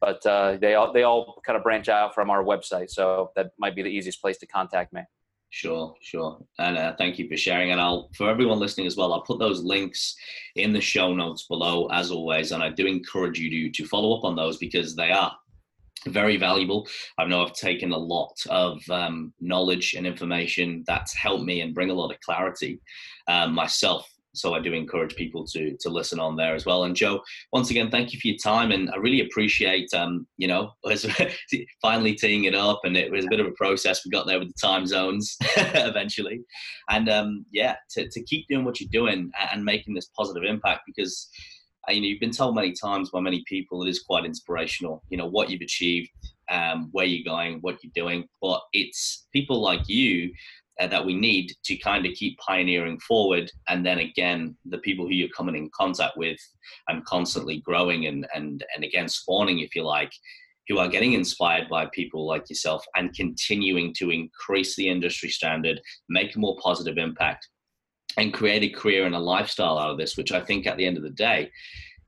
but 0.00 0.24
uh, 0.26 0.56
they 0.60 0.74
all 0.74 0.92
they 0.92 1.02
all 1.02 1.40
kind 1.44 1.56
of 1.56 1.62
branch 1.62 1.88
out 1.88 2.14
from 2.14 2.30
our 2.30 2.44
website, 2.44 2.90
so 2.90 3.30
that 3.36 3.50
might 3.58 3.74
be 3.74 3.82
the 3.82 3.88
easiest 3.88 4.20
place 4.20 4.38
to 4.38 4.46
contact 4.46 4.92
me. 4.92 5.02
Sure, 5.50 5.94
sure, 6.02 6.38
and 6.58 6.76
uh, 6.76 6.94
thank 6.98 7.18
you 7.18 7.26
for 7.26 7.36
sharing. 7.36 7.70
And 7.72 7.80
I'll 7.80 8.10
for 8.14 8.28
everyone 8.28 8.58
listening 8.58 8.86
as 8.86 8.96
well, 8.96 9.14
I'll 9.14 9.22
put 9.22 9.38
those 9.38 9.62
links 9.62 10.14
in 10.56 10.74
the 10.74 10.80
show 10.80 11.14
notes 11.14 11.46
below 11.48 11.86
as 11.86 12.10
always. 12.10 12.52
And 12.52 12.62
I 12.62 12.68
do 12.68 12.86
encourage 12.86 13.38
you 13.38 13.50
to 13.50 13.70
to 13.70 13.88
follow 13.88 14.16
up 14.16 14.24
on 14.24 14.36
those 14.36 14.58
because 14.58 14.94
they 14.94 15.10
are 15.10 15.34
very 16.06 16.36
valuable. 16.36 16.86
I 17.18 17.24
know 17.24 17.42
I've 17.42 17.54
taken 17.54 17.92
a 17.92 17.98
lot 17.98 18.34
of 18.50 18.78
um, 18.90 19.32
knowledge 19.40 19.94
and 19.94 20.06
information 20.06 20.84
that's 20.86 21.14
helped 21.14 21.44
me 21.44 21.62
and 21.62 21.74
bring 21.74 21.90
a 21.90 21.94
lot 21.94 22.12
of 22.12 22.20
clarity 22.20 22.80
um, 23.26 23.54
myself 23.54 24.08
so 24.38 24.54
I 24.54 24.60
do 24.60 24.72
encourage 24.72 25.16
people 25.16 25.44
to 25.46 25.76
to 25.80 25.88
listen 25.88 26.20
on 26.20 26.36
there 26.36 26.54
as 26.54 26.64
well. 26.64 26.84
And 26.84 26.94
Joe, 26.94 27.22
once 27.52 27.70
again, 27.70 27.90
thank 27.90 28.12
you 28.12 28.20
for 28.20 28.28
your 28.28 28.36
time, 28.38 28.70
and 28.70 28.90
I 28.90 28.96
really 28.96 29.20
appreciate 29.20 29.92
um, 29.94 30.26
you 30.36 30.48
know 30.48 30.72
finally 31.82 32.14
teeing 32.14 32.44
it 32.44 32.54
up, 32.54 32.80
and 32.84 32.96
it 32.96 33.10
was 33.10 33.24
a 33.24 33.28
bit 33.28 33.40
of 33.40 33.46
a 33.46 33.52
process. 33.52 34.04
We 34.04 34.10
got 34.10 34.26
there 34.26 34.38
with 34.38 34.48
the 34.48 34.66
time 34.66 34.86
zones 34.86 35.36
eventually, 35.56 36.40
and 36.90 37.08
um, 37.08 37.44
yeah, 37.52 37.76
to 37.90 38.08
to 38.08 38.22
keep 38.24 38.46
doing 38.48 38.64
what 38.64 38.80
you're 38.80 38.90
doing 38.90 39.30
and 39.52 39.64
making 39.64 39.94
this 39.94 40.10
positive 40.16 40.44
impact 40.44 40.82
because. 40.86 41.28
Uh, 41.88 41.92
you 41.92 42.02
know, 42.02 42.08
you've 42.08 42.20
been 42.20 42.32
told 42.32 42.54
many 42.54 42.72
times 42.72 43.08
by 43.08 43.20
many 43.20 43.42
people 43.46 43.82
it 43.82 43.88
is 43.88 44.02
quite 44.02 44.26
inspirational. 44.26 45.02
You 45.08 45.16
know 45.16 45.26
what 45.26 45.48
you've 45.48 45.62
achieved, 45.62 46.10
um, 46.50 46.88
where 46.92 47.06
you're 47.06 47.24
going, 47.24 47.58
what 47.60 47.78
you're 47.82 47.92
doing. 47.94 48.26
But 48.42 48.60
it's 48.72 49.26
people 49.32 49.62
like 49.62 49.88
you 49.88 50.30
uh, 50.80 50.86
that 50.86 51.04
we 51.04 51.14
need 51.14 51.52
to 51.64 51.76
kind 51.78 52.06
of 52.06 52.12
keep 52.14 52.38
pioneering 52.38 52.98
forward. 53.00 53.50
And 53.68 53.84
then 53.84 53.98
again, 53.98 54.56
the 54.64 54.78
people 54.78 55.06
who 55.06 55.14
you're 55.14 55.28
coming 55.36 55.56
in 55.56 55.70
contact 55.74 56.16
with 56.16 56.38
and 56.88 57.04
constantly 57.04 57.60
growing 57.60 58.06
and, 58.06 58.26
and, 58.34 58.64
and 58.74 58.84
again, 58.84 59.08
spawning, 59.08 59.60
if 59.60 59.74
you 59.74 59.84
like, 59.84 60.12
who 60.68 60.78
are 60.78 60.88
getting 60.88 61.14
inspired 61.14 61.68
by 61.68 61.86
people 61.86 62.26
like 62.26 62.48
yourself 62.50 62.84
and 62.94 63.14
continuing 63.14 63.94
to 63.94 64.10
increase 64.10 64.76
the 64.76 64.88
industry 64.88 65.30
standard, 65.30 65.80
make 66.08 66.36
a 66.36 66.38
more 66.38 66.56
positive 66.62 66.98
impact, 66.98 67.48
and 68.16 68.34
create 68.34 68.62
a 68.62 68.68
career 68.68 69.06
and 69.06 69.14
a 69.14 69.18
lifestyle 69.18 69.78
out 69.78 69.90
of 69.90 69.98
this, 69.98 70.16
which 70.16 70.32
I 70.32 70.40
think 70.40 70.66
at 70.66 70.76
the 70.76 70.84
end 70.84 70.96
of 70.96 71.02
the 71.02 71.10
day 71.10 71.50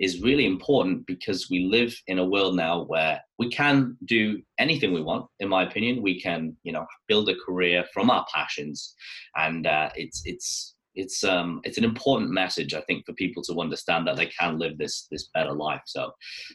is 0.01 0.23
really 0.23 0.47
important 0.47 1.07
because 1.07 1.49
we 1.51 1.69
live 1.71 1.95
in 2.07 2.19
a 2.19 2.25
world 2.25 2.57
now 2.57 2.85
where 2.85 3.21
we 3.39 3.51
can 3.51 3.97
do 4.07 4.41
anything 4.59 4.93
we 4.93 5.03
want. 5.03 5.27
In 5.41 5.49
my 5.49 5.63
opinion, 5.63 6.03
we 6.03 6.21
can, 6.21 6.57
you 6.63 6.73
know, 6.73 6.87
build 7.07 7.29
a 7.29 7.37
career 7.47 7.85
from 7.93 8.11
our 8.11 8.25
passions, 8.35 8.95
and 9.37 9.67
uh, 9.67 9.91
it's 9.95 10.23
it's 10.25 10.75
it's 10.97 11.23
um 11.23 11.61
it's 11.63 11.79
an 11.79 11.85
important 11.85 12.31
message 12.31 12.75
I 12.75 12.81
think 12.81 13.07
for 13.07 13.13
people 13.13 13.45
to 13.45 13.61
understand 13.61 14.07
that 14.07 14.17
they 14.17 14.27
can 14.27 14.59
live 14.59 14.79
this 14.79 15.07
this 15.11 15.29
better 15.35 15.53
life. 15.53 15.83
So, 15.85 16.13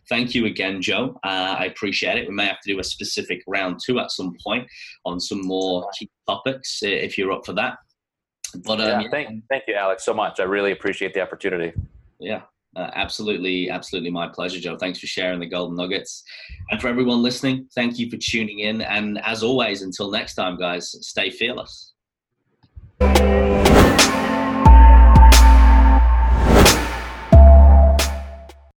thank 0.10 0.34
you 0.34 0.48
again, 0.48 0.82
Joe. 0.82 1.20
Uh, 1.24 1.56
I 1.60 1.66
appreciate 1.66 2.18
it. 2.18 2.28
We 2.28 2.34
may 2.34 2.48
have 2.48 2.60
to 2.62 2.74
do 2.74 2.80
a 2.80 2.84
specific 2.84 3.44
round 3.48 3.80
two 3.86 4.00
at 4.00 4.12
some 4.12 4.34
point 4.44 4.68
on 5.06 5.20
some 5.20 5.42
more 5.42 5.88
key 5.98 6.10
topics 6.28 6.80
if 6.82 7.18
you're 7.18 7.32
up 7.32 7.46
for 7.46 7.54
that. 7.54 7.78
But 8.64 8.82
um, 8.82 9.02
yeah, 9.02 9.08
thank 9.12 9.44
thank 9.50 9.64
you, 9.68 9.76
Alex, 9.76 10.04
so 10.04 10.16
much. 10.16 10.40
I 10.40 10.44
really 10.44 10.72
appreciate 10.72 11.14
the 11.14 11.22
opportunity. 11.22 11.74
Yeah, 12.20 12.42
uh, 12.76 12.92
absolutely, 12.94 13.70
absolutely 13.70 14.12
my 14.12 14.28
pleasure, 14.28 14.60
Joe. 14.60 14.78
Thanks 14.78 15.00
for 15.00 15.08
sharing 15.08 15.40
the 15.40 15.46
golden 15.46 15.76
nuggets. 15.76 16.24
And 16.72 16.82
for 16.82 16.88
everyone 16.88 17.22
listening, 17.22 17.68
thank 17.76 17.98
you 17.98 18.10
for 18.10 18.18
tuning 18.18 18.60
in. 18.60 18.82
And 18.82 19.20
as 19.24 19.44
always, 19.44 19.82
until 19.82 20.12
next 20.12 20.36
time, 20.36 20.58
guys, 20.58 20.96
stay 21.06 21.30
fearless. 21.30 21.94